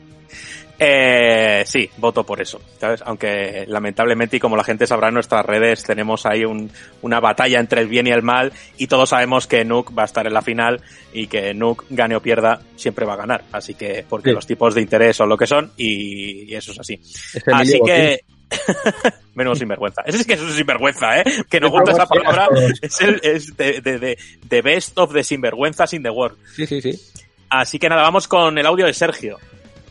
[0.85, 3.03] Eh, sí, voto por eso, ¿sabes?
[3.07, 7.61] Aunque lamentablemente y como la gente sabrá en nuestras redes tenemos ahí un- una batalla
[7.61, 10.35] entre el bien y el mal y todos sabemos que Nuke va a estar en
[10.35, 10.81] la final
[11.13, 14.35] y que Nuke gane o pierda siempre va a ganar, así que porque Sí.
[14.35, 16.95] los tipos de interés son lo que son y, y eso es así.
[16.95, 18.21] Es Así que
[19.35, 20.03] menos sinvergüenza.
[20.05, 21.25] Ese es que es un sinvergüenza, ¿eh?
[21.49, 22.49] Que no gusta esa palabra.
[22.83, 26.37] Es el es de, de, de, de best of the sinvergüenzas in the world.
[26.57, 27.01] Sí, sí, sí.
[27.49, 29.39] Así que nada, vamos con el audio de Sergio.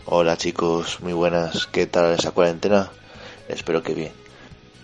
[0.06, 1.68] Hola chicos, muy buenas.
[1.68, 2.90] ¿Qué tal esa cuarentena?
[3.48, 4.12] Espero que bien.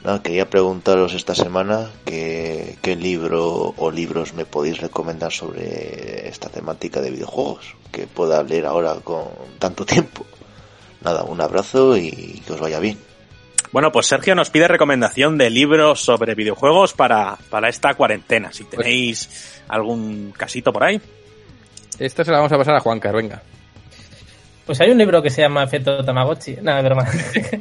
[0.04, 6.50] Nada, quería preguntaros esta semana qué, qué libro o libros me podéis recomendar sobre esta
[6.50, 9.26] temática de videojuegos que pueda leer ahora con
[9.58, 10.24] tanto tiempo.
[11.02, 13.00] Nada, un abrazo y que os vaya bien.
[13.72, 18.54] Bueno, pues Sergio nos pide recomendación de libros sobre videojuegos para, para esta cuarentena.
[18.54, 21.02] Si tenéis algún casito por ahí.
[21.98, 23.42] Esta se la vamos a pasar a Juancar, venga.
[24.68, 26.58] Pues hay un libro que se llama Efecto Tamagotchi.
[26.62, 27.06] Nada, broma.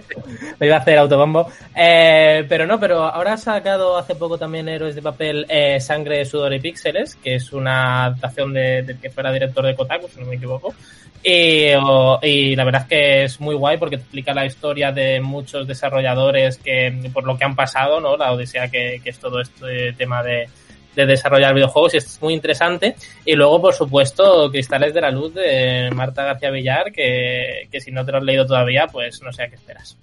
[0.59, 1.49] Me iba a hacer autobombo.
[1.75, 6.25] Eh, pero no, pero ahora ha sacado hace poco también Héroes de Papel eh, Sangre,
[6.25, 10.20] Sudor y Píxeles, que es una adaptación de- del que fuera director de Kotaku, si
[10.20, 10.75] no me equivoco.
[11.23, 14.91] Y, o- y la verdad es que es muy guay porque te explica la historia
[14.91, 18.17] de muchos desarrolladores que por lo que han pasado, ¿no?
[18.17, 20.49] La odisea que, que es todo este tema de,
[20.97, 22.97] de desarrollar videojuegos y es muy interesante.
[23.25, 27.92] Y luego, por supuesto, Cristales de la Luz de Marta García Villar, que, que si
[27.92, 29.97] no te lo has leído todavía, pues no sé a qué esperas.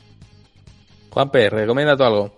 [1.09, 2.35] Juanpe, recomienda tú algo.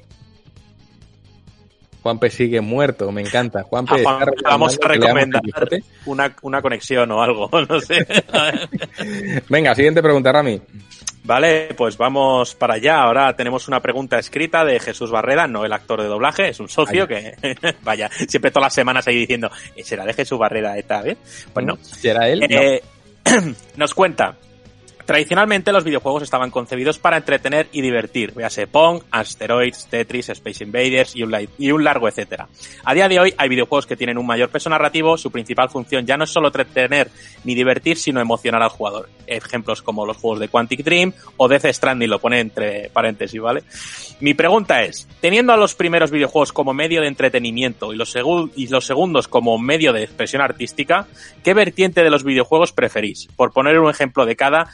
[2.02, 3.64] Juanpe sigue muerto, me encanta.
[3.64, 5.42] Juanpe, A Juan- vamos a recomendar
[6.06, 8.06] una, una conexión o algo, no sé.
[9.50, 10.62] Venga, siguiente pregunta, Rami.
[11.26, 13.02] Vale, pues vamos para allá.
[13.02, 16.70] Ahora tenemos una pregunta escrita de Jesús Barreda, no el actor de doblaje, es un
[16.70, 17.34] socio que,
[17.84, 21.18] vaya, siempre todas las semanas ahí diciendo, "¿Eh, ¿será de Jesús Barreda esta vez?
[21.52, 21.78] Pues no.
[21.82, 22.44] ¿Será él?
[22.44, 22.82] Eh,
[23.76, 24.36] nos cuenta.
[25.06, 31.16] Tradicionalmente los videojuegos estaban concebidos para entretener y divertir, véase Pong, Asteroids, Tetris, Space Invaders
[31.16, 31.22] y
[31.72, 32.48] un, largo etcétera.
[32.84, 36.08] A día de hoy hay videojuegos que tienen un mayor peso narrativo, su principal función
[36.08, 37.12] ya no es solo entretener
[37.44, 39.10] ni divertir, sino emocionar al jugador.
[39.28, 43.64] Ejemplos como los juegos de Quantic Dream o Death Stranding, lo pone entre paréntesis, ¿vale?
[44.22, 48.16] Mi pregunta es, teniendo a los primeros videojuegos como medio de entretenimiento y los,
[48.56, 51.06] y los segundos como medio de expresión artística,
[51.44, 53.28] ¿qué vertiente de los videojuegos preferís?
[53.36, 54.70] Por poner un ejemplo de cada,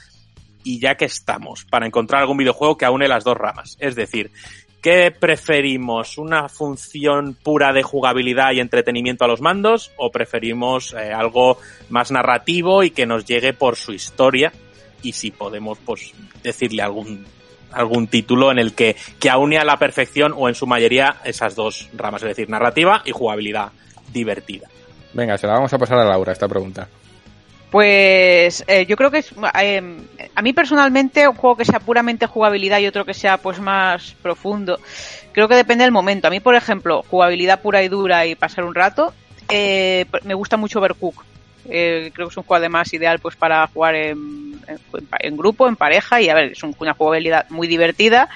[0.63, 3.77] y ya que estamos, para encontrar algún videojuego que aúne las dos ramas.
[3.79, 4.31] Es decir,
[4.81, 6.17] ¿qué preferimos?
[6.17, 9.91] ¿Una función pura de jugabilidad y entretenimiento a los mandos?
[9.97, 11.57] ¿O preferimos eh, algo
[11.89, 14.51] más narrativo y que nos llegue por su historia?
[15.03, 17.25] Y si podemos, pues, decirle algún
[17.71, 21.55] algún título en el que, que aúne a la perfección o en su mayoría esas
[21.55, 23.71] dos ramas, es decir, narrativa y jugabilidad
[24.11, 24.67] divertida.
[25.13, 26.87] Venga, se la vamos a pasar a Laura esta pregunta.
[27.69, 29.81] Pues eh, yo creo que es, eh,
[30.35, 34.15] a mí personalmente un juego que sea puramente jugabilidad y otro que sea pues más
[34.21, 34.79] profundo,
[35.31, 36.27] creo que depende del momento.
[36.27, 39.13] A mí, por ejemplo, jugabilidad pura y dura y pasar un rato,
[39.49, 41.23] eh, me gusta mucho Overcook.
[41.69, 44.59] Eh, creo que es un juego además ideal pues para jugar en,
[45.19, 48.29] en- grupo, en pareja y a ver, es un- una jugabilidad muy divertida,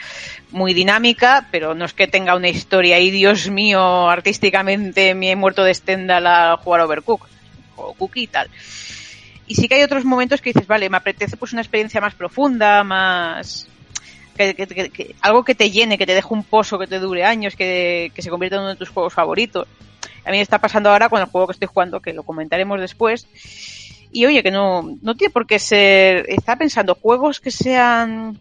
[0.51, 5.35] muy dinámica, pero no es que tenga una historia y Dios mío, artísticamente me he
[5.35, 7.27] muerto de Stendhal a jugar Overcook.
[7.75, 8.47] Juego cookie y tal.
[9.47, 12.15] Y sí que hay otros momentos que dices, vale, me apetece pues una experiencia más
[12.15, 13.67] profunda, más...
[14.35, 17.23] Que, que- que- algo que te llene, que te deje un pozo que te dure
[17.23, 19.67] años, que, se convierta en uno de tus juegos favoritos.
[20.25, 22.81] A mí me está pasando ahora con el juego que estoy jugando, que lo comentaremos
[22.81, 23.27] después.
[24.11, 26.25] Y oye, que no, no tiene por qué ser...
[26.27, 28.37] Estaba pensando, juegos que sean...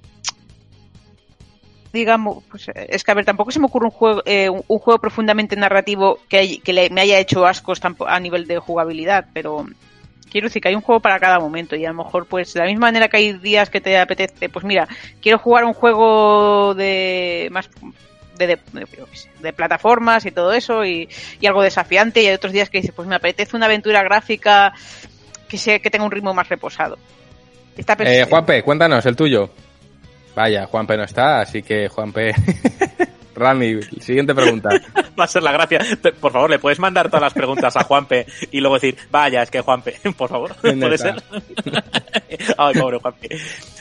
[1.92, 4.98] Digamos, pues, es que a ver, tampoco se me ocurre un juego, eh, un, juego
[4.98, 9.64] profundamente narrativo que, que le- me haya hecho ascos a nivel de jugabilidad, pero
[10.34, 12.58] quiero decir que hay un juego para cada momento y a lo mejor pues de
[12.58, 14.88] la misma manera que hay días que te apetece, pues mira,
[15.22, 17.70] quiero jugar un juego de más
[18.36, 18.58] de,
[19.40, 21.08] de, plataformas y todo eso y,
[21.40, 24.72] y algo desafiante y hay otros días que dices, pues me apetece una aventura gráfica
[25.46, 26.98] que sea que tenga un ritmo más reposado.
[27.76, 29.50] Está Eh, Juanpe, cuéntanos, el tuyo.
[30.34, 32.34] Vaya, Juanpe no está, así que Juanpe...
[33.34, 34.70] Rami, siguiente pregunta.
[35.18, 35.80] Va a ser la gracia.
[36.20, 39.50] Por favor, ¿le puedes mandar todas las preguntas a Juanpe y luego decir, vaya, es
[39.50, 41.22] que Juanpe, por favor, ¿Dónde puede ser?
[42.58, 43.28] Ay, pobre Juanpe.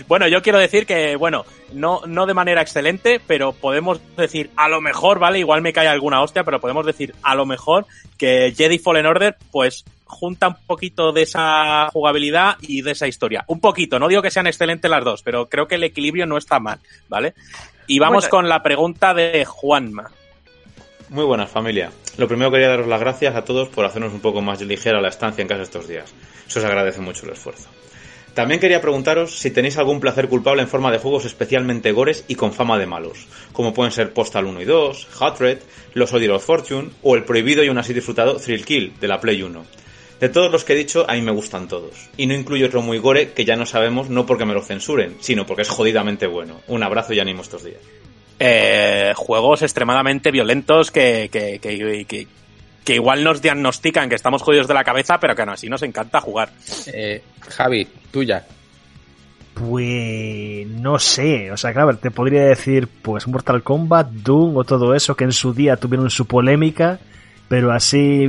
[0.07, 4.67] Bueno, yo quiero decir que, bueno, no, no de manera excelente, pero podemos decir, a
[4.69, 5.39] lo mejor, ¿vale?
[5.39, 7.85] Igual me cae alguna hostia, pero podemos decir, a lo mejor,
[8.17, 13.43] que Jedi Fallen Order, pues, junta un poquito de esa jugabilidad y de esa historia.
[13.47, 16.37] Un poquito, no digo que sean excelentes las dos, pero creo que el equilibrio no
[16.37, 17.33] está mal, ¿vale?
[17.87, 18.29] Y vamos Bueno.
[18.29, 20.11] con la pregunta de Juanma.
[21.09, 21.91] Muy buenas, familia.
[22.17, 25.09] Lo primero quería daros las gracias a todos por hacernos un poco más ligera la
[25.09, 26.13] estancia en casa estos días.
[26.47, 27.69] Se os agradece mucho el esfuerzo.
[28.33, 32.33] También quería preguntaros si tenéis algún placer culpable en forma de juegos especialmente gores y
[32.33, 35.59] con fama de malos, como pueden ser Postal 1 y 2, Hot Red,
[35.93, 39.19] Los Odios of Fortune o el prohibido y aún así disfrutado Thrill Kill de la
[39.19, 39.63] Play 1.
[40.23, 42.09] De todos los que he dicho, a mí me gustan todos.
[42.15, 45.17] Y no incluyo otro muy gore que ya no sabemos no porque me lo censuren,
[45.19, 46.61] sino porque es jodidamente bueno.
[46.69, 47.81] Un abrazo y ánimo estos días.
[48.39, 52.27] eh, juegos extremadamente violentos que, que, que, que-
[52.85, 55.83] que igual nos diagnostican que estamos jodidos de la cabeza, pero que aún así nos
[55.83, 56.51] encanta jugar.
[56.87, 58.45] Eh, Javi, tuya.
[59.53, 64.95] Pues no sé, o sea, claro, te podría decir pues Mortal Kombat, Doom o todo
[64.95, 66.99] eso que en su día tuvieron su polémica,
[67.49, 68.27] pero así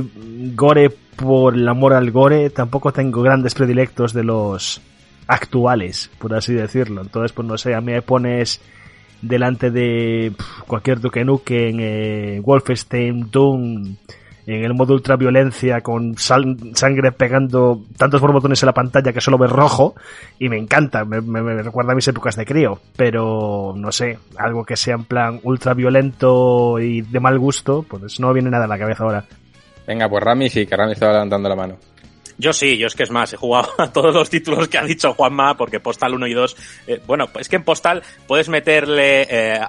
[0.53, 4.81] gore por el amor al gore, tampoco tengo grandes predilectos de los
[5.27, 7.01] actuales, por así decirlo.
[7.01, 8.61] Entonces, pues no sé, a mí me pones
[9.21, 10.33] delante de
[10.67, 13.95] cualquier Duke Nukem, eh, Wolfenstein, Doom,
[14.47, 19.49] en el modo ultraviolencia con sangre pegando tantos borbotones en la pantalla que solo ves
[19.51, 19.95] rojo
[20.37, 24.63] y me encanta, me, me- recuerda a mis épocas de crío, pero no sé, algo
[24.63, 28.77] que sea en plan ultraviolento y de mal gusto, pues no viene nada a la
[28.77, 29.25] cabeza ahora.
[29.87, 31.77] Venga, pues Rami sí, que Rami estaba levantando la mano.
[32.37, 34.83] Yo sí, yo es que es más, he jugado a todos los títulos que ha
[34.83, 36.57] dicho Juanma, porque Postal 1 y 2,
[36.87, 39.59] eh, bueno, es que en Postal puedes meterle, eh,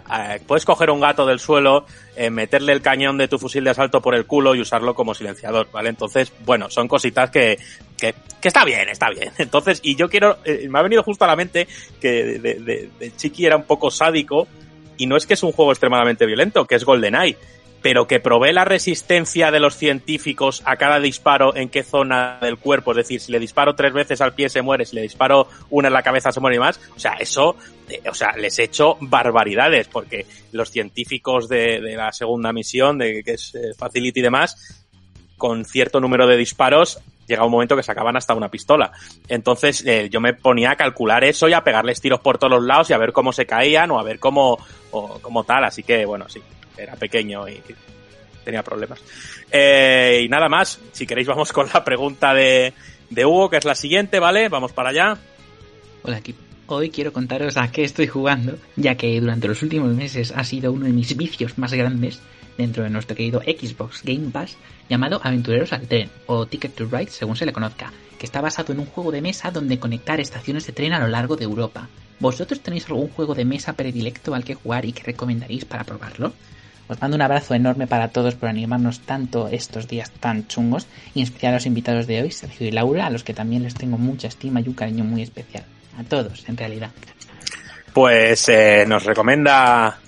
[0.48, 1.86] puedes coger un gato del suelo,
[2.16, 5.14] eh, meterle el cañón de tu fusil de asalto por el culo y usarlo como
[5.14, 5.90] silenciador, ¿vale?
[5.90, 7.56] Entonces, bueno, son cositas que,
[7.96, 9.30] que, que está bien, está bien.
[9.38, 11.68] Entonces, y yo quiero, eh, me ha venido justo a la mente
[12.00, 14.48] que de, de- de Chiqui era un poco sádico,
[14.96, 17.36] y no es que es un juego extremadamente violento, que es GoldenEye,
[17.86, 22.58] pero que provee la resistencia de los científicos a cada disparo en qué zona del
[22.58, 22.90] cuerpo.
[22.90, 25.86] Es decir, si le disparo tres veces al pie se muere, si le disparo una
[25.86, 26.80] en la cabeza se muere y más.
[26.96, 27.54] O sea, eso,
[27.88, 33.22] eh, o sea, les he hecho barbaridades porque los científicos de, la segunda misión, de
[33.22, 34.82] que es eh, Facility y demás,
[35.36, 36.98] con cierto número de disparos
[37.28, 38.90] llega un momento que sacaban hasta una pistola.
[39.28, 42.64] Entonces eh, yo me ponía a calcular eso y a pegarles tiros por todos los
[42.64, 44.58] lados y a ver cómo se caían o a ver cómo,
[44.90, 45.62] o, cómo tal.
[45.64, 46.42] Así que bueno, sí,
[46.76, 47.62] era pequeño y
[48.44, 49.00] tenía problemas.
[49.50, 52.72] Eh, y nada más, si queréis vamos con la pregunta de,
[53.10, 54.48] de Hugo, que es la siguiente, ¿vale?
[54.48, 55.18] Vamos para allá.
[56.02, 56.40] Hola equipo.
[56.68, 60.72] Hoy quiero contaros a qué estoy jugando, ya que durante los últimos meses ha sido
[60.72, 62.20] uno de mis vicios más grandes
[62.58, 64.56] dentro de nuestro querido Xbox Game Pass,
[64.88, 68.72] llamado Aventureros al Tren, o Ticket to Ride según se le conozca, que está basado
[68.72, 71.88] en un juego de mesa donde conectar estaciones de tren a lo largo de Europa.
[72.18, 76.32] ¿Vosotros tenéis algún juego de mesa predilecto al que jugar y que recomendaréis para probarlo?
[76.88, 81.20] Os mando un abrazo enorme para todos por animarnos tanto estos días tan chungos, y
[81.20, 83.74] en especial a los invitados de hoy, Sergio y Laura, a los que también les
[83.74, 85.64] tengo mucha estima y un cariño muy especial.
[85.98, 86.90] A todos, en realidad.
[87.92, 89.98] Pues eh, nos recomienda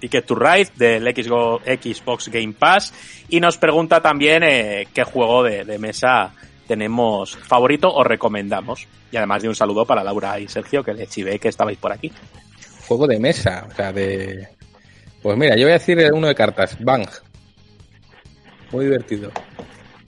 [0.00, 2.94] Ticket to Ride del Xgo- Xbox Game Pass
[3.28, 6.32] y nos pregunta también eh, qué juego de, de mesa
[6.66, 8.86] tenemos favorito o recomendamos.
[9.10, 11.92] Y además de un saludo para Laura y Sergio, que le chivé que estabais por
[11.92, 12.10] aquí.
[12.86, 14.48] Juego de mesa, o sea, de...
[15.22, 17.06] Pues mira, yo voy a decir uno de cartas, Bang.
[18.72, 19.30] Muy divertido.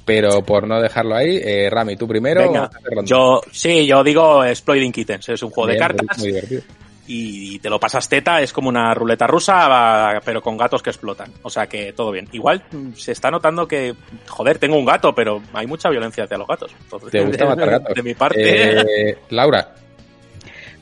[0.05, 2.43] Pero por no dejarlo ahí, eh, Rami, tú primero.
[2.43, 2.71] Venga,
[3.05, 6.63] yo sí, yo digo Exploiting Kittens, es un juego de cartas Muy divertido.
[7.07, 11.33] y te lo pasas teta, es como una ruleta rusa, pero con gatos que explotan.
[11.43, 12.29] O sea que todo bien.
[12.33, 12.63] Igual
[12.97, 13.95] se está notando que,
[14.27, 16.73] joder, tengo un gato, pero hay mucha violencia hacia los gatos.
[16.83, 17.95] Entonces, ¿Te gusta matar gatos?
[17.95, 19.11] De mi parte.
[19.11, 19.75] Eh, Laura,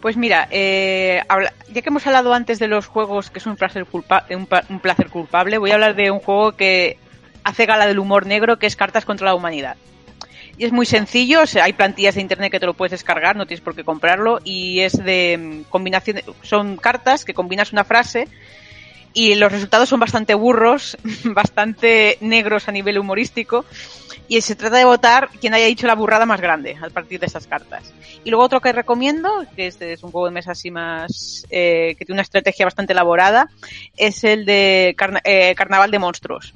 [0.03, 1.23] Pues mira, eh,
[1.73, 5.09] ya que hemos hablado antes de los juegos que es un placer, culpa- un, placer
[5.09, 6.99] culpable, voy a hablar de un juego que
[7.45, 9.77] hace gala del humor negro, que es Cartas contra la Humanidad.
[10.59, 13.63] Y es muy sencillo, hay plantillas de internet que te lo puedes descargar, no tienes
[13.63, 18.27] por qué comprarlo, y es de mm, combinación, son cartas que combinas una frase
[19.15, 23.65] y los resultados son bastante burros, bastante negros a nivel humorístico.
[24.29, 27.27] Y se trata de votar quien haya dicho la burrada más grande a partir de
[27.27, 27.93] esas cartas.
[28.25, 31.95] Y luego otro que recomiendo, que este es un juego de mesa así más, eh,
[31.99, 33.51] que tiene una estrategia bastante elaborada,
[33.97, 36.55] es el de eh, Carnaval de Monstruos.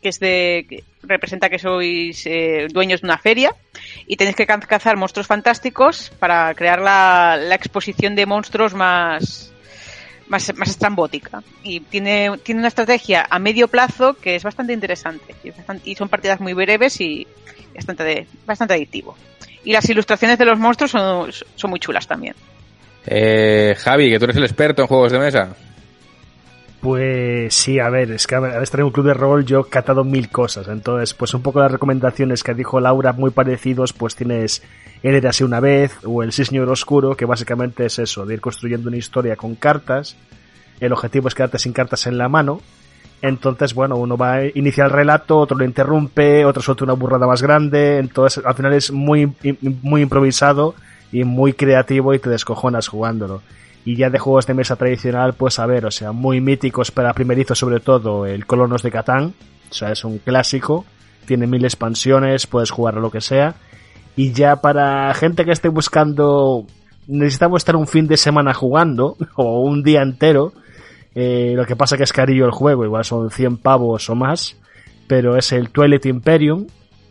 [0.00, 3.52] Que es de, que representa que sois eh, dueños de una feria
[4.06, 9.52] y tenéis que ca- cazar monstruos fantásticos para crear la, la exposición de monstruos más,
[10.28, 11.42] más, más estrambótica.
[11.62, 15.34] Y tiene, tiene una estrategia a medio plazo que es bastante interesante.
[15.44, 17.26] Y, es bastante- y son partidas muy breves y
[17.74, 19.16] bastante, de- bastante adictivo.
[19.64, 22.34] Y las ilustraciones de los monstruos son, son muy chulas también.
[23.06, 25.54] Eh, Javi, que tú eres el experto en juegos de mesa.
[26.80, 29.60] Pues sí, a ver, es que a ver, estar en un club de rol yo
[29.60, 33.92] he catado mil cosas, entonces pues un poco las recomendaciones que dijo Laura muy parecidos,
[33.92, 34.62] pues tienes
[35.02, 38.40] el Érase una vez o el Sí Señor Oscuro, que básicamente es eso, de ir
[38.40, 40.16] construyendo una historia con cartas,
[40.80, 42.60] el objetivo es quedarte sin cartas en la mano,
[43.20, 47.26] entonces bueno, uno va a iniciar el relato, otro lo interrumpe, otro suelta una burrada
[47.26, 49.32] más grande, entonces al final es muy,
[49.82, 50.74] muy improvisado
[51.10, 53.42] y muy creativo y te descojonas jugándolo.
[53.84, 57.14] Y ya de juegos de mesa tradicional, pues a ver, o sea, muy míticos para
[57.14, 59.34] primerizo sobre todo, el Colonos de Catán,
[59.70, 60.84] o sea, es un clásico,
[61.26, 63.54] tiene mil expansiones, puedes jugar a lo que sea.
[64.18, 66.66] Y ya para gente que esté buscando,
[67.06, 70.52] necesitamos estar un fin de semana jugando, o un día entero,
[71.14, 74.56] eh, lo que pasa que es carillo el juego, igual son 100 pavos o más,
[75.06, 76.66] pero es el Twilight Imperium,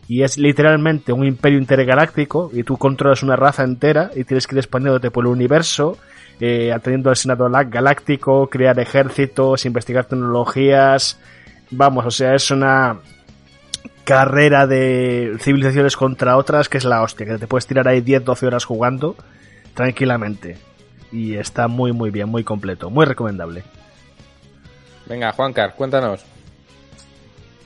[0.09, 4.55] y es literalmente un imperio intergaláctico, y tú controlas una raza entera, y tienes que
[4.55, 5.97] ir expandiéndote por el universo,
[6.41, 11.17] eh, atendiendo al Senado Galáctico, crear ejércitos, investigar tecnologías.
[11.71, 12.97] Vamos, o sea, es una
[14.07, 18.47] carrera de civilizaciones contra otras que es la hostia, que te puedes tirar ahí 10-12
[18.47, 19.17] horas jugando
[19.73, 20.55] tranquilamente.
[21.11, 23.63] Y está muy, muy bien, muy completo, muy recomendable.
[25.07, 26.23] Venga, Juancar, cuéntanos.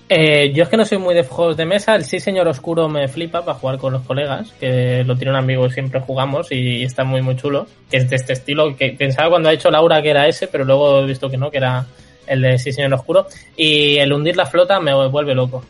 [0.10, 1.94] Eh, yo es que no soy muy de juegos de mesa.
[1.94, 5.38] El sí señor oscuro me flipa para jugar con los colegas, que lo tiene un
[5.38, 7.68] amigo y siempre jugamos y está muy muy chulo.
[7.92, 10.66] Que es de este estilo, que pensaba cuando ha hecho Laura que era ese, pero
[10.66, 11.86] luego he visto que no, que era
[12.26, 13.28] el de sí señor oscuro.
[13.56, 15.64] Y el hundir la flota me vuelve loco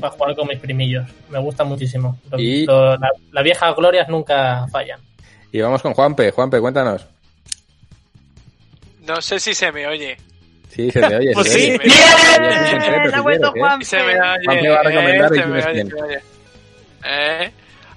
[0.00, 1.08] para jugar con mis primillos.
[1.30, 2.18] Me gusta muchísimo.
[2.30, 5.00] Lo- Y- lo- la, la vieja glorias nunca fallan.
[5.52, 6.30] Y vamos con Juanpe.
[6.30, 7.06] Juanpe, cuéntanos.
[9.06, 10.16] No sé si se me oye.
[10.68, 11.30] Sí, se te oye.
[11.32, 11.70] Pues se sí.
[11.70, 11.78] oye.
[11.78, 13.60] Bien, Oye, tú en secreto, ha si vuelto quieres, ¿eh?
[13.60, 13.84] Juan.
[13.84, 14.44] Se me oye.
[14.44, 16.18] Juanpe va a recomendar y eh, se me oye, me oye.
[17.04, 17.50] Eh,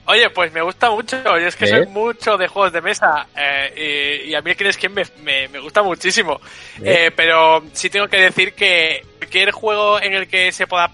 [0.05, 1.21] Oye, pues me gusta mucho.
[1.23, 1.67] Yo es que ¿Eh?
[1.67, 3.27] soy mucho de juegos de mesa.
[3.37, 4.91] eh, y, y a mí, ¿quién es quién?
[4.91, 6.39] Me, me, me gusta muchísimo.
[6.81, 7.05] ¿Eh?
[7.07, 10.91] Eh, pero sí tengo que decir que cualquier juego en el que se pueda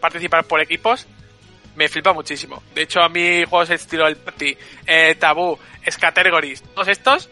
[0.00, 1.06] participar por equipos
[1.76, 2.62] me flipa muchísimo.
[2.74, 4.56] De hecho, a mí juegos estilo El Party,
[4.86, 7.30] eh, Tabú, Scategories, todos estos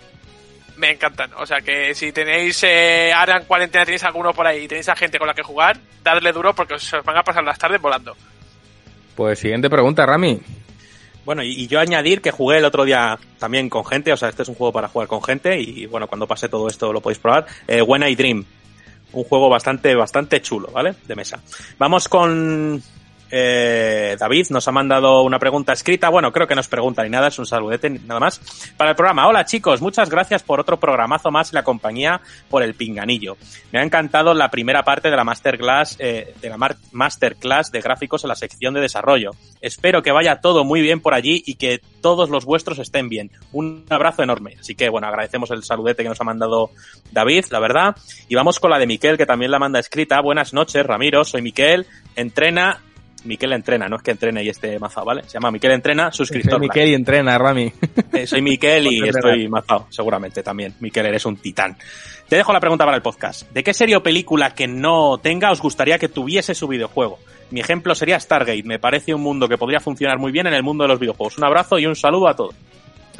[0.76, 1.32] me encantan.
[1.34, 4.88] O sea que si tenéis eh, ahora en cuarentena tenéis alguno por ahí y tenéis
[4.88, 7.58] a gente con la que jugar, dadle duro porque os os van a pasar las
[7.58, 8.16] tardes volando.
[9.14, 10.40] Pues siguiente pregunta, Rami.
[11.24, 14.30] Bueno, y, y yo añadir que jugué el otro día también con gente, o sea,
[14.30, 17.02] este es un juego para jugar con gente y bueno, cuando pase todo esto lo
[17.02, 17.44] podéis probar.
[17.66, 18.46] Eh, When I Dream,
[19.12, 20.94] un juego bastante, bastante chulo, ¿vale?
[21.06, 21.40] De mesa.
[21.78, 22.82] Vamos con
[23.30, 26.08] eh, David, nos ha mandado una pregunta escrita.
[26.08, 28.40] Bueno, creo que no es pregunta ni nada, es un saludete, nada más.
[28.76, 32.62] Para el programa, hola chicos, muchas gracias por otro programazo más y la compañía por
[32.62, 33.36] el pinganillo.
[33.72, 36.56] Me ha encantado la primera parte de la masterclass, eh, de la
[36.92, 39.32] masterclass de gráficos en la sección de desarrollo.
[39.60, 43.30] Espero que vaya todo muy bien por allí y que todos los vuestros estén bien.
[43.52, 44.56] Un abrazo enorme.
[44.58, 46.70] Así que bueno, agradecemos el saludete que nos ha mandado
[47.12, 47.96] David, la verdad.
[48.28, 50.20] Y vamos con la de Miquel, que también la manda escrita.
[50.20, 51.24] Buenas noches, Ramiro.
[51.24, 51.86] Soy Miquel.
[52.16, 52.82] Entrena.
[53.24, 55.22] Miquel entrena, no es que entrene y esté mazado, ¿vale?
[55.24, 56.52] Se llama Miquel Entrena, suscriptor.
[56.52, 57.72] Soy Miquel y entrena, Rami.
[58.12, 60.74] Eh, soy Miquel y estoy mazado, seguramente también.
[60.80, 61.76] Miquel, eres un titán.
[62.28, 63.50] Te dejo la pregunta para el podcast.
[63.52, 67.18] ¿De qué serie o película que no tenga os gustaría que tuviese su videojuego?
[67.50, 68.62] Mi ejemplo sería Stargate.
[68.64, 71.38] Me parece un mundo que podría funcionar muy bien en el mundo de los videojuegos.
[71.38, 72.54] Un abrazo y un saludo a todos.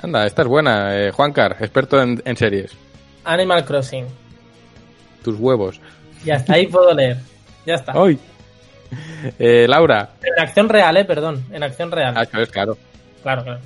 [0.02, 0.97] Anda, esta es buena.
[0.97, 2.77] Eh, Juancar, experto en, en series.
[3.25, 4.07] Animal Crossing.
[5.23, 5.81] Tus huevos.
[6.25, 7.17] Ya está, ahí puedo leer.
[7.67, 7.93] Ya está.
[7.94, 8.18] ¡Ay!
[9.39, 10.10] Eh, Laura.
[10.23, 11.44] En acción real, eh, perdón.
[11.52, 12.15] En acción real.
[12.17, 12.76] Ah, claro.
[13.23, 13.60] Claro, claro.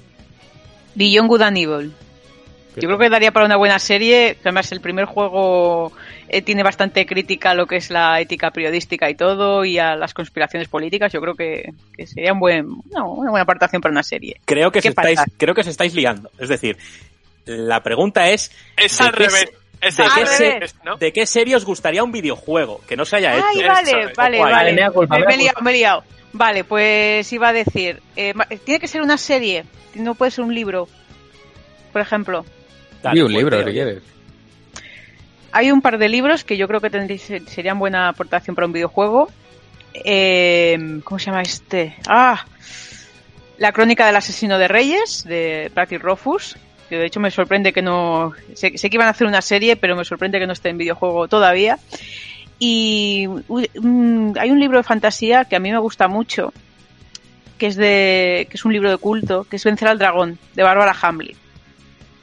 [0.94, 1.92] Beyond Good and Evil.
[2.76, 4.36] Yo creo que daría para una buena serie.
[4.40, 5.92] Además, el primer juego
[6.28, 9.94] eh, tiene bastante crítica a lo que es la ética periodística y todo, y a
[9.94, 11.12] las conspiraciones políticas.
[11.12, 14.40] Yo creo que, que sería un buen, no, una buena aportación para una serie.
[14.46, 16.30] Creo que, ¿Qué se estáis, creo que os estáis liando.
[16.38, 16.78] Es decir,
[17.44, 18.50] la pregunta es...
[18.76, 19.50] Es ¿de al revés.
[19.82, 20.96] ¿De qué, se- revés, ¿no?
[20.96, 23.44] ¿De qué serie os gustaría un videojuego que no se haya hecho?
[23.48, 24.90] Ay, vale, Eso vale, vale.
[24.92, 26.04] Culpa, me, he liado, me he liado.
[26.32, 28.32] Vale, pues iba a decir, eh,
[28.64, 30.88] tiene que ser una serie, no puede ser un libro,
[31.92, 32.44] por ejemplo.
[33.02, 34.02] Dale, y un pues, libro, si quieres.
[35.50, 38.72] Hay un par de libros que yo creo que tendréis, serían buena aportación para un
[38.72, 39.30] videojuego.
[39.92, 41.96] eh, ¿cómo se llama este?
[42.08, 42.46] Ah,
[43.58, 46.56] la crónica del asesino de Reyes, de Practice Rofus,
[46.98, 49.96] de hecho me sorprende que no, sé, sé que iban a hacer una serie, pero
[49.96, 51.78] me sorprende que no esté en videojuego todavía.
[52.58, 56.52] Y mm, hay un libro de fantasía que a mí me gusta mucho,
[57.58, 60.62] que es de, que es un libro de culto, que es Vencer al dragón, de
[60.62, 61.36] Bárbara Hamlin.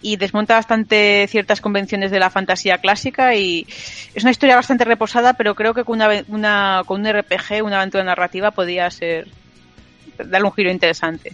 [0.01, 3.67] Y desmonta bastante ciertas convenciones de la fantasía clásica y
[4.14, 7.77] es una historia bastante reposada, pero creo que con una, una- con un RPG, una
[7.81, 9.27] aventura narrativa, podía ser
[10.17, 11.33] darle un giro interesante.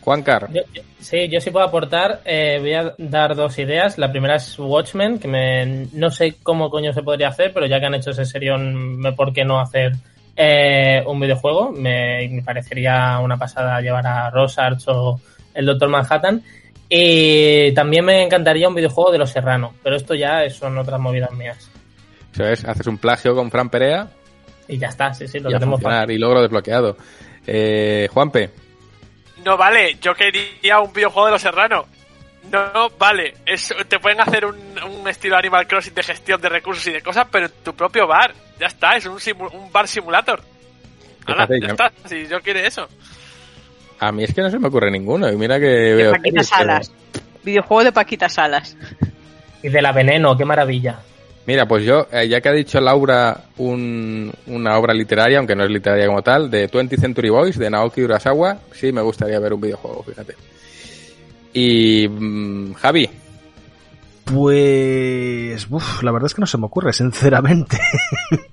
[0.00, 0.48] Juan Car.
[0.52, 0.62] Yo-
[1.00, 2.20] sí, yo sí puedo aportar.
[2.24, 3.98] eh, voy a dar dos ideas.
[3.98, 7.80] La primera es Watchmen, que me, no sé cómo coño se podría hacer, pero ya
[7.80, 9.92] que han hecho ese serión, ¿por qué no hacer
[10.36, 11.70] eh, un videojuego?
[11.72, 15.20] Me, me parecería una pasada llevar a Rosarch o
[15.54, 16.42] el Doctor Manhattan.
[16.88, 21.32] Y también me encantaría un videojuego de Los Serrano, pero esto ya son otras movidas
[21.32, 21.70] mías.
[22.32, 24.08] Eso es, haces un plagio con Fran Perea
[24.68, 26.96] Y ya está, sí, sí, lo y tenemos y logro desbloqueado.
[27.46, 28.50] Eh, Juanpe,
[29.44, 31.86] No vale, yo quería un videojuego de los serranos.
[32.50, 36.48] No, no, vale, es, te pueden hacer un, un estilo Animal Crossing de gestión de
[36.50, 38.34] recursos y de cosas, pero en tu propio bar.
[38.60, 40.42] Ya está, es un, simu- un bar simulator.
[41.26, 42.86] Fíjate, ya está, si yo quiero eso.
[43.98, 45.30] a mí es que no se me ocurre ninguno.
[45.30, 46.10] Y mira que De veo.
[46.12, 46.92] Paquita series, pero- Salas.
[47.42, 48.76] Videojuego de Paquita Salas.
[49.62, 51.00] Y de la Veneno, qué maravilla.
[51.46, 55.64] Mira, pues yo, eh, ya que ha dicho Laura un- una obra literaria, aunque no
[55.64, 59.52] es literaria como tal, de 20th Century Boys, de Naoki Urasawa, sí me gustaría ver
[59.52, 60.34] un videojuego, fíjate.
[61.52, 63.10] Y mm, Javi,
[64.24, 65.66] Pues.
[65.70, 67.78] uf, la verdad es que no se me ocurre, sinceramente.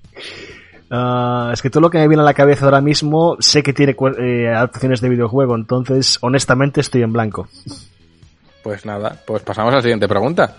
[0.94, 3.72] Ah, es que todo lo que me viene a la cabeza ahora mismo sé que
[3.72, 7.48] tiene eh, adaptaciones de videojuego, entonces honestamente estoy en blanco.
[8.62, 10.54] pues nada, pues pasamos a la siguiente pregunta.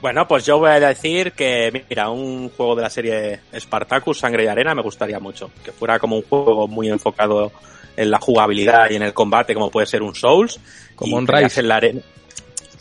[0.00, 4.44] Bueno, pues yo voy a decir que, mira, un juego de la serie Spartacus, Sangre
[4.44, 5.50] y Arena, me gustaría mucho.
[5.64, 7.50] Que fuera como un juego muy enfocado
[7.96, 10.60] en la jugabilidad y en el combate, como puede ser un Souls.
[10.94, 11.60] Como un Rise.
[11.60, 12.00] En la arena.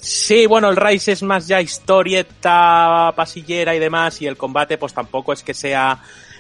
[0.06, 4.94] Sí, bueno, el Rise es más ya historieta, pasillera y demás, y el combate pues
[4.94, 6.00] tampoco es que sea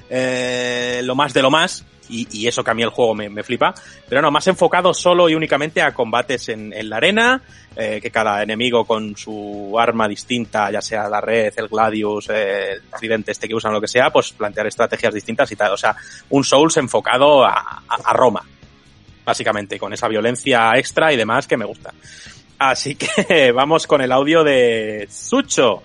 [0.09, 3.43] eh, lo más de lo más, y, eso que a mí el juego me, me
[3.43, 3.73] flipa,
[4.07, 7.41] pero no, más enfocado solo y únicamente a combates en, en la arena,
[7.75, 12.73] eh, que cada enemigo con su arma distinta, ya sea la red, el gladius, eh,
[12.73, 15.77] el tridente este que usan, lo que sea, pues plantear estrategias distintas y tal, o
[15.77, 15.95] sea,
[16.29, 17.51] un Souls enfocado a,
[17.87, 18.41] a- a Roma,
[19.25, 21.93] básicamente, con esa violencia extra y demás que me gusta.
[22.59, 25.83] Así que vamos con el audio de Sucho.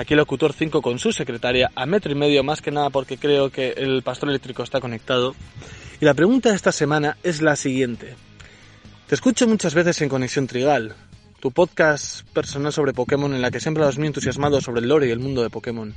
[0.00, 3.50] Aquí Locutor 5 con su secretaria a metro y medio más que nada porque creo
[3.50, 5.34] que el pastor eléctrico está conectado.
[6.00, 8.14] Y la pregunta de esta semana es la siguiente.
[9.06, 10.96] Te escucho muchas veces en Conexión Trigal,
[11.40, 15.08] tu podcast personal sobre Pokémon en la que siempre hablas muy entusiasmado sobre el lore
[15.08, 15.94] y el mundo de Pokémon.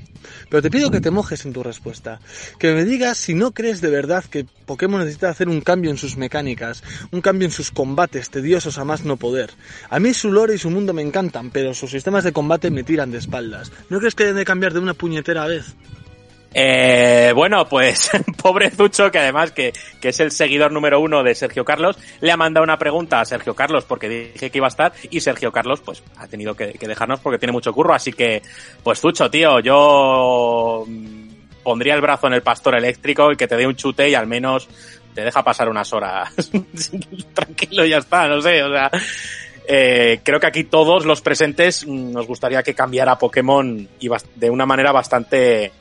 [0.49, 2.19] Pero te pido que te mojes en tu respuesta,
[2.57, 5.97] que me digas si no crees de verdad que Pokémon necesita hacer un cambio en
[5.97, 9.51] sus mecánicas, un cambio en sus combates tediosos a más no poder.
[9.89, 12.83] A mí su lore y su mundo me encantan, pero sus sistemas de combate me
[12.83, 13.71] tiran de espaldas.
[13.89, 15.75] ¿No crees que deben de cambiar de una puñetera vez?
[16.53, 21.33] Eh, bueno, pues pobre Zucho, que además que, que es el seguidor número uno de
[21.33, 24.69] Sergio Carlos, le ha mandado una pregunta a Sergio Carlos porque dije que iba a
[24.69, 28.41] estar y Sergio Carlos pues ha tenido que, dejarnos porque tiene mucho curro, así que
[28.83, 31.27] pues Zucho, tío, yo mm,
[31.63, 34.27] pondría el brazo en el pastor eléctrico y que te dé un chute y al
[34.27, 34.69] menos
[35.15, 36.33] te deja pasar unas horas.
[37.33, 38.91] Tranquilo ya está, no sé, o sea...
[39.65, 44.49] Eh, creo que aquí todos los presentes mm, nos gustaría que cambiara Pokémon y de
[44.49, 45.71] una manera bastante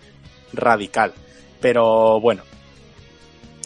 [0.52, 1.12] radical.
[1.60, 2.42] Pero bueno.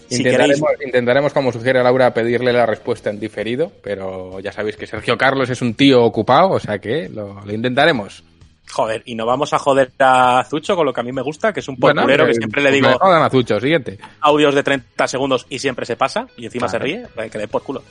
[0.08, 4.76] Si queréis, Intentaremos, intentaremos, como sugiere Laura, pedirle la respuesta en diferido, pero ya sabéis
[4.76, 8.22] que Sergio Carlos es un tío ocupado, o sea que lo, lo intentaremos.
[8.70, 11.52] joder, y no vamos a joder a Zucho con lo que a mí me gusta,
[11.52, 13.98] que es un Bueno, porculero que, que- siempre le digo jodan a Zucho, siguiente.
[14.20, 16.84] audios de 30 segundos y siempre se pasa y encima Claro.
[16.84, 17.82] se ríe, que le por culo.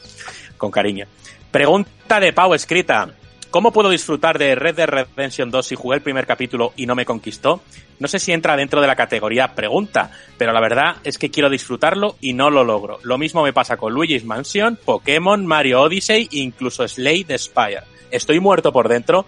[0.57, 1.07] Con cariño.
[1.51, 3.09] Pregunta de Pau escrita.
[3.55, 6.93] ¿Cómo puedo disfrutar de Red Dead Redemption 2 si jugué el primer capítulo y no
[6.93, 7.61] me conquistó?
[7.99, 11.49] No sé si entra dentro de la categoría pregunta, pero la verdad es que quiero
[11.49, 12.99] disfrutarlo y no lo logro.
[13.03, 17.83] Lo mismo me pasa con Luigi's Mansion, Pokémon, Mario Odyssey e incluso Slade Spire.
[18.11, 19.25] Estoy muerto por dentro.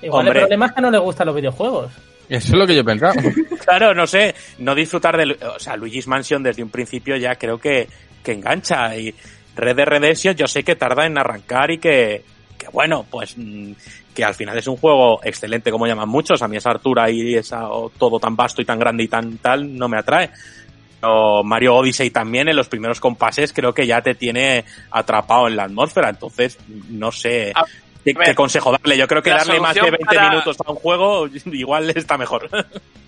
[0.00, 0.42] Igual Hombre.
[0.42, 1.90] el problema es que no le gustan los videojuegos.
[2.28, 3.14] Eso es lo que yo pensaba.
[3.64, 5.36] Claro, no sé, no disfrutar del...
[5.42, 7.88] O sea, Luigi's Mansion desde un principio ya creo que,
[8.22, 9.12] que engancha y
[9.56, 12.22] Red Dead Redemption yo sé que tarda en arrancar y que,
[12.72, 13.72] bueno, pues mm,
[14.14, 17.34] que al final es un juego excelente como llaman muchos, a mí esa altura y
[17.34, 20.30] esa, todo tan vasto y tan grande y tan tal no me atrae.
[21.02, 25.56] O Mario Odyssey también en los primeros compases creo que ya te tiene atrapado en
[25.56, 27.52] la atmósfera, entonces no sé.
[28.06, 28.96] ¿Qué, qué consejo darle?
[28.96, 31.90] Yo creo que La darle más de solución 20 para- minutos a un juego igual
[31.90, 32.48] está mejor.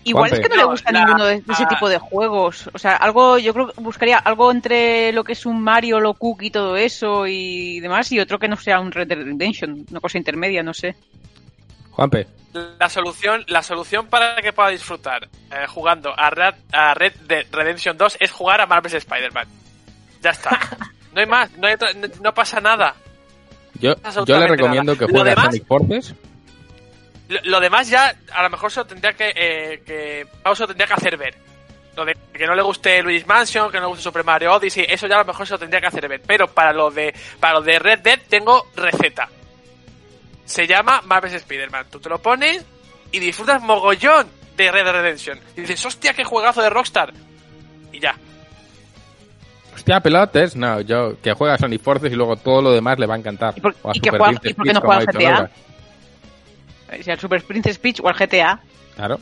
[0.04, 2.68] Igual es que no le gusta la- ninguno de, de ese tipo de juegos.
[2.74, 6.14] O sea, algo, yo creo que buscaría algo entre lo que es un Mario, lo
[6.14, 9.86] Cook y todo eso y demás, y otro que no sea un Red Dead Redemption,
[9.90, 10.96] una cosa intermedia, no sé.
[11.92, 12.26] Juanpe.
[12.78, 17.46] La solución, la solución para que pueda disfrutar eh, jugando a Red, a Red Dead
[17.52, 19.46] Redemption 2 es jugar a Marvel's Spider-Man.
[20.22, 20.58] Ya está.
[21.10, 22.94] No hay más, no, hay otra- no- no pasa nada.
[23.81, 25.07] Yo, yo le recomiendo nada.
[25.07, 26.15] que juegue a Sonic Forces.
[27.28, 30.62] Lo, lo demás ya, a lo mejor se lo tendría que, eh, que Pau se
[30.62, 31.34] lo tendría que hacer ver.
[31.97, 34.86] Lo de que no le guste Luigi's Mansion, que no le guste Super Mario Odyssey,
[34.89, 36.23] eso ya a lo mejor se lo tendría que hacer ver.
[36.26, 39.28] Pero para lo de, para lo de Red Dead tengo receta.
[40.44, 41.86] Se llama Marvel's Spider-Man.
[41.90, 42.65] Tú te lo pones
[43.10, 45.40] y disfrutas mogollón de Red Dead Redemption.
[45.57, 47.12] Y dices, hostia, qué juegazo de Rockstar.
[47.92, 48.15] Y ya.
[49.78, 50.57] Hostia, pelotes.
[50.57, 53.18] No, yo que juega a Sonic Forces y luego todo lo demás le va a
[53.18, 53.55] encantar.
[53.57, 55.07] ¿Y por, O a y que Super juega- Princess y por qué no juega al
[55.07, 55.50] GTA?
[56.98, 58.60] O sea, el Super Princess Peach o el GTA.
[58.97, 59.18] Claro.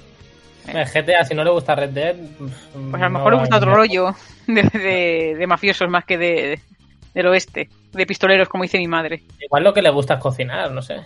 [0.68, 2.17] El GTA, si no le gusta Red Dead.
[2.91, 4.15] Pues a lo mejor le gusta otro rollo
[4.47, 6.60] de, de- de mafiosos más que de,
[7.15, 9.23] del oeste, de pistoleros, como dice mi madre.
[9.41, 10.97] Igual lo que le gusta es cocinar, no sé.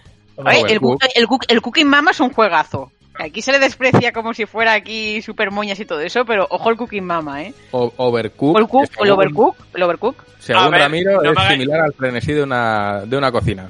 [0.45, 2.91] Ay, el, cook- el, cook- el Cooking Mama es un juegazo.
[3.19, 6.71] Aquí se le desprecia como si fuera aquí super moñas y todo eso, pero ojo
[6.71, 7.55] el Cooking Mama, ¿eh?
[7.73, 8.55] O- Overcook.
[8.57, 10.25] O el, Overcook, el Overcook.
[10.39, 13.69] Según ver, Ramiro, no es me hagáis- similar al frenesí de una, de una cocina.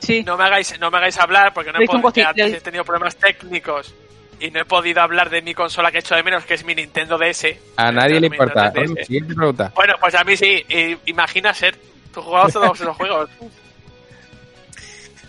[0.00, 0.22] Sí.
[0.22, 2.12] No me hagáis, no me hagáis hablar porque no he, podido-
[2.56, 3.94] he tenido problemas técnicos
[4.38, 6.64] y no he podido hablar de mi consola que he hecho de menos, que es
[6.64, 7.56] mi Nintendo DS.
[7.76, 8.70] A nadie le importa.
[9.74, 10.62] Bueno, pues a mí sí.
[10.68, 11.76] eh, imagina ser.
[12.12, 13.30] Tú jugabas todos esos juegos.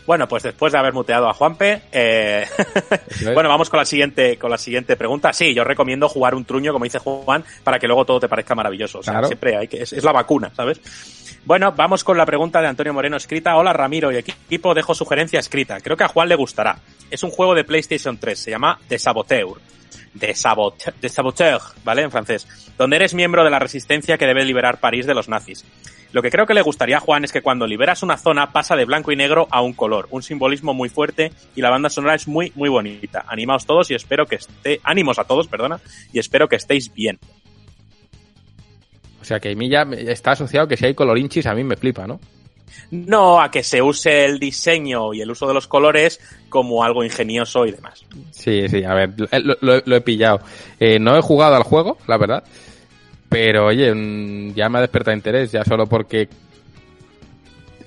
[0.06, 2.45] Bueno, pues después de haber muteado a Juanpe, eh,
[3.34, 5.34] bueno, vamos con la siguiente, con la siguiente pregunta.
[5.34, 8.53] Sí, yo recomiendo jugar un truño, como dice Juan, para que luego todo te parezca
[8.53, 9.00] maravilloso.
[9.00, 9.27] O sea, Claro.
[9.27, 10.80] siempre hay que, es, es la vacuna, ¿sabes?
[11.45, 13.56] Bueno, vamos con la pregunta de Antonio Moreno escrita.
[13.56, 15.80] Hola Ramiro y equipo, dejo sugerencia escrita.
[15.80, 16.77] Creo que a Juan le gustará.
[17.09, 19.58] Es un juego de PlayStation 3, se llama The Saboteur.
[20.14, 22.03] De, sabot de Saboteur, ¿vale?
[22.03, 22.48] En francés.
[22.77, 25.66] Donde eres miembro de la resistencia que debe liberar París de los nazis.
[26.16, 28.77] Lo que creo que le gustaría a Juan es que cuando liberas una zona pasa
[28.77, 32.16] de blanco y negro a un color, un simbolismo muy fuerte y la banda sonora
[32.16, 33.26] es muy, muy bonita.
[33.27, 35.82] Animaos todos y espero que esté, ánimos a todos, perdona,
[36.14, 37.19] y espero que estéis bien.
[39.22, 41.76] O sea que a mí ya está asociado que si hay colorinchis a mí me
[41.76, 42.19] flipa, ¿no?
[42.92, 47.03] No a que se use el diseño y el uso de los colores como algo
[47.03, 48.06] ingenioso y demás.
[48.32, 50.40] Sí, sí, a ver, lo, lo- lo he pillado.
[50.80, 52.44] Eh, no he jugado al juego, la verdad.
[53.38, 56.30] Pero oye, mm, ya me ha despertado interés, ya solo porque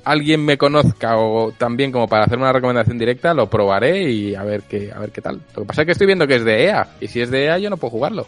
[0.04, 4.42] alguien me conozca o también como para hacer una recomendación directa, lo probaré y a
[4.42, 5.40] ver qué, a ver qué tal.
[5.56, 7.46] Lo que pasa es que estoy viendo que es de EA, y si es de
[7.46, 8.26] EA yo no puedo jugarlo.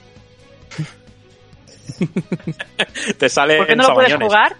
[3.18, 4.56] Te sale ¿Por qué en no lo puedes jugar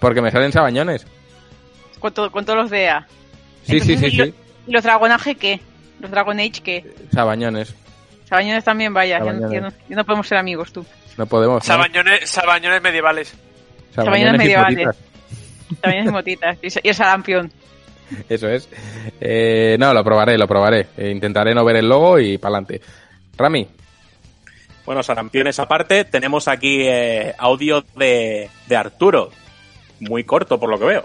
[0.00, 1.06] Porque me salen sabañones.
[1.98, 3.06] con, to- con todos los de EA?
[3.64, 4.34] Sí, sí, sí, ¿y, lo- sí.
[4.66, 5.60] ¿Y los Dragon Age qué?
[6.00, 6.94] ¿Los Dragon Age qué?
[7.12, 7.74] Sabañones.
[8.26, 9.18] Sabañones también, vaya.
[9.18, 9.52] Ya no, Sabañones.
[9.52, 10.86] ya no- ya no podemos ser amigos, tú.
[11.18, 11.68] No podemos.
[11.68, 11.74] ¿no?
[12.24, 13.34] Sabañones, medievales.
[13.92, 14.88] Sabañones medievales.
[15.82, 16.58] Sabañones y motitas.
[16.62, 17.52] Y, el sarampión.
[18.28, 18.68] Eso es.
[19.20, 20.86] Eh, no, lo probaré, lo probaré.
[20.96, 22.80] Eh, intentaré no ver el logo y para adelante.
[23.36, 23.66] Rami,
[24.86, 29.30] Bueno, sarampiones aparte, tenemos aquí eh, audio de, de Arturo.
[30.00, 31.04] Muy corto, por lo que veo.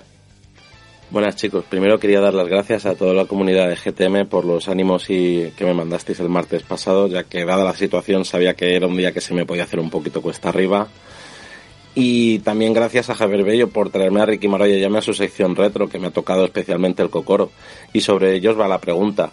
[1.14, 4.68] Buenas chicos, primero quería dar las gracias a toda la comunidad de GTM por los
[4.68, 8.76] ánimos y que me mandasteis el martes pasado, ya que dada la situación sabía que
[8.76, 10.88] era un día que se me podía hacer un poquito cuesta arriba.
[11.94, 15.56] Y también gracias a Javier Bello por traerme a Ricky Maroya llame a su sección
[15.56, 17.52] retro, que me ha tocado especialmente el Cocoro.
[17.94, 19.30] Y sobre ellos va la pregunta.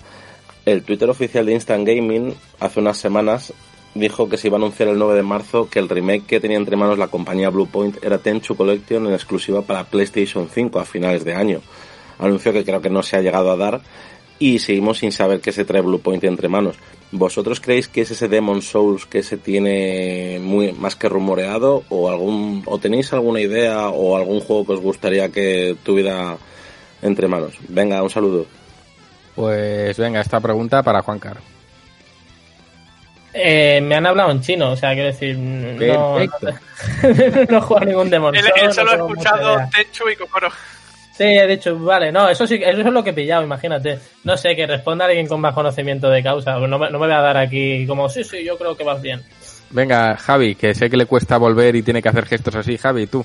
[0.67, 3.55] El Twitter oficial de Instant Gaming hace unas semanas
[3.95, 6.57] dijo que se iba a anunciar el 9 de marzo que el remake que tenía
[6.57, 11.25] entre manos la compañía Bluepoint era Tenchu Collection en exclusiva para PlayStation 5 a finales
[11.25, 11.61] de año.
[12.19, 13.81] Anuncio que creo que no se ha llegado a dar
[14.39, 16.77] y seguimos sin saber qué se trae Bluepoint entre manos.
[17.13, 22.09] ¿Vosotros creéis que es ese Demon Souls que se tiene muy más que rumoreado o
[22.09, 26.37] algún o tenéis alguna idea o algún juego que os gustaría que tuviera
[27.03, 27.55] entre manos?
[27.69, 28.47] Venga, un saludo.
[29.35, 31.39] pues venga, esta pregunta para Juan Car.
[33.33, 36.29] Eh, me han hablado en chino, o sea, quiero decir, no, no he
[37.61, 39.57] jugado ningún Demon Él, él no solo ha escuchado.
[39.73, 40.51] Tenchu y Kokoro.
[41.17, 43.99] Sí, he dicho, vale, no, eso sí, eso es lo que he pillado, imagínate.
[44.25, 46.59] No sé, que responda alguien con más conocimiento de causa.
[46.59, 49.03] No me, no me voy a dar aquí como, sí, sí, yo creo que vas
[49.03, 49.23] bien.
[49.71, 52.77] Venga, Javi, que sé que le cuesta volver y tiene que hacer gestos así.
[52.77, 53.25] Javi, tú.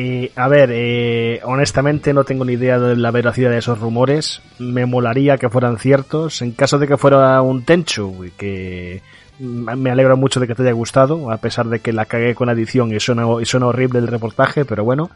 [0.00, 4.40] Eh, a ver, eh, honestamente no tengo ni idea de la veracidad de esos rumores.
[4.60, 6.40] Me molaría que fueran ciertos.
[6.40, 9.02] En caso de que fuera un Tenchu, que
[9.40, 12.46] me alegro mucho de que te haya gustado, a pesar de que la cagué con
[12.46, 15.10] la edición y suena, y suena horrible el reportaje, pero bueno.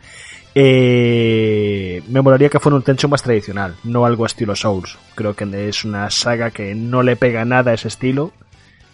[0.53, 4.99] Eh, me molaría que fuera un Tenchu más tradicional, no algo estilo Souls.
[5.15, 8.33] Creo que es una saga que no le pega nada a ese estilo.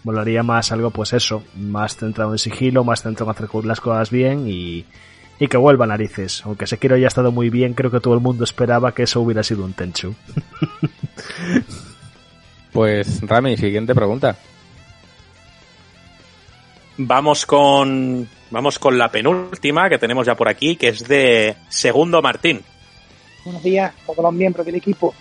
[0.04, 4.10] Molaría más algo, pues eso, más centrado en sigilo, más centrado en hacer las cosas
[4.10, 4.84] bien y,
[5.38, 6.42] y que vuelva a narices.
[6.44, 9.42] Aunque Sekiro haya estado muy bien, creo que todo el mundo esperaba que eso hubiera
[9.42, 10.14] sido un Tenchu.
[12.72, 14.36] Pues Rami, siguiente pregunta.
[16.98, 22.20] Vamos con vamos con la penúltima que tenemos ya por aquí, que es de Segundo
[22.22, 22.62] Martín.
[23.44, 25.14] Buenos días a todos los miembros del equipo.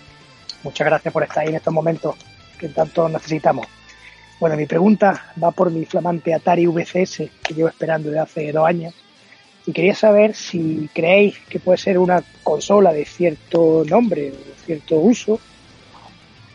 [0.62, 2.16] Muchas gracias por estar ahí en estos momentos
[2.58, 3.66] que tanto necesitamos.
[4.40, 8.66] Bueno, mi pregunta va por mi flamante Atari VCS que llevo esperando desde hace dos
[8.66, 8.94] años.
[9.68, 14.94] Y quería saber si creéis que puede ser una consola de cierto nombre, de cierto
[14.94, 15.38] uso,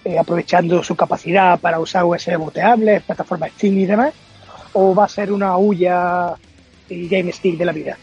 [0.04, 4.16] eh, aprovechando su capacidad para usar USB boteables, plataformas Steam y demás,
[4.74, 6.34] o va a ser una huya
[6.90, 8.00] y game stick de la vida.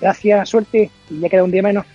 [0.00, 1.86] Gracias, suerte, y ya queda un día menos.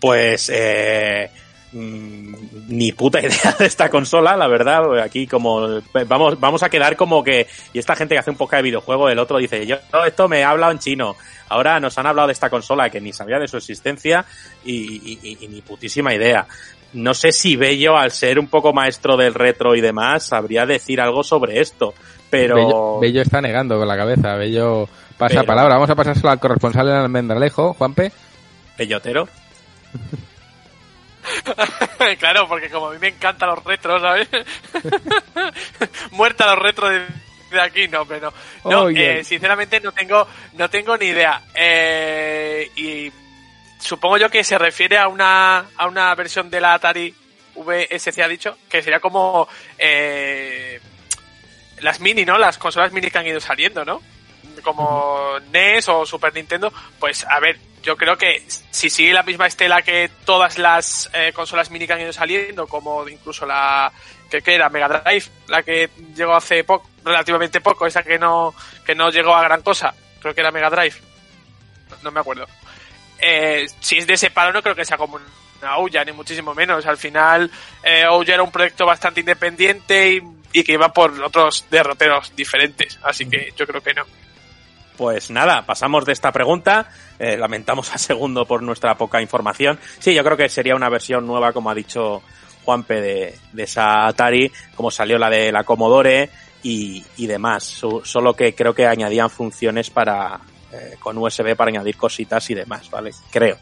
[0.00, 1.30] Pues eh,
[1.70, 2.34] mm,
[2.66, 4.98] ni puta idea de esta consola, la verdad.
[4.98, 8.56] Aquí como vamos vamos a quedar como que y esta gente que hace un poco
[8.56, 11.14] de videojuego, el otro dice yo no, esto me ha hablado en chino.
[11.48, 14.24] Ahora nos han hablado de esta consola que ni sabía de su existencia
[14.64, 16.46] y, y- y ni putísima idea.
[16.92, 21.00] No sé si Bello, al ser un poco maestro del retro y demás, sabría decir
[21.00, 21.94] algo sobre esto.
[22.30, 24.34] Pero Bello, Bello está negando con la cabeza.
[24.36, 25.74] Bello pasa Pero- palabra.
[25.74, 28.12] Vamos a pasárselo al corresponsal en Almendralejo, Juanpe.
[28.78, 29.28] Bellotero.
[32.18, 34.28] claro, porque como a mí me encantan los retros, ¿sabes?
[36.12, 37.02] Muerta los retros de,
[37.50, 38.32] de aquí, no, pero
[38.64, 38.70] no.
[38.70, 41.42] No, eh, sinceramente no tengo, no tengo ni idea.
[41.54, 43.12] Eh, y
[43.78, 47.14] supongo yo que se refiere a una, a una versión de la Atari
[47.54, 50.80] VSC, ha dicho, que sería como eh,
[51.80, 52.38] las mini, ¿no?
[52.38, 54.02] Las consolas mini que han ido saliendo, ¿no?
[54.62, 59.46] Como NES o Super Nintendo, pues a ver, yo creo que si sigue la misma
[59.46, 63.92] estela que todas las eh, consolas mini que han ido saliendo, como incluso la
[64.30, 68.54] que, que era Mega Drive, la que llegó hace poco, relativamente poco, esa que no
[68.84, 70.96] que no llegó a gran cosa, creo que era Mega Drive,
[71.90, 72.46] no, no me acuerdo.
[73.18, 76.54] Eh, si es de ese palo no creo que sea como una Ouya, ni muchísimo
[76.54, 76.84] menos.
[76.84, 77.50] Al final,
[77.82, 82.98] eh, Ouya era un proyecto bastante independiente y, y que iba por otros derroteros diferentes,
[83.02, 84.04] así que yo creo que no.
[84.96, 86.88] Pues nada, pasamos de esta pregunta.
[87.18, 89.78] Eh, lamentamos a segundo por nuestra poca información.
[89.98, 92.22] Sí, yo creo que sería una versión nueva, como ha dicho
[92.64, 96.30] Juanpe, de, de esa Atari, como salió la de la Commodore
[96.68, 97.64] y, y demás.
[98.04, 100.40] Solo que creo que añadían funciones para
[100.72, 103.10] eh, con USB para añadir cositas y demás, ¿vale?
[103.30, 103.56] Creo.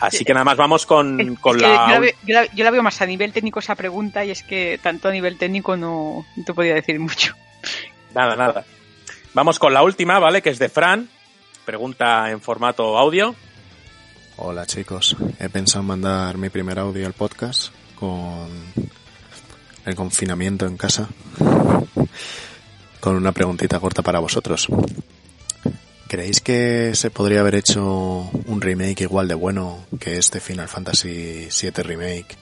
[0.00, 1.86] Así que nada más vamos con, con Es que la...
[1.86, 4.32] yo, la veo, yo la- yo la veo más a nivel técnico esa pregunta y
[4.32, 7.34] es que tanto a nivel técnico no, no te podía decir mucho.
[8.14, 8.64] Nada, nada.
[9.34, 10.42] Vamos con la última, ¿vale?
[10.42, 11.08] Que es de Fran.
[11.64, 13.34] Pregunta en formato audio.
[14.36, 18.48] Hola chicos, he pensado en mandar mi primer audio al podcast con
[19.84, 21.08] el confinamiento en casa,
[23.00, 24.68] con una preguntita corta para vosotros.
[26.08, 31.48] ¿Creéis que se podría haber hecho un remake igual de bueno que este Final Fantasy
[31.48, 32.36] VII Remake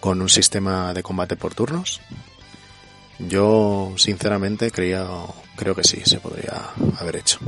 [0.00, 2.00] con un sistema de combate por turnos?
[3.20, 5.06] Yo sinceramente creía,
[5.54, 7.38] creo que sí, se podría haber hecho.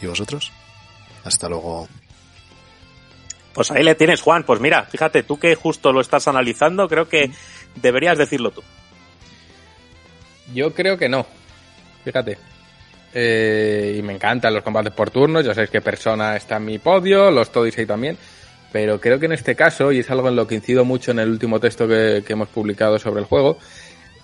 [0.00, 0.52] ¿Y vosotros?
[1.24, 1.88] Hasta luego.
[3.54, 4.44] Pues ahí le tienes, Juan.
[4.44, 7.32] Pues mira, fíjate, tú que justo lo estás analizando, creo que
[7.76, 8.62] deberías decirlo tú.
[10.52, 11.26] Yo creo que no.
[12.04, 12.38] Fíjate.
[13.16, 15.44] Eh, y me encantan los combates por turnos.
[15.44, 18.16] Ya sabéis que Persona está en mi podio, los Todisei también.
[18.72, 21.20] Pero creo que en este caso, y es algo en lo que incido mucho en
[21.20, 23.56] el último texto que, hemos publicado sobre el juego,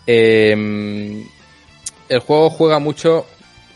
[0.07, 1.25] eh,
[2.09, 3.27] el juego juega mucho,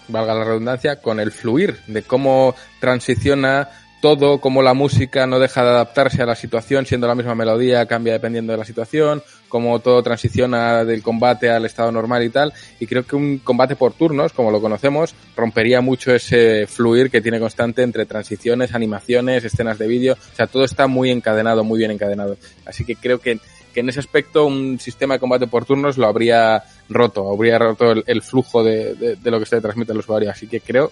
[0.08, 3.68] valga la redundancia, con el fluir, de cómo transiciona
[4.02, 7.86] todo, cómo la música no deja de adaptarse a la situación, siendo la misma melodía,
[7.86, 9.22] cambia dependiendo de la situación,
[9.54, 12.52] cómo todo transiciona del combate al estado normal y tal.
[12.80, 17.20] Y creo que un combate por turnos, como lo conocemos, rompería mucho ese fluir que
[17.20, 20.14] tiene constante entre transiciones, animaciones, escenas de vídeo.
[20.14, 22.36] O sea, todo está muy encadenado, muy bien encadenado.
[22.66, 23.38] Así que creo que,
[23.72, 27.92] que en ese aspecto un sistema de combate por turnos lo habría roto, habría roto
[27.92, 30.32] el, flujo de, de, de lo que se transmite al usuario.
[30.32, 30.90] Así que creo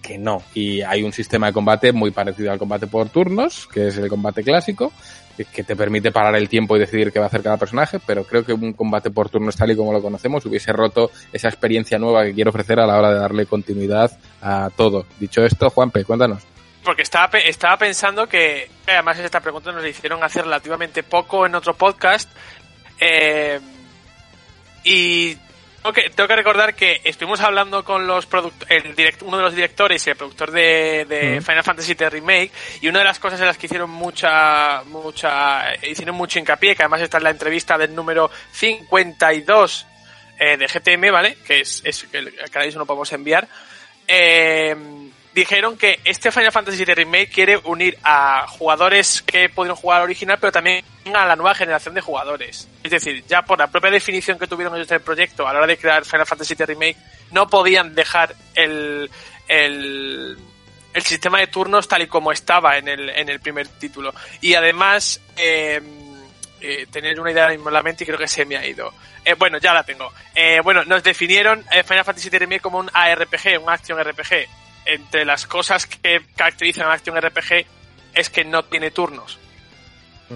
[0.00, 0.40] que no.
[0.54, 4.08] Y hay un sistema de combate muy parecido al combate por turnos, que es el
[4.08, 4.92] combate clásico,
[5.44, 8.24] que- te permite parar el tiempo y decidir qué va a hacer cada personaje, pero
[8.24, 11.98] creo que un combate por turnos tal y como lo conocemos hubiese roto esa experiencia
[11.98, 14.10] nueva que quiero ofrecer a la hora de darle continuidad
[14.42, 15.06] a todo.
[15.18, 16.42] Dicho esto, Juanpe, cuéntanos.
[16.84, 21.44] Porque estaba, estaba pensando que, que además esta pregunta nos la hicieron hace relativamente poco
[21.46, 22.30] en otro podcast.
[23.00, 23.60] eh,
[24.84, 25.36] y
[25.82, 29.42] Tengo que, tengo que recordar que estuvimos hablando con los product- el direct- uno de
[29.44, 31.42] los directores y el productor de, de Mm.
[31.42, 32.50] Final Fantasy VII Remake
[32.82, 36.82] y una de las cosas en las que hicieron mucha mucha hicieron mucho hincapié que
[36.82, 39.86] además está en la entrevista del número 52
[40.40, 43.46] eh, de GTM vale que es, es que ahora mismo no podemos enviar
[44.06, 44.74] eh,
[45.38, 50.04] dijeron que este Final Fantasy VII Remake quiere unir a jugadores que pudieron jugar al
[50.04, 50.84] original, pero también
[51.14, 52.68] a la nueva generación de jugadores.
[52.82, 55.66] Es decir, ya por la propia definición que tuvieron ellos del proyecto a la hora
[55.66, 56.96] de crear Final Fantasy VII Remake,
[57.32, 59.10] no podían dejar el,
[59.48, 60.38] el,
[60.94, 64.14] el sistema de turnos tal y como estaba en el, en el primer título.
[64.40, 65.80] Y además, eh,
[66.60, 68.92] eh, tener una idea en la mente y creo que se me ha ido.
[69.24, 70.12] Eh, bueno, ya la tengo.
[70.34, 74.48] Eh, bueno, nos definieron eh, Final Fantasy VII Remake como un ARPG, un Action RPG.
[74.88, 77.66] Entre las cosas que caracterizan a Action RPG
[78.14, 79.38] es que no tiene turnos.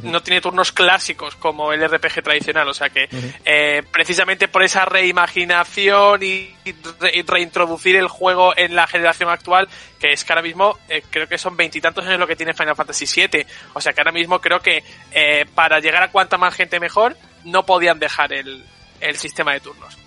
[0.02, 3.08] No tiene turnos clásicos como el RPG tradicional, o sea que
[3.44, 9.28] eh, precisamente por esa reimaginación y, y re- y reintroducir el juego en la generación
[9.28, 9.68] actual,
[10.00, 12.74] que es que ahora mismo eh, creo que son veintitantos años lo que tiene Final
[12.74, 16.54] Fantasy VII, o sea que ahora mismo creo que eh, para llegar a cuanta más
[16.54, 17.14] gente mejor,
[17.44, 18.64] no podían dejar el,
[19.00, 19.98] el sistema de turnos.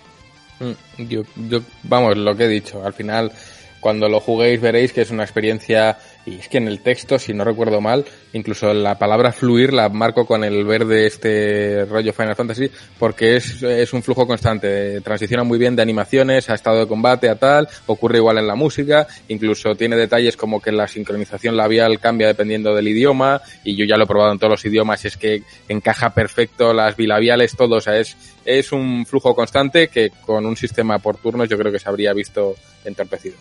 [0.58, 0.72] Mm,
[1.08, 3.30] Yo, yo, vamos, lo que he dicho, al final,
[3.80, 7.32] cuando lo juguéis veréis que es una experiencia, y es que en el texto, si
[7.32, 12.34] no recuerdo mal, incluso la palabra fluir la marco con el verde este rollo Final
[12.34, 16.88] Fantasy, porque es, es un flujo constante, transiciona muy bien de animaciones a estado de
[16.88, 21.56] combate a tal, ocurre igual en la música, incluso tiene detalles como que la sincronización
[21.56, 25.04] labial cambia dependiendo del idioma, y yo ya lo he probado en todos los idiomas,
[25.04, 30.10] es que encaja perfecto las bilabiales, todo, o sea, es, es un flujo constante que
[30.24, 33.36] con un sistema por turnos yo creo que se habría visto entorpecido.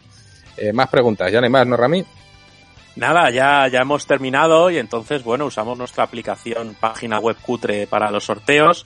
[0.58, 2.06] Eh, más preguntas, ya no hay más, ¿no, Rami?
[2.96, 8.10] Nada, ya, ya hemos terminado y entonces, bueno, usamos nuestra aplicación página web cutre para
[8.10, 8.86] los sorteos.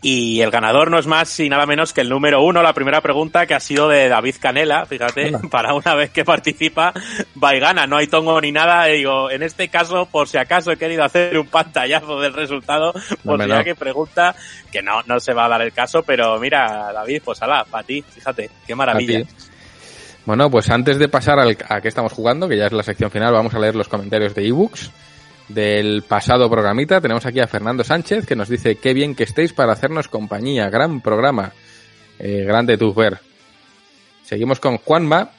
[0.00, 3.00] Y el ganador no es más y nada menos que el número uno, la primera
[3.00, 6.92] pregunta que ha sido de David Canela, fíjate, para una vez que participa,
[7.42, 10.38] va y gana, no hay tongo ni nada, y digo, en este caso, por si
[10.38, 12.92] acaso he querido hacer un pantallazo del resultado,
[13.24, 13.54] por si no.
[13.54, 14.36] alguien pregunta,
[14.70, 17.82] que no, no se va a dar el caso, pero mira, David, pues ala, para
[17.82, 19.26] ti, fíjate, qué maravilla.
[20.28, 23.10] Bueno, pues antes de pasar al, a qué estamos jugando, que ya es la sección
[23.10, 24.90] final, vamos a leer los comentarios de ebooks
[25.48, 27.00] del pasado programita.
[27.00, 30.68] Tenemos aquí a Fernando Sánchez que nos dice qué bien que estéis para hacernos compañía.
[30.68, 31.52] Gran programa.
[32.18, 33.20] Eh, grande tu ver.
[34.22, 35.30] Seguimos con Juanma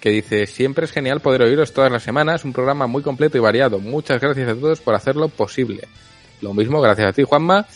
[0.00, 2.42] que dice siempre es genial poder oíros todas las semanas.
[2.46, 3.78] Un programa muy completo y variado.
[3.80, 5.82] Muchas gracias a todos por hacerlo posible.
[6.40, 7.66] Lo mismo, gracias a ti Juanma.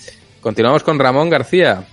[0.40, 1.84] Continuamos con Ramón García.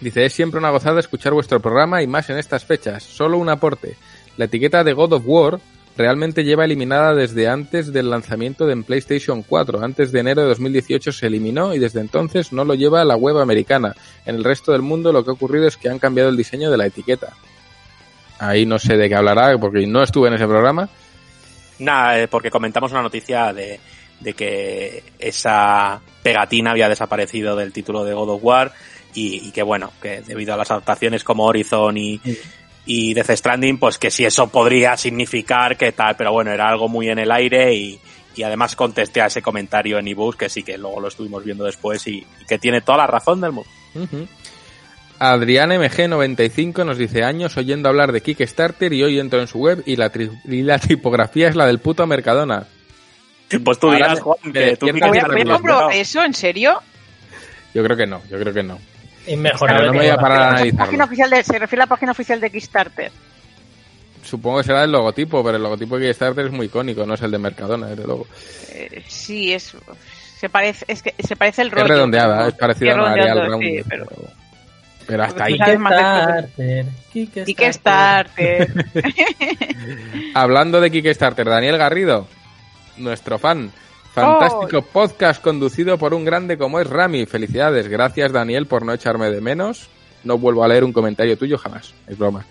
[0.00, 3.02] Dice, es siempre una gozada escuchar vuestro programa y más en estas fechas.
[3.02, 3.96] Solo un aporte.
[4.36, 5.60] La etiqueta de God of War
[5.96, 9.82] realmente lleva eliminada desde antes del lanzamiento de PlayStation 4.
[9.82, 13.38] Antes de enero de 2018 se eliminó y desde entonces no lo lleva la web
[13.38, 13.94] americana.
[14.26, 16.70] En el resto del mundo lo que ha ocurrido es que han cambiado el diseño
[16.70, 17.32] de la etiqueta.
[18.38, 20.88] Ahí no sé de qué hablará porque no estuve en ese programa.
[21.78, 23.78] Nada, eh, porque comentamos una noticia de,
[24.20, 28.72] de que esa pegatina había desaparecido del título de God of War
[29.14, 32.20] y, y que bueno, que debido a las adaptaciones como Horizon y,
[32.86, 36.88] y Death Stranding, pues que si eso podría significar que tal, pero bueno, era algo
[36.88, 37.98] muy en el aire y,
[38.36, 41.64] y además contesté a ese comentario en ebooks que sí que luego lo estuvimos viendo
[41.64, 43.70] después y, y que tiene toda la razón del mundo.
[43.94, 44.26] Ujú.
[45.20, 49.82] Adrián MG95 nos dice años oyendo hablar de Kickstarter y hoy entro en su web
[49.86, 52.66] y la, tri- y la tipografía es la del puto Mercadona.
[53.64, 55.56] Pues tú dirás, me- Juan, me que tú despiertas Voy a, y voy a terminas.
[55.58, 56.80] comprobar eso, ¿en serio?
[57.72, 58.78] Yo creo que no, yo creo que no.
[59.26, 59.80] Inmejorable.
[59.80, 60.84] Pero no me voy a parar a analizarlo.
[60.86, 63.12] página oficial de, se refiere a la página oficial de Kickstarter.
[64.22, 67.22] Supongo que será el logotipo, pero el logotipo de Kickstarter es muy icónico, no es
[67.22, 68.26] el de Mercadona, desde luego.
[68.70, 69.74] Eh, sí, es
[70.40, 71.86] se parece es que se parece el Es rollo.
[71.86, 74.06] redondeada, pero- es parecido sí, a una Arial sí, Round, pero-
[75.06, 75.58] Pero hasta ahí.
[76.56, 78.84] De Kickstarter, Kickstarter.
[80.34, 82.26] Hablando de Kickstarter, Daniel Garrido,
[82.96, 83.70] nuestro fan.
[84.14, 87.26] Fantástico podcast conducido por un grande como es Rami.
[87.26, 87.88] Felicidades.
[87.88, 89.88] Gracias, Daniel, por no echarme de menos.
[90.22, 91.92] No vuelvo a leer un comentario tuyo jamás.
[92.06, 92.44] Es broma.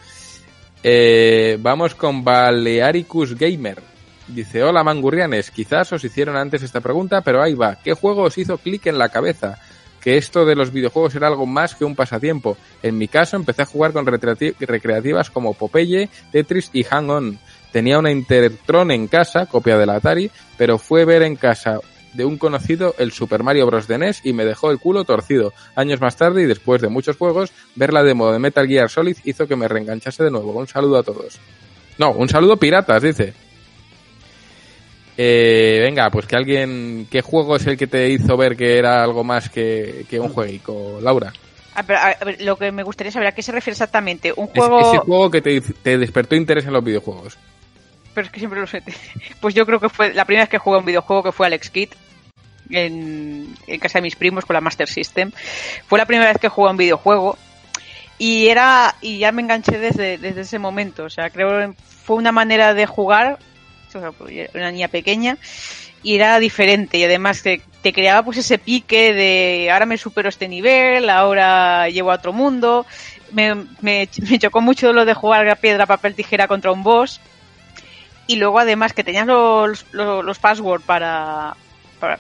[0.83, 3.82] Eh, vamos con Balearicus Gamer.
[4.27, 7.75] Dice, hola mangurrianes, quizás os hicieron antes esta pregunta, pero ahí va.
[7.83, 9.59] ¿Qué juego os hizo clic en la cabeza?
[10.01, 12.58] Que esto de los videojuegos era algo más que un pasatiempo.
[12.82, 17.40] En mi caso empecé a jugar con recreati- recreativas como Popeye, Tetris y Hang On.
[17.73, 21.79] Tenía una Intertron en casa, copia del Atari, pero fue ver en casa
[22.13, 23.87] de un conocido el Super Mario Bros.
[23.87, 25.51] de NES y me dejó el culo torcido.
[25.75, 29.17] Años más tarde y después de muchos juegos, ver la demo de Metal Gear Solid
[29.25, 30.51] hizo que me reenganchase de nuevo.
[30.51, 31.39] Un saludo a todos.
[31.97, 33.33] No, un saludo piratas, dice.
[35.17, 37.07] Eh, venga, pues que alguien...
[37.09, 40.29] ¿Qué juego es el que te hizo ver que era algo más que, que un
[40.29, 41.33] jueguico, Laura?
[41.75, 41.83] Ah,
[42.19, 44.31] a ver, lo que me gustaría saber a qué se refiere exactamente.
[44.35, 44.79] Un Es- juego.
[44.91, 47.37] ese juego que te, te despertó interés en los videojuegos.
[48.14, 48.83] Pero es que siempre lo sé.
[49.42, 51.69] Pues yo creo que fue la primera vez que jugué un videojuego que fue Alex
[51.69, 51.90] Kidd
[52.69, 55.32] en, casa de mis primos con la Master System.
[55.88, 57.38] Fue la primera vez que jugué un videojuego
[58.17, 61.03] y era y ya me enganché desde, desde ese momento.
[61.03, 63.40] O sea, creo que fue una manera de jugar.
[64.53, 65.38] una niña pequeña
[66.03, 70.27] y era diferente y además que te creaba pues ese pique de ahora me supero
[70.27, 72.85] este nivel, ahora llevo a otro mundo.
[73.32, 77.19] Me, me, me chocó mucho lo de jugar piedra, papel, tijera contra un boss.
[78.27, 81.55] Y luego además que tenías los, los, los passwords para,
[81.99, 82.19] para-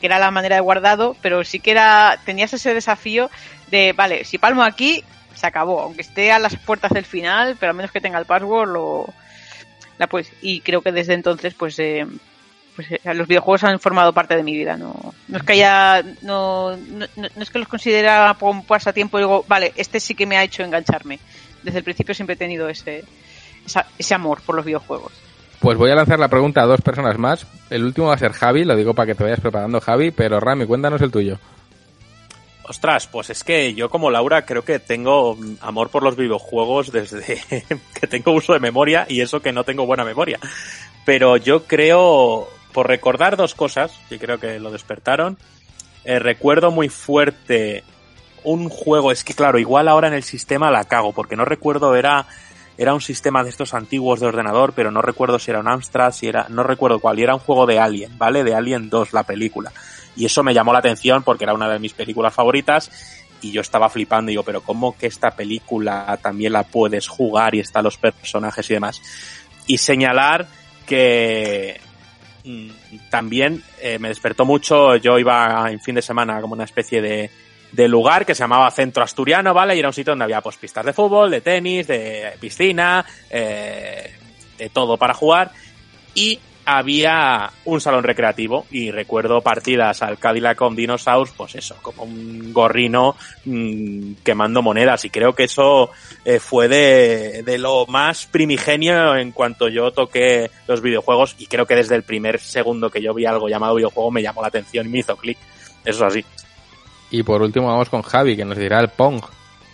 [0.00, 3.30] que era la manera de guardado, pero sí que era tenías ese desafío
[3.68, 7.70] de, vale, si palmo aquí, se acabó, aunque esté a las puertas del final, pero
[7.70, 9.06] a menos que tenga el password, lo,
[9.98, 12.04] la pues, y creo que desde entonces, pues, eh,
[12.74, 16.02] pues eh, los videojuegos han formado parte de mi vida, no, no es que haya,
[16.22, 20.14] no, no, no- es que los considera como un pasatiempo y digo, vale, este sí
[20.16, 21.20] que me ha hecho engancharme.
[21.62, 23.04] Desde el principio siempre he tenido ese,
[23.66, 25.12] esa- ese amor por los videojuegos.
[25.60, 27.46] Pues voy a lanzar la pregunta a dos personas más.
[27.70, 30.40] El último va a ser Javi, lo digo para que te vayas preparando, Javi, pero
[30.40, 31.38] Rami, cuéntanos el tuyo.
[32.64, 37.40] Ostras, pues es que yo como Laura creo que tengo amor por los videojuegos desde
[38.00, 40.38] que tengo uso de memoria y eso que no tengo buena memoria.
[41.04, 45.38] Pero yo creo, por recordar dos cosas, que creo que lo despertaron,
[46.04, 47.82] eh, recuerdo muy fuerte
[48.44, 51.94] un juego, es que claro, igual ahora en el sistema la cago, porque no recuerdo,
[51.96, 52.26] era,
[52.82, 56.12] era un sistema de estos antiguos de ordenador, pero no recuerdo si era un Amstrad,
[56.12, 58.42] si era, no recuerdo cuál, y era un juego de Alien, ¿vale?
[58.42, 59.72] De Alien 2, la película.
[60.16, 62.90] Y eso me llamó la atención porque era una de mis películas favoritas
[63.40, 67.60] y yo estaba flipando, digo, pero ¿cómo que esta película también la puedes jugar y
[67.60, 69.00] están los personajes y demás?
[69.66, 70.46] Y señalar
[70.86, 71.80] que
[72.44, 72.68] mm,
[73.10, 77.30] también eh, me despertó mucho, yo iba en fin de semana como una especie de,
[77.72, 79.74] de lugar que se llamaba Centro Asturiano, ¿vale?
[79.74, 84.12] Y era un sitio donde había pues pistas de fútbol, de tenis, de piscina, eh,
[84.58, 85.50] de todo para jugar
[86.14, 92.04] y había un salón recreativo y recuerdo partidas al Cadillac con Dinosaurs, pues eso, como
[92.04, 95.90] un gorrino mmm, quemando monedas y creo que eso
[96.24, 101.66] eh, fue de, de lo más primigenio en cuanto yo toqué los videojuegos y creo
[101.66, 104.86] que desde el primer segundo que yo vi algo llamado videojuego me llamó la atención
[104.86, 105.38] y me hizo clic.
[105.84, 106.24] Eso es así.
[107.12, 109.22] Y por último vamos con Javi, que nos dirá el Pong.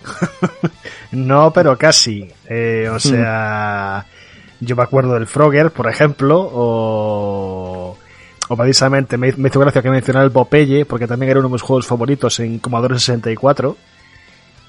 [1.11, 2.29] No, pero casi.
[2.47, 4.05] Eh, o sea,
[4.61, 7.97] yo me acuerdo del Frogger, por ejemplo, o,
[8.49, 11.55] o precisamente me, me hizo gracia que mencionara el Popeye, porque también era uno de
[11.55, 13.75] mis juegos favoritos en Commodore 64.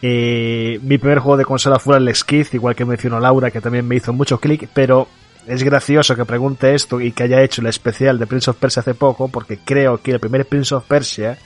[0.02, 3.86] Eh, mi primer juego de consola fue el Skiz, igual que mencionó Laura, que también
[3.86, 5.10] me hizo mucho clic, pero
[5.46, 8.80] es gracioso que pregunte esto y que haya hecho el especial de Prince of Persia
[8.80, 11.38] hace poco, porque creo que el primer Prince of Persia,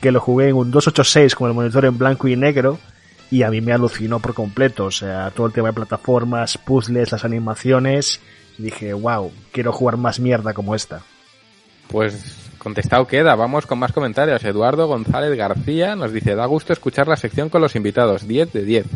[0.00, 2.78] que lo jugué en un 286 con el monitor en blanco y negro,
[3.30, 7.12] y a mí me alucinó por completo, o sea, todo el tema de plataformas, puzzles,
[7.12, 8.20] las animaciones,
[8.58, 11.02] dije, wow, quiero jugar más mierda como esta.
[11.88, 14.44] Pues contestado queda, vamos con más comentarios.
[14.44, 18.64] Eduardo González García nos dice, da gusto escuchar la sección con los invitados, 10 de
[18.64, 18.86] 10.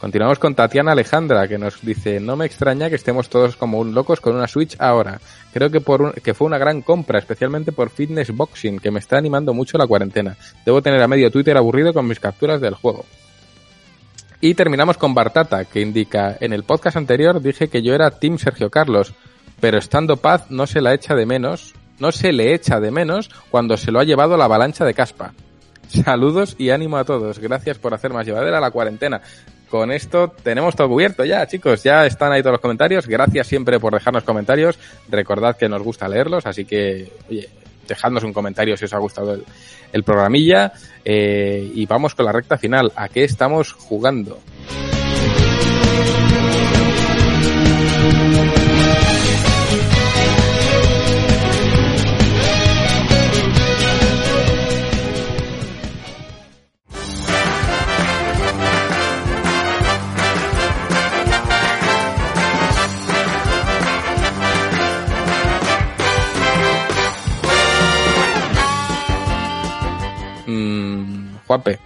[0.00, 3.92] Continuamos con Tatiana Alejandra, que nos dice, no me extraña que estemos todos como un
[3.92, 5.20] locos con una Switch ahora.
[5.52, 9.18] Creo que, por que fue una gran compra, especialmente por Fitness Boxing, que me está
[9.18, 10.38] animando mucho la cuarentena.
[10.64, 13.04] Debo tener a medio Twitter aburrido con mis capturas del juego.
[14.40, 18.38] Y terminamos con Bartata, que indica, en el podcast anterior dije que yo era Team
[18.38, 19.12] Sergio Carlos,
[19.60, 23.28] pero estando paz no se la echa de menos, no se le echa de menos
[23.50, 25.34] cuando se lo ha llevado la avalancha de caspa.
[25.88, 27.38] Saludos y ánimo a todos.
[27.38, 29.20] Gracias por hacer más llevadera la cuarentena.
[29.70, 31.84] Con esto tenemos todo cubierto ya, chicos.
[31.84, 33.06] Ya están ahí todos los comentarios.
[33.06, 34.76] Gracias siempre por dejarnos comentarios.
[35.08, 37.48] Recordad que nos gusta leerlos, así que, oye,
[37.86, 39.44] dejadnos un comentario si os ha gustado el,
[39.92, 40.72] el programilla.
[41.04, 42.90] Eh, y vamos con la recta final.
[42.96, 44.40] ¿A qué estamos jugando?
[71.50, 71.80] Juanpe.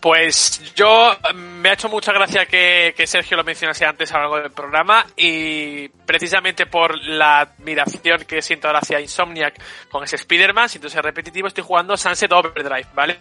[0.00, 4.20] Pues yo me ha hecho mucha gracia que, que Sergio lo mencionase antes a lo
[4.20, 10.14] largo del programa y precisamente por la admiración que siento ahora hacia Insomniac con ese
[10.14, 13.18] Spider-Man, entonces repetitivo, estoy jugando Sunset Overdrive, ¿vale?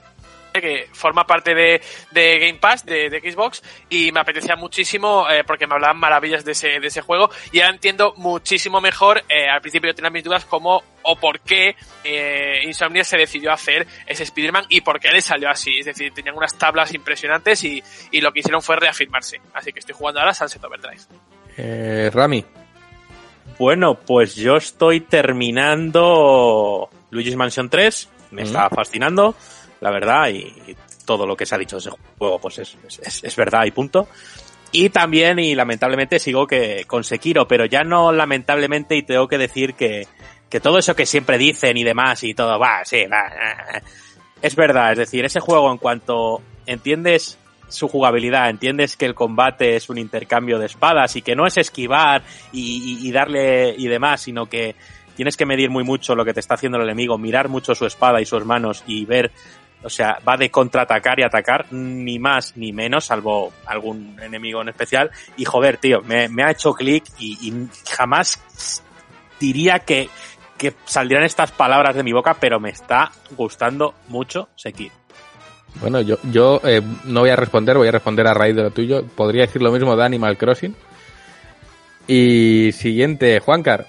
[0.53, 5.43] Que forma parte de, de Game Pass, de, de Xbox, y me apetecía muchísimo eh,
[5.45, 9.47] porque me hablaban maravillas de ese, de ese juego y ahora entiendo muchísimo mejor, eh,
[9.47, 13.87] al principio yo tenía mis dudas cómo o por qué eh, Insomnia se decidió hacer
[14.05, 15.79] ese Spider-Man y por qué le salió así.
[15.79, 19.39] Es decir, tenían unas tablas impresionantes y, y lo que hicieron fue reafirmarse.
[19.53, 21.01] Así que estoy jugando ahora Sunset Overdrive.
[21.57, 22.43] Eh, Rami.
[23.57, 28.09] Bueno, pues yo estoy terminando Luigi's Mansion 3.
[28.31, 28.45] Me Mm.
[28.45, 29.35] está fascinando,
[29.81, 30.75] la verdad, y,
[31.05, 33.71] todo lo que se ha dicho de ese juego, pues es, es, es verdad y
[33.71, 34.07] punto.
[34.71, 39.39] Y también, y lamentablemente, sigo que con Sekiro, pero ya no lamentablemente, y tengo que
[39.39, 40.07] decir que,
[40.49, 43.81] que todo eso que siempre dicen y demás y todo, va, sí, va, ah,
[44.41, 44.91] es verdad.
[44.91, 49.97] Es decir, ese juego, en cuanto entiendes su jugabilidad, entiendes que el combate es un
[49.97, 54.75] intercambio de espadas y que no es esquivar y- y darle y demás, sino que
[55.15, 57.85] tienes que medir muy mucho lo que te está haciendo el enemigo, mirar mucho su
[57.85, 59.31] espada y sus manos y ver,
[59.83, 64.69] o sea, va de contraatacar y atacar, ni más ni menos, salvo algún enemigo en
[64.69, 65.09] especial.
[65.37, 67.53] Y joder, tío, me, ha hecho clic y,
[67.89, 68.41] jamás
[69.39, 70.09] diría que,
[70.57, 74.93] que saldrían estas palabras de mi boca, pero me está gustando mucho Sekiro.
[75.79, 78.71] Bueno, yo, yo eh, no voy a responder, voy a responder a raíz de lo
[78.71, 79.05] tuyo.
[79.05, 80.75] Podría decir lo mismo de Animal Crossing.
[82.07, 83.87] Y siguiente, Juancar.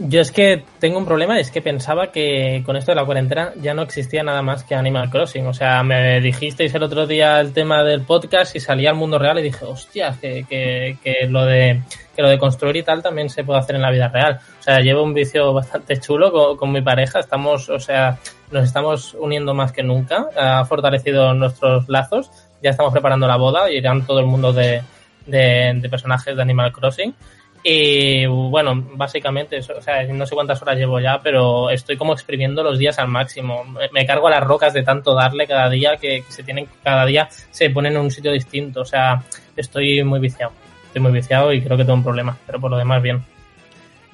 [0.00, 3.52] Yo es que tengo un problema, es que pensaba que con esto de la cuarentena
[3.60, 5.46] ya no existía nada más que Animal Crossing.
[5.48, 9.18] O sea, me dijisteis el otro día el tema del podcast y salía al mundo
[9.18, 11.82] real y dije, hostia, que, que, que lo de
[12.18, 14.40] que lo de construir y tal también se puede hacer en la vida real.
[14.58, 18.18] O sea, llevo un vicio bastante chulo con, mi pareja, estamos, o sea,
[18.50, 22.28] nos estamos uniendo más que nunca, ha fortalecido nuestros lazos,
[22.60, 24.82] ya estamos preparando la boda, irán todo el mundo de,
[25.26, 27.14] de, de personajes de Animal Crossing.
[27.62, 32.62] Y bueno, básicamente, o sea, no sé cuántas horas llevo ya, pero estoy como exprimiendo
[32.62, 33.64] los días al máximo.
[33.64, 36.68] Me, me cargo a las rocas de tanto darle cada día que, que se tienen,
[36.82, 38.82] cada día se ponen en un sitio distinto.
[38.82, 39.22] O sea,
[39.56, 40.52] estoy muy viciado.
[40.86, 43.22] Estoy muy viciado y creo que tengo un problema, pero por lo demás bien.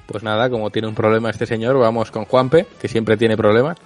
[0.07, 3.77] Pues nada, como tiene un problema este señor, vamos con Juanpe, que siempre tiene problemas.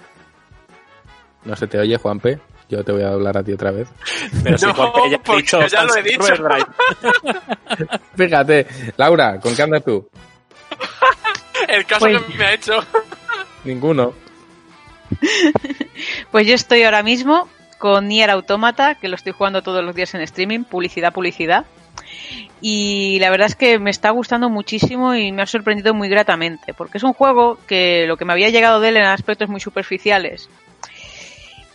[1.44, 2.38] No se te oye, Juanpe.
[2.70, 3.88] Yo te voy a hablar a ti otra vez.
[4.44, 6.22] Pero si Juanpe ya ha porque dicho ya lo he dicho.
[8.16, 8.66] Fíjate,
[8.96, 10.08] Laura, ¿con qué andas tú?
[11.68, 12.80] El caso Pues- que me ha hecho.
[13.64, 14.14] Ninguno.
[16.30, 20.14] Pues yo estoy ahora mismo con Nier Automata, que lo estoy jugando todos los días
[20.14, 21.64] en streaming, publicidad, publicidad.
[22.60, 26.74] Y la verdad es que me está gustando muchísimo y me ha sorprendido muy gratamente,
[26.74, 29.60] porque es un juego que lo que me había llegado de él en aspectos muy
[29.60, 30.48] superficiales.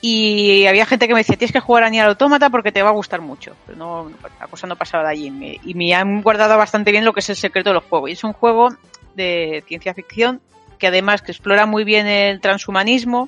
[0.07, 2.89] Y había gente que me decía, tienes que jugar a Nier Automata porque te va
[2.89, 3.55] a gustar mucho.
[3.65, 5.59] Pero no, la cosa no pasaba de allí.
[5.63, 8.07] Y me han guardado bastante bien lo que es el secreto del juego.
[8.07, 8.69] Y es un juego
[9.15, 10.41] de ciencia ficción
[10.77, 13.27] que además que explora muy bien el transhumanismo,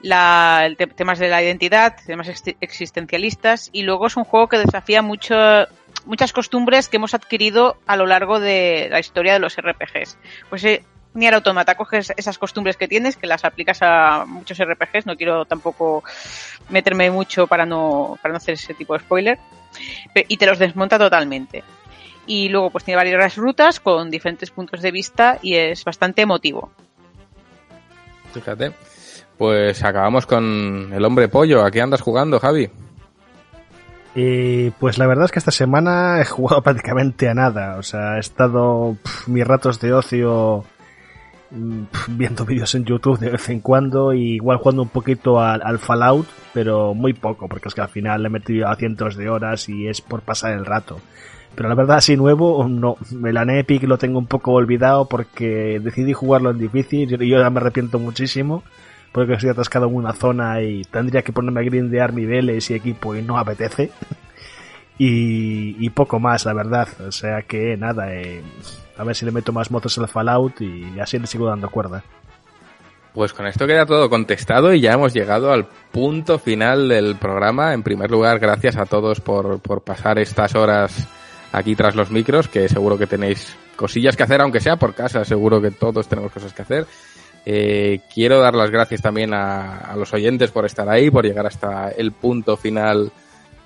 [0.00, 5.02] la, temas de la identidad, temas ex- existencialistas, y luego es un juego que desafía
[5.02, 5.36] mucho,
[6.06, 10.16] muchas costumbres que hemos adquirido a lo largo de la historia de los RPGs.
[10.48, 10.82] Pues eh,
[11.14, 15.44] Nier Automata coges esas costumbres que tienes, que las aplicas a muchos RPGs, no quiero
[15.44, 16.04] tampoco
[16.68, 19.38] meterme mucho para no, para no hacer ese tipo de spoiler,
[20.28, 21.64] y te los desmonta totalmente.
[22.26, 26.70] Y luego pues tiene varias rutas con diferentes puntos de vista y es bastante emotivo.
[28.32, 28.72] Fíjate.
[29.36, 31.64] Pues acabamos con el hombre pollo.
[31.64, 32.70] ¿A qué andas jugando, Javi?
[34.14, 37.76] Y pues la verdad es que esta semana he jugado prácticamente a nada.
[37.78, 40.64] O sea, he estado mis ratos de ocio
[42.08, 45.78] viendo vídeos en YouTube de vez en cuando y igual jugando un poquito al, al
[45.78, 49.28] Fallout, pero muy poco, porque es que al final le he metido a cientos de
[49.28, 51.00] horas y es por pasar el rato.
[51.54, 52.96] Pero la verdad, así nuevo, no.
[53.24, 57.50] El Anepic lo tengo un poco olvidado porque decidí jugarlo en difícil y yo ya
[57.50, 58.62] me arrepiento muchísimo
[59.12, 63.14] porque estoy atascado en una zona y tendría que ponerme a grindear niveles y equipo
[63.14, 63.90] y no apetece.
[65.02, 66.86] Y, y poco más, la verdad.
[67.08, 68.42] O sea que nada, eh,
[69.00, 72.04] a ver si le meto más motos al Fallout y así le sigo dando cuerda.
[73.14, 77.72] Pues con esto queda todo contestado y ya hemos llegado al punto final del programa.
[77.72, 81.08] En primer lugar, gracias a todos por, por pasar estas horas
[81.50, 85.24] aquí tras los micros, que seguro que tenéis cosillas que hacer, aunque sea por casa,
[85.24, 86.86] seguro que todos tenemos cosas que hacer.
[87.46, 91.46] Eh, quiero dar las gracias también a, a los oyentes por estar ahí, por llegar
[91.46, 93.10] hasta el punto final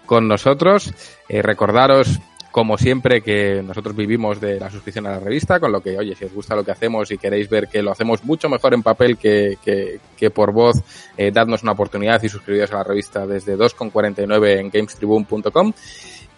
[0.07, 0.95] con nosotros.
[1.29, 2.21] Eh, recordaros,
[2.55, 6.15] como siempre, que nosotros vivimos de la suscripción a la revista, con lo que, oye,
[6.15, 8.83] si os gusta lo que hacemos y queréis ver que lo hacemos mucho mejor en
[8.85, 10.77] papel que, que, que por voz,
[11.17, 15.73] eh, dadnos una oportunidad y suscribiros a la revista desde 2,49 en gamestribune.com.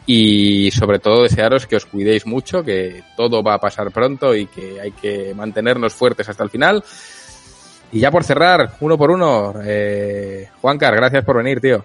[0.07, 4.47] Y sobre todo desearos que os cuidéis mucho, que todo va a pasar pronto y
[4.47, 6.83] que hay que mantenernos fuertes hasta el final.
[7.93, 11.85] Y ya por cerrar, uno por uno, eh, Juancar, gracias por venir, tío.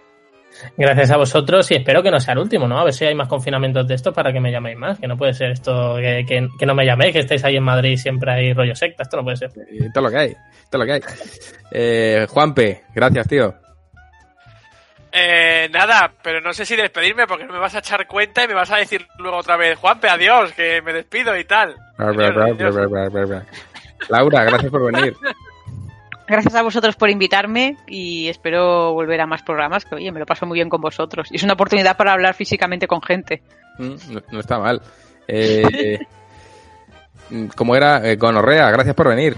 [0.78, 2.80] Gracias a vosotros y espero que no sea el último, ¿no?
[2.80, 5.00] A ver si hay más confinamientos de estos para que me llaméis más.
[5.00, 7.64] Que no puede ser esto, que, que- que no me llaméis, que estéis ahí en
[7.64, 9.04] Madrid y siempre hay rollo secta.
[9.04, 9.52] Esto no puede ser.
[9.72, 10.36] Y todo lo que hay,
[10.70, 11.02] todo lo que hay.
[11.72, 13.54] Eh, Juanpe, gracias, tío.
[15.14, 18.48] Eh, nada, pero no sé si despedirme porque no me vas a echar cuenta y
[18.48, 21.76] me vas a decir luego otra vez, Juanpe, adiós, que me despido y tal.
[24.10, 25.14] Laura, gracias por venir.
[26.32, 30.26] Gracias a vosotros por invitarme y espero volver a más programas, que oye, me lo
[30.26, 31.28] paso muy bien con vosotros.
[31.30, 33.44] Y es una oportunidad para hablar físicamente con gente.
[33.78, 34.82] Mm, No, no está mal.
[35.28, 36.00] Eh,
[37.58, 39.36] como era, eh, Gonorrea, gracias por venir.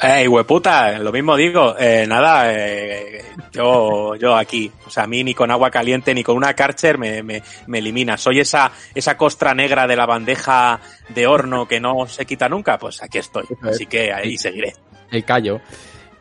[0.00, 1.74] Eh, hueputa, lo mismo digo.
[1.76, 4.70] Eh, nada, eh, yo, yo aquí.
[4.86, 7.78] O sea, a mí ni con agua caliente ni con una Karcher me, me, me
[7.78, 8.16] elimina.
[8.16, 10.78] Soy esa, esa costra negra de la bandeja
[11.08, 12.78] de horno que no se quita nunca.
[12.78, 13.46] Pues aquí estoy.
[13.62, 14.74] Así que ahí seguiré.
[15.12, 15.60] El callo.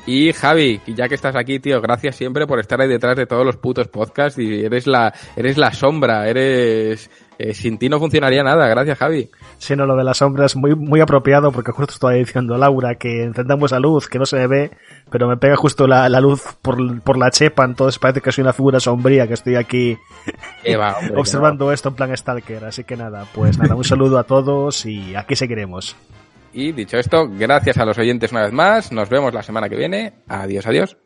[0.08, 3.46] Y Javi, ya que estás aquí, tío, gracias siempre por estar ahí detrás de todos
[3.46, 7.08] los putos podcasts y eres la, eres la sombra, eres...
[7.38, 9.30] eh, sin ti no funcionaría nada, gracias Javi.
[9.60, 12.96] Sí, no, lo de la sombra es muy, muy apropiado porque justo estaba diciendo Laura
[12.96, 14.72] que encendamos la luz, que no se ve,
[15.12, 18.42] pero me pega justo la, la luz por, por la chepa, entonces parece que soy
[18.42, 20.00] una figura sombría que estoy aquí
[20.64, 22.66] Qué va, hombre, observando esto en plan Stalker.
[22.66, 25.96] Así que nada, pues nada, un saludo a todos y aquí seguiremos.
[26.54, 29.76] Y dicho esto, gracias a los oyentes una vez más, nos vemos la semana que
[29.76, 30.14] viene.
[30.28, 30.98] Adiós, adiós.